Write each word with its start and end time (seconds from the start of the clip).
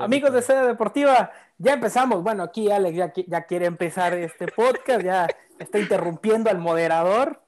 Amigos 0.00 0.32
de 0.32 0.42
Sede 0.42 0.66
Deportiva, 0.66 1.32
ya 1.58 1.72
empezamos. 1.72 2.22
Bueno, 2.22 2.42
aquí 2.42 2.70
Alex 2.70 2.96
ya, 2.96 3.12
ya 3.26 3.42
quiere 3.46 3.66
empezar 3.66 4.12
este 4.14 4.46
podcast, 4.46 5.02
ya 5.02 5.26
está 5.58 5.78
interrumpiendo 5.78 6.50
al 6.50 6.58
moderador, 6.58 7.40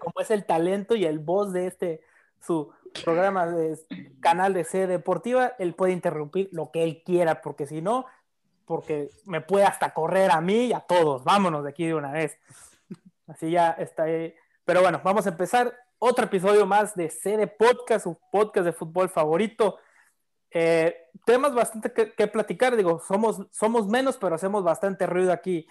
como 0.00 0.20
es 0.20 0.30
el 0.30 0.44
talento 0.44 0.94
y 0.94 1.04
el 1.04 1.18
voz 1.18 1.52
de 1.52 1.66
este, 1.66 2.02
su 2.40 2.70
programa 3.04 3.46
de 3.46 3.78
canal 4.20 4.52
de 4.52 4.64
Sede 4.64 4.88
Deportiva, 4.88 5.52
él 5.58 5.74
puede 5.74 5.92
interrumpir 5.92 6.48
lo 6.52 6.70
que 6.70 6.82
él 6.82 7.02
quiera, 7.04 7.40
porque 7.40 7.66
si 7.66 7.80
no, 7.80 8.06
porque 8.64 9.10
me 9.24 9.40
puede 9.40 9.64
hasta 9.64 9.94
correr 9.94 10.30
a 10.30 10.40
mí 10.40 10.66
y 10.66 10.72
a 10.72 10.80
todos. 10.80 11.24
Vámonos 11.24 11.64
de 11.64 11.70
aquí 11.70 11.86
de 11.86 11.94
una 11.94 12.12
vez. 12.12 12.38
Así 13.26 13.50
ya 13.50 13.70
está. 13.70 14.04
Ahí. 14.04 14.34
Pero 14.64 14.82
bueno, 14.82 15.00
vamos 15.02 15.26
a 15.26 15.30
empezar 15.30 15.74
otro 15.98 16.26
episodio 16.26 16.66
más 16.66 16.94
de 16.94 17.08
Sede 17.08 17.46
Podcast, 17.46 18.04
su 18.04 18.18
podcast 18.30 18.66
de 18.66 18.72
fútbol 18.72 19.08
favorito. 19.08 19.78
Eh, 20.50 20.96
temas 21.24 21.54
bastante 21.54 21.92
que, 21.92 22.26
platicar, 22.26 22.76
digo, 22.76 23.00
somos, 23.06 23.46
somos 23.50 23.86
menos, 23.86 24.16
pero 24.16 24.34
hacemos 24.34 24.64
bastante 24.64 25.06
ruido 25.06 25.32
aquí 25.32 25.66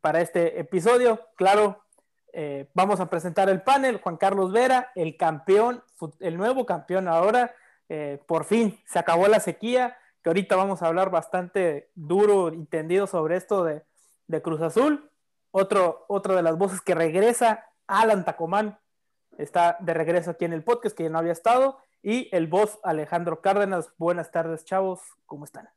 para 0.00 0.20
este 0.20 0.60
episodio. 0.60 1.20
Claro, 1.36 1.84
eh, 2.32 2.68
vamos 2.74 3.00
a 3.00 3.08
presentar 3.08 3.48
el 3.48 3.62
panel, 3.62 4.00
Juan 4.02 4.16
Carlos 4.18 4.52
Vera, 4.52 4.92
el 4.94 5.16
campeón, 5.16 5.82
el 6.20 6.36
nuevo 6.36 6.66
campeón 6.66 7.08
ahora, 7.08 7.54
eh, 7.88 8.20
por 8.26 8.44
fin 8.44 8.78
se 8.84 8.98
acabó 8.98 9.28
la 9.28 9.40
sequía, 9.40 9.96
que 10.22 10.28
ahorita 10.28 10.56
vamos 10.56 10.82
a 10.82 10.88
hablar 10.88 11.10
bastante 11.10 11.88
duro 11.94 12.52
y 12.52 12.66
tendido 12.66 13.06
sobre 13.06 13.36
esto 13.36 13.64
de, 13.64 13.82
Cruz 14.42 14.60
Azul. 14.60 15.10
Otro, 15.52 16.04
otro 16.08 16.34
de 16.34 16.42
las 16.42 16.58
voces 16.58 16.82
que 16.82 16.94
regresa, 16.94 17.64
Alan 17.86 18.24
Tacomán, 18.24 18.78
está 19.38 19.78
de 19.80 19.94
regreso 19.94 20.32
aquí 20.32 20.44
en 20.44 20.52
el 20.52 20.64
podcast, 20.64 20.94
que 20.94 21.04
ya 21.04 21.08
no 21.08 21.18
había 21.18 21.32
estado 21.32 21.78
y 22.06 22.28
el 22.30 22.46
voz 22.46 22.78
Alejandro 22.84 23.40
Cárdenas. 23.40 23.92
Buenas 23.98 24.30
tardes, 24.30 24.64
chavos, 24.64 25.00
¿cómo 25.26 25.44
están? 25.44 25.68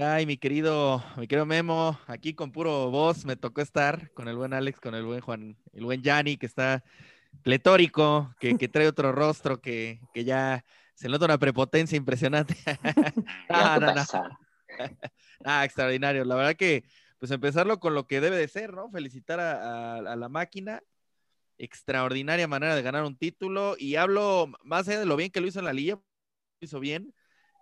Ay, 0.00 0.26
mi 0.26 0.36
querido, 0.36 1.00
mi 1.16 1.28
querido 1.28 1.46
Memo, 1.46 1.96
aquí 2.08 2.34
con 2.34 2.50
puro 2.50 2.90
voz 2.90 3.24
me 3.24 3.36
tocó 3.36 3.60
estar 3.60 4.10
con 4.14 4.26
el 4.26 4.34
buen 4.34 4.52
Alex, 4.52 4.80
con 4.80 4.96
el 4.96 5.04
buen 5.04 5.20
Juan, 5.20 5.56
el 5.72 5.84
buen 5.84 6.02
Yanni, 6.02 6.38
que 6.38 6.46
está 6.46 6.82
pletórico, 7.44 8.34
que, 8.40 8.56
trae 8.68 8.88
otro 8.88 9.12
rostro, 9.12 9.60
que, 9.60 10.00
ya 10.12 10.64
se 10.96 11.08
nota 11.08 11.26
una 11.26 11.38
prepotencia 11.38 11.94
impresionante. 11.94 12.56
no, 13.48 13.78
no, 13.78 13.94
no. 13.94 14.02
ah, 15.44 15.64
extraordinario. 15.64 16.24
La 16.24 16.34
verdad 16.34 16.56
que, 16.56 16.82
pues 17.20 17.30
empezarlo 17.30 17.78
con 17.78 17.94
lo 17.94 18.08
que 18.08 18.20
debe 18.20 18.38
de 18.38 18.48
ser, 18.48 18.74
¿no? 18.74 18.90
Felicitar 18.90 19.38
a 19.38 20.16
la 20.16 20.28
máquina, 20.28 20.82
extraordinaria 21.58 22.48
manera 22.48 22.74
de 22.74 22.82
ganar 22.82 23.04
un 23.04 23.16
título 23.16 23.76
y 23.78 23.96
hablo 23.96 24.48
más 24.64 24.88
allá 24.88 25.00
de 25.00 25.06
lo 25.06 25.16
bien 25.16 25.30
que 25.30 25.40
lo 25.40 25.46
hizo 25.46 25.58
en 25.58 25.64
la 25.64 25.72
liga, 25.72 26.00
hizo 26.60 26.80
bien 26.80 27.14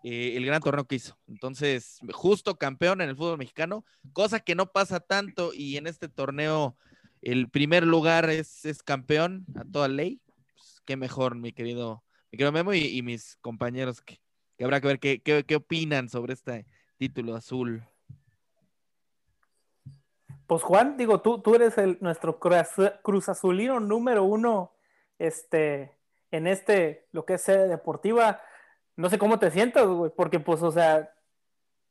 eh, 0.04 0.36
el 0.36 0.44
gran 0.46 0.60
torneo 0.60 0.86
que 0.86 0.96
hizo. 0.96 1.18
Entonces, 1.26 1.98
justo 2.12 2.56
campeón 2.56 3.00
en 3.00 3.08
el 3.08 3.16
fútbol 3.16 3.38
mexicano, 3.38 3.84
cosa 4.12 4.40
que 4.40 4.54
no 4.54 4.70
pasa 4.72 5.00
tanto 5.00 5.52
y 5.54 5.76
en 5.76 5.86
este 5.86 6.08
torneo 6.08 6.76
el 7.22 7.48
primer 7.48 7.86
lugar 7.86 8.28
es, 8.28 8.64
es 8.66 8.82
campeón 8.82 9.46
a 9.56 9.64
toda 9.64 9.88
ley. 9.88 10.20
Pues, 10.52 10.82
qué 10.84 10.96
mejor, 10.96 11.36
mi 11.36 11.52
querido, 11.52 12.04
mi 12.30 12.36
querido 12.36 12.52
Memo 12.52 12.74
y, 12.74 13.00
mis 13.02 13.36
compañeros 13.40 14.02
que, 14.02 14.20
habrá 14.62 14.80
que 14.80 14.88
ver 14.88 15.00
qué, 15.00 15.22
qué, 15.22 15.44
qué 15.44 15.56
opinan 15.56 16.08
sobre 16.08 16.34
este 16.34 16.66
título 16.98 17.34
azul. 17.34 17.82
Pues 20.46 20.62
Juan, 20.62 20.96
digo, 20.96 21.20
tú, 21.20 21.40
tú 21.40 21.54
eres 21.54 21.78
el, 21.78 21.98
nuestro 22.00 22.38
cruz, 22.38 23.28
azulino 23.28 23.80
número 23.80 24.24
uno 24.24 24.72
este, 25.18 25.96
en 26.30 26.46
este, 26.46 27.06
lo 27.12 27.24
que 27.24 27.34
es 27.34 27.42
sede 27.42 27.68
deportiva. 27.68 28.40
No 28.96 29.08
sé 29.08 29.18
cómo 29.18 29.38
te 29.38 29.50
sientas, 29.50 29.86
güey, 29.86 30.12
porque 30.14 30.40
pues, 30.40 30.62
o 30.62 30.70
sea, 30.70 31.14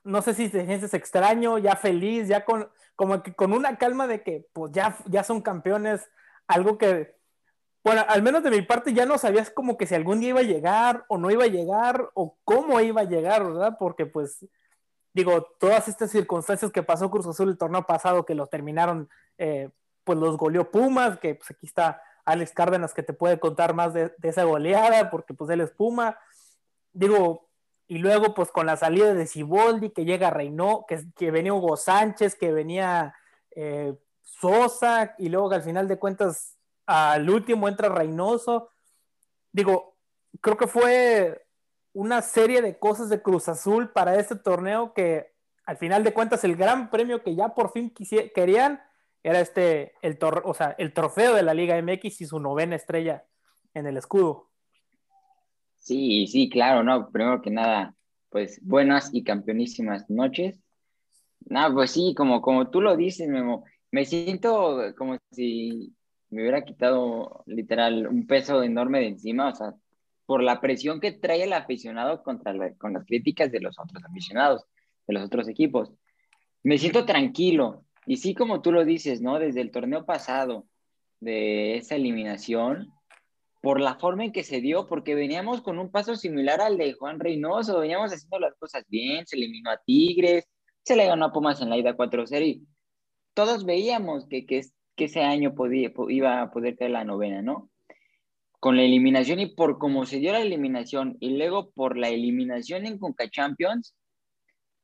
no 0.04 0.22
sé 0.22 0.34
si 0.34 0.50
te 0.50 0.66
sientes 0.66 0.94
extraño, 0.94 1.58
ya 1.58 1.76
feliz, 1.76 2.28
ya 2.28 2.46
con, 2.46 2.70
como 2.96 3.24
que 3.24 3.34
con 3.34 3.54
una 3.54 3.78
calma 3.78 4.08
de 4.08 4.22
que 4.22 4.48
pues 4.54 4.72
ya, 4.72 4.98
ya 5.08 5.24
son 5.24 5.42
campeones, 5.42 6.10
algo 6.48 6.78
que, 6.78 7.16
bueno, 7.84 8.06
al 8.08 8.22
menos 8.22 8.44
de 8.44 8.52
mi 8.52 8.62
parte 8.62 8.94
ya 8.94 9.06
no 9.06 9.18
sabías 9.18 9.50
como 9.50 9.78
que 9.78 9.88
si 9.88 9.96
algún 9.96 10.20
día 10.20 10.30
iba 10.30 10.40
a 10.42 10.44
llegar 10.44 11.06
o 11.08 11.18
no 11.18 11.32
iba 11.32 11.46
a 11.46 11.48
llegar 11.48 12.10
o 12.14 12.38
cómo 12.44 12.80
iba 12.82 13.02
a 13.02 13.06
llegar, 13.06 13.44
¿verdad? 13.46 13.78
Porque 13.80 14.06
pues 14.06 14.46
digo, 15.14 15.44
todas 15.60 15.88
estas 15.88 16.12
circunstancias 16.12 16.72
que 16.72 16.84
pasó 16.84 17.10
Cruz 17.10 17.28
Azul 17.28 17.50
el 17.50 17.58
torneo 17.58 17.86
pasado, 17.86 18.26
que 18.26 18.36
los 18.36 18.50
terminaron, 18.50 19.10
eh, 19.38 19.70
pues 20.04 20.18
los 20.18 20.38
goleó 20.38 20.72
Pumas, 20.72 21.20
que 21.20 21.36
pues 21.36 21.52
aquí 21.52 21.66
está 21.66 22.02
Alex 22.26 22.52
Cárdenas 22.52 22.94
que 22.94 23.04
te 23.04 23.14
puede 23.14 23.40
contar 23.40 23.74
más 23.74 23.94
de, 23.94 24.14
esa 24.22 24.44
goleada, 24.44 25.10
porque 25.10 25.34
pues 25.34 25.50
él 25.50 25.62
es 25.62 25.72
Puma. 25.72 26.18
Digo, 26.94 27.50
y 27.88 28.00
luego 28.00 28.34
pues 28.34 28.52
con 28.52 28.66
la 28.66 28.78
salida 28.78 29.14
de 29.14 29.28
Ciboldi, 29.28 29.92
que 29.92 30.06
llega 30.06 30.30
Reynó, 30.30 30.86
que, 30.88 31.04
que 31.16 31.32
venía 31.32 31.54
Hugo 31.54 31.78
Sánchez, 31.78 32.36
que 32.36 32.52
venía 32.52 33.16
eh, 33.52 33.94
Sosa, 34.22 35.16
y 35.18 35.30
luego 35.30 35.50
que 35.50 35.56
al 35.56 35.64
final 35.64 35.88
de 35.88 36.00
cuentas 36.00 36.58
al 36.86 37.30
último 37.30 37.68
entra 37.68 37.90
Reynoso. 37.90 38.70
Digo, 39.52 39.96
creo 40.42 40.58
que 40.58 40.68
fue 40.68 41.43
una 41.94 42.22
serie 42.22 42.62
de 42.62 42.78
cosas 42.78 43.10
de 43.10 43.22
Cruz 43.22 43.48
Azul 43.48 43.92
para 43.92 44.20
este 44.20 44.36
torneo 44.36 44.94
que 44.94 45.32
al 45.66 45.78
final 45.78 46.04
de 46.04 46.14
cuentas 46.14 46.44
el 46.44 46.56
gran 46.56 46.90
premio 46.90 47.24
que 47.24 47.36
ya 47.36 47.50
por 47.50 47.72
fin 47.72 47.94
querían 48.36 48.82
era 49.24 49.40
este, 49.40 49.94
el, 50.02 50.18
o 50.22 50.54
sea, 50.54 50.76
el 50.78 50.94
trofeo 50.94 51.34
de 51.34 51.44
la 51.44 51.54
Liga 51.54 51.82
MX 51.82 52.22
y 52.22 52.26
su 52.26 52.40
novena 52.40 52.76
estrella 52.76 53.26
en 53.74 53.88
el 53.88 53.98
escudo. 53.98 54.50
Sí, 55.78 56.28
sí, 56.28 56.50
claro, 56.50 56.84
no, 56.84 57.10
primero 57.10 57.42
que 57.42 57.50
nada, 57.50 57.96
pues 58.30 58.60
buenas 58.64 59.14
y 59.14 59.24
campeonísimas 59.24 60.10
noches. 60.10 60.60
No, 61.46 61.74
pues 61.74 61.92
sí, 61.92 62.14
como, 62.16 62.42
como 62.42 62.70
tú 62.70 62.82
lo 62.82 62.96
dices, 62.96 63.30
Memo, 63.30 63.66
me 63.92 64.06
siento 64.06 64.94
como 64.98 65.18
si 65.32 65.94
me 66.30 66.42
hubiera 66.42 66.64
quitado 66.64 67.44
literal 67.46 68.08
un 68.08 68.26
peso 68.26 68.64
enorme 68.64 69.00
de 69.00 69.08
encima, 69.08 69.50
o 69.50 69.56
sea, 69.56 69.74
por 70.26 70.44
la 70.44 70.62
presión 70.62 71.00
que 71.00 71.12
trae 71.12 71.44
el 71.44 71.54
aficionado 71.54 72.24
contra 72.24 72.54
con 72.76 72.94
las 72.94 73.06
críticas 73.06 73.52
de 73.52 73.60
los 73.60 73.78
otros 73.80 74.04
aficionados, 74.04 74.66
de 75.08 75.14
los 75.14 75.24
otros 75.24 75.48
equipos. 75.48 75.92
Me 76.64 76.78
siento 76.78 77.06
tranquilo. 77.06 77.86
Y 78.06 78.18
sí, 78.18 78.36
como 78.36 78.62
tú 78.62 78.72
lo 78.72 78.86
dices, 78.86 79.22
¿no? 79.22 79.40
Desde 79.40 79.62
el 79.62 79.72
torneo 79.72 80.06
pasado, 80.06 80.66
de 81.20 81.78
esa 81.78 81.96
eliminación, 81.96 82.92
por 83.62 83.80
la 83.80 83.96
forma 83.96 84.26
en 84.26 84.34
que 84.34 84.44
se 84.44 84.60
dio, 84.60 84.88
porque 84.88 85.16
veníamos 85.16 85.62
con 85.62 85.80
un 85.80 85.90
paso 85.90 86.16
similar 86.16 86.60
al 86.62 86.78
de 86.78 86.94
Juan 86.94 87.20
Reynoso, 87.20 87.80
veníamos 87.80 88.12
haciendo 88.12 88.40
las 88.40 88.54
cosas 88.56 88.84
bien, 88.90 89.26
se 89.26 89.38
eliminó 89.38 89.72
a 89.72 89.82
Tigres, 89.86 90.46
se 90.84 90.98
le 90.98 91.06
ganó 91.06 91.26
a 91.26 91.32
Pumas 91.32 91.62
en 91.62 91.70
la 91.70 91.78
ida 91.78 91.96
4-0 91.96 92.46
y 92.46 92.68
todos 93.34 93.66
veíamos 93.66 94.28
que, 94.28 94.46
que, 94.46 94.62
que 94.98 95.06
ese 95.06 95.22
año 95.22 95.56
podía, 95.56 95.94
iba 96.10 96.42
a 96.42 96.52
poder 96.52 96.76
caer 96.76 96.92
la 96.92 97.06
novena, 97.06 97.42
¿no? 97.42 97.70
Con 98.64 98.78
la 98.78 98.84
eliminación 98.84 99.42
y 99.42 99.48
por 99.48 99.78
cómo 99.78 100.06
se 100.06 100.20
dio 100.20 100.32
la 100.32 100.40
eliminación 100.40 101.18
y 101.20 101.36
luego 101.36 101.72
por 101.72 101.98
la 101.98 102.08
eliminación 102.08 102.86
en 102.86 102.98
Conca 102.98 103.30
Champions, 103.30 103.94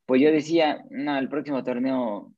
pues 0.04 0.20
yo 0.20 0.30
decía, 0.30 0.84
no, 0.90 1.18
el 1.18 1.30
próximo 1.30 1.64
torneo 1.64 2.30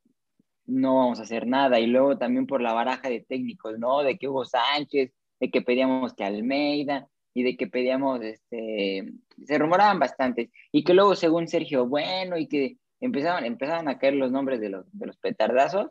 no 0.67 0.97
vamos 0.99 1.19
a 1.19 1.23
hacer 1.23 1.49
nada. 1.49 1.81
Y 1.81 1.89
luego 1.89 2.17
también 2.17 2.47
por 2.47 2.63
la 2.63 2.73
baraja 2.73 3.09
de 3.09 3.27
técnicos, 3.29 3.77
¿no? 3.81 4.05
De 4.05 4.19
que 4.19 4.29
Hugo 4.29 4.45
Sánchez, 4.45 5.11
de 5.41 5.51
que 5.51 5.63
pedíamos 5.63 6.15
que 6.15 6.23
Almeida 6.23 7.09
y 7.35 7.43
de 7.43 7.57
que 7.57 7.67
pedíamos, 7.67 8.23
este, 8.23 9.13
se 9.45 9.59
rumoraban 9.59 9.99
bastante. 9.99 10.53
Y 10.71 10.85
que 10.85 10.95
luego 10.95 11.17
según 11.17 11.49
Sergio 11.49 11.89
Bueno 11.89 12.39
y 12.39 12.47
que 12.47 12.77
empezaban, 13.01 13.45
empezaban 13.47 13.89
a 13.89 13.99
caer 13.99 14.15
los 14.15 14.31
nombres 14.31 14.61
de 14.61 14.69
los, 14.69 14.87
de 14.97 15.07
los 15.07 15.17
petardazos. 15.17 15.89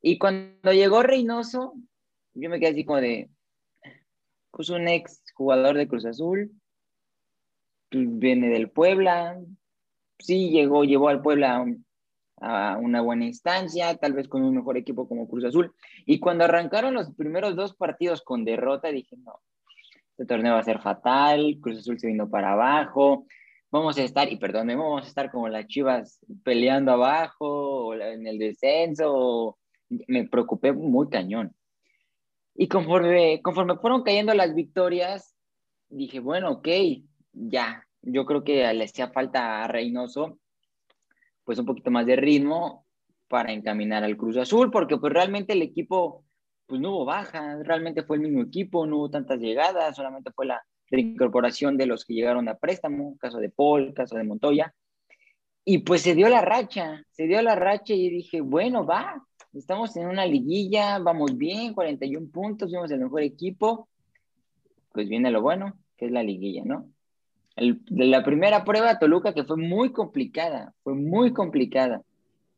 Y 0.00 0.18
cuando 0.18 0.72
llegó 0.72 1.02
Reynoso, 1.02 1.74
yo 2.34 2.50
me 2.50 2.60
quedé 2.60 2.70
así 2.70 2.84
como 2.84 3.00
de, 3.00 3.30
pues 4.56 4.70
un 4.70 4.88
ex 4.88 5.22
jugador 5.34 5.76
de 5.76 5.86
Cruz 5.86 6.06
Azul, 6.06 6.50
viene 7.90 8.48
del 8.48 8.70
Puebla, 8.70 9.38
sí 10.18 10.48
llegó, 10.48 10.82
llevó 10.84 11.10
al 11.10 11.20
Puebla 11.20 11.62
a 12.40 12.78
una 12.78 13.02
buena 13.02 13.26
instancia, 13.26 13.94
tal 13.96 14.14
vez 14.14 14.28
con 14.28 14.42
un 14.42 14.54
mejor 14.54 14.78
equipo 14.78 15.06
como 15.06 15.28
Cruz 15.28 15.44
Azul. 15.44 15.74
Y 16.06 16.20
cuando 16.20 16.44
arrancaron 16.44 16.94
los 16.94 17.14
primeros 17.14 17.54
dos 17.54 17.76
partidos 17.76 18.22
con 18.22 18.46
derrota, 18.46 18.88
dije, 18.88 19.14
no, 19.18 19.40
este 20.12 20.24
torneo 20.24 20.54
va 20.54 20.60
a 20.60 20.64
ser 20.64 20.80
fatal, 20.80 21.58
Cruz 21.60 21.80
Azul 21.80 22.00
se 22.00 22.06
vino 22.06 22.30
para 22.30 22.52
abajo, 22.52 23.26
vamos 23.70 23.98
a 23.98 24.04
estar, 24.04 24.32
y 24.32 24.36
perdón, 24.36 24.68
vamos 24.68 25.04
a 25.04 25.08
estar 25.08 25.30
como 25.30 25.50
las 25.50 25.66
Chivas 25.66 26.18
peleando 26.42 26.92
abajo, 26.92 27.88
o 27.88 27.94
en 27.94 28.26
el 28.26 28.38
descenso, 28.38 29.58
me 30.08 30.26
preocupé 30.26 30.72
muy 30.72 31.10
cañón. 31.10 31.54
Y 32.56 32.68
conforme, 32.68 33.40
conforme 33.42 33.76
fueron 33.76 34.02
cayendo 34.02 34.32
las 34.34 34.54
victorias, 34.54 35.34
dije, 35.88 36.20
bueno, 36.20 36.50
ok, 36.50 36.68
ya, 37.32 37.86
yo 38.02 38.24
creo 38.24 38.44
que 38.44 38.72
le 38.72 38.84
hacía 38.84 39.08
falta 39.08 39.64
a 39.64 39.68
Reynoso, 39.68 40.38
pues 41.44 41.58
un 41.58 41.66
poquito 41.66 41.90
más 41.90 42.06
de 42.06 42.16
ritmo 42.16 42.86
para 43.28 43.52
encaminar 43.52 44.04
al 44.04 44.16
Cruz 44.16 44.36
Azul, 44.36 44.70
porque 44.70 44.96
pues 44.96 45.12
realmente 45.12 45.52
el 45.52 45.62
equipo, 45.62 46.24
pues 46.66 46.80
no 46.80 46.90
hubo 46.90 47.04
baja, 47.04 47.62
realmente 47.62 48.02
fue 48.02 48.16
el 48.16 48.22
mismo 48.22 48.42
equipo, 48.42 48.86
no 48.86 48.98
hubo 48.98 49.10
tantas 49.10 49.38
llegadas, 49.38 49.96
solamente 49.96 50.30
fue 50.32 50.46
la, 50.46 50.62
reincorporación 50.90 51.76
de 51.76 51.86
los 51.86 52.04
que 52.04 52.14
llegaron 52.14 52.48
a 52.48 52.56
préstamo, 52.56 53.16
caso 53.18 53.38
de 53.38 53.50
Paul, 53.50 53.92
caso 53.94 54.16
de 54.16 54.24
Montoya. 54.24 54.74
Y 55.64 55.78
pues 55.78 56.02
se 56.02 56.14
dio 56.14 56.28
la 56.28 56.42
racha, 56.42 57.02
se 57.10 57.26
dio 57.26 57.42
la 57.42 57.56
racha 57.56 57.92
y 57.92 58.08
dije, 58.08 58.40
bueno, 58.40 58.86
va, 58.86 59.26
estamos 59.56 59.96
en 59.96 60.06
una 60.06 60.26
liguilla, 60.26 60.98
vamos 60.98 61.36
bien, 61.36 61.74
41 61.74 62.28
puntos, 62.30 62.70
somos 62.70 62.90
el 62.90 63.00
mejor 63.00 63.22
equipo. 63.22 63.88
Pues 64.92 65.08
viene 65.08 65.30
lo 65.30 65.42
bueno, 65.42 65.78
que 65.96 66.06
es 66.06 66.12
la 66.12 66.22
liguilla, 66.22 66.62
¿no? 66.64 66.90
de 67.56 68.04
la 68.04 68.22
primera 68.22 68.64
prueba, 68.64 68.98
Toluca, 68.98 69.32
que 69.32 69.44
fue 69.44 69.56
muy 69.56 69.90
complicada, 69.90 70.74
fue 70.82 70.94
muy 70.94 71.32
complicada. 71.32 72.02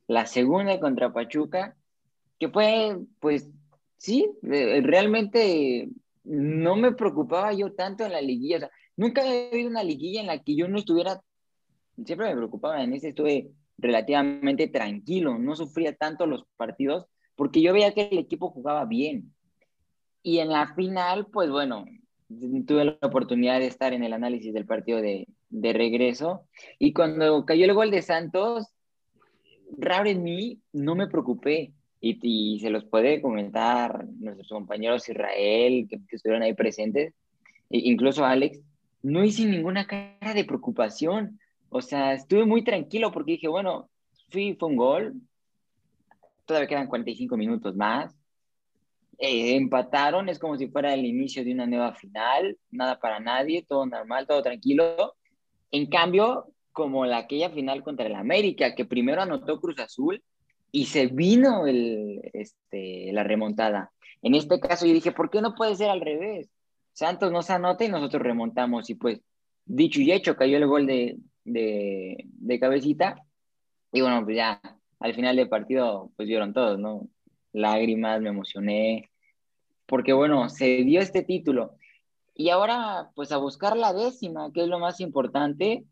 La 0.08 0.26
segunda 0.26 0.80
contra 0.80 1.12
Pachuca, 1.12 1.76
que 2.40 2.48
fue, 2.48 2.98
pues, 3.20 3.48
sí, 3.98 4.28
realmente 4.42 5.88
no 6.24 6.76
me 6.76 6.92
preocupaba 6.92 7.52
yo 7.52 7.72
tanto 7.74 8.04
en 8.04 8.12
la 8.12 8.20
liguilla. 8.20 8.56
O 8.56 8.60
sea, 8.60 8.70
nunca 8.96 9.24
he 9.24 9.50
habido 9.52 9.70
una 9.70 9.84
liguilla 9.84 10.20
en 10.20 10.26
la 10.26 10.42
que 10.42 10.56
yo 10.56 10.66
no 10.66 10.78
estuviera, 10.78 11.22
siempre 12.04 12.30
me 12.30 12.36
preocupaba, 12.36 12.82
en 12.82 12.92
ese 12.92 13.10
estuve 13.10 13.52
relativamente 13.78 14.68
tranquilo, 14.68 15.38
no 15.38 15.56
sufría 15.56 15.94
tanto 15.94 16.26
los 16.26 16.44
partidos, 16.56 17.06
porque 17.36 17.62
yo 17.62 17.72
veía 17.72 17.94
que 17.94 18.08
el 18.10 18.18
equipo 18.18 18.50
jugaba 18.50 18.84
bien. 18.84 19.32
Y 20.22 20.40
en 20.40 20.48
la 20.48 20.74
final, 20.74 21.26
pues 21.26 21.48
bueno, 21.48 21.86
tuve 22.66 22.84
la 22.84 22.98
oportunidad 23.02 23.60
de 23.60 23.66
estar 23.66 23.92
en 23.92 24.02
el 24.02 24.12
análisis 24.12 24.52
del 24.52 24.66
partido 24.66 25.00
de, 25.00 25.28
de 25.48 25.72
regreso. 25.72 26.46
Y 26.78 26.92
cuando 26.92 27.44
cayó 27.46 27.64
el 27.64 27.74
gol 27.74 27.90
de 27.90 28.02
Santos, 28.02 28.66
raro 29.76 30.08
en 30.08 30.22
mí, 30.22 30.60
no 30.72 30.94
me 30.94 31.08
preocupé. 31.08 31.72
Y, 32.00 32.18
y, 32.22 32.60
se 32.60 32.70
los 32.70 32.84
puede 32.84 33.20
comentar 33.20 34.06
nuestros 34.06 34.48
compañeros 34.48 35.08
Israel 35.08 35.88
que, 35.88 36.00
estuvieron 36.12 36.42
ahí 36.42 36.54
presentes, 36.54 37.12
e 37.70 37.78
incluso 37.78 38.24
Alex, 38.24 38.60
no 39.02 39.24
hice 39.24 39.44
ninguna 39.44 39.86
cara 39.86 40.32
de 40.32 40.44
preocupación, 40.44 41.40
o 41.70 41.82
sea, 41.82 42.14
estuve 42.14 42.44
muy 42.44 42.64
tranquilo 42.64 43.12
porque 43.12 43.32
dije, 43.32 43.48
bueno, 43.48 43.88
fui, 44.30 44.54
fue 44.54 44.68
un 44.68 44.76
gol, 44.76 45.14
todavía 46.44 46.68
quedan 46.68 46.86
45 46.88 47.36
minutos 47.36 47.76
más, 47.76 48.14
eh, 49.18 49.56
empataron, 49.56 50.28
es 50.28 50.38
como 50.38 50.56
si 50.56 50.68
fuera 50.68 50.94
el 50.94 51.04
inicio 51.04 51.44
de 51.44 51.52
una 51.52 51.66
nueva 51.66 51.94
final, 51.94 52.56
nada 52.70 53.00
para 53.00 53.20
nadie, 53.20 53.64
todo 53.68 53.84
normal, 53.84 54.26
todo 54.26 54.42
tranquilo. 54.42 55.14
En 55.70 55.86
cambio, 55.86 56.46
como 56.72 57.04
la, 57.04 57.18
aquella 57.18 57.50
final 57.50 57.82
contra 57.82 58.06
el 58.06 58.14
América, 58.14 58.74
que 58.74 58.84
primero 58.84 59.20
anotó 59.20 59.60
Cruz 59.60 59.78
Azul 59.80 60.22
y 60.70 60.86
se 60.86 61.08
vino 61.08 61.66
el, 61.66 62.20
este, 62.32 63.12
la 63.12 63.24
remontada. 63.24 63.90
En 64.22 64.34
este 64.34 64.60
caso 64.60 64.86
yo 64.86 64.92
dije, 64.92 65.12
¿por 65.12 65.30
qué 65.30 65.40
no 65.40 65.54
puede 65.54 65.74
ser 65.76 65.90
al 65.90 66.00
revés? 66.00 66.48
Santos 66.92 67.32
nos 67.32 67.50
anota 67.50 67.84
y 67.84 67.88
nosotros 67.88 68.22
remontamos 68.22 68.88
y 68.90 68.94
pues 68.94 69.20
dicho 69.64 70.00
y 70.00 70.12
hecho, 70.12 70.36
cayó 70.36 70.56
el 70.56 70.66
gol 70.66 70.86
de, 70.86 71.16
de, 71.48 72.24
de 72.26 72.60
cabecita 72.60 73.22
y 73.92 74.00
bueno, 74.00 74.24
pues 74.24 74.36
ya 74.36 74.60
al 75.00 75.14
final 75.14 75.36
del 75.36 75.48
partido 75.48 76.10
pues 76.16 76.28
vieron 76.28 76.52
todos, 76.52 76.78
¿no? 76.78 77.08
lágrimas, 77.52 78.20
me 78.20 78.30
emocioné, 78.30 79.10
porque 79.86 80.12
bueno, 80.12 80.48
se 80.48 80.84
dio 80.84 81.00
este 81.00 81.22
título. 81.22 81.74
Y 82.34 82.50
ahora, 82.50 83.10
pues 83.14 83.32
a 83.32 83.38
buscar 83.38 83.76
la 83.76 83.92
décima, 83.92 84.52
que 84.52 84.62
es 84.62 84.68
lo 84.68 84.78
más 84.78 85.00
importante, 85.00 85.84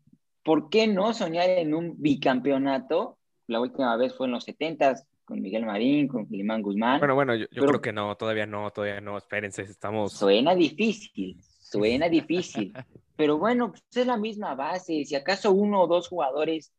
¿por 0.43 0.69
qué 0.69 0.87
no 0.87 1.13
soñar 1.13 1.49
en 1.49 1.73
un 1.73 1.95
bicampeonato? 2.01 3.17
La 3.47 3.59
última 3.59 3.95
vez 3.97 4.13
fue 4.15 4.27
en 4.27 4.33
los 4.33 4.45
70 4.45 4.95
con 5.25 5.41
Miguel 5.41 5.65
Marín, 5.65 6.07
con 6.07 6.25
Limán 6.29 6.61
Guzmán. 6.61 6.99
Bueno, 6.99 7.15
bueno, 7.15 7.35
yo, 7.35 7.47
creo 7.49 7.81
que 7.81 7.91
no, 7.91 8.15
todavía 8.15 8.45
no, 8.45 8.71
todavía 8.71 9.01
no, 9.01 9.17
espérense, 9.17 9.63
estamos... 9.63 10.13
Suena 10.13 10.55
difícil, 10.55 11.37
suena 11.69 12.09
difícil, 12.09 12.73
pero 13.15 13.37
bueno, 13.37 13.71
pues 13.71 13.83
es 13.93 14.07
la 14.07 14.17
misma 14.17 14.55
base, 14.55 15.05
si 15.05 15.15
acaso 15.15 15.51
uno 15.51 15.81
o 15.81 15.87
dos 15.87 16.07
jugadores 16.07 16.71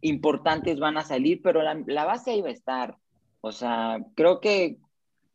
importantes 0.00 0.78
van 0.78 0.96
a 0.96 1.04
salir, 1.04 1.40
pero 1.42 1.62
la, 1.62 1.82
la 1.86 2.04
base 2.04 2.30
ahí 2.30 2.42
va 2.42 2.48
a 2.48 2.52
estar. 2.52 2.96
O 3.40 3.52
sea, 3.52 3.98
creo 4.14 4.40
que 4.40 4.78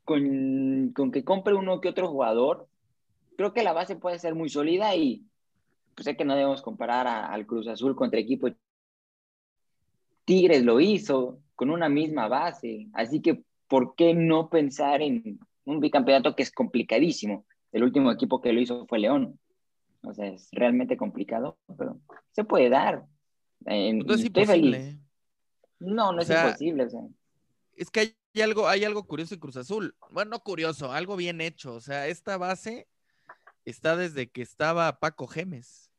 con, 0.05 0.91
con, 0.95 1.11
que 1.11 1.23
compre 1.23 1.53
uno 1.53 1.81
que 1.81 1.89
otro 1.89 2.07
jugador, 2.07 2.67
creo 3.37 3.53
que 3.53 3.63
la 3.63 3.73
base 3.73 3.95
puede 3.95 4.19
ser 4.19 4.35
muy 4.35 4.49
sólida 4.49 4.95
y 4.95 5.25
pues 5.95 6.05
sé 6.05 6.15
que 6.15 6.25
no 6.25 6.35
debemos 6.35 6.61
comparar 6.61 7.07
al 7.07 7.45
Cruz 7.45 7.67
Azul 7.67 7.95
contra 7.95 8.19
equipo. 8.19 8.47
Tigres 10.25 10.63
lo 10.63 10.79
hizo 10.79 11.39
con 11.55 11.69
una 11.69 11.89
misma 11.89 12.27
base, 12.27 12.87
así 12.93 13.21
que 13.21 13.43
¿por 13.67 13.95
qué 13.95 14.13
no 14.13 14.49
pensar 14.49 15.01
en 15.01 15.39
un 15.65 15.79
bicampeonato 15.79 16.35
que 16.35 16.43
es 16.43 16.51
complicadísimo? 16.51 17.45
El 17.73 17.83
último 17.83 18.11
equipo 18.11 18.39
que 18.39 18.53
lo 18.53 18.61
hizo 18.61 18.85
fue 18.87 18.99
León. 18.99 19.37
O 20.03 20.13
sea, 20.13 20.27
es 20.27 20.47
realmente 20.51 20.95
complicado, 20.95 21.57
pero 21.77 21.99
se 22.31 22.45
puede 22.45 22.69
dar. 22.69 23.05
no 23.65 24.13
es 24.13 24.23
imposible. 24.23 24.99
No, 25.79 26.13
no 26.13 26.21
es 26.21 26.29
imposible. 26.29 26.85
O 26.85 26.89
sea 26.89 27.01
es 27.75 27.89
que 27.89 27.99
hay 28.35 28.41
algo, 28.41 28.67
hay 28.67 28.83
algo 28.83 29.03
curioso 29.05 29.33
en 29.33 29.39
Cruz 29.39 29.57
Azul. 29.57 29.95
Bueno, 30.11 30.31
no 30.31 30.39
curioso, 30.39 30.91
algo 30.91 31.15
bien 31.15 31.41
hecho. 31.41 31.73
O 31.73 31.81
sea, 31.81 32.07
esta 32.07 32.37
base 32.37 32.87
está 33.65 33.95
desde 33.95 34.29
que 34.29 34.41
estaba 34.41 34.99
Paco 34.99 35.27
Gemes. 35.27 35.89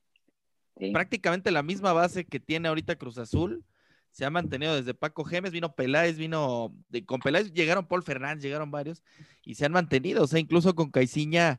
Prácticamente 0.93 1.53
la 1.53 1.63
misma 1.63 1.93
base 1.93 2.25
que 2.25 2.41
tiene 2.41 2.69
ahorita 2.69 2.97
Cruz 2.97 3.19
Azul 3.19 3.65
se 4.15 4.25
ha 4.25 4.31
mantenido 4.31 4.77
desde 4.77 4.95
Paco 4.95 5.25
Gemes, 5.25 5.51
vino 5.51 5.75
Peláez, 5.75 6.17
vino, 6.17 6.73
de, 6.89 7.05
con 7.05 7.19
Peláez 7.19 7.53
llegaron 7.53 7.89
Paul 7.89 8.05
Fernández, 8.05 8.45
llegaron 8.45 8.71
varios 8.71 9.03
y 9.43 9.57
se 9.57 9.67
han 9.67 9.73
mantenido, 9.73 10.23
o 10.23 10.27
sea, 10.29 10.39
incluso 10.39 10.77
con 10.77 10.93
Caiciña, 10.93 11.59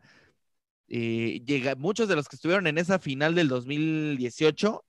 eh, 0.88 1.42
muchos 1.78 2.08
de 2.08 2.16
los 2.16 2.30
que 2.30 2.38
estuvieron 2.38 2.66
en 2.68 2.78
esa 2.78 2.98
final 2.98 3.36
del 3.36 3.50
2018 3.50 4.86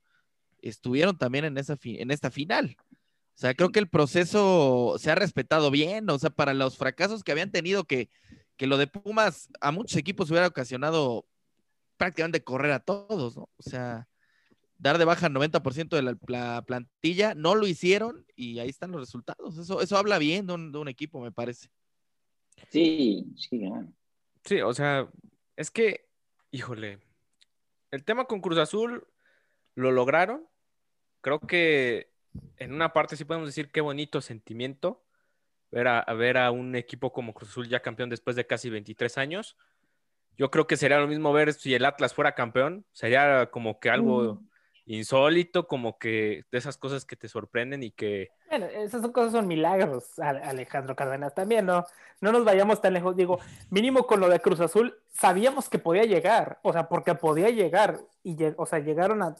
estuvieron 0.62 1.18
también 1.18 1.44
en, 1.44 1.58
esa 1.58 1.76
en 1.82 2.12
esta 2.12 2.30
final. 2.30 2.76
O 3.34 3.38
sea, 3.38 3.54
creo 3.54 3.70
que 3.70 3.80
el 3.80 3.88
proceso 3.88 4.96
se 5.00 5.10
ha 5.10 5.16
respetado 5.16 5.72
bien, 5.72 6.08
o 6.08 6.18
sea, 6.20 6.30
para 6.30 6.54
los 6.54 6.76
fracasos 6.76 7.24
que 7.24 7.32
habían 7.32 7.50
tenido, 7.50 7.82
que, 7.82 8.10
que 8.56 8.68
lo 8.68 8.78
de 8.78 8.86
Pumas 8.86 9.48
a 9.60 9.72
muchos 9.72 9.96
equipos 9.96 10.30
hubiera 10.30 10.46
ocasionado 10.46 11.26
prácticamente 11.96 12.44
correr 12.44 12.70
a 12.70 12.80
todos, 12.80 13.36
¿no? 13.36 13.50
O 13.56 13.62
sea, 13.62 14.08
dar 14.78 14.98
de 14.98 15.04
baja 15.04 15.26
el 15.26 15.32
90% 15.32 15.96
de 15.96 16.16
la, 16.28 16.62
plantilla, 16.62 17.34
no 17.34 17.54
lo 17.54 17.66
hicieron 17.66 18.26
y 18.34 18.58
ahí 18.58 18.68
están 18.68 18.92
los 18.92 19.00
resultados. 19.00 19.58
Eso, 19.58 19.80
eso 19.80 19.96
habla 19.96 20.18
bien 20.18 20.46
de 20.46 20.54
un, 20.54 20.88
equipo, 20.88 21.20
me 21.20 21.32
parece. 21.32 21.70
Sí, 22.70 23.26
sí, 23.36 23.68
Sí, 24.44 24.60
o 24.60 24.72
sea, 24.72 25.08
es 25.56 25.70
que, 25.70 26.08
híjole, 26.50 27.00
el 27.90 28.04
tema 28.04 28.26
con 28.26 28.40
Cruz 28.40 28.58
Azul 28.58 29.06
lo 29.74 29.90
lograron. 29.90 30.46
Creo 31.20 31.40
que 31.40 32.12
en 32.58 32.72
una 32.72 32.92
parte 32.92 33.16
sí 33.16 33.24
podemos 33.24 33.48
decir 33.48 33.70
qué 33.72 33.80
bonito 33.80 34.20
sentimiento 34.20 35.02
ver 35.72 35.88
a, 35.88 36.04
ver 36.14 36.38
a 36.38 36.50
un 36.52 36.76
equipo 36.76 37.12
como 37.12 37.34
Cruz 37.34 37.50
Azul 37.50 37.68
ya 37.68 37.82
campeón 37.82 38.08
después 38.08 38.36
de 38.36 38.46
casi 38.46 38.70
23 38.70 39.18
años. 39.18 39.56
Yo 40.38 40.50
creo 40.50 40.66
que 40.66 40.76
sería 40.76 41.00
lo 41.00 41.08
mismo 41.08 41.32
ver 41.32 41.54
si 41.54 41.74
el 41.74 41.84
Atlas 41.84 42.14
fuera 42.14 42.34
campeón, 42.34 42.84
sería 42.92 43.50
como 43.50 43.80
que 43.80 43.90
algo 43.90 44.34
mm. 44.34 44.48
Insólito, 44.86 45.66
como 45.66 45.98
que 45.98 46.44
de 46.50 46.58
esas 46.58 46.78
cosas 46.78 47.04
que 47.04 47.16
te 47.16 47.28
sorprenden 47.28 47.82
y 47.82 47.90
que... 47.90 48.30
Bueno, 48.48 48.66
esas 48.66 49.02
son 49.02 49.12
cosas 49.12 49.32
son 49.32 49.48
milagros, 49.48 50.18
Alejandro 50.18 50.94
Cárdenas, 50.94 51.34
también, 51.34 51.66
¿no? 51.66 51.84
No 52.20 52.32
nos 52.32 52.44
vayamos 52.44 52.80
tan 52.80 52.94
lejos, 52.94 53.16
digo, 53.16 53.38
mínimo 53.68 54.06
con 54.06 54.20
lo 54.20 54.28
de 54.28 54.40
Cruz 54.40 54.60
Azul, 54.60 54.96
sabíamos 55.12 55.68
que 55.68 55.78
podía 55.78 56.04
llegar, 56.04 56.60
o 56.62 56.72
sea, 56.72 56.88
porque 56.88 57.14
podía 57.14 57.50
llegar, 57.50 57.98
y, 58.22 58.36
o 58.56 58.64
sea, 58.64 58.78
llegaron 58.78 59.22
a 59.22 59.36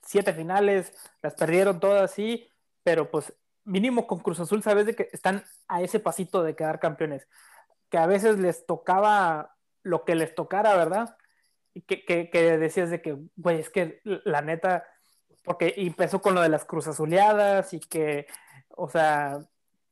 siete 0.00 0.32
finales, 0.32 0.92
las 1.22 1.34
perdieron 1.34 1.80
todas, 1.80 2.12
sí, 2.12 2.48
pero 2.82 3.10
pues 3.10 3.32
mínimo 3.64 4.06
con 4.06 4.20
Cruz 4.20 4.38
Azul 4.40 4.62
sabes 4.62 4.86
de 4.86 4.94
que 4.94 5.08
están 5.12 5.42
a 5.66 5.82
ese 5.82 5.98
pasito 5.98 6.42
de 6.42 6.54
quedar 6.54 6.78
campeones, 6.78 7.26
que 7.90 7.98
a 7.98 8.06
veces 8.06 8.38
les 8.38 8.64
tocaba 8.66 9.56
lo 9.82 10.04
que 10.04 10.14
les 10.14 10.34
tocara, 10.34 10.76
¿verdad? 10.76 11.16
Que, 11.86 12.04
que, 12.04 12.58
decías 12.58 12.90
de 12.90 13.02
que, 13.02 13.16
güey, 13.36 13.58
es 13.58 13.68
que 13.68 14.00
la 14.04 14.42
neta, 14.42 14.84
porque 15.42 15.74
empezó 15.76 16.22
con 16.22 16.34
lo 16.34 16.40
de 16.40 16.48
las 16.48 16.64
Cruz 16.64 16.86
Azuleadas 16.86 17.72
y 17.74 17.80
que, 17.80 18.26
o 18.68 18.88
sea, 18.88 19.40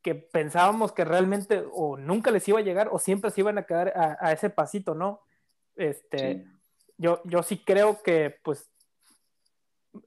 que 0.01 0.15
pensábamos 0.15 0.93
que 0.93 1.05
realmente 1.05 1.65
o 1.73 1.97
nunca 1.97 2.31
les 2.31 2.47
iba 2.49 2.61
a 2.61 2.63
llegar 2.63 2.89
o 2.93 2.99
siempre 2.99 3.31
se 3.31 3.41
iban 3.41 3.59
a 3.59 3.65
quedar 3.65 3.93
a, 3.97 4.33
ese 4.33 4.51
pasito, 4.51 4.95
¿no? 4.95 5.23
Este, 5.75 6.45
Yo, 6.99 7.21
yo 7.25 7.43
sí 7.43 7.63
creo 7.65 8.03
que 8.03 8.39
pues 8.45 8.73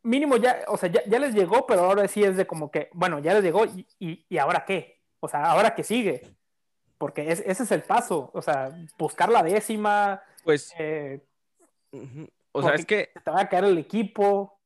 mínimo 0.04 0.38
ya, 0.38 0.64
o 0.68 0.78
sea, 0.78 0.90
ya, 0.90 1.20
les 1.20 1.34
llegó, 1.34 1.66
pero 1.66 1.82
ahora 1.82 2.08
sí 2.08 2.24
es 2.24 2.38
de 2.38 2.48
como 2.48 2.72
que, 2.72 2.90
bueno, 2.94 3.20
ya 3.20 3.34
les 3.34 3.44
llegó 3.44 3.66
y, 3.66 4.26
y, 4.30 4.38
ahora 4.38 4.66
qué, 4.66 5.02
o 5.20 5.28
sea, 5.28 5.46
ahora 5.46 5.76
qué 5.76 5.84
sigue, 5.84 6.22
porque 6.98 7.32
ese 7.32 7.52
es 7.52 7.72
el 7.72 7.84
paso, 7.84 8.32
o 8.34 8.42
sea, 8.42 8.76
buscar 8.98 9.30
la 9.30 9.44
décima, 9.44 10.22
pues, 10.44 10.74
eh, 10.80 11.22
o 12.52 12.62
sea, 12.62 12.76
es 12.76 12.86
que 12.86 13.12
te 13.24 13.32
va 13.32 13.42
a 13.42 13.50
caer 13.50 13.66
el 13.66 13.78
equipo. 13.78 14.60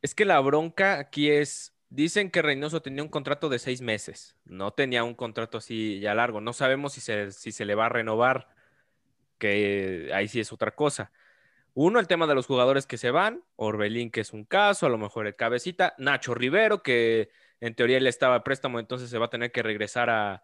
Es 0.00 0.14
que 0.14 0.24
la 0.24 0.40
bronca 0.40 0.98
aquí 0.98 1.30
es, 1.30 1.76
dicen 1.88 2.30
que 2.30 2.42
Reynoso 2.42 2.82
tenía 2.82 3.02
un 3.02 3.08
contrato 3.08 3.48
de 3.48 3.58
seis 3.58 3.80
meses, 3.80 4.36
no 4.44 4.72
tenía 4.72 5.04
un 5.04 5.14
contrato 5.14 5.58
así 5.58 6.00
ya 6.00 6.14
largo, 6.14 6.40
no 6.40 6.52
sabemos 6.52 6.94
si 6.94 7.00
se, 7.00 7.30
si 7.32 7.52
se 7.52 7.64
le 7.64 7.74
va 7.74 7.86
a 7.86 7.90
renovar, 7.90 8.48
que 9.38 10.10
ahí 10.14 10.28
sí 10.28 10.40
es 10.40 10.52
otra 10.52 10.74
cosa. 10.74 11.12
Uno, 11.74 12.00
el 12.00 12.06
tema 12.06 12.26
de 12.26 12.34
los 12.34 12.46
jugadores 12.46 12.86
que 12.86 12.98
se 12.98 13.10
van, 13.10 13.42
Orbelín, 13.56 14.10
que 14.10 14.20
es 14.20 14.32
un 14.32 14.44
caso, 14.44 14.86
a 14.86 14.90
lo 14.90 14.98
mejor 14.98 15.26
el 15.26 15.36
cabecita, 15.36 15.94
Nacho 15.98 16.34
Rivero, 16.34 16.82
que 16.82 17.30
en 17.60 17.74
teoría 17.74 17.96
él 17.96 18.06
estaba 18.06 18.36
a 18.36 18.44
préstamo, 18.44 18.78
entonces 18.78 19.08
se 19.08 19.18
va 19.18 19.26
a 19.26 19.30
tener 19.30 19.52
que 19.52 19.62
regresar 19.62 20.10
a, 20.10 20.42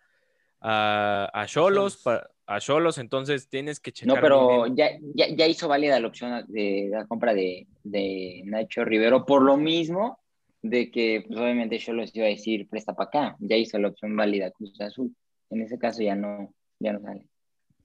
a, 0.60 1.46
Cholos, 1.46 2.02
a 2.48 2.60
Cholos, 2.60 2.98
entonces 2.98 3.48
tienes 3.48 3.78
que 3.78 3.92
checar. 3.92 4.16
No, 4.16 4.20
pero 4.20 4.66
ya, 4.74 4.90
ya, 5.14 5.46
hizo 5.46 5.68
válida 5.68 6.00
la 6.00 6.08
opción 6.08 6.44
de 6.48 6.88
la 6.90 7.06
compra 7.06 7.34
de, 7.34 7.66
de 7.84 8.42
Nacho 8.46 8.84
Rivero 8.84 9.24
por 9.26 9.42
lo 9.42 9.56
mismo 9.56 10.18
de 10.62 10.90
que 10.90 11.24
pues, 11.26 11.38
obviamente 11.38 11.78
Cholos 11.78 12.10
iba 12.14 12.26
a 12.26 12.30
decir 12.30 12.68
presta 12.68 12.94
para 12.94 13.08
acá, 13.08 13.36
ya 13.38 13.56
hizo 13.56 13.78
la 13.78 13.88
opción 13.88 14.16
válida 14.16 14.50
Cruz 14.50 14.80
Azul. 14.80 15.14
En 15.50 15.62
ese 15.62 15.78
caso 15.78 16.02
ya 16.02 16.14
no, 16.14 16.52
ya 16.78 16.92
no 16.92 17.00
sale. 17.00 17.26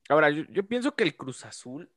Ahora, 0.10 0.29
yo, 0.29 0.43
yo 0.50 0.63
pienso 0.65 0.96
que 0.96 1.03
el 1.03 1.15
Cruz 1.15 1.46
Azul, 1.46 1.89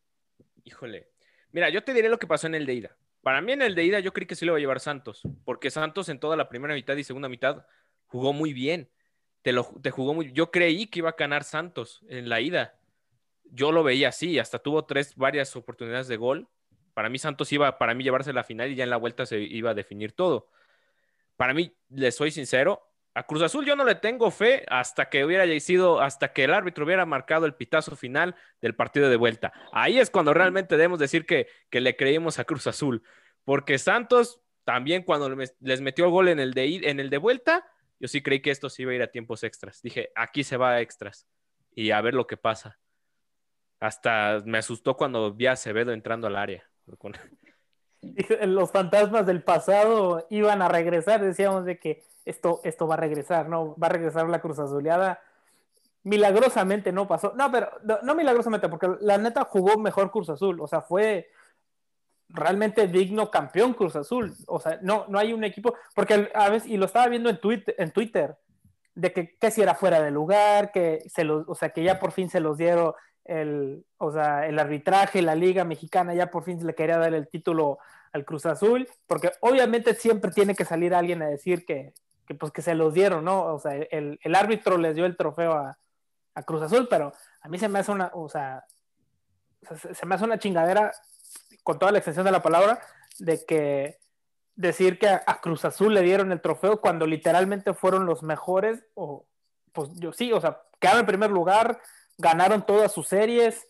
híjole, 0.64 1.08
Mira, 1.56 1.70
yo 1.70 1.82
te 1.82 1.94
diré 1.94 2.10
lo 2.10 2.18
que 2.18 2.26
pasó 2.26 2.46
en 2.48 2.54
el 2.54 2.66
de 2.66 2.74
ida. 2.74 2.96
Para 3.22 3.40
mí 3.40 3.52
en 3.52 3.62
el 3.62 3.74
de 3.74 3.82
ida 3.82 4.00
yo 4.00 4.12
creí 4.12 4.26
que 4.26 4.34
sí 4.34 4.44
lo 4.44 4.52
iba 4.52 4.58
a 4.58 4.60
llevar 4.60 4.78
Santos, 4.78 5.22
porque 5.46 5.70
Santos 5.70 6.10
en 6.10 6.20
toda 6.20 6.36
la 6.36 6.50
primera 6.50 6.74
mitad 6.74 6.94
y 6.96 7.02
segunda 7.02 7.30
mitad 7.30 7.64
jugó 8.08 8.34
muy 8.34 8.52
bien. 8.52 8.90
Te, 9.46 9.52
lo, 9.52 9.62
te 9.80 9.92
jugó 9.92 10.12
muy 10.12 10.32
Yo 10.32 10.50
creí 10.50 10.88
que 10.88 10.98
iba 10.98 11.10
a 11.10 11.14
ganar 11.16 11.44
Santos 11.44 12.02
en 12.08 12.28
la 12.28 12.40
ida. 12.40 12.80
Yo 13.44 13.70
lo 13.70 13.84
veía 13.84 14.08
así, 14.08 14.40
hasta 14.40 14.58
tuvo 14.58 14.86
tres, 14.86 15.14
varias 15.14 15.54
oportunidades 15.54 16.08
de 16.08 16.16
gol. 16.16 16.48
Para 16.94 17.08
mí 17.08 17.16
Santos 17.16 17.52
iba, 17.52 17.78
para 17.78 17.94
mí 17.94 18.02
llevarse 18.02 18.32
la 18.32 18.42
final 18.42 18.72
y 18.72 18.74
ya 18.74 18.82
en 18.82 18.90
la 18.90 18.96
vuelta 18.96 19.24
se 19.24 19.38
iba 19.38 19.70
a 19.70 19.74
definir 19.74 20.10
todo. 20.10 20.48
Para 21.36 21.54
mí, 21.54 21.72
les 21.90 22.16
soy 22.16 22.32
sincero, 22.32 22.90
a 23.14 23.22
Cruz 23.22 23.40
Azul 23.40 23.64
yo 23.64 23.76
no 23.76 23.84
le 23.84 23.94
tengo 23.94 24.32
fe 24.32 24.64
hasta 24.66 25.08
que 25.08 25.24
hubiera 25.24 25.46
sido, 25.60 26.00
hasta 26.00 26.32
que 26.32 26.42
el 26.42 26.52
árbitro 26.52 26.84
hubiera 26.84 27.06
marcado 27.06 27.46
el 27.46 27.54
pitazo 27.54 27.94
final 27.94 28.34
del 28.60 28.74
partido 28.74 29.08
de 29.08 29.16
vuelta. 29.16 29.52
Ahí 29.70 30.00
es 30.00 30.10
cuando 30.10 30.34
realmente 30.34 30.76
debemos 30.76 30.98
decir 30.98 31.24
que, 31.24 31.46
que 31.70 31.80
le 31.80 31.94
creímos 31.94 32.40
a 32.40 32.44
Cruz 32.44 32.66
Azul. 32.66 33.04
Porque 33.44 33.78
Santos 33.78 34.40
también 34.64 35.04
cuando 35.04 35.30
les 35.60 35.80
metió 35.82 36.06
el 36.06 36.10
gol 36.10 36.26
en 36.26 36.40
el, 36.40 36.52
de, 36.52 36.80
en 36.82 36.98
el 36.98 37.10
de 37.10 37.18
vuelta, 37.18 37.64
yo 37.98 38.08
sí 38.08 38.22
creí 38.22 38.40
que 38.40 38.50
esto 38.50 38.68
se 38.68 38.82
iba 38.82 38.92
a 38.92 38.94
ir 38.94 39.02
a 39.02 39.10
tiempos 39.10 39.42
extras. 39.42 39.80
Dije, 39.82 40.10
aquí 40.14 40.44
se 40.44 40.56
va 40.56 40.72
a 40.72 40.80
extras 40.80 41.26
y 41.74 41.90
a 41.90 42.00
ver 42.00 42.14
lo 42.14 42.26
que 42.26 42.36
pasa. 42.36 42.78
Hasta 43.80 44.42
me 44.44 44.58
asustó 44.58 44.96
cuando 44.96 45.32
vi 45.32 45.46
a 45.46 45.52
Acevedo 45.52 45.92
entrando 45.92 46.26
al 46.26 46.36
área. 46.36 46.64
Los 48.46 48.70
fantasmas 48.70 49.26
del 49.26 49.42
pasado 49.42 50.26
iban 50.30 50.62
a 50.62 50.68
regresar, 50.68 51.20
decíamos 51.20 51.64
de 51.64 51.78
que 51.78 52.04
esto, 52.24 52.60
esto 52.64 52.86
va 52.86 52.94
a 52.94 52.98
regresar, 52.98 53.48
¿no? 53.48 53.76
Va 53.76 53.86
a 53.88 53.90
regresar 53.90 54.28
la 54.28 54.40
Cruz 54.40 54.58
Azuleada. 54.58 55.20
Milagrosamente 56.02 56.92
no 56.92 57.08
pasó. 57.08 57.32
No, 57.36 57.50
pero 57.50 57.70
no, 58.02 58.14
milagrosamente, 58.14 58.68
porque 58.68 58.88
la 59.00 59.18
neta 59.18 59.44
jugó 59.44 59.78
mejor 59.78 60.10
Cruz 60.10 60.28
Azul. 60.30 60.60
O 60.60 60.66
sea, 60.66 60.82
fue 60.82 61.30
realmente 62.28 62.88
digno 62.88 63.30
campeón 63.30 63.74
Cruz 63.74 63.96
Azul. 63.96 64.34
O 64.46 64.60
sea, 64.60 64.78
no, 64.82 65.06
no 65.08 65.18
hay 65.18 65.32
un 65.32 65.44
equipo, 65.44 65.74
porque 65.94 66.30
a 66.34 66.48
veces, 66.50 66.68
y 66.68 66.76
lo 66.76 66.86
estaba 66.86 67.08
viendo 67.08 67.30
en 67.30 67.40
Twitter, 67.40 67.74
en 67.78 67.90
Twitter 67.90 68.36
de 68.94 69.12
que, 69.12 69.36
que 69.36 69.50
si 69.50 69.60
era 69.62 69.74
fuera 69.74 70.00
de 70.00 70.10
lugar, 70.10 70.72
que 70.72 71.04
se 71.08 71.24
los, 71.24 71.48
o 71.48 71.54
sea, 71.54 71.70
que 71.70 71.82
ya 71.82 71.98
por 71.98 72.12
fin 72.12 72.30
se 72.30 72.40
los 72.40 72.56
dieron 72.56 72.94
el, 73.24 73.84
o 73.98 74.10
sea, 74.10 74.46
el 74.46 74.58
arbitraje, 74.58 75.20
la 75.22 75.34
liga 75.34 75.64
mexicana 75.64 76.14
ya 76.14 76.30
por 76.30 76.44
fin 76.44 76.58
se 76.58 76.64
le 76.64 76.74
quería 76.74 76.98
dar 76.98 77.12
el 77.12 77.28
título 77.28 77.78
al 78.12 78.24
Cruz 78.24 78.46
Azul, 78.46 78.88
porque 79.06 79.32
obviamente 79.40 79.94
siempre 79.94 80.30
tiene 80.30 80.54
que 80.54 80.64
salir 80.64 80.94
alguien 80.94 81.22
a 81.22 81.28
decir 81.28 81.66
que, 81.66 81.92
que 82.26 82.34
pues 82.34 82.52
que 82.52 82.62
se 82.62 82.74
los 82.74 82.94
dieron, 82.94 83.24
¿no? 83.24 83.44
O 83.54 83.58
sea, 83.58 83.74
el, 83.74 84.18
el 84.22 84.34
árbitro 84.34 84.78
les 84.78 84.94
dio 84.94 85.04
el 85.04 85.16
trofeo 85.16 85.52
a, 85.52 85.78
a, 86.34 86.42
Cruz 86.44 86.62
Azul, 86.62 86.86
pero 86.88 87.12
a 87.40 87.48
mí 87.48 87.58
se 87.58 87.68
me 87.68 87.80
hace 87.80 87.92
una, 87.92 88.10
o 88.14 88.28
sea, 88.28 88.64
se, 89.92 90.06
me 90.06 90.14
hace 90.14 90.24
una 90.24 90.38
chingadera, 90.38 90.92
con 91.62 91.78
toda 91.78 91.92
la 91.92 91.98
extensión 91.98 92.24
de 92.24 92.32
la 92.32 92.42
palabra, 92.42 92.80
de 93.18 93.44
que 93.44 93.98
decir 94.54 94.98
que 94.98 95.08
a, 95.08 95.40
Cruz 95.40 95.64
Azul 95.64 95.94
le 95.94 96.02
dieron 96.02 96.32
el 96.32 96.40
trofeo 96.40 96.80
cuando 96.80 97.06
literalmente 97.06 97.74
fueron 97.74 98.06
los 98.06 98.22
mejores, 98.22 98.84
o 98.94 99.26
pues 99.72 99.90
yo 99.94 100.12
sí, 100.12 100.32
o 100.32 100.40
sea, 100.40 100.62
quedaron 100.80 101.00
en 101.00 101.06
primer 101.06 101.30
lugar, 101.30 101.80
ganaron 102.18 102.64
todas 102.64 102.92
sus 102.92 103.08
series. 103.08 103.66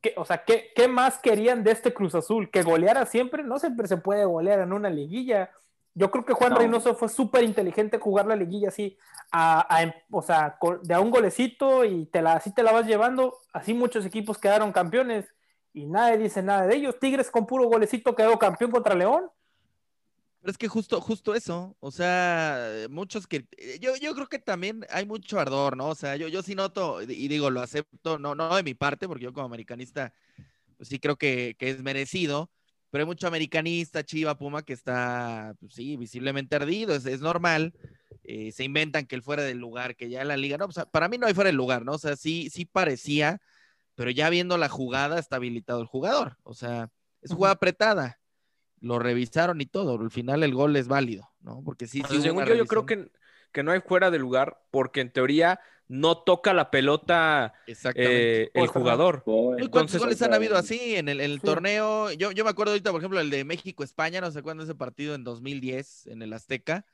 ¿Qué, 0.00 0.14
o 0.16 0.24
sea, 0.24 0.44
¿qué, 0.44 0.70
¿qué 0.74 0.88
más 0.88 1.18
querían 1.18 1.64
de 1.64 1.72
este 1.72 1.92
Cruz 1.92 2.14
Azul? 2.14 2.50
¿Que 2.50 2.62
goleara 2.62 3.04
siempre? 3.04 3.42
No 3.42 3.58
siempre 3.58 3.86
se 3.88 3.96
puede 3.96 4.24
golear 4.24 4.60
en 4.60 4.72
una 4.72 4.88
liguilla. 4.88 5.50
Yo 5.94 6.10
creo 6.10 6.24
que 6.24 6.32
Juan 6.32 6.54
Reynoso 6.54 6.94
fue 6.94 7.08
súper 7.08 7.42
inteligente 7.42 7.98
jugar 7.98 8.26
la 8.26 8.36
liguilla 8.36 8.68
así, 8.68 8.96
a, 9.32 9.66
em, 9.82 9.92
o 10.12 10.22
sea, 10.22 10.56
de 10.82 10.94
a 10.94 11.00
un 11.00 11.10
golecito 11.10 11.84
y 11.84 12.06
te 12.06 12.22
la, 12.22 12.34
así 12.34 12.54
te 12.54 12.62
la 12.62 12.72
vas 12.72 12.86
llevando. 12.86 13.36
Así 13.52 13.74
muchos 13.74 14.06
equipos 14.06 14.38
quedaron 14.38 14.72
campeones 14.72 15.26
y 15.78 15.86
nadie 15.86 16.18
dice 16.18 16.42
nada 16.42 16.66
de 16.66 16.76
ellos. 16.76 16.98
Tigres 16.98 17.30
con 17.30 17.46
puro 17.46 17.64
golecito 17.68 18.14
quedó 18.14 18.38
campeón 18.38 18.70
contra 18.70 18.94
León. 18.94 19.30
Pero 20.40 20.50
es 20.50 20.58
que 20.58 20.68
justo, 20.68 21.00
justo 21.00 21.34
eso, 21.34 21.76
o 21.80 21.90
sea, 21.90 22.86
muchos 22.90 23.26
que, 23.26 23.44
yo, 23.80 23.96
yo 23.96 24.14
creo 24.14 24.28
que 24.28 24.38
también 24.38 24.86
hay 24.88 25.04
mucho 25.04 25.40
ardor, 25.40 25.76
¿no? 25.76 25.88
O 25.88 25.94
sea, 25.96 26.14
yo, 26.14 26.28
yo 26.28 26.42
sí 26.42 26.54
noto, 26.54 27.02
y 27.02 27.26
digo, 27.26 27.50
lo 27.50 27.60
acepto, 27.60 28.20
no, 28.20 28.36
no 28.36 28.54
de 28.54 28.62
mi 28.62 28.74
parte, 28.74 29.08
porque 29.08 29.24
yo 29.24 29.32
como 29.32 29.46
americanista, 29.46 30.12
pues 30.76 30.88
sí 30.88 31.00
creo 31.00 31.16
que, 31.16 31.56
que 31.58 31.70
es 31.70 31.82
merecido, 31.82 32.52
pero 32.90 33.02
hay 33.02 33.06
mucho 33.06 33.26
americanista, 33.26 34.04
Chiva, 34.04 34.38
Puma, 34.38 34.62
que 34.62 34.72
está, 34.72 35.54
pues 35.60 35.74
sí, 35.74 35.96
visiblemente 35.96 36.56
ardido, 36.56 36.94
es, 36.94 37.20
normal. 37.20 37.74
Eh, 38.24 38.52
se 38.52 38.64
inventan 38.64 39.06
que 39.06 39.16
él 39.16 39.22
fuera 39.22 39.42
del 39.42 39.58
lugar, 39.58 39.96
que 39.96 40.08
ya 40.08 40.24
la 40.24 40.36
liga, 40.36 40.56
no, 40.56 40.68
pues, 40.68 40.86
para 40.90 41.08
mí 41.08 41.18
no 41.18 41.26
hay 41.26 41.34
fuera 41.34 41.48
del 41.48 41.56
lugar, 41.56 41.84
¿no? 41.84 41.92
O 41.92 41.98
sea, 41.98 42.16
sí, 42.16 42.48
sí 42.50 42.64
parecía, 42.64 43.40
pero 43.98 44.12
ya 44.12 44.30
viendo 44.30 44.56
la 44.58 44.68
jugada 44.68 45.18
está 45.18 45.36
habilitado 45.36 45.80
el 45.80 45.88
jugador, 45.88 46.36
o 46.44 46.54
sea, 46.54 46.88
es 47.20 47.32
jugada 47.32 47.54
apretada, 47.54 48.20
lo 48.78 49.00
revisaron 49.00 49.60
y 49.60 49.66
todo, 49.66 49.98
al 49.98 50.12
final 50.12 50.44
el 50.44 50.54
gol 50.54 50.76
es 50.76 50.86
válido, 50.86 51.28
¿no? 51.40 51.64
Porque 51.64 51.88
sí, 51.88 52.04
sí. 52.08 52.22
Según 52.22 52.44
yo, 52.44 52.54
yo 52.54 52.66
creo 52.66 52.86
que, 52.86 53.10
que 53.50 53.64
no 53.64 53.72
hay 53.72 53.80
fuera 53.80 54.12
de 54.12 54.20
lugar, 54.20 54.62
porque 54.70 55.00
en 55.00 55.10
teoría 55.10 55.58
no 55.88 56.18
toca 56.18 56.54
la 56.54 56.70
pelota 56.70 57.54
eh, 57.96 58.50
el 58.54 58.68
jugador. 58.68 59.24
¿Cuántos 59.68 59.98
goles 59.98 60.22
han 60.22 60.32
habido 60.32 60.56
así 60.56 60.94
en 60.94 61.08
el, 61.08 61.40
torneo? 61.40 62.12
Yo, 62.12 62.30
yo 62.30 62.44
me 62.44 62.50
acuerdo 62.50 62.74
ahorita, 62.74 62.92
por 62.92 63.00
ejemplo, 63.00 63.18
el 63.18 63.30
de 63.30 63.42
México-España, 63.42 64.20
no 64.20 64.30
sé 64.30 64.42
cuándo 64.44 64.62
ese 64.62 64.76
partido 64.76 65.16
en 65.16 65.24
2010 65.24 66.06
en 66.06 66.22
el 66.22 66.32
Azteca, 66.34 66.86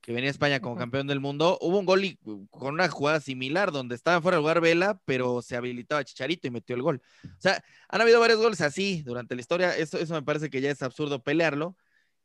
que 0.00 0.12
venía 0.12 0.30
España 0.30 0.60
como 0.60 0.76
campeón 0.76 1.06
del 1.06 1.20
mundo. 1.20 1.58
Hubo 1.60 1.78
un 1.78 1.86
gol 1.86 2.18
con 2.50 2.74
una 2.74 2.88
jugada 2.88 3.20
similar 3.20 3.72
donde 3.72 3.94
estaba 3.94 4.20
fuera 4.20 4.36
de 4.36 4.40
lugar 4.40 4.60
Vela, 4.60 5.00
pero 5.04 5.42
se 5.42 5.56
habilitaba 5.56 6.04
Chicharito 6.04 6.46
y 6.46 6.50
metió 6.50 6.74
el 6.74 6.82
gol. 6.82 7.02
O 7.24 7.40
sea, 7.40 7.62
han 7.88 8.00
habido 8.00 8.20
varios 8.20 8.40
goles 8.40 8.60
así 8.60 9.02
durante 9.02 9.34
la 9.34 9.40
historia. 9.40 9.76
Eso, 9.76 9.98
eso 9.98 10.14
me 10.14 10.22
parece 10.22 10.50
que 10.50 10.60
ya 10.60 10.70
es 10.70 10.82
absurdo 10.82 11.22
pelearlo. 11.22 11.76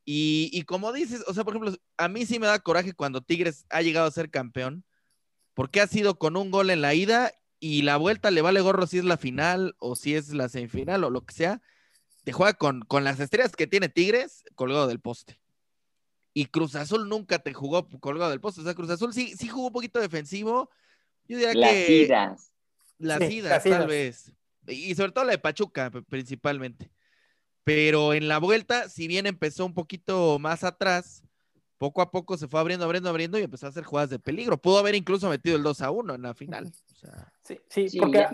Y, 0.05 0.49
y 0.53 0.63
como 0.63 0.93
dices, 0.93 1.23
o 1.27 1.33
sea, 1.33 1.43
por 1.43 1.55
ejemplo, 1.55 1.75
a 1.97 2.07
mí 2.07 2.25
sí 2.25 2.39
me 2.39 2.47
da 2.47 2.59
coraje 2.59 2.93
cuando 2.93 3.21
Tigres 3.21 3.65
ha 3.69 3.81
llegado 3.81 4.07
a 4.07 4.11
ser 4.11 4.29
campeón 4.29 4.85
porque 5.55 5.81
ha 5.81 5.87
sido 5.87 6.19
con 6.19 6.37
un 6.37 6.51
gol 6.51 6.69
en 6.69 6.81
la 6.81 6.93
ida 6.93 7.31
y 7.59 7.81
la 7.81 7.97
vuelta 7.97 8.29
le 8.29 8.41
vale 8.41 8.61
gorro 8.61 8.85
si 8.85 8.99
es 8.99 9.05
la 9.05 9.17
final 9.17 9.75
o 9.79 9.95
si 9.95 10.13
es 10.13 10.29
la 10.33 10.49
semifinal 10.49 11.03
o 11.03 11.09
lo 11.09 11.25
que 11.25 11.33
sea. 11.33 11.61
Te 12.23 12.33
juega 12.33 12.53
con, 12.53 12.81
con 12.81 13.03
las 13.03 13.19
estrellas 13.19 13.55
que 13.55 13.65
tiene 13.65 13.89
Tigres 13.89 14.43
colgado 14.55 14.87
del 14.87 14.99
poste. 14.99 15.39
Y 16.35 16.47
Cruz 16.47 16.75
Azul 16.75 17.07
nunca 17.07 17.39
te 17.39 17.53
jugó 17.53 17.87
colgado 17.99 18.29
del 18.29 18.41
poste. 18.41 18.61
O 18.61 18.63
sea, 18.63 18.75
Cruz 18.75 18.89
Azul 18.89 19.13
sí, 19.13 19.33
sí 19.37 19.47
jugó 19.47 19.67
un 19.67 19.73
poquito 19.73 19.99
defensivo. 19.99 20.69
Yo 21.27 21.37
diría 21.37 21.53
las 21.55 21.71
que. 21.71 22.01
Idas. 22.03 22.51
Las 22.99 23.31
idas. 23.31 23.63
tal 23.63 23.87
vez. 23.87 24.33
Y 24.67 24.93
sobre 24.95 25.13
todo 25.13 25.23
la 25.23 25.31
de 25.31 25.37
Pachuca, 25.37 25.89
principalmente. 26.09 26.91
Pero 27.63 28.13
en 28.13 28.27
la 28.27 28.37
vuelta, 28.37 28.89
si 28.89 29.07
bien 29.07 29.25
empezó 29.25 29.65
un 29.65 29.73
poquito 29.73 30.37
más 30.37 30.63
atrás, 30.63 31.23
poco 31.77 32.01
a 32.01 32.11
poco 32.11 32.37
se 32.37 32.47
fue 32.47 32.59
abriendo, 32.59 32.85
abriendo, 32.85 33.09
abriendo 33.09 33.39
y 33.39 33.43
empezó 33.43 33.65
a 33.65 33.69
hacer 33.69 33.83
jugadas 33.83 34.09
de 34.09 34.19
peligro. 34.19 34.57
Pudo 34.57 34.79
haber 34.79 34.95
incluso 34.95 35.29
metido 35.29 35.55
el 35.55 35.63
2 35.63 35.81
a 35.81 35.91
1 35.91 36.15
en 36.15 36.21
la 36.21 36.33
final. 36.33 36.71
sí, 37.43 37.59
sí, 37.69 37.99
porque 37.99 38.27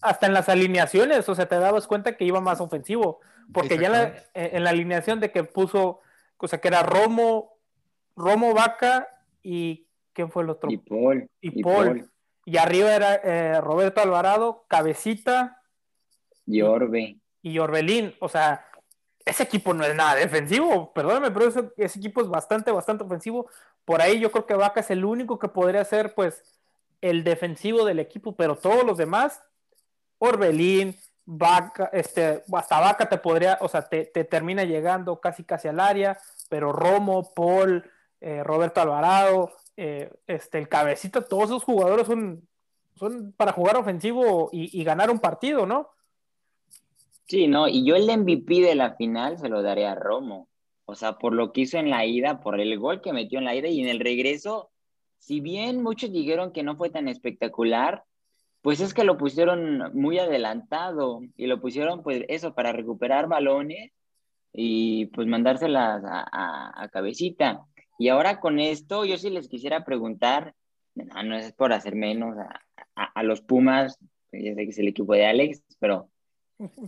hasta 0.00 0.26
en 0.26 0.34
las 0.34 0.48
alineaciones, 0.48 1.28
o 1.28 1.34
sea, 1.34 1.48
te 1.48 1.56
dabas 1.56 1.86
cuenta 1.86 2.16
que 2.16 2.24
iba 2.24 2.40
más 2.40 2.60
ofensivo, 2.60 3.20
porque 3.52 3.78
ya 3.78 4.06
eh, 4.34 4.50
en 4.52 4.64
la 4.64 4.70
alineación 4.70 5.20
de 5.20 5.30
que 5.30 5.44
puso, 5.44 6.00
o 6.40 6.48
sea, 6.48 6.60
que 6.60 6.68
era 6.68 6.82
Romo, 6.82 7.58
Romo 8.16 8.54
Vaca 8.54 9.08
y 9.42 9.86
¿quién 10.12 10.30
fue 10.30 10.42
el 10.42 10.50
otro? 10.50 10.70
Y 10.70 10.78
Paul. 10.78 11.28
Y, 11.40 11.62
Paul. 11.62 12.10
Y 12.44 12.56
arriba 12.56 12.94
era 12.94 13.14
eh, 13.16 13.60
Roberto 13.60 14.00
Alvarado, 14.00 14.64
Cabecita. 14.68 15.62
Y 16.46 16.62
Orbe. 16.62 17.18
Y 17.42 17.58
Orbelín, 17.58 18.14
o 18.20 18.28
sea, 18.28 18.66
ese 19.24 19.42
equipo 19.44 19.72
no 19.74 19.84
es 19.84 19.94
nada 19.94 20.14
defensivo, 20.14 20.92
perdóname, 20.92 21.30
pero 21.30 21.48
ese, 21.48 21.98
equipo 21.98 22.20
es 22.20 22.28
bastante, 22.28 22.70
bastante 22.70 23.04
ofensivo. 23.04 23.48
Por 23.84 24.02
ahí 24.02 24.20
yo 24.20 24.30
creo 24.30 24.46
que 24.46 24.54
Vaca 24.54 24.80
es 24.80 24.90
el 24.90 25.04
único 25.04 25.38
que 25.38 25.48
podría 25.48 25.84
ser, 25.84 26.14
pues, 26.14 26.42
el 27.00 27.24
defensivo 27.24 27.84
del 27.84 27.98
equipo, 27.98 28.36
pero 28.36 28.56
todos 28.56 28.84
los 28.84 28.98
demás, 28.98 29.42
Orbelín, 30.18 30.96
Vaca, 31.24 31.90
este, 31.92 32.42
hasta 32.52 32.80
Vaca 32.80 33.08
te 33.08 33.18
podría, 33.18 33.58
o 33.60 33.68
sea, 33.68 33.82
te, 33.82 34.06
termina 34.06 34.64
llegando 34.64 35.20
casi 35.20 35.44
casi 35.44 35.68
al 35.68 35.80
área, 35.80 36.18
pero 36.48 36.72
Romo, 36.72 37.32
Paul, 37.34 37.84
eh, 38.20 38.42
Roberto 38.42 38.80
Alvarado, 38.80 39.52
eh, 39.76 40.12
este, 40.26 40.58
el 40.58 40.68
cabecito, 40.68 41.22
todos 41.22 41.44
esos 41.44 41.64
jugadores 41.64 42.06
son, 42.06 42.46
son 42.96 43.32
para 43.36 43.52
jugar 43.52 43.76
ofensivo 43.76 44.50
y 44.52 44.82
ganar 44.84 45.10
un 45.10 45.20
partido, 45.20 45.66
¿no? 45.66 45.90
Sí, 47.30 47.46
no, 47.46 47.68
y 47.68 47.86
yo 47.86 47.94
el 47.94 48.10
MVP 48.10 48.60
de 48.60 48.74
la 48.74 48.96
final 48.96 49.38
se 49.38 49.48
lo 49.48 49.62
daré 49.62 49.86
a 49.86 49.94
Romo. 49.94 50.48
O 50.84 50.96
sea, 50.96 51.16
por 51.16 51.32
lo 51.32 51.52
que 51.52 51.60
hizo 51.60 51.78
en 51.78 51.88
la 51.88 52.04
ida, 52.04 52.40
por 52.40 52.58
el 52.58 52.76
gol 52.76 53.00
que 53.00 53.12
metió 53.12 53.38
en 53.38 53.44
la 53.44 53.54
ida 53.54 53.68
y 53.68 53.80
en 53.80 53.88
el 53.88 54.00
regreso, 54.00 54.72
si 55.18 55.38
bien 55.38 55.80
muchos 55.80 56.10
dijeron 56.10 56.52
que 56.52 56.64
no 56.64 56.76
fue 56.76 56.90
tan 56.90 57.06
espectacular, 57.06 58.02
pues 58.62 58.80
es 58.80 58.94
que 58.94 59.04
lo 59.04 59.16
pusieron 59.16 59.90
muy 59.94 60.18
adelantado 60.18 61.20
y 61.36 61.46
lo 61.46 61.60
pusieron 61.60 62.02
pues 62.02 62.24
eso 62.28 62.54
para 62.54 62.72
recuperar 62.72 63.26
balones 63.26 63.92
y 64.52 65.06
pues 65.06 65.26
mandárselas 65.26 66.02
a, 66.04 66.88
cabecita. 66.92 67.64
Y 67.98 68.08
ahora 68.08 68.40
con 68.40 68.58
esto 68.58 69.04
yo 69.04 69.16
sí 69.16 69.30
les 69.30 69.48
quisiera 69.48 69.84
preguntar, 69.84 70.54
no, 70.94 71.22
no 71.22 71.36
es 71.36 71.52
por 71.52 71.72
hacer 71.72 71.94
menos 71.94 72.36
a, 72.38 73.04
a 73.04 73.22
los 73.22 73.40
Pumas, 73.40 73.98
ya 74.32 74.54
sé 74.54 74.64
que 74.64 74.70
es 74.70 74.78
el 74.78 74.88
equipo 74.88 75.14
de 75.14 75.26
Alex, 75.26 75.62
pero 75.78 76.10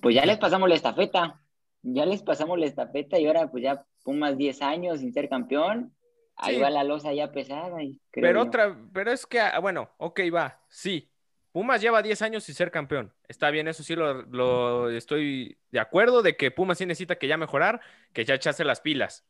pues 0.01 0.15
ya 0.15 0.27
les 0.27 0.39
pasamos 0.39 0.69
la 0.69 0.75
estafeta, 0.75 1.41
ya 1.83 2.07
les 2.07 2.23
pasamos 2.23 2.59
la 2.59 2.67
estafeta 2.67 3.19
y 3.19 3.27
ahora 3.27 3.51
pues 3.51 3.63
ya 3.63 3.85
Pumas 4.05 4.37
10 4.37 4.63
años 4.63 5.01
sin 5.01 5.13
ser 5.13 5.29
campeón, 5.29 5.95
ahí 6.37 6.59
va 6.59 6.71
la 6.71 6.85
losa 6.85 7.13
ya 7.13 7.33
pesada. 7.33 7.79
pero 8.11 8.43
otra, 8.43 8.77
pero 8.93 9.13
es 9.13 9.27
que, 9.27 9.41
ah, 9.41 9.59
bueno, 9.61 9.91
ok, 9.99 10.21
va, 10.35 10.61
sí. 10.69 11.12
Pumas 11.53 11.83
lleva 11.83 12.03
10 12.03 12.23
años 12.23 12.45
sin 12.45 12.55
ser 12.55 12.71
campeón. 12.71 13.13
Está 13.29 13.51
bien, 13.51 13.69
eso 13.69 13.83
sí 13.83 13.95
lo, 13.95 14.23
lo, 14.23 14.91
estoy 14.91 15.59
de 15.71 15.81
acuerdo 15.81 16.23
de 16.23 16.37
que 16.37 16.51
Pumas 16.51 16.79
sí 16.79 16.87
necesita 16.87 17.17
que 17.17 17.29
ya 17.29 17.37
mejorar, 17.37 17.81
que 18.13 18.25
ya 18.25 18.35
echase 18.35 18.65
las 18.65 18.81
pilas. 18.81 19.27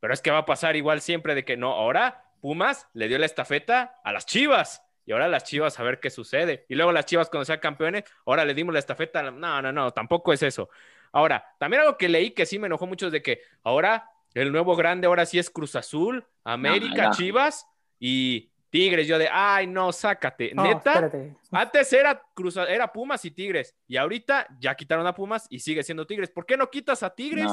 Pero 0.00 0.12
es 0.12 0.20
que 0.20 0.32
va 0.32 0.38
a 0.38 0.46
pasar 0.46 0.74
igual 0.74 1.00
siempre 1.00 1.36
de 1.36 1.44
que 1.44 1.56
no, 1.56 1.72
ahora 1.72 2.24
Pumas 2.40 2.88
le 2.92 3.06
dio 3.06 3.18
la 3.18 3.26
estafeta 3.26 4.00
a 4.02 4.12
las 4.12 4.26
Chivas. 4.26 4.82
Y 5.06 5.12
ahora 5.12 5.28
las 5.28 5.44
Chivas 5.44 5.78
a 5.78 5.84
ver 5.84 6.00
qué 6.00 6.10
sucede. 6.10 6.66
Y 6.68 6.74
luego 6.74 6.90
las 6.90 7.06
Chivas 7.06 7.30
cuando 7.30 7.44
sean 7.44 7.60
campeones, 7.60 8.04
ahora 8.26 8.44
le 8.44 8.54
dimos 8.54 8.72
la 8.72 8.80
estafeta. 8.80 9.30
No, 9.30 9.62
no, 9.62 9.72
no, 9.72 9.92
tampoco 9.92 10.32
es 10.32 10.42
eso. 10.42 10.68
Ahora, 11.12 11.44
también 11.58 11.82
algo 11.82 11.96
que 11.96 12.08
leí 12.08 12.32
que 12.32 12.46
sí 12.46 12.58
me 12.58 12.66
enojó 12.66 12.86
mucho 12.86 13.06
es 13.06 13.12
de 13.12 13.22
que 13.22 13.42
ahora 13.62 14.10
el 14.34 14.50
nuevo 14.50 14.74
grande 14.76 15.06
ahora 15.06 15.26
sí 15.26 15.38
es 15.38 15.50
Cruz 15.50 15.76
Azul, 15.76 16.26
América, 16.42 17.10
Chivas 17.10 17.66
y 18.00 18.51
Tigres. 18.72 19.06
Yo 19.06 19.18
de, 19.18 19.28
ay, 19.30 19.66
no, 19.66 19.92
sácate. 19.92 20.52
Neta, 20.54 21.12
antes 21.50 21.92
era, 21.92 22.20
Cruz, 22.32 22.56
era 22.56 22.90
Pumas 22.90 23.22
y 23.26 23.30
Tigres. 23.30 23.74
Y 23.86 23.98
ahorita 23.98 24.46
ya 24.58 24.74
quitaron 24.74 25.06
a 25.06 25.14
Pumas 25.14 25.46
y 25.50 25.58
sigue 25.58 25.82
siendo 25.82 26.06
Tigres. 26.06 26.30
¿Por 26.30 26.46
qué 26.46 26.56
no 26.56 26.70
quitas 26.70 27.02
a 27.02 27.14
Tigres? 27.14 27.52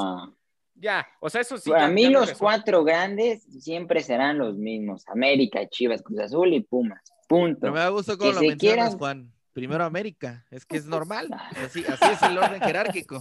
Ya, 0.74 1.06
o 1.20 1.28
sea, 1.28 1.42
eso 1.42 1.58
sí. 1.58 1.68
Para 1.68 1.88
mí 1.88 2.08
los 2.08 2.32
cuatro 2.32 2.82
grandes 2.84 3.42
siempre 3.42 4.00
serán 4.00 4.38
los 4.38 4.56
mismos. 4.56 5.06
América, 5.08 5.68
Chivas, 5.68 6.02
Cruz 6.02 6.20
Azul 6.20 6.54
y 6.54 6.60
Pumas. 6.60 7.02
Punto. 7.28 7.60
Pero 7.60 7.74
me 7.74 7.80
da 7.80 7.90
gusto 7.90 8.16
cómo 8.16 8.32
lo 8.32 8.40
mencionas, 8.40 8.96
Juan. 8.96 9.30
Primero 9.52 9.84
América. 9.84 10.46
Es 10.50 10.64
que 10.64 10.78
es 10.78 10.86
normal. 10.86 11.28
Así, 11.62 11.84
así 11.86 12.04
es 12.12 12.22
el 12.22 12.38
orden 12.38 12.62
jerárquico. 12.62 13.20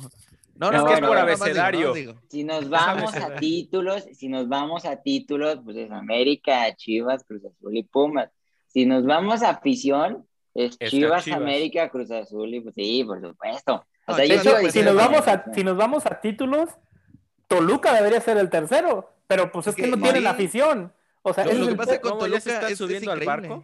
No, 0.59 0.71
no, 0.71 0.77
es 0.79 0.83
que 0.83 0.93
es 0.95 1.07
por 1.07 1.17
abecedario. 1.17 1.93
si 2.27 2.43
nos 2.43 2.69
vamos 2.69 3.15
a 3.15 3.35
títulos, 3.35 4.05
si 4.11 4.27
nos 4.27 4.49
vamos 4.49 4.83
a 4.83 4.97
títulos, 4.97 5.59
pues 5.63 5.77
es 5.77 5.89
América, 5.89 6.75
Chivas, 6.75 7.23
Cruz 7.23 7.43
Azul 7.45 7.77
y 7.77 7.83
Pumas. 7.83 8.29
Si 8.67 8.85
nos 8.85 9.05
vamos 9.05 9.41
a 9.41 9.51
afición, 9.51 10.27
es 10.53 10.77
Chivas, 10.77 11.29
América, 11.29 11.89
Cruz 11.89 12.11
Azul 12.11 12.53
y 12.53 12.59
pues 12.59 12.75
sí, 12.75 13.05
por 13.05 13.21
supuesto. 13.21 13.85
O 14.05 14.13
sea, 14.13 14.25
yo 14.25 14.69
si 14.69 14.81
nos 14.81 14.95
vamos 14.95 15.27
a, 15.29 15.45
si 15.53 15.63
nos 15.63 15.77
vamos 15.77 16.05
a 16.05 16.19
títulos, 16.19 16.69
Toluca 17.47 17.93
debería 17.93 18.19
ser 18.19 18.37
el 18.37 18.49
tercero, 18.49 19.13
pero 19.27 19.51
pues 19.53 19.67
es, 19.67 19.75
que, 19.75 19.87
no 19.87 19.97
tiene 19.97 20.19
la 20.19 20.31
afición. 20.31 20.91
O 21.21 21.33
sea, 21.33 21.45
lo, 21.45 21.67
que 21.67 21.75
pasa 21.75 22.01
con 22.01 22.19
Toluca 22.19 22.41
se 22.41 22.51
están 22.51 22.75
subiendo 22.75 23.13
al 23.13 23.25
barco. 23.25 23.63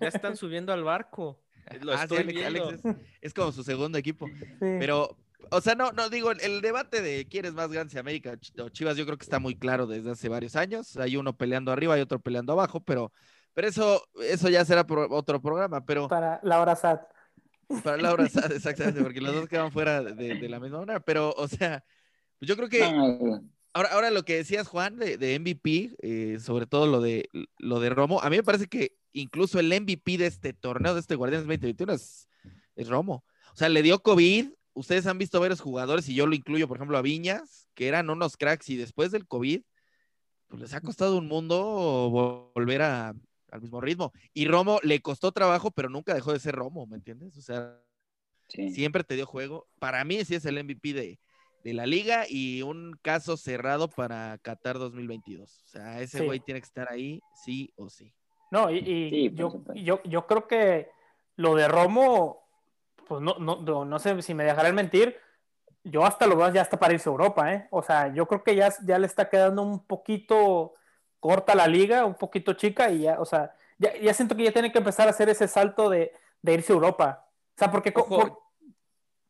Ya 0.00 0.08
están 0.08 0.36
subiendo 0.36 0.72
al 0.72 0.84
barco. 0.84 1.40
Lo 1.80 1.92
ah, 1.92 2.02
estoy 2.02 2.26
es, 3.20 3.34
como 3.34 3.52
su 3.52 3.62
segundo 3.62 3.98
equipo. 3.98 4.26
Pero, 4.60 5.16
o 5.50 5.60
sea, 5.60 5.74
no, 5.74 5.92
no 5.92 6.08
digo, 6.08 6.30
el, 6.30 6.60
debate 6.60 7.02
de 7.02 7.26
quién 7.26 7.44
es 7.44 7.54
más 7.54 7.70
grande, 7.70 7.98
América 7.98 8.38
o 8.58 8.68
Chivas, 8.68 8.96
yo 8.96 9.04
creo 9.04 9.18
que 9.18 9.24
está 9.24 9.38
muy 9.38 9.56
claro 9.56 9.86
desde 9.86 10.10
hace 10.10 10.28
varios 10.28 10.56
años. 10.56 10.96
Hay 10.96 11.16
uno 11.16 11.36
peleando 11.36 11.72
arriba 11.72 11.98
y 11.98 12.00
otro 12.00 12.20
peleando 12.20 12.52
abajo, 12.52 12.80
pero, 12.80 13.12
pero 13.52 13.68
eso, 13.68 14.02
eso 14.22 14.48
ya 14.48 14.64
será 14.64 14.86
otro 15.10 15.40
programa. 15.40 15.84
Pero 15.84 16.08
para 16.08 16.40
la 16.42 16.60
hora 16.60 16.76
SAT. 16.76 17.02
Para 17.82 17.96
la 17.96 18.12
hora 18.12 18.28
SAT, 18.28 18.52
exactamente, 18.56 19.02
porque 19.02 19.20
los 19.20 19.34
dos 19.34 19.48
quedan 19.48 19.72
fuera 19.72 20.02
de, 20.02 20.48
la 20.48 20.60
misma 20.60 20.80
manera. 20.80 21.00
Pero, 21.00 21.32
o 21.36 21.48
sea, 21.48 21.84
pues 22.38 22.48
yo 22.48 22.56
creo 22.56 22.68
que 22.68 22.82
ahora, 23.72 23.88
ahora 23.92 24.10
lo 24.10 24.24
que 24.24 24.36
decías, 24.36 24.68
Juan, 24.68 24.96
de, 24.96 25.16
de 25.16 25.38
MVP, 25.38 25.96
eh, 26.02 26.38
sobre 26.40 26.66
todo 26.66 26.86
lo 26.86 27.00
de 27.00 27.28
lo 27.58 27.80
de 27.80 27.90
Romo, 27.90 28.20
a 28.20 28.30
mí 28.30 28.36
me 28.36 28.42
parece 28.42 28.68
que 28.68 28.96
incluso 29.12 29.60
el 29.60 29.68
MVP 29.68 30.18
de 30.18 30.26
este 30.26 30.52
torneo, 30.52 30.94
de 30.94 31.00
este 31.00 31.16
Guardianes 31.16 31.46
2021, 31.46 31.92
es, 31.92 32.28
es 32.76 32.88
Romo. 32.88 33.24
O 33.52 33.56
sea, 33.56 33.68
le 33.68 33.82
dio 33.82 34.02
COVID. 34.02 34.50
Ustedes 34.74 35.06
han 35.06 35.18
visto 35.18 35.40
varios 35.40 35.60
jugadores, 35.60 36.08
y 36.08 36.14
yo 36.14 36.26
lo 36.26 36.34
incluyo, 36.34 36.68
por 36.68 36.78
ejemplo, 36.78 36.96
a 36.96 37.02
Viñas, 37.02 37.68
que 37.74 37.88
eran 37.88 38.10
unos 38.10 38.36
cracks, 38.36 38.68
y 38.70 38.76
después 38.76 39.10
del 39.10 39.26
COVID, 39.26 39.62
pues 40.48 40.62
les 40.62 40.74
ha 40.74 40.80
costado 40.80 41.18
un 41.18 41.28
mundo 41.28 42.50
volver 42.54 42.82
a, 42.82 43.14
al 43.50 43.60
mismo 43.60 43.80
ritmo. 43.80 44.12
Y 44.32 44.46
Romo 44.46 44.80
le 44.82 45.00
costó 45.00 45.32
trabajo, 45.32 45.70
pero 45.70 45.88
nunca 45.88 46.14
dejó 46.14 46.32
de 46.32 46.40
ser 46.40 46.54
Romo, 46.54 46.86
¿me 46.86 46.96
entiendes? 46.96 47.36
O 47.36 47.42
sea, 47.42 47.78
siempre 48.48 49.04
te 49.04 49.14
dio 49.14 49.26
juego. 49.26 49.66
Para 49.78 50.04
mí 50.04 50.24
sí 50.24 50.34
es 50.34 50.44
el 50.44 50.62
MVP 50.62 50.92
de, 50.92 51.18
de 51.62 51.74
la 51.74 51.86
liga 51.86 52.24
y 52.28 52.62
un 52.62 52.98
caso 53.02 53.36
cerrado 53.36 53.88
para 53.88 54.38
Qatar 54.38 54.78
2022. 54.78 55.62
O 55.64 55.66
sea, 55.66 56.00
ese 56.00 56.24
güey 56.24 56.40
tiene 56.40 56.60
que 56.60 56.66
estar 56.66 56.90
ahí, 56.90 57.20
sí 57.44 57.72
o 57.76 57.88
sí. 57.88 58.12
No, 58.50 58.70
y, 58.70 59.32
yo, 59.34 60.02
yo, 60.04 60.26
creo 60.26 60.46
que 60.46 60.90
lo 61.36 61.54
de 61.54 61.68
Romo, 61.68 62.41
pues 63.06 63.20
no, 63.20 63.36
no, 63.38 63.84
no 63.84 63.98
sé 63.98 64.20
si 64.22 64.34
me 64.34 64.44
dejarán 64.44 64.74
mentir, 64.74 65.16
yo 65.84 66.04
hasta 66.04 66.26
lo 66.26 66.36
veo 66.36 66.52
ya 66.52 66.62
hasta 66.62 66.78
para 66.78 66.94
irse 66.94 67.08
a 67.08 67.12
Europa, 67.12 67.52
¿eh? 67.52 67.68
O 67.70 67.82
sea, 67.82 68.12
yo 68.14 68.26
creo 68.26 68.42
que 68.44 68.54
ya, 68.54 68.72
ya 68.84 68.98
le 68.98 69.06
está 69.06 69.28
quedando 69.28 69.62
un 69.62 69.84
poquito 69.84 70.74
corta 71.20 71.54
la 71.54 71.66
liga, 71.66 72.04
un 72.04 72.14
poquito 72.14 72.54
chica, 72.54 72.90
y 72.90 73.02
ya, 73.02 73.20
o 73.20 73.24
sea, 73.24 73.54
ya, 73.78 74.14
siento 74.14 74.36
que 74.36 74.44
ya 74.44 74.52
tiene 74.52 74.72
que 74.72 74.78
empezar 74.78 75.06
a 75.06 75.10
hacer 75.10 75.28
ese 75.28 75.48
salto 75.48 75.88
de, 75.90 76.12
irse 76.42 76.72
a 76.72 76.76
Europa. 76.76 77.26
O 77.54 77.58
sea, 77.58 77.70
porque... 77.70 77.92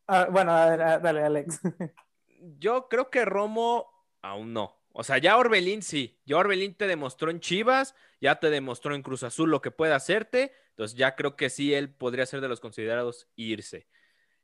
Ah, 0.09 0.27
bueno, 0.31 0.53
dale, 0.53 1.25
Alex. 1.25 1.61
Yo 2.59 2.89
creo 2.89 3.09
que 3.09 3.25
Romo 3.25 3.87
aún 4.21 4.53
no. 4.53 4.82
O 4.93 5.05
sea, 5.05 5.19
ya 5.19 5.37
Orbelín 5.39 5.83
sí. 5.83 6.21
Ya 6.25 6.37
Orbelín 6.37 6.75
te 6.75 6.87
demostró 6.87 7.31
en 7.31 7.41
Chivas, 7.41 7.95
ya 8.21 8.37
te 8.37 8.51
demostró 8.51 8.95
en 8.95 9.03
Cruz 9.03 9.23
Azul 9.23 9.51
lo 9.51 9.63
que 9.63 9.71
puede 9.71 9.95
hacerte. 9.95 10.53
Entonces 10.71 10.97
ya 10.97 11.17
creo 11.17 11.37
que 11.37 11.51
sí, 11.51 11.75
él 11.75 11.95
podría 11.95 12.27
ser 12.27 12.41
de 12.41 12.49
los 12.49 12.61
considerados 12.61 13.29
irse. 13.35 13.87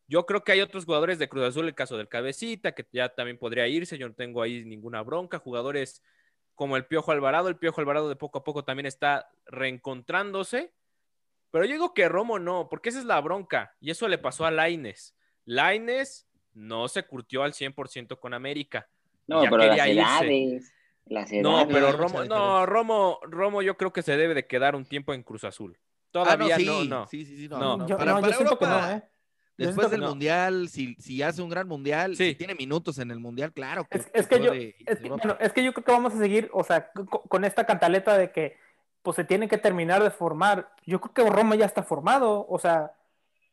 Yo 0.06 0.24
creo 0.24 0.42
que 0.42 0.52
hay 0.52 0.62
otros 0.62 0.86
jugadores 0.86 1.18
de 1.18 1.28
Cruz 1.28 1.44
Azul, 1.44 1.66
el 1.66 1.74
caso 1.74 1.98
del 1.98 2.08
Cabecita, 2.08 2.72
que 2.72 2.86
ya 2.92 3.14
también 3.14 3.38
podría 3.38 3.68
irse. 3.68 3.98
Yo 3.98 4.08
no 4.08 4.14
tengo 4.14 4.40
ahí 4.40 4.64
ninguna 4.64 5.02
bronca. 5.02 5.38
Jugadores 5.38 6.02
como 6.54 6.76
el 6.78 6.86
Piojo 6.86 7.12
Alvarado. 7.12 7.48
El 7.48 7.58
Piojo 7.58 7.80
Alvarado 7.82 8.08
de 8.08 8.16
poco 8.16 8.38
a 8.38 8.44
poco 8.44 8.64
también 8.64 8.86
está 8.86 9.30
reencontrándose. 9.46 10.72
Pero 11.50 11.64
yo 11.66 11.72
digo 11.72 11.94
que 11.94 12.08
Romo 12.08 12.38
no, 12.38 12.68
porque 12.70 12.88
esa 12.88 13.00
es 13.00 13.04
la 13.04 13.20
bronca. 13.20 13.76
Y 13.80 13.90
eso 13.90 14.08
le 14.08 14.16
pasó 14.16 14.46
a 14.46 14.50
Laines. 14.50 15.14
Laines 15.44 16.26
no 16.54 16.88
se 16.88 17.02
curtió 17.02 17.42
al 17.42 17.52
100% 17.52 18.18
con 18.18 18.32
América 18.32 18.88
no, 19.28 19.42
pero 19.42 19.58
las 19.58 19.88
edades, 19.88 20.72
No, 21.42 21.66
pero 21.68 21.92
Romo, 21.92 22.24
no, 22.24 22.66
Romo, 22.66 23.20
Romo 23.22 23.62
yo 23.62 23.76
creo 23.76 23.92
que 23.92 24.02
se 24.02 24.16
debe 24.16 24.34
de 24.34 24.46
quedar 24.46 24.74
un 24.74 24.84
tiempo 24.84 25.14
en 25.14 25.22
Cruz 25.22 25.44
Azul. 25.44 25.78
Todavía 26.10 26.56
ah, 26.56 26.58
no, 26.64 26.84
no, 26.84 27.06
Sí, 27.06 27.24
sí, 27.24 27.36
sí, 27.36 27.48
no. 27.48 27.86
Yo, 27.86 27.96
para, 27.96 28.20
siento 28.32 28.58
que 28.58 28.66
no, 28.66 28.90
¿eh? 28.90 29.02
Después 29.58 29.90
del 29.90 30.02
Mundial, 30.02 30.68
si, 30.68 30.94
si, 30.94 31.20
hace 31.20 31.42
un 31.42 31.50
gran 31.50 31.66
Mundial, 31.66 32.16
si 32.16 32.34
tiene 32.36 32.54
minutos 32.54 32.98
en 32.98 33.10
el 33.10 33.18
Mundial, 33.18 33.52
claro. 33.52 33.86
Que 33.90 33.98
es, 34.14 34.26
que 34.28 34.40
yo, 34.40 34.52
es, 34.52 35.52
que 35.52 35.64
yo 35.64 35.72
creo 35.72 35.84
que 35.84 35.92
vamos 35.92 36.14
a 36.14 36.18
seguir, 36.18 36.48
o 36.52 36.62
sea, 36.62 36.90
con, 36.92 37.44
esta 37.44 37.66
cantaleta 37.66 38.16
de 38.16 38.30
que 38.30 38.56
pues 39.02 39.16
se 39.16 39.24
tiene 39.24 39.48
que 39.48 39.58
terminar 39.58 40.02
de 40.02 40.10
formar. 40.10 40.72
Yo 40.86 41.00
creo 41.00 41.12
que 41.12 41.30
Romo 41.32 41.56
ya 41.56 41.66
está 41.66 41.82
formado, 41.82 42.46
o 42.48 42.58
sea, 42.58 42.92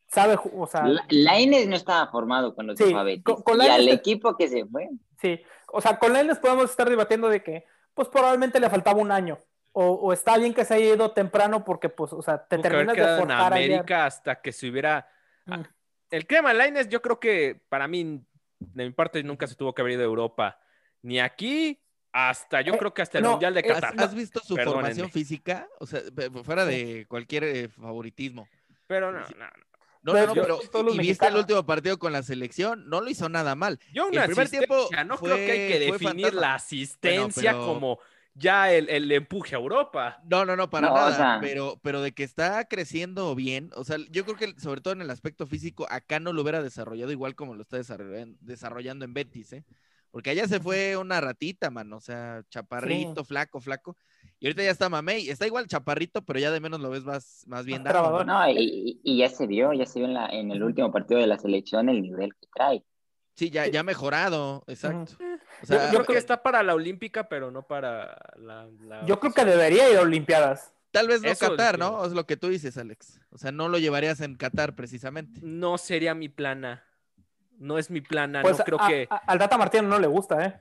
sabe, 0.08 0.38
o 0.54 0.68
sea... 0.68 0.86
La, 1.10 1.40
Ines 1.40 1.68
no 1.68 1.76
estaba 1.76 2.12
formado 2.12 2.54
cuando 2.54 2.76
se 2.76 2.86
fue 2.86 3.00
a 3.00 3.04
Betis, 3.04 3.36
y 3.48 3.68
al 3.68 3.90
equipo 3.90 4.38
que 4.38 4.48
se 4.48 4.66
fue. 4.66 4.90
Sí, 5.20 5.42
o 5.72 5.82
sea, 5.82 5.98
con 5.98 6.16
él 6.16 6.28
les 6.28 6.40
podemos 6.40 6.70
estar 6.70 6.90
debatiendo 6.90 7.30
de 7.30 7.44
que, 7.44 7.66
pues 7.94 8.08
probablemente 8.10 8.60
le 8.60 8.70
faltaba 8.70 9.00
un 9.00 9.12
año. 9.12 9.38
O, 9.78 10.14
está 10.14 10.38
bien 10.38 10.54
que 10.54 10.64
se 10.64 10.74
haya 10.74 10.94
ido 10.96 11.12
temprano 11.12 11.66
porque, 11.66 11.90
pues, 11.90 12.14
o 12.14 12.22
sea, 12.22 12.48
te 12.48 12.58
terminas 12.60 12.96
de 12.96 13.18
forjar 13.18 13.58
en 13.58 13.74
América 13.74 14.06
hasta 14.06 14.42
que 14.42 14.54
se 14.54 14.70
hubiera... 14.70 15.06
Mm. 15.46 15.62
El 16.12 16.28
crema 16.28 16.54
Lines, 16.54 16.88
yo 16.88 17.02
creo 17.02 17.20
que 17.20 17.62
para 17.68 17.86
mí, 17.88 18.26
de 18.58 18.86
mi 18.86 18.92
parte, 18.92 19.22
nunca 19.22 19.48
se 19.48 19.56
tuvo 19.56 19.76
que 19.76 19.82
haber 19.82 19.94
ido 19.94 20.04
a 20.04 20.06
Europa. 20.06 20.60
Ni 21.02 21.20
aquí, 21.20 21.82
hasta, 22.14 22.62
yo 22.62 22.76
eh, 22.76 22.78
creo 22.78 22.94
que 22.94 23.02
hasta 23.02 23.18
el 23.18 23.26
Mundial 23.26 23.54
de 23.54 23.64
Qatar. 23.64 23.94
¿Has, 23.98 24.16
visto 24.16 24.40
su 24.40 24.56
formación 24.56 25.12
física? 25.12 25.68
O 25.80 25.86
sea, 25.86 26.00
fuera 26.46 26.64
de 26.64 27.06
cualquier 27.10 27.44
eh, 27.44 27.68
favoritismo. 27.68 28.48
Pero 28.88 29.12
no, 29.12 29.20
no, 29.20 29.26
no, 29.28 29.46
no, 30.14 30.34
pero 30.34 30.60
y 30.94 30.98
viste 31.00 31.28
el 31.28 31.36
último 31.36 31.66
partido 31.66 31.98
con 31.98 32.14
la 32.14 32.22
selección, 32.24 32.88
no 32.90 33.02
lo 33.02 33.10
hizo 33.10 33.30
nada 33.30 33.56
mal. 33.56 33.80
Yo 33.94 34.08
el 34.10 34.22
primer 34.26 34.50
tiempo 34.50 34.90
no 35.06 35.18
creo 35.18 35.36
que 35.36 35.52
hay 35.52 35.68
que 35.72 35.80
definir 35.80 36.34
la 36.34 36.56
asistencia 36.56 37.54
como 37.54 38.00
ya 38.38 38.72
el, 38.74 38.90
el 38.90 39.10
empuje 39.12 39.56
a 39.56 39.60
Europa. 39.60 40.22
No, 40.30 40.44
no, 40.44 40.56
no, 40.58 40.70
para 40.70 40.88
No, 40.88 40.94
o 40.94 40.98
nada. 40.98 41.16
sea- 41.16 41.38
Pero, 41.42 41.80
pero 41.82 42.02
de 42.02 42.12
que 42.14 42.24
está 42.24 42.66
creciendo 42.68 43.34
bien, 43.34 43.72
o 43.76 43.84
sea, 43.86 43.98
yo 44.10 44.26
creo 44.26 44.36
que 44.36 44.60
sobre 44.60 44.82
todo 44.82 44.94
en 44.94 45.02
el 45.02 45.10
aspecto 45.10 45.48
físico, 45.48 45.88
acá 45.90 46.20
no 46.20 46.34
lo 46.34 46.42
hubiera 46.42 46.62
desarrollado 46.62 47.12
igual 47.14 47.36
como 47.36 47.56
lo 47.56 47.62
está 47.62 47.78
desarrollando, 47.78 48.38
desarrollando 48.42 49.06
en 49.06 49.14
Betis, 49.14 49.54
¿eh? 49.54 49.64
Porque 50.12 50.30
allá 50.30 50.48
se 50.48 50.60
fue 50.60 50.96
una 50.98 51.20
ratita, 51.20 51.70
man, 51.72 51.92
o 51.94 52.00
sea, 52.00 52.42
chaparrito, 52.50 53.24
flaco, 53.26 53.60
flaco. 53.60 53.98
Y 54.40 54.48
ahorita 54.48 54.64
ya 54.64 54.72
está 54.72 54.90
Mamey, 54.90 55.30
está 55.30 55.48
igual 55.48 55.66
chaparrito, 55.68 56.22
pero 56.24 56.40
ya 56.40 56.52
de 56.52 56.60
menos 56.60 56.80
lo 56.80 56.90
ves 56.90 57.04
más, 57.04 57.44
más 57.48 57.66
bien 57.66 57.84
dado. 57.84 58.24
¿no? 58.24 58.40
No, 58.40 58.50
y, 58.50 59.00
ya 59.18 59.30
se 59.30 59.48
vio, 59.48 59.72
ya 59.74 59.86
se 59.86 60.00
vio 60.00 60.08
en, 60.08 60.14
la, 60.14 60.28
en 60.28 60.52
el 60.52 60.62
último 60.62 60.92
partido 60.92 61.20
de 61.20 61.28
la 61.28 61.38
selección 61.40 61.90
el 61.90 62.02
nivel 62.02 62.34
que 62.36 62.48
trae. 62.54 62.84
Sí, 63.36 63.50
ya, 63.50 63.68
ya 63.68 63.82
ha 63.82 63.84
mejorado, 63.84 64.64
exacto. 64.68 65.14
O 65.20 65.26
Yo, 65.62 65.66
sea, 65.68 65.92
yo 65.92 66.04
creo 66.04 66.06
que 66.06 66.18
está 66.18 66.42
para 66.44 66.64
la 66.64 66.74
olímpica, 66.74 67.28
pero 67.28 67.52
no 67.52 67.64
para 67.64 68.18
la. 68.38 68.68
la 68.82 69.06
Yo 69.06 69.20
creo 69.20 69.34
que 69.34 69.44
debería 69.46 69.90
ir 69.92 69.98
a 69.98 70.02
Olimpiadas. 70.02 70.74
tal 70.92 71.08
vez 71.08 71.22
no 71.22 71.30
eso 71.30 71.50
Qatar. 71.52 71.78
¿no? 71.80 72.06
Es 72.06 72.14
lo 72.14 72.26
que 72.26 72.38
tú 72.38 72.48
dices, 72.48 72.78
Alex. 72.78 73.20
O 73.32 73.38
sea, 73.38 73.52
no 73.52 73.68
lo 73.68 73.78
llevarías 73.78 74.22
en 74.22 74.36
Qatar 74.36 74.76
precisamente. 74.76 75.40
No 75.44 75.78
sería 75.78 76.14
mi 76.14 76.30
plana. 76.30 76.84
No 77.58 77.78
es 77.78 77.90
mi 77.90 78.00
plana. 78.02 78.42
Pues 78.42 78.60
no 78.60 78.64
creo 78.66 78.82
a- 78.82 78.88
que. 78.88 79.08
a- 79.10 79.16
al 79.16 79.38
Data 79.38 79.58
Martino 79.58 79.84
no 79.84 80.00
le 80.00 80.08
gusta, 80.08 80.46
¿eh? 80.46 80.60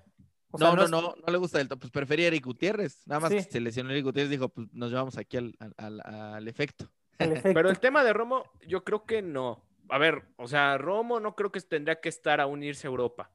O 0.55 0.59
sea, 0.59 0.69
no, 0.71 0.77
no, 0.77 0.85
es- 0.85 0.91
no, 0.91 1.15
no 1.27 1.33
le 1.33 1.39
gusta 1.39 1.61
el 1.61 1.69
top. 1.69 1.81
Pues 1.81 1.91
prefería 1.93 2.27
a 2.27 2.29
Eric 2.29 2.45
Gutiérrez. 2.45 3.07
Nada 3.07 3.21
más 3.21 3.31
Sí. 3.31 3.37
que 3.39 3.43
se 3.45 3.61
lesionó 3.61 3.91
Eric 3.91 4.05
Gutiérrez, 4.05 4.31
dijo, 4.31 4.49
pues 4.49 4.69
nos 4.73 4.91
llevamos 4.91 5.17
aquí 5.19 5.37
al, 5.37 5.55
al- 5.59 5.75
al- 5.77 6.01
al 6.35 6.49
efecto. 6.49 6.91
el 7.19 7.33
efecto. 7.33 7.55
Pero 7.55 7.71
el 7.71 7.79
tema 7.81 8.03
de 8.05 8.13
Romo, 8.13 8.45
yo 8.67 8.85
creo 8.85 9.05
que 9.05 9.23
no. 9.23 9.65
A 9.89 9.99
ver, 9.99 10.23
o 10.37 10.47
sea, 10.49 10.79
Romo 10.79 11.21
no 11.21 11.35
creo 11.37 11.53
que 11.53 11.61
tendría 11.61 12.01
que 12.01 12.09
estar 12.09 12.41
a 12.41 12.47
unirse 12.47 12.87
a 12.87 12.91
Europa. 12.91 13.31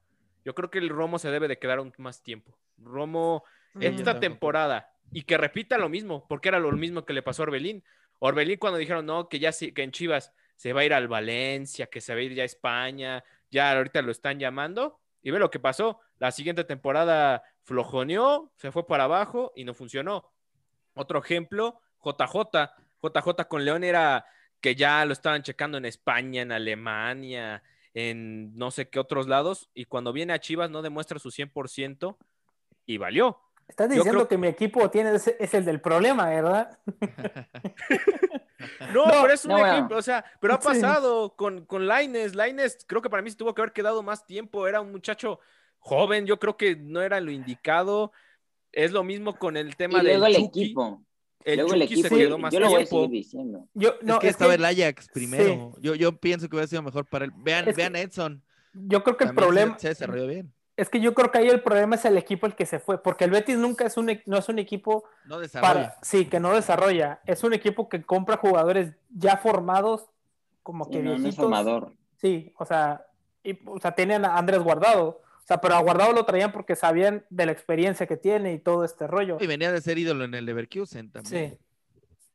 Yo 0.46 0.56
creo 0.56 0.70
que 0.72 0.80
el 0.80 0.90
Romo 0.90 1.20
se 1.20 1.30
debe 1.30 1.48
de 1.48 1.60
quedar 1.60 1.80
un 1.80 1.94
más 1.98 2.24
tiempo. 2.24 2.58
Romo, 2.78 3.44
Sí, 3.74 3.82
yo 3.82 3.90
esta 3.90 4.20
temporada, 4.20 4.90
y 5.12 5.22
que 5.24 5.38
repita 5.38 5.78
lo 5.78 5.90
mismo, 5.90 6.26
porque 6.28 6.50
era 6.50 6.60
lo 6.60 6.72
mismo 6.72 7.06
que 7.06 7.14
le 7.14 7.22
pasó 7.22 7.44
a 7.44 7.48
Orbelín. 7.48 7.84
Orbelín 8.20 8.58
cuando 8.58 8.80
dijeron, 8.80 9.06
no, 9.06 9.30
que 9.30 9.40
ya 9.40 9.52
sí, 9.52 9.72
que 9.74 9.84
en 9.84 9.92
Chivas 9.92 10.34
se 10.56 10.74
va 10.74 10.82
a 10.82 10.86
ir 10.86 10.94
al 10.94 11.08
Valencia, 11.08 11.86
que 11.88 12.02
se 12.02 12.14
va 12.14 12.20
a 12.20 12.24
ir 12.24 12.34
ya 12.34 12.44
a 12.44 12.46
España, 12.48 13.24
ya 13.52 13.72
ahorita 13.78 14.02
lo 14.02 14.12
están 14.12 14.40
llamando, 14.40 15.00
y 15.22 15.32
ve 15.32 15.40
lo 15.40 15.52
que 15.52 15.60
pasó. 15.60 16.00
La 16.20 16.32
siguiente 16.32 16.64
temporada 16.64 17.44
flojoneó, 17.64 18.52
se 18.58 18.72
fue 18.72 18.86
para 18.86 19.06
abajo 19.06 19.52
y 19.56 19.64
no 19.64 19.74
funcionó. 19.74 20.32
Otro 20.94 21.20
ejemplo, 21.20 21.80
JJ. 22.04 22.72
JJ 23.02 23.48
con 23.48 23.64
León 23.66 23.84
era 23.84 24.26
que 24.62 24.76
ya 24.76 25.06
lo 25.06 25.14
estaban 25.14 25.42
checando 25.44 25.78
en 25.78 25.86
España, 25.86 26.42
en 26.42 26.52
Alemania, 26.52 27.64
en 27.94 28.54
no 28.56 28.72
sé 28.72 28.90
qué 28.90 29.00
otros 29.00 29.28
lados, 29.28 29.70
y 29.74 29.86
cuando 29.86 30.12
viene 30.12 30.34
a 30.34 30.40
Chivas 30.40 30.70
no 30.70 30.82
demuestra 30.82 31.18
su 31.20 31.32
100% 31.32 32.18
y 32.86 32.98
valió. 32.98 33.40
Estás 33.68 33.88
diciendo 33.90 34.12
creo- 34.12 34.28
que 34.28 34.38
mi 34.38 34.48
equipo 34.48 34.90
tiene 34.90 35.14
ese- 35.16 35.38
es 35.40 35.54
el 35.54 35.64
del 35.64 35.80
problema, 35.80 36.28
¿verdad? 36.30 36.80
No, 38.94 39.06
No, 39.06 39.22
pero 39.22 39.34
es 39.34 39.46
un 39.46 39.52
no, 39.52 39.58
bueno. 39.60 39.74
ejemplo, 39.74 39.98
o 39.98 40.02
sea, 40.02 40.24
pero 40.42 40.56
ha 40.56 40.62
Sí. 40.62 40.68
pasado 40.68 41.36
con, 41.36 41.66
con 41.66 41.88
Laines. 41.88 42.36
Laines 42.36 42.84
creo 42.88 43.02
que 43.02 43.10
para 43.10 43.22
mí 43.22 43.30
se 43.30 43.38
tuvo 43.38 43.54
que 43.54 43.62
haber 43.62 43.72
quedado 43.74 44.04
más 44.04 44.26
tiempo, 44.26 44.68
era 44.68 44.82
un 44.82 44.92
muchacho 44.92 45.40
joven, 45.80 46.26
yo 46.26 46.40
creo 46.40 46.56
que 46.58 46.76
no 46.76 47.02
era 47.02 47.20
lo 47.22 47.32
indicado. 47.32 48.12
Es 48.72 48.92
lo 48.92 49.04
mismo 49.04 49.38
con 49.38 49.58
el 49.58 49.76
tema 49.76 50.00
y 50.00 50.04
luego 50.04 50.26
del 50.26 50.36
el 50.36 50.42
Chucky. 50.44 50.62
equipo. 50.64 51.02
El 51.44 51.56
luego 51.60 51.74
el 51.74 51.82
Chucky 51.84 51.94
se 51.96 52.00
equipo, 52.02 52.16
quedó 52.18 52.38
más 52.38 52.54
yo 52.54 52.60
lo 52.60 52.66
voy 52.68 52.76
a 52.76 52.78
tiempo. 52.80 52.96
seguir 53.06 53.10
diciendo. 53.12 53.68
Yo, 53.74 53.94
no, 54.02 54.16
es 54.16 54.20
que 54.20 54.28
es 54.28 54.32
estaba 54.34 54.52
que 54.52 54.56
el 54.58 54.66
Ajax 54.66 55.08
primero. 55.14 55.74
Yo, 55.80 55.96
yo 55.96 56.18
pienso 56.20 56.48
que 56.50 56.56
hubiera 56.56 56.68
sido 56.68 56.82
mejor 56.84 57.06
para 57.06 57.26
él. 57.26 57.32
Vean, 57.38 57.68
Es 57.68 57.76
que- 57.76 57.82
vean 57.82 57.96
a 57.96 58.02
Edson. 58.02 58.44
yo 58.74 59.04
creo 59.04 59.18
que 59.18 59.24
el 59.24 59.30
También 59.30 59.44
se- 59.44 59.48
problema 59.48 59.80
se, 59.80 59.88
desarrolló 59.88 60.28
bien. 60.28 60.54
es 60.78 60.90
que 60.90 61.00
yo 61.02 61.14
creo 61.14 61.32
que 61.32 61.38
ahí 61.40 61.48
el 61.48 61.64
problema 61.64 61.96
es 61.96 62.06
el 62.06 62.18
equipo 62.18 62.46
el 62.46 62.56
que 62.56 62.66
se 62.66 62.80
fue, 62.80 63.02
porque 63.02 63.24
el 63.24 63.32
Betis 63.32 63.58
nunca 63.58 63.86
es 63.86 63.98
un, 63.98 64.10
e- 64.12 64.24
no 64.28 64.38
es 64.38 64.48
un 64.50 64.60
equipo 64.60 65.06
No 65.26 65.40
desarrolla. 65.40 65.74
para, 65.74 65.98
sí, 66.04 66.26
que 66.26 66.40
no 66.40 66.54
desarrolla, 66.54 67.22
es 67.26 67.44
un 67.44 67.54
equipo 67.54 67.90
que 67.90 68.04
compra 68.04 68.38
jugadores 68.38 68.94
ya 69.10 69.38
formados, 69.38 70.06
como 70.62 70.86
Sí, 70.86 70.92
que 70.92 71.00
no, 71.00 71.10
no 71.12 71.16
es 71.16 71.22
viejitos. 71.24 71.44
formador. 71.46 71.94
Sí, 72.18 72.54
o 72.58 72.66
sea, 72.66 73.06
y, 73.44 73.58
o 73.66 73.80
sea, 73.80 73.94
tienen 73.94 74.24
a 74.26 74.38
Andrés 74.38 74.60
Guardado, 74.60 75.22
sea, 75.50 75.62
pero 75.62 75.76
a 75.76 75.82
Guardado 75.82 76.14
lo 76.14 76.26
traían 76.26 76.52
porque 76.52 76.76
sabían 76.76 77.26
de 77.30 77.46
la 77.46 77.52
experiencia 77.52 78.08
que 78.08 78.18
tiene 78.18 78.54
y 78.54 78.60
todo 78.60 78.86
este 78.86 79.08
rollo. 79.08 79.38
Y 79.40 79.48
venía 79.48 79.72
de 79.72 79.82
ser 79.82 79.98
ídolo 79.98 80.24
en 80.24 80.34
el 80.36 80.46
Leverkusen 80.46 81.12
también. 81.12 81.58
Sí, 81.58 81.58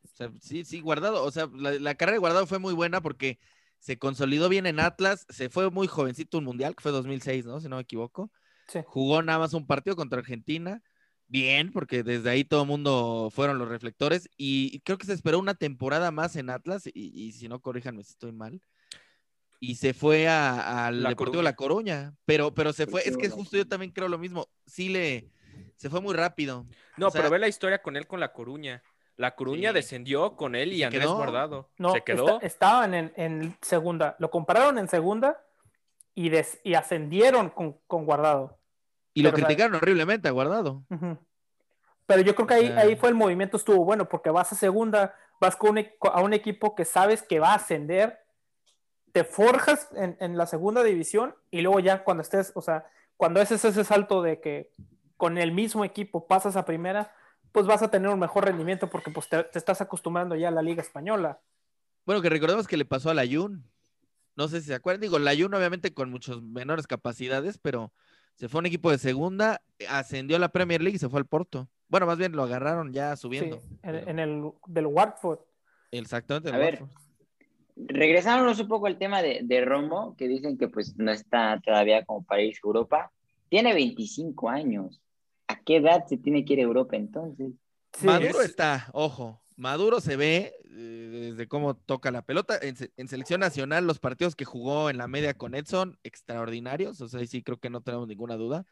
O 0.02 0.08
sea, 0.16 0.30
sí, 0.40 0.64
sí, 0.64 0.80
Guardado. 0.80 1.24
O 1.24 1.30
sea, 1.30 1.48
la, 1.54 1.72
la 1.72 1.94
carrera 1.94 2.14
de 2.14 2.18
Guardado 2.20 2.46
fue 2.46 2.58
muy 2.58 2.74
buena 2.74 3.00
porque 3.00 3.38
se 3.78 3.98
consolidó 3.98 4.48
bien 4.48 4.66
en 4.66 4.80
Atlas. 4.80 5.26
Se 5.28 5.48
fue 5.48 5.70
muy 5.70 5.86
jovencito 5.86 6.38
un 6.38 6.44
mundial, 6.44 6.74
que 6.74 6.82
fue 6.82 6.92
2006, 6.92 7.46
¿no? 7.46 7.60
Si 7.60 7.68
no 7.68 7.76
me 7.76 7.82
equivoco. 7.82 8.30
sí. 8.68 8.80
Jugó 8.84 9.22
nada 9.22 9.38
más 9.38 9.54
un 9.54 9.66
partido 9.66 9.96
contra 9.96 10.18
Argentina. 10.18 10.82
Bien, 11.26 11.72
porque 11.72 12.02
desde 12.02 12.30
ahí 12.30 12.44
todo 12.44 12.62
el 12.62 12.68
mundo 12.68 13.30
fueron 13.32 13.58
los 13.58 13.68
reflectores. 13.68 14.28
Y 14.36 14.80
creo 14.80 14.98
que 14.98 15.06
se 15.06 15.14
esperó 15.14 15.38
una 15.38 15.54
temporada 15.54 16.10
más 16.10 16.36
en 16.36 16.50
Atlas. 16.50 16.86
Y, 16.86 16.92
y 16.94 17.32
si 17.32 17.48
no, 17.48 17.60
corríjanme 17.60 18.02
si 18.04 18.10
estoy 18.12 18.32
mal. 18.32 18.60
Y 19.70 19.74
se 19.76 19.94
fue 19.94 20.28
a- 20.28 20.86
al 20.86 21.02
La 21.02 21.08
Deportivo 21.10 21.32
Coruña. 21.42 21.50
La 21.50 21.56
Coruña. 21.56 22.14
Pero, 22.24 22.54
pero 22.54 22.72
se 22.72 22.86
fue, 22.86 23.06
es 23.08 23.16
que 23.16 23.28
justo 23.30 23.56
yo 23.56 23.66
también 23.66 23.92
creo 23.92 24.08
lo 24.08 24.18
mismo. 24.18 24.48
Sí 24.66 24.88
le. 24.88 25.30
Se 25.76 25.88
fue 25.90 26.00
muy 26.00 26.14
rápido. 26.14 26.66
No, 26.96 27.08
O 27.08 27.10
sea- 27.10 27.20
pero 27.22 27.30
ve 27.32 27.38
la 27.38 27.48
historia 27.48 27.80
con 27.82 27.96
él 27.96 28.06
con 28.06 28.20
La 28.20 28.32
Coruña. 28.32 28.82
La 29.16 29.34
Coruña 29.36 29.70
Sí. 29.70 29.74
descendió 29.76 30.36
con 30.36 30.54
él 30.54 30.72
y 30.72 30.82
Andrés 30.82 31.04
quedó. 31.04 31.16
Guardado. 31.16 31.70
No, 31.78 31.92
se 31.92 32.02
quedó. 32.02 32.34
esta- 32.34 32.46
estaban 32.46 32.94
en, 32.94 33.12
en 33.16 33.56
segunda, 33.62 34.16
lo 34.18 34.30
compraron 34.30 34.76
en 34.78 34.88
segunda 34.88 35.40
y, 36.14 36.28
des- 36.30 36.60
y 36.64 36.74
ascendieron 36.74 37.50
con, 37.50 37.78
con 37.86 38.04
Guardado. 38.06 38.58
Y 39.14 39.22
lo 39.22 39.28
Pero, 39.28 39.36
o 39.36 39.38
sea, 39.38 39.46
criticaron 39.46 39.76
horriblemente 39.76 40.26
a 40.28 40.32
Guardado. 40.32 40.84
Pero 42.06 42.20
yo 42.22 42.34
creo 42.34 42.46
que 42.46 42.54
ahí, 42.54 42.66
sea- 42.66 42.78
ahí 42.80 42.96
fue 42.96 43.08
el 43.08 43.14
movimiento, 43.14 43.56
estuvo 43.56 43.84
bueno, 43.84 44.08
porque 44.08 44.30
vas 44.30 44.52
a 44.52 44.56
segunda, 44.56 45.14
vas 45.40 45.56
con 45.56 45.70
un 45.70 45.78
e- 45.78 45.96
a 46.12 46.20
un 46.20 46.32
equipo 46.34 46.74
que 46.74 46.84
sabes 46.84 47.22
que 47.22 47.38
va 47.38 47.52
a 47.52 47.56
ascender, 47.56 48.18
te 49.14 49.22
forjas 49.22 49.88
en, 49.94 50.16
en 50.18 50.36
la 50.36 50.44
segunda 50.46 50.82
división 50.82 51.36
y 51.52 51.60
luego 51.60 51.78
ya 51.78 52.02
cuando 52.02 52.22
estés, 52.24 52.50
o 52.56 52.60
sea, 52.60 52.84
cuando 53.16 53.40
haces 53.40 53.64
ese 53.64 53.84
salto 53.84 54.22
de 54.22 54.40
que 54.40 54.72
con 55.16 55.38
el 55.38 55.52
mismo 55.52 55.84
equipo 55.84 56.26
pasas 56.26 56.56
a 56.56 56.64
primera, 56.64 57.14
pues 57.52 57.64
vas 57.64 57.80
a 57.82 57.92
tener 57.92 58.08
un 58.10 58.18
mejor 58.18 58.44
rendimiento 58.44 58.90
porque 58.90 59.12
pues 59.12 59.28
te, 59.28 59.44
te 59.44 59.56
estás 59.56 59.80
acostumbrando 59.80 60.34
ya 60.34 60.48
a 60.48 60.50
la 60.50 60.62
liga 60.62 60.82
española. 60.82 61.38
Bueno, 62.04 62.20
que 62.22 62.28
recordemos 62.28 62.66
que 62.66 62.76
le 62.76 62.84
pasó 62.84 63.08
a 63.10 63.14
la 63.14 63.24
Jun. 63.24 63.64
No 64.34 64.48
sé 64.48 64.60
si 64.60 64.66
se 64.66 64.74
acuerdan. 64.74 65.02
Digo, 65.02 65.20
la 65.20 65.36
Jun 65.36 65.54
obviamente 65.54 65.94
con 65.94 66.10
muchas 66.10 66.42
menores 66.42 66.88
capacidades, 66.88 67.56
pero 67.58 67.92
se 68.34 68.48
fue 68.48 68.58
a 68.58 68.62
un 68.62 68.66
equipo 68.66 68.90
de 68.90 68.98
segunda, 68.98 69.62
ascendió 69.88 70.34
a 70.36 70.40
la 70.40 70.48
Premier 70.48 70.82
League 70.82 70.96
y 70.96 70.98
se 70.98 71.08
fue 71.08 71.20
al 71.20 71.26
Porto. 71.26 71.68
Bueno, 71.86 72.06
más 72.06 72.18
bien 72.18 72.32
lo 72.32 72.42
agarraron 72.42 72.92
ya 72.92 73.14
subiendo. 73.14 73.60
Sí, 73.60 73.68
en, 73.84 73.92
pero- 73.92 74.08
en 74.10 74.18
el 74.18 74.50
del 74.66 74.86
Watford. 74.86 75.38
Exactamente. 75.92 76.50
A 76.50 76.54
el 76.54 76.58
ver, 76.58 76.82
Watford. 76.82 77.03
Regresándonos 77.76 78.60
un 78.60 78.68
poco 78.68 78.86
al 78.86 78.98
tema 78.98 79.20
de, 79.22 79.40
de 79.42 79.64
Romo, 79.64 80.14
que 80.16 80.28
dicen 80.28 80.56
que 80.56 80.68
pues 80.68 80.96
no 80.96 81.10
está 81.10 81.60
todavía 81.64 82.04
como 82.04 82.22
para 82.24 82.42
irse 82.42 82.60
a 82.64 82.68
Europa. 82.68 83.12
Tiene 83.48 83.74
25 83.74 84.48
años. 84.48 85.00
¿A 85.48 85.60
qué 85.60 85.76
edad 85.76 86.06
se 86.06 86.16
tiene 86.16 86.44
que 86.44 86.54
ir 86.54 86.60
a 86.60 86.62
Europa 86.62 86.96
entonces? 86.96 87.52
Sí, 87.92 88.06
Maduro 88.06 88.40
es- 88.40 88.50
está, 88.50 88.88
ojo. 88.92 89.40
Maduro 89.56 90.00
se 90.00 90.16
ve 90.16 90.52
eh, 90.68 91.30
desde 91.30 91.46
cómo 91.46 91.76
toca 91.76 92.10
la 92.10 92.22
pelota. 92.22 92.58
En, 92.60 92.76
se- 92.76 92.92
en 92.96 93.06
selección 93.08 93.40
nacional, 93.40 93.86
los 93.86 93.98
partidos 94.00 94.34
que 94.34 94.44
jugó 94.44 94.90
en 94.90 94.98
la 94.98 95.06
media 95.06 95.34
con 95.34 95.54
Edson, 95.54 95.98
extraordinarios. 96.02 97.00
O 97.00 97.08
sea, 97.08 97.20
ahí 97.20 97.26
sí 97.26 97.42
creo 97.42 97.58
que 97.58 97.70
no 97.70 97.80
tenemos 97.80 98.08
ninguna 98.08 98.36
duda. 98.36 98.66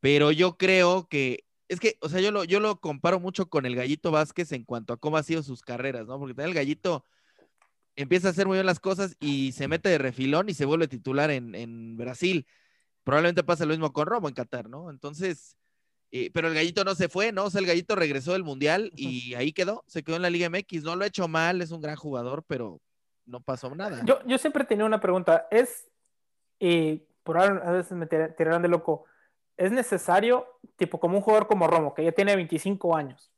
Pero 0.00 0.32
yo 0.32 0.56
creo 0.58 1.06
que, 1.08 1.44
es 1.68 1.80
que, 1.80 1.96
o 2.00 2.08
sea, 2.08 2.20
yo 2.20 2.32
lo, 2.32 2.44
yo 2.44 2.60
lo 2.60 2.80
comparo 2.80 3.20
mucho 3.20 3.46
con 3.48 3.64
el 3.66 3.76
Gallito 3.76 4.10
Vázquez 4.10 4.52
en 4.52 4.64
cuanto 4.64 4.92
a 4.92 4.96
cómo 4.98 5.16
ha 5.16 5.22
sido 5.22 5.42
sus 5.42 5.62
carreras, 5.62 6.06
¿no? 6.06 6.18
Porque 6.18 6.34
también 6.34 6.50
el 6.50 6.54
Gallito 6.62 7.04
empieza 7.96 8.28
a 8.28 8.30
hacer 8.30 8.46
muy 8.46 8.56
bien 8.56 8.66
las 8.66 8.80
cosas 8.80 9.16
y 9.20 9.52
se 9.52 9.68
mete 9.68 9.88
de 9.88 9.98
refilón 9.98 10.48
y 10.48 10.54
se 10.54 10.64
vuelve 10.64 10.88
titular 10.88 11.30
en, 11.30 11.54
en 11.54 11.96
Brasil. 11.96 12.46
Probablemente 13.04 13.42
pasa 13.44 13.64
lo 13.64 13.70
mismo 13.72 13.92
con 13.92 14.06
Romo 14.06 14.28
en 14.28 14.34
Qatar, 14.34 14.68
¿no? 14.68 14.90
Entonces, 14.90 15.56
eh, 16.10 16.30
pero 16.32 16.48
el 16.48 16.54
gallito 16.54 16.84
no 16.84 16.94
se 16.94 17.08
fue, 17.08 17.32
¿no? 17.32 17.44
O 17.44 17.50
sea, 17.50 17.60
el 17.60 17.66
gallito 17.66 17.96
regresó 17.96 18.32
del 18.32 18.44
mundial 18.44 18.92
y 18.94 19.34
ahí 19.34 19.52
quedó, 19.52 19.82
se 19.86 20.02
quedó 20.02 20.16
en 20.16 20.22
la 20.22 20.30
Liga 20.30 20.46
MX. 20.46 20.84
No 20.84 20.94
lo 20.96 21.04
ha 21.04 21.08
hecho 21.08 21.26
mal, 21.28 21.60
es 21.62 21.70
un 21.70 21.80
gran 21.80 21.96
jugador, 21.96 22.44
pero 22.46 22.80
no 23.26 23.40
pasó 23.40 23.74
nada. 23.74 24.02
Yo, 24.04 24.18
yo 24.26 24.38
siempre 24.38 24.64
tenía 24.64 24.84
una 24.84 25.00
pregunta. 25.00 25.48
Es, 25.50 25.88
y 26.58 27.02
por 27.24 27.38
ahora 27.38 27.62
a 27.68 27.72
veces 27.72 27.92
me 27.92 28.06
tir- 28.08 28.34
tirarán 28.36 28.62
de 28.62 28.68
loco, 28.68 29.04
¿es 29.56 29.72
necesario, 29.72 30.46
tipo 30.76 31.00
como 31.00 31.16
un 31.16 31.22
jugador 31.22 31.46
como 31.46 31.66
Romo, 31.66 31.94
que 31.94 32.04
ya 32.04 32.12
tiene 32.12 32.36
25 32.36 32.96
años, 32.96 33.32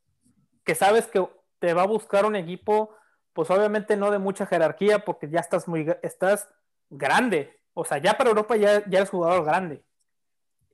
que 0.64 0.74
sabes 0.74 1.06
que 1.06 1.26
te 1.58 1.74
va 1.74 1.82
a 1.82 1.86
buscar 1.86 2.26
un 2.26 2.36
equipo, 2.36 2.94
pues 3.34 3.50
obviamente 3.50 3.96
no 3.96 4.10
de 4.10 4.18
mucha 4.18 4.46
jerarquía, 4.46 5.00
porque 5.00 5.28
ya 5.28 5.40
estás 5.40 5.68
muy, 5.68 5.86
estás 6.02 6.48
grande. 6.88 7.60
O 7.74 7.84
sea, 7.84 7.98
ya 7.98 8.16
para 8.16 8.30
Europa 8.30 8.56
ya, 8.56 8.82
ya 8.88 8.98
eres 8.98 9.10
jugador 9.10 9.44
grande, 9.44 9.84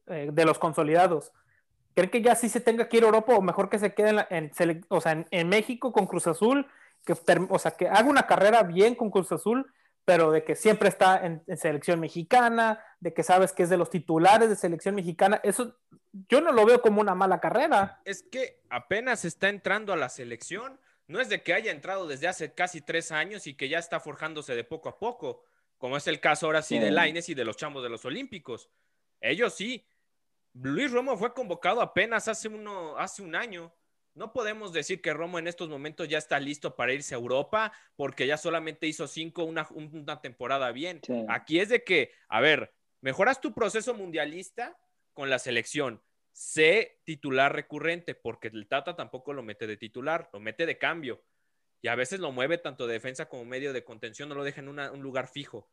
eh, 0.07 0.31
de 0.33 0.45
los 0.45 0.59
consolidados. 0.59 1.33
¿Creen 1.95 2.11
que 2.11 2.23
ya 2.23 2.37
sí 2.37 2.49
se 2.49 2.61
tenga 2.61 2.89
que 2.89 2.99
ir 2.99 3.03
a 3.03 3.07
Europa 3.07 3.35
o 3.35 3.43
mejor 3.43 3.69
que 3.69 3.79
se 3.81 3.95
quede 3.95 4.27
en, 4.31 4.53
o 4.89 5.01
sea, 5.01 5.27
en, 5.29 5.49
México 5.49 5.93
con 5.93 6.07
Cruz 6.07 6.29
Azul? 6.29 6.69
Que, 7.05 7.17
o 7.49 7.59
sea, 7.59 7.73
que 7.73 7.89
haga 7.89 8.09
una 8.09 8.27
carrera 8.27 8.63
bien 8.63 8.95
con 8.95 9.11
Cruz 9.11 9.33
Azul 9.33 9.73
pero 10.11 10.33
de 10.33 10.43
que 10.43 10.57
siempre 10.57 10.89
está 10.89 11.25
en, 11.25 11.45
selección 11.57 12.01
mexicana, 12.01 12.83
de 12.99 13.15
que 13.15 13.23
sabes 13.23 13.53
que 13.53 13.63
es 13.63 13.69
de 13.71 13.77
los 13.77 13.91
titulares 13.91 14.49
de 14.49 14.57
selección 14.57 14.97
mexicana, 14.97 15.41
eso 15.45 15.77
yo 16.29 16.41
no 16.41 16.51
lo 16.51 16.67
veo 16.67 16.83
como 16.83 17.01
una 17.01 17.15
mala 17.15 17.39
carrera. 17.39 18.01
Es 18.05 18.25
que 18.25 18.61
apenas 18.71 19.25
está 19.25 19.49
entrando 19.49 19.93
a 19.93 19.97
la 19.97 20.09
selección, 20.09 20.81
no 21.11 21.21
es 21.21 21.29
de 21.29 21.43
que 21.43 21.53
haya 21.53 21.73
entrado 21.73 22.07
desde 22.07 22.29
hace 22.29 22.55
casi 22.55 22.81
tres 22.81 23.11
años 23.11 23.47
y 23.47 23.55
que 23.55 23.69
ya 23.69 23.79
está 23.79 23.99
forjándose 23.99 24.55
de 24.55 24.65
poco 24.65 24.89
a 24.89 24.99
poco, 24.99 25.43
como 25.77 25.97
es 25.97 26.07
el 26.07 26.21
caso 26.21 26.47
ahora 26.47 26.63
sí 26.63 26.79
de 26.79 26.91
Laines 26.91 27.29
y 27.29 27.35
de 27.35 27.45
los 27.45 27.57
chambos 27.57 27.83
de 27.83 27.89
los 27.89 28.05
Olímpicos. 28.05 28.71
Ellos 29.21 29.55
sí. 29.55 29.85
Luis 30.53 30.91
Romo 30.91 31.17
fue 31.17 31.35
convocado 31.35 31.81
apenas 31.81 32.29
hace, 32.29 32.49
uno, 32.49 32.97
hace 32.97 33.23
un 33.23 33.35
año 33.35 33.73
no 34.15 34.33
podemos 34.33 34.73
decir 34.73 35.01
que 35.01 35.13
Romo 35.13 35.39
en 35.39 35.47
estos 35.47 35.69
momentos 35.69 36.09
ya 36.09 36.19
está 36.19 36.39
listo 36.41 36.77
para 36.77 36.93
irse 36.93 37.15
a 37.15 37.19
Europa 37.19 37.73
porque 37.97 38.27
ya 38.27 38.37
solamente 38.37 38.87
hizo 38.87 39.07
cinco 39.07 39.45
una, 39.45 39.67
una 39.71 40.21
temporada 40.21 40.73
bien. 40.73 41.01
Aquí 41.29 41.61
es 41.61 41.69
de 41.69 41.85
que, 41.85 42.13
a 42.29 42.41
ver, 42.41 42.75
mejoras 43.01 43.41
tu 43.41 43.55
proceso 43.55 43.95
mundialista 43.95 44.79
con 45.13 45.31
la 45.31 45.39
selección. 45.39 46.03
Sé 46.41 47.03
titular 47.05 47.55
recurrente 47.55 48.15
porque 48.15 48.49
el 48.49 48.67
Tata 48.67 48.97
tampoco 48.97 49.35
lo 49.35 49.43
mete 49.43 49.67
de 49.67 49.77
titular, 49.77 50.31
lo 50.33 50.41
mete 50.41 50.65
de 50.65 50.79
cambio. 50.79 51.23
Y 51.83 51.89
a 51.89 51.95
veces 51.95 52.19
lo 52.19 52.33
mueve 52.33 52.57
tanto 52.57 52.87
de 52.87 52.95
defensa 52.95 53.29
como 53.29 53.45
medio 53.45 53.75
de 53.75 53.85
contención, 53.85 54.31
no 54.31 54.35
lo 54.35 54.43
deja 54.43 54.63
en 54.63 54.69
un 54.71 55.03
lugar 55.03 55.29
fijo. 55.29 55.69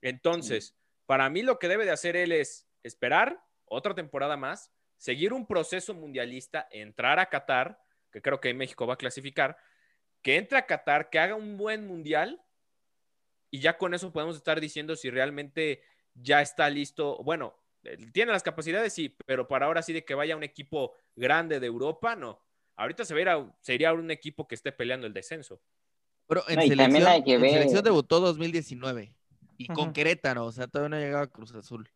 Entonces, 0.00 0.76
para 1.06 1.28
mí 1.28 1.42
lo 1.42 1.58
que 1.58 1.66
debe 1.66 1.84
de 1.84 1.90
hacer 1.90 2.14
él 2.14 2.30
es 2.30 2.68
esperar 2.84 3.42
otra 3.64 3.96
temporada 3.96 4.36
más, 4.36 4.70
seguir 4.96 5.32
un 5.32 5.44
proceso 5.44 5.92
mundialista, 5.92 6.68
entrar 6.70 7.18
a 7.18 7.28
Qatar, 7.28 7.82
que 8.12 8.22
creo 8.22 8.40
que 8.40 8.54
México 8.54 8.86
va 8.86 8.94
a 8.94 8.98
clasificar, 8.98 9.58
que 10.22 10.36
entre 10.36 10.58
a 10.58 10.66
Qatar, 10.66 11.10
que 11.10 11.18
haga 11.18 11.34
un 11.34 11.56
buen 11.56 11.84
mundial 11.84 12.40
y 13.50 13.58
ya 13.58 13.76
con 13.76 13.92
eso 13.92 14.12
podemos 14.12 14.36
estar 14.36 14.60
diciendo 14.60 14.94
si 14.94 15.10
realmente 15.10 15.82
ya 16.14 16.42
está 16.42 16.70
listo. 16.70 17.20
Bueno, 17.24 17.58
tiene 18.12 18.32
las 18.32 18.42
capacidades, 18.42 18.92
sí, 18.92 19.14
pero 19.26 19.46
para 19.48 19.66
ahora 19.66 19.82
sí 19.82 19.92
de 19.92 20.04
que 20.04 20.14
vaya 20.14 20.36
un 20.36 20.42
equipo 20.42 20.92
grande 21.14 21.60
de 21.60 21.66
Europa, 21.66 22.16
no. 22.16 22.40
Ahorita 22.76 23.04
se 23.04 23.14
vería, 23.14 23.44
sería 23.60 23.92
un 23.92 24.10
equipo 24.10 24.46
que 24.46 24.54
esté 24.54 24.72
peleando 24.72 25.06
el 25.06 25.14
descenso. 25.14 25.60
Pero 26.26 26.42
en, 26.48 26.60
selección, 26.68 27.84
debutó 27.84 28.20
2019 28.20 29.14
y 29.58 29.68
con 29.68 29.92
Querétaro, 29.92 30.46
o 30.46 30.52
sea, 30.52 30.66
todavía 30.66 30.96
no 30.96 31.02
llegaba 31.02 31.24
a 31.24 31.28
Cruz 31.28 31.54
Azul 31.54 31.88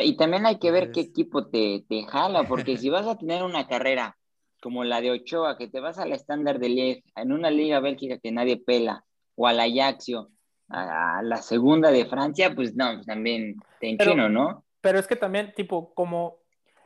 y 0.00 0.16
también 0.16 0.46
hay 0.46 0.58
que 0.58 0.70
ver 0.70 0.90
qué 0.92 1.00
equipo 1.00 1.46
te, 1.46 1.84
te 1.88 2.04
jala, 2.04 2.44
porque 2.44 2.76
si 2.78 2.88
vas 2.88 3.06
a 3.06 3.18
tener 3.18 3.42
una 3.42 3.66
carrera 3.66 4.16
como 4.60 4.84
la 4.84 5.00
de 5.00 5.10
Ochoa, 5.10 5.58
que 5.58 5.68
te 5.68 5.80
vas 5.80 5.98
al 5.98 6.12
estándar 6.12 6.60
de 6.60 6.68
Liege, 6.68 7.04
en 7.16 7.32
una 7.32 7.50
liga 7.50 7.80
bélgica 7.80 8.18
que 8.18 8.30
nadie 8.30 8.56
pela, 8.56 9.04
o 9.34 9.48
al 9.48 9.58
Ajaxio, 9.58 10.30
a, 10.68 11.20
la 11.22 11.42
segunda 11.42 11.90
de 11.90 12.06
Francia, 12.06 12.54
pues 12.54 12.74
no, 12.74 12.94
pues 12.94 13.06
también 13.06 13.56
te 13.80 13.90
enchino, 13.90 14.28
¿no? 14.28 14.64
Pero 14.82 14.98
es 14.98 15.06
que 15.06 15.16
también, 15.16 15.54
tipo, 15.54 15.94
como, 15.94 16.42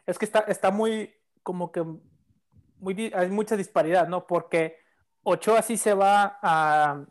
es 0.07 0.19
que 0.19 0.25
está, 0.25 0.41
está 0.41 0.71
muy, 0.71 1.13
como 1.43 1.73
que, 1.73 1.85
muy, 2.79 3.13
hay 3.13 3.31
mucha 3.31 3.57
disparidad, 3.57 4.07
¿no? 4.07 4.29
Porque 4.29 4.77
Ochoa 5.25 5.63
sí 5.63 5.77
se 5.77 5.95
va 5.95 6.39
a, 6.41 7.05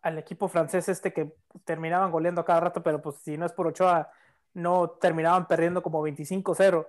al 0.00 0.18
equipo 0.18 0.48
francés 0.48 0.88
este 0.88 1.12
que 1.12 1.34
terminaban 1.64 2.10
goleando 2.10 2.44
cada 2.44 2.60
rato, 2.60 2.82
pero 2.82 3.02
pues 3.02 3.16
si 3.16 3.36
no 3.36 3.44
es 3.44 3.52
por 3.52 3.66
Ochoa, 3.66 4.10
no 4.54 4.90
terminaban 4.90 5.46
perdiendo 5.46 5.82
como 5.82 6.02
25-0. 6.06 6.86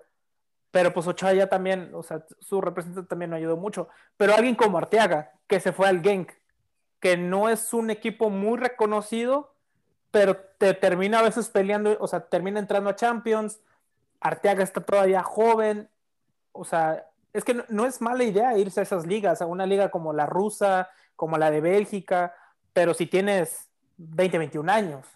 Pero 0.70 0.94
pues 0.94 1.08
Ochoa 1.08 1.34
ya 1.34 1.48
también, 1.48 1.92
o 1.94 2.04
sea, 2.04 2.26
su 2.40 2.62
representante 2.62 3.10
también 3.10 3.32
no 3.32 3.36
ayudó 3.36 3.58
mucho. 3.58 3.90
Pero 4.16 4.34
alguien 4.34 4.56
como 4.56 4.78
Arteaga, 4.78 5.34
que 5.48 5.60
se 5.60 5.74
fue 5.74 5.88
al 5.90 6.02
Genk, 6.02 6.32
que 7.00 7.18
no 7.18 7.50
es 7.50 7.74
un 7.74 7.90
equipo 7.90 8.30
muy 8.30 8.58
reconocido, 8.58 9.56
pero 10.12 10.38
te 10.58 10.74
termina 10.74 11.20
a 11.20 11.24
veces 11.24 11.50
peleando, 11.50 11.98
o 12.00 12.08
sea, 12.08 12.20
termina 12.20 12.60
entrando 12.60 12.90
a 12.90 12.96
Champions. 12.96 13.60
Arteaga 14.20 14.64
está 14.64 14.82
todavía 14.82 15.24
joven. 15.24 15.90
O 16.52 16.66
sea, 16.66 17.08
es 17.34 17.44
que 17.46 17.64
no, 17.70 17.86
es 17.86 18.02
mala 18.02 18.24
idea 18.24 18.58
irse 18.58 18.82
a 18.82 18.84
esas 18.84 19.06
ligas, 19.06 19.42
a 19.42 19.46
una 19.46 19.66
liga 19.66 19.90
como 19.90 20.14
la 20.14 20.26
rusa, 20.26 20.90
como 21.16 21.38
la 21.38 21.50
de 21.50 21.62
Bélgica, 21.62 22.36
pero 22.74 22.94
si 22.94 23.06
tienes 23.06 23.70
20, 23.98 24.38
21 24.38 24.72
años. 24.72 25.08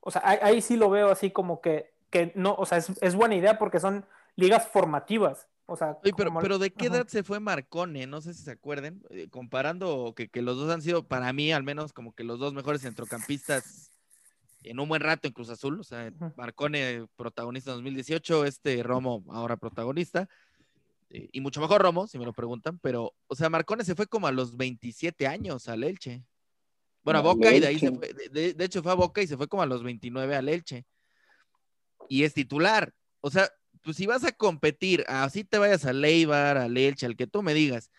O 0.00 0.10
sea, 0.10 0.22
ahí, 0.24 0.60
sí 0.60 0.76
lo 0.76 0.90
veo 0.90 1.10
así 1.10 1.30
como 1.30 1.60
que, 1.60 1.94
que 2.10 2.32
no, 2.34 2.54
o 2.54 2.66
sea, 2.66 2.78
es, 2.78 3.14
buena 3.14 3.36
idea 3.36 3.58
porque 3.58 3.80
son 3.80 4.04
ligas 4.36 4.66
formativas. 4.68 5.46
O 5.66 5.76
sea, 5.76 5.96
pero, 6.16 6.34
pero 6.40 6.58
¿de 6.58 6.70
qué 6.70 6.86
edad 6.86 7.06
se 7.06 7.22
fue 7.22 7.40
Marcone? 7.40 8.06
No 8.06 8.20
sé 8.20 8.34
si 8.34 8.42
se 8.42 8.50
acuerden, 8.50 9.02
eh, 9.10 9.28
comparando 9.30 10.12
que, 10.14 10.28
que, 10.28 10.42
los 10.42 10.56
dos 10.56 10.70
han 10.70 10.82
sido, 10.82 11.06
para 11.06 11.32
mí 11.32 11.52
al 11.52 11.62
menos, 11.62 11.92
como 11.92 12.12
que 12.14 12.22
los 12.22 12.38
dos 12.38 12.52
mejores 12.52 12.82
centrocampistas 12.82 13.90
en 14.64 14.80
un 14.80 14.88
buen 14.88 15.00
rato 15.00 15.28
en 15.28 15.34
Cruz 15.34 15.50
Azul. 15.50 15.78
O 15.80 15.84
sea, 15.84 16.12
Marcone 16.36 17.06
protagonista 17.16 17.70
en 17.70 17.76
2018, 17.76 18.44
este 18.44 18.82
Romo 18.82 19.22
ahora 19.28 19.56
protagonista. 19.56 20.28
Eh, 21.10 21.28
y 21.32 21.40
mucho 21.40 21.60
mejor 21.60 21.82
Romo, 21.82 22.06
si 22.06 22.18
me 22.18 22.24
lo 22.24 22.32
preguntan, 22.32 22.78
pero, 22.80 23.14
o 23.26 23.34
sea, 23.36 23.50
Marcone 23.50 23.84
se 23.84 23.94
fue 23.94 24.06
como 24.06 24.26
a 24.26 24.32
los 24.32 24.56
27 24.56 25.26
años 25.26 25.68
al 25.68 25.84
Elche. 25.84 26.24
Bueno, 27.02 27.20
a 27.20 27.22
Boca 27.22 27.52
y 27.52 27.60
de 27.60 27.66
ahí 27.66 27.78
se 27.78 27.92
fue, 27.92 28.12
de, 28.30 28.64
hecho 28.64 28.82
fue 28.82 28.92
a 28.92 28.96
Boca 28.96 29.20
y 29.20 29.26
se 29.26 29.36
fue 29.36 29.46
como 29.46 29.62
a 29.62 29.66
los 29.66 29.82
29 29.82 30.34
al 30.34 30.48
Elche. 30.48 30.86
Y 32.08 32.24
es 32.24 32.32
titular. 32.32 32.92
O 33.20 33.30
sea, 33.30 33.50
pues 33.84 33.96
si 33.96 34.06
vas 34.06 34.24
a 34.24 34.32
competir, 34.32 35.04
así 35.08 35.44
te 35.44 35.58
vayas 35.58 35.84
a 35.84 35.92
Leibar, 35.92 36.56
al 36.56 36.76
Elche, 36.76 37.06
al 37.06 37.16
que 37.16 37.26
tú 37.26 37.42
me 37.42 37.54
digas, 37.54 37.90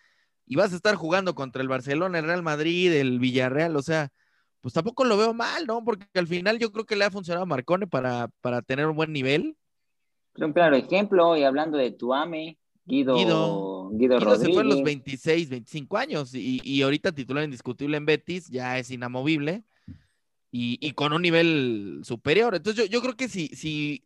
y 0.46 0.56
vas 0.56 0.74
a 0.74 0.76
estar 0.76 0.96
jugando 0.96 1.36
contra 1.36 1.62
el 1.62 1.68
Barcelona, 1.68 2.20
el 2.20 2.26
Real 2.26 2.44
Madrid, 2.44 2.92
el 2.92 3.20
Villarreal, 3.20 3.76
o 3.76 3.82
sea, 3.82 4.12
pues 4.62 4.74
tampoco 4.74 5.04
lo 5.04 5.16
veo 5.16 5.34
mal, 5.34 5.68
¿no? 5.68 5.84
Porque 5.84 6.08
al 6.16 6.28
final 6.28 6.58
yo 6.58 6.72
creo 6.72 6.86
que 6.86 6.96
le 6.96 7.06
ha 7.06 7.12
funcionado 7.12 7.44
a 7.44 7.48
Marcone 7.48 7.86
para, 7.86 8.30
para 8.42 8.62
tener 8.64 8.88
un 8.88 8.96
buen 8.96 9.14
nivel. 9.14 9.56
Un 10.38 10.54
claro 10.54 10.76
ejemplo, 10.76 11.38
y 11.38 11.44
hablando 11.44 11.78
de 11.78 11.92
Tuame, 11.92 12.58
Guido, 12.86 13.16
Guido, 13.16 13.90
Guido, 13.94 14.38
se 14.38 14.52
fue 14.52 14.62
a 14.62 14.66
los 14.66 14.84
26, 14.84 15.50
25 15.50 15.98
años 15.98 16.34
y, 16.34 16.82
ahorita 16.82 17.12
titular 17.12 17.44
indiscutible 17.44 17.98
en 17.98 18.06
Betis, 18.06 18.48
ya 18.48 18.78
es 18.78 18.92
inamovible 18.92 19.64
y, 20.52 20.92
con 20.92 21.14
un 21.14 21.22
nivel 21.22 22.02
superior. 22.04 22.56
Entonces 22.56 22.90
yo, 22.90 23.02
creo 23.02 23.16
que 23.16 23.28
si, 23.28 23.48
si 23.50 24.04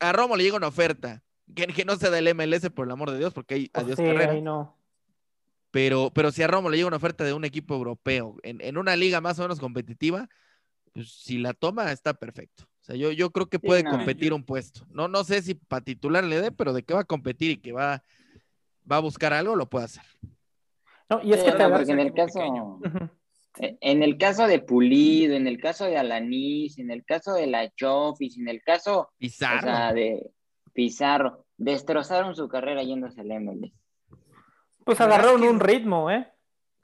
a 0.00 0.12
Romo 0.12 0.36
le 0.36 0.44
llega 0.44 0.56
una 0.56 0.68
oferta, 0.68 1.22
que, 1.54 1.84
no 1.84 1.96
sea 1.96 2.10
del 2.10 2.34
MLS 2.34 2.70
por 2.70 2.86
el 2.86 2.92
amor 2.92 3.10
de 3.10 3.18
Dios, 3.18 3.32
porque 3.32 3.54
hay 3.54 3.68
pues 3.68 3.84
adiós 3.84 3.96
carrera. 3.96 4.34
no. 4.40 4.76
Pero, 5.70 6.10
pero 6.14 6.32
si 6.32 6.42
a 6.42 6.46
Romo 6.46 6.70
le 6.70 6.76
llega 6.76 6.88
una 6.88 6.96
oferta 6.96 7.24
de 7.24 7.32
un 7.32 7.44
equipo 7.44 7.74
europeo 7.74 8.36
en, 8.42 8.78
una 8.78 8.96
liga 8.96 9.20
más 9.20 9.38
o 9.38 9.42
menos 9.42 9.60
competitiva, 9.60 10.28
pues 10.92 11.10
si 11.10 11.38
la 11.38 11.52
toma 11.52 11.92
está 11.92 12.14
perfecto. 12.14 12.64
O 12.64 12.84
sea, 12.86 12.96
yo, 12.96 13.12
yo 13.12 13.30
creo 13.30 13.48
que 13.48 13.58
puede 13.58 13.84
competir 13.84 14.32
un 14.32 14.44
puesto. 14.44 14.86
No, 14.88 15.08
no 15.08 15.24
sé 15.24 15.42
si 15.42 15.54
para 15.54 15.84
titular 15.84 16.24
le 16.24 16.40
dé, 16.40 16.52
pero 16.52 16.72
de 16.72 16.82
que 16.82 16.94
va 16.94 17.00
a 17.00 17.04
competir 17.04 17.50
y 17.50 17.56
que 17.58 17.72
va, 17.72 18.02
va 18.90 18.96
a 18.96 19.00
buscar 19.00 19.32
algo, 19.32 19.54
lo 19.54 19.68
puede 19.68 19.84
hacer. 19.84 20.04
No, 21.10 21.20
y 21.22 21.32
es 21.32 21.42
que 21.42 21.50
en 21.50 22.00
el 22.00 22.14
caso, 22.14 22.80
en 23.58 24.02
el 24.02 24.18
caso 24.18 24.46
de 24.46 24.60
Pulido, 24.60 25.34
en 25.34 25.46
el 25.46 25.58
caso 25.60 25.84
de 25.84 25.96
Alanis, 25.96 26.78
en 26.78 26.90
el 26.90 27.04
caso 27.04 27.34
de 27.34 27.46
la 27.46 27.70
Chofis, 27.70 28.38
en 28.38 28.48
el 28.48 28.62
caso 28.62 29.10
Pizarro. 29.18 29.94
de 29.94 30.30
Pizarro, 30.72 31.46
destrozaron 31.56 32.34
su 32.34 32.48
carrera 32.48 32.82
yéndose 32.82 33.20
al 33.20 33.28
MLS. 33.40 33.72
Pues 34.84 35.00
agarraron 35.00 35.42
un 35.42 35.58
ritmo, 35.58 36.10
¿eh? 36.10 36.30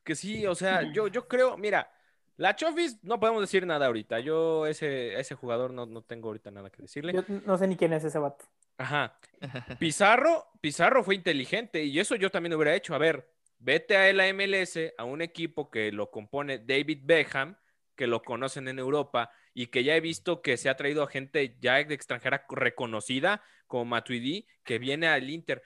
Que 0.03 0.15
sí, 0.15 0.47
o 0.47 0.55
sea, 0.55 0.91
yo, 0.93 1.07
yo 1.07 1.29
creo, 1.29 1.57
mira, 1.57 1.89
la 2.37 2.57
Chofis 2.57 2.99
no 3.05 3.21
podemos 3.21 3.41
decir 3.41 3.67
nada 3.67 3.87
ahorita. 3.87 4.19
Yo 4.21 4.67
ese, 4.67 5.19
ese 5.19 5.35
jugador 5.35 5.73
no, 5.73 5.87
no 5.87 6.03
tengo 6.03 6.29
ahorita 6.29 6.51
nada 6.51 6.71
que 6.71 6.83
decirle. 6.83 7.13
Yo 7.13 7.23
no 7.47 7.57
sé 7.57 7.69
ni 7.69 7.77
quién 7.77 7.93
es 7.93 8.03
ese 8.03 8.19
vato. 8.19 8.45
Ajá. 8.79 9.17
Pizarro, 9.79 10.47
Pizarro 10.61 11.05
fue 11.05 11.15
inteligente 11.15 11.85
y 11.85 12.01
eso 12.01 12.17
yo 12.17 12.31
también 12.31 12.55
hubiera 12.55 12.75
hecho. 12.75 12.95
A 12.95 12.99
ver, 12.99 13.32
vete 13.63 13.97
a 13.97 14.13
la 14.13 14.33
MLS, 14.33 14.79
a 14.99 15.05
un 15.05 15.23
equipo 15.23 15.71
que 15.71 15.93
lo 15.93 16.11
compone 16.11 16.59
David 16.59 17.01
Beckham, 17.05 17.57
que 17.97 18.07
lo 18.07 18.23
conocen 18.23 18.69
en 18.69 18.79
Europa 18.79 19.31
y 19.55 19.67
que 19.67 19.85
ya 19.85 19.97
he 19.97 20.01
visto 20.01 20.43
que 20.43 20.57
se 20.57 20.69
ha 20.69 20.77
traído 20.77 21.03
a 21.03 21.09
gente 21.09 21.57
ya 21.61 21.83
de 21.85 21.95
extranjera 21.95 22.47
reconocida 22.49 23.43
como 23.67 23.85
Matuidi, 23.85 24.47
que 24.65 24.79
viene 24.79 25.09
al 25.09 25.29
Inter 25.31 25.63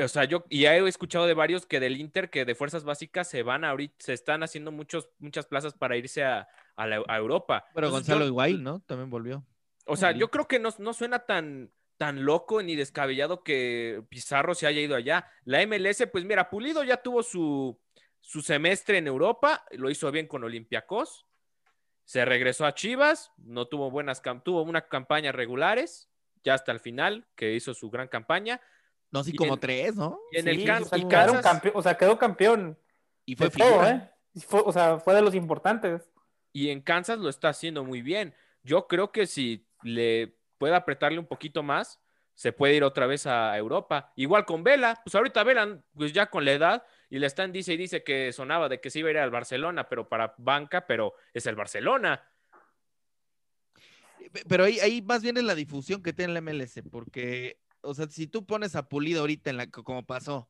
o 0.00 0.08
sea, 0.08 0.24
yo 0.24 0.44
ya 0.50 0.76
he 0.76 0.88
escuchado 0.88 1.26
de 1.26 1.34
varios 1.34 1.66
que 1.66 1.80
del 1.80 1.98
Inter, 1.98 2.30
que 2.30 2.44
de 2.44 2.54
fuerzas 2.54 2.84
básicas 2.84 3.28
se 3.28 3.42
van 3.42 3.64
ahorita, 3.64 3.94
se 3.98 4.12
están 4.12 4.42
haciendo 4.42 4.72
muchos, 4.72 5.08
muchas 5.18 5.46
plazas 5.46 5.74
para 5.74 5.96
irse 5.96 6.24
a, 6.24 6.48
Europa. 6.76 7.66
Pero 7.74 7.90
Gonzalo 7.90 8.26
Higuaín, 8.26 8.62
¿no? 8.62 8.80
También 8.80 9.10
volvió. 9.10 9.44
O 9.84 9.94
sea, 9.94 10.12
yo 10.12 10.30
creo 10.30 10.48
que 10.48 10.58
no, 10.58 10.70
no 10.78 10.94
suena 10.94 11.20
tan, 11.20 11.70
tan 11.96 12.24
loco 12.24 12.62
ni 12.62 12.74
descabellado 12.74 13.42
que 13.42 14.02
Pizarro 14.08 14.54
se 14.54 14.66
haya 14.66 14.80
ido 14.80 14.96
allá. 14.96 15.30
La 15.44 15.64
MLS, 15.66 16.06
pues 16.10 16.24
mira, 16.24 16.50
Pulido 16.50 16.84
ya 16.84 16.96
tuvo 16.96 17.22
su, 17.22 17.78
su 18.20 18.42
semestre 18.42 18.98
en 18.98 19.06
Europa, 19.06 19.64
lo 19.72 19.90
hizo 19.90 20.10
bien 20.10 20.26
con 20.26 20.44
Olympiacos, 20.44 21.26
se 22.04 22.24
regresó 22.24 22.66
a 22.66 22.74
Chivas, 22.74 23.32
no 23.38 23.66
tuvo 23.66 23.90
buenas, 23.90 24.22
tuvo 24.44 24.62
unas 24.62 24.84
campañas 24.84 25.34
regulares, 25.34 26.08
ya 26.42 26.54
hasta 26.54 26.72
el 26.72 26.80
final, 26.80 27.26
que 27.36 27.54
hizo 27.54 27.74
su 27.74 27.90
gran 27.90 28.08
campaña 28.08 28.60
no, 29.12 29.22
sí, 29.22 29.36
como 29.36 29.58
tres, 29.58 29.94
¿no? 29.94 30.18
Y 30.32 30.38
en 30.38 30.48
el 30.48 30.64
campo. 30.64 30.88
o, 31.74 31.82
sea, 31.82 31.96
quedó 31.98 32.18
campeón. 32.18 32.78
Y 33.26 33.36
fue 33.36 33.50
todo, 33.50 33.86
¿eh? 33.86 34.10
o 34.50 34.72
sea, 34.72 34.98
fue 34.98 35.14
de 35.14 35.20
los 35.22 35.34
importantes. 35.34 36.10
y 36.52 36.70
en 36.70 36.80
Kansas 36.80 37.18
lo 37.18 37.28
está 37.28 37.50
haciendo 37.50 37.84
muy 37.84 38.00
bien. 38.00 38.34
Yo 38.62 38.88
creo 38.88 39.12
que 39.12 39.26
si 39.26 39.68
le 39.82 40.38
puede 40.62 40.76
apretarle 40.76 41.18
un 41.18 41.26
poquito 41.26 41.64
más, 41.64 41.98
se 42.34 42.52
puede 42.52 42.76
ir 42.76 42.84
otra 42.84 43.08
vez 43.08 43.26
a 43.26 43.58
Europa. 43.58 44.12
Igual 44.14 44.44
con 44.44 44.62
Vela, 44.62 45.00
pues 45.04 45.12
ahorita 45.12 45.42
Vela, 45.42 45.82
pues 45.92 46.12
ya 46.12 46.30
con 46.30 46.44
la 46.44 46.52
edad, 46.52 46.86
y 47.10 47.18
le 47.18 47.26
están 47.26 47.50
dice 47.50 47.72
y 47.72 47.76
dice 47.76 48.04
que 48.04 48.32
sonaba 48.32 48.68
de 48.68 48.80
que 48.80 48.88
se 48.88 49.00
iba 49.00 49.08
a 49.08 49.10
ir 49.10 49.18
al 49.18 49.32
Barcelona, 49.32 49.88
pero 49.88 50.08
para 50.08 50.36
banca, 50.38 50.86
pero 50.86 51.14
es 51.34 51.46
el 51.46 51.56
Barcelona. 51.56 52.22
Pero 54.48 54.62
ahí, 54.62 54.78
ahí 54.78 55.02
más 55.02 55.20
bien 55.20 55.36
es 55.36 55.42
la 55.42 55.56
difusión 55.56 56.00
que 56.00 56.12
tiene 56.12 56.32
el 56.32 56.42
MLS, 56.44 56.80
porque, 56.92 57.58
o 57.80 57.92
sea, 57.92 58.06
si 58.06 58.28
tú 58.28 58.46
pones 58.46 58.76
a 58.76 58.88
Pulido 58.88 59.22
ahorita 59.22 59.50
en 59.50 59.56
la, 59.56 59.66
como 59.68 60.06
pasó, 60.06 60.48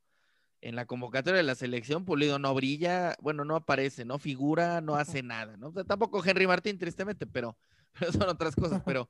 en 0.61 0.77
la 0.77 0.85
convocatoria 0.85 1.39
de 1.39 1.43
la 1.43 1.55
selección, 1.55 2.05
Pulido 2.05 2.39
no 2.39 2.53
brilla, 2.53 3.17
bueno, 3.23 3.47
no 3.47 3.57
aparece, 3.57 4.05
no 4.05 4.19
figura, 4.19 4.83
no 4.83 4.95
hace 4.95 5.23
nada, 5.23 5.57
¿no? 5.57 5.73
tampoco 5.87 6.23
Henry 6.23 6.47
Martín, 6.47 6.77
tristemente, 6.77 7.27
pero, 7.27 7.57
pero 7.99 8.13
son 8.13 8.29
otras 8.29 8.55
cosas, 8.55 8.83
pero, 8.85 9.09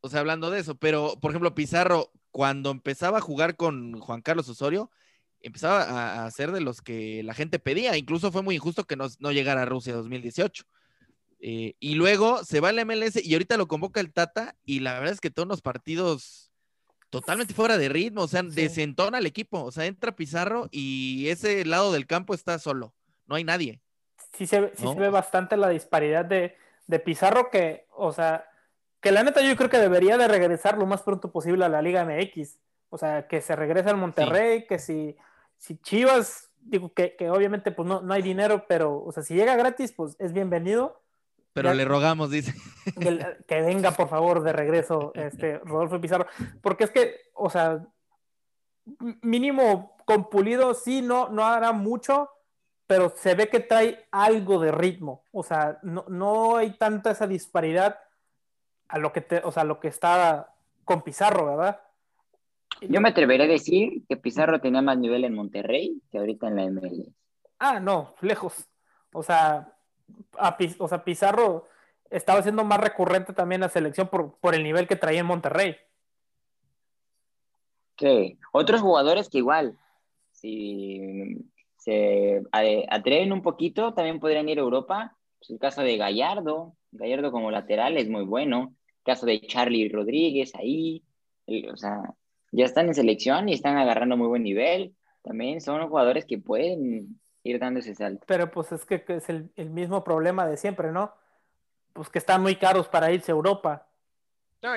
o 0.00 0.08
sea, 0.08 0.20
hablando 0.20 0.50
de 0.50 0.60
eso, 0.60 0.76
pero, 0.76 1.18
por 1.20 1.30
ejemplo, 1.30 1.54
Pizarro, 1.54 2.12
cuando 2.30 2.70
empezaba 2.70 3.18
a 3.18 3.22
jugar 3.22 3.56
con 3.56 3.98
Juan 4.00 4.22
Carlos 4.22 4.48
Osorio, 4.48 4.90
empezaba 5.40 6.24
a, 6.24 6.30
ser 6.30 6.52
de 6.52 6.60
los 6.60 6.82
que 6.82 7.22
la 7.22 7.34
gente 7.34 7.58
pedía. 7.58 7.96
Incluso 7.96 8.32
fue 8.32 8.42
muy 8.42 8.56
injusto 8.56 8.84
que 8.84 8.96
no, 8.96 9.06
no 9.18 9.32
llegara 9.32 9.62
a 9.62 9.66
Rusia 9.66 9.94
2018. 9.94 10.64
Eh, 11.40 11.74
y 11.78 11.94
luego 11.94 12.44
se 12.44 12.60
va 12.60 12.70
al 12.70 12.84
MLS 12.84 13.24
y 13.24 13.32
ahorita 13.32 13.56
lo 13.56 13.68
convoca 13.68 14.00
el 14.00 14.12
Tata 14.12 14.56
y 14.64 14.80
la 14.80 14.94
verdad 14.94 15.12
es 15.12 15.20
que 15.20 15.30
todos 15.30 15.46
los 15.46 15.62
partidos 15.62 16.50
totalmente 17.10 17.54
fuera 17.54 17.78
de 17.78 17.88
ritmo, 17.88 18.22
o 18.22 18.28
sea, 18.28 18.42
desentona 18.42 19.18
el 19.18 19.26
equipo, 19.26 19.62
o 19.62 19.70
sea, 19.70 19.86
entra 19.86 20.16
Pizarro 20.16 20.68
y 20.72 21.28
ese 21.28 21.64
lado 21.64 21.92
del 21.92 22.06
campo 22.06 22.34
está 22.34 22.58
solo, 22.58 22.92
no 23.26 23.36
hay 23.36 23.44
nadie. 23.44 23.80
Sí 24.36 24.46
se, 24.46 24.72
sí 24.74 24.86
se 24.86 24.98
ve 24.98 25.08
bastante 25.08 25.56
la 25.56 25.68
disparidad 25.68 26.24
de, 26.24 26.56
de, 26.86 26.98
Pizarro 26.98 27.50
que, 27.50 27.86
o 27.96 28.12
sea, 28.12 28.44
que 29.00 29.12
la 29.12 29.22
neta 29.22 29.40
yo 29.42 29.56
creo 29.56 29.70
que 29.70 29.78
debería 29.78 30.16
de 30.16 30.28
regresar 30.28 30.78
lo 30.78 30.86
más 30.86 31.02
pronto 31.02 31.30
posible 31.30 31.64
a 31.64 31.68
la 31.68 31.82
Liga 31.82 32.04
MX, 32.04 32.58
o 32.90 32.98
sea, 32.98 33.28
que 33.28 33.40
se 33.40 33.54
regrese 33.54 33.90
al 33.90 33.96
Monterrey, 33.96 34.66
que 34.66 34.78
si 34.78 35.16
si 35.58 35.76
Chivas, 35.78 36.50
digo 36.60 36.92
que, 36.94 37.16
obviamente 37.30 37.72
pues 37.72 37.86
no, 37.86 38.00
no 38.00 38.14
hay 38.14 38.22
dinero, 38.22 38.64
pero, 38.68 39.02
o 39.04 39.12
sea, 39.12 39.22
si 39.22 39.34
llega 39.34 39.56
gratis, 39.56 39.92
pues 39.92 40.16
es 40.18 40.32
bienvenido. 40.32 41.02
Pero 41.52 41.74
le 41.74 41.84
rogamos, 41.84 42.30
dice. 42.30 42.54
Que, 43.48 43.60
venga, 43.62 43.90
por 43.90 44.08
favor, 44.08 44.42
de 44.42 44.52
regreso, 44.52 45.12
este, 45.14 45.58
Rodolfo 45.58 46.00
Pizarro. 46.00 46.26
Porque 46.62 46.84
es 46.84 46.90
que, 46.90 47.16
o 47.34 47.50
sea, 47.50 47.84
mínimo 49.22 49.96
con 50.04 50.30
Pulido 50.30 50.72
sí 50.74 51.02
no, 51.02 51.28
no 51.30 51.44
hará 51.44 51.72
mucho, 51.72 52.30
pero 52.86 53.12
se 53.16 53.34
ve 53.34 53.48
que 53.48 53.60
trae 53.60 54.06
algo 54.12 54.60
de 54.60 54.70
ritmo. 54.70 55.24
O 55.32 55.42
sea, 55.42 55.80
no, 55.82 56.04
no 56.08 56.56
hay 56.56 56.78
tanta 56.78 57.10
esa 57.10 57.26
disparidad 57.26 57.98
a 58.88 58.98
lo 58.98 59.12
que 59.12 59.20
te, 59.20 59.38
o 59.44 59.52
sea, 59.52 59.64
lo 59.64 59.80
que 59.80 59.88
está 59.88 60.54
con 60.84 61.02
Pizarro, 61.02 61.46
¿verdad? 61.46 61.80
Yo 62.80 63.00
me 63.00 63.08
atreveré 63.08 63.44
a 63.44 63.48
decir 63.48 64.04
que 64.08 64.16
Pizarro 64.16 64.60
tenía 64.60 64.82
más 64.82 64.98
nivel 64.98 65.24
en 65.24 65.34
Monterrey 65.34 66.00
que 66.10 66.18
ahorita 66.18 66.48
en 66.48 66.56
la 66.56 66.70
MLS. 66.70 67.10
Ah, 67.58 67.80
no, 67.80 68.14
lejos. 68.20 68.68
O 69.12 69.22
sea, 69.22 69.74
o 70.78 70.88
sea 70.88 71.04
Pizarro 71.04 71.66
estaba 72.10 72.42
siendo 72.42 72.64
más 72.64 72.80
recurrente 72.80 73.32
también 73.32 73.60
la 73.60 73.68
selección 73.68 74.08
por, 74.08 74.38
por 74.38 74.54
el 74.54 74.62
nivel 74.62 74.86
que 74.86 74.96
traía 74.96 75.20
en 75.20 75.26
Monterrey. 75.26 75.76
Sí, 77.98 78.38
otros 78.52 78.80
jugadores 78.80 79.28
que 79.28 79.38
igual, 79.38 79.76
si 80.30 81.36
se 81.76 82.42
atreven 82.52 83.32
un 83.32 83.42
poquito, 83.42 83.92
también 83.92 84.20
podrían 84.20 84.48
ir 84.48 84.58
a 84.58 84.62
Europa. 84.62 85.16
Pues 85.38 85.50
el 85.50 85.58
caso 85.58 85.82
de 85.82 85.96
Gallardo, 85.96 86.76
Gallardo 86.92 87.32
como 87.32 87.50
lateral 87.50 87.96
es 87.96 88.08
muy 88.08 88.24
bueno. 88.24 88.74
Caso 89.08 89.24
de 89.24 89.40
Charlie 89.40 89.88
Rodríguez 89.88 90.54
ahí, 90.54 91.02
o 91.72 91.76
sea, 91.78 92.14
ya 92.52 92.66
están 92.66 92.88
en 92.88 92.94
selección 92.94 93.48
y 93.48 93.54
están 93.54 93.78
agarrando 93.78 94.18
muy 94.18 94.28
buen 94.28 94.42
nivel. 94.42 94.94
También 95.22 95.62
son 95.62 95.88
jugadores 95.88 96.26
que 96.26 96.36
pueden 96.36 97.18
ir 97.42 97.58
dando 97.58 97.80
ese 97.80 97.94
salto. 97.94 98.26
Pero 98.26 98.50
pues 98.50 98.70
es 98.70 98.84
que 98.84 99.02
es 99.08 99.30
el, 99.30 99.50
mismo 99.70 100.04
problema 100.04 100.46
de 100.46 100.58
siempre, 100.58 100.92
¿no? 100.92 101.14
Pues 101.94 102.10
que 102.10 102.18
están 102.18 102.42
muy 102.42 102.56
caros 102.56 102.86
para 102.88 103.10
irse 103.10 103.32
a 103.32 103.34
Europa. 103.34 103.88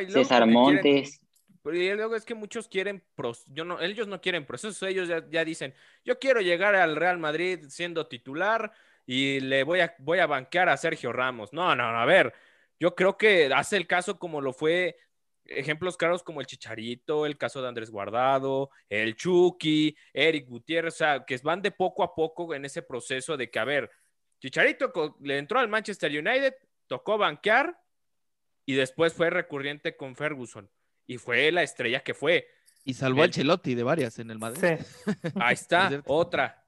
César 0.08 0.48
Montes. 0.48 1.20
y 1.66 1.92
luego 1.92 2.16
es 2.16 2.24
que 2.24 2.34
muchos 2.34 2.70
quieren, 2.70 3.04
yo 3.48 3.66
no, 3.66 3.82
ellos 3.82 4.08
no 4.08 4.22
quieren 4.22 4.46
procesos, 4.46 4.82
ellos 4.84 5.10
ya, 5.10 5.28
ya, 5.30 5.44
dicen, 5.44 5.74
yo 6.06 6.20
quiero 6.20 6.40
llegar 6.40 6.74
al 6.76 6.96
Real 6.96 7.18
Madrid 7.18 7.66
siendo 7.68 8.08
titular 8.08 8.72
y 9.06 9.42
le 9.42 9.66
voy 9.66 9.82
a, 9.82 9.94
voy 10.00 10.20
a 10.20 10.26
banquear 10.26 10.70
a 10.70 10.78
Sergio 10.78 11.12
Ramos. 11.12 11.52
No, 11.52 11.76
no, 11.76 11.92
no, 11.92 12.00
a 12.00 12.06
ver, 12.06 12.34
yo 12.82 12.96
creo 12.96 13.16
que 13.16 13.46
hace 13.54 13.78
el 13.78 13.86
caso 13.86 14.18
como 14.18 14.42
lo 14.42 14.54
fue 14.54 14.98
ejemplos 15.46 15.98
claros 15.98 16.24
como 16.24 16.42
el 16.42 16.48
Chicharito, 16.48 17.28
el 17.28 17.38
caso 17.38 17.62
de 17.62 17.68
Andrés 17.68 17.92
Guardado, 17.92 18.72
el 18.90 19.16
Chucky, 19.16 19.96
Eric 20.12 20.48
Gutiérrez, 20.48 20.96
o 20.96 20.98
sea, 20.98 21.24
que 21.24 21.38
van 21.44 21.62
de 21.62 21.70
poco 21.70 22.02
a 22.02 22.16
poco 22.16 22.56
en 22.56 22.66
ese 22.66 22.82
proceso 22.82 23.38
de 23.38 23.52
que, 23.52 23.60
a 23.60 23.66
ver, 23.66 23.92
Chicharito 24.40 24.92
le 25.22 25.38
entró 25.38 25.60
al 25.60 25.68
Manchester 25.68 26.10
United, 26.12 26.56
tocó 26.88 27.20
banquear 27.20 27.80
y 28.66 28.74
después 28.74 29.14
fue 29.14 29.30
recurrente 29.30 29.96
con 29.96 30.16
Ferguson 30.16 30.68
y 31.06 31.20
fue 31.20 31.52
la 31.52 31.62
estrella 31.62 32.00
que 32.00 32.16
fue. 32.16 32.48
Y 32.84 32.96
salvó 32.96 33.22
al 33.22 33.30
Chelotti 33.30 33.76
de 33.76 33.84
varias 33.84 34.18
en 34.18 34.32
el 34.32 34.40
Madrid. 34.40 34.80
Ahí 35.36 35.54
está, 35.54 36.02
otra. 36.08 36.66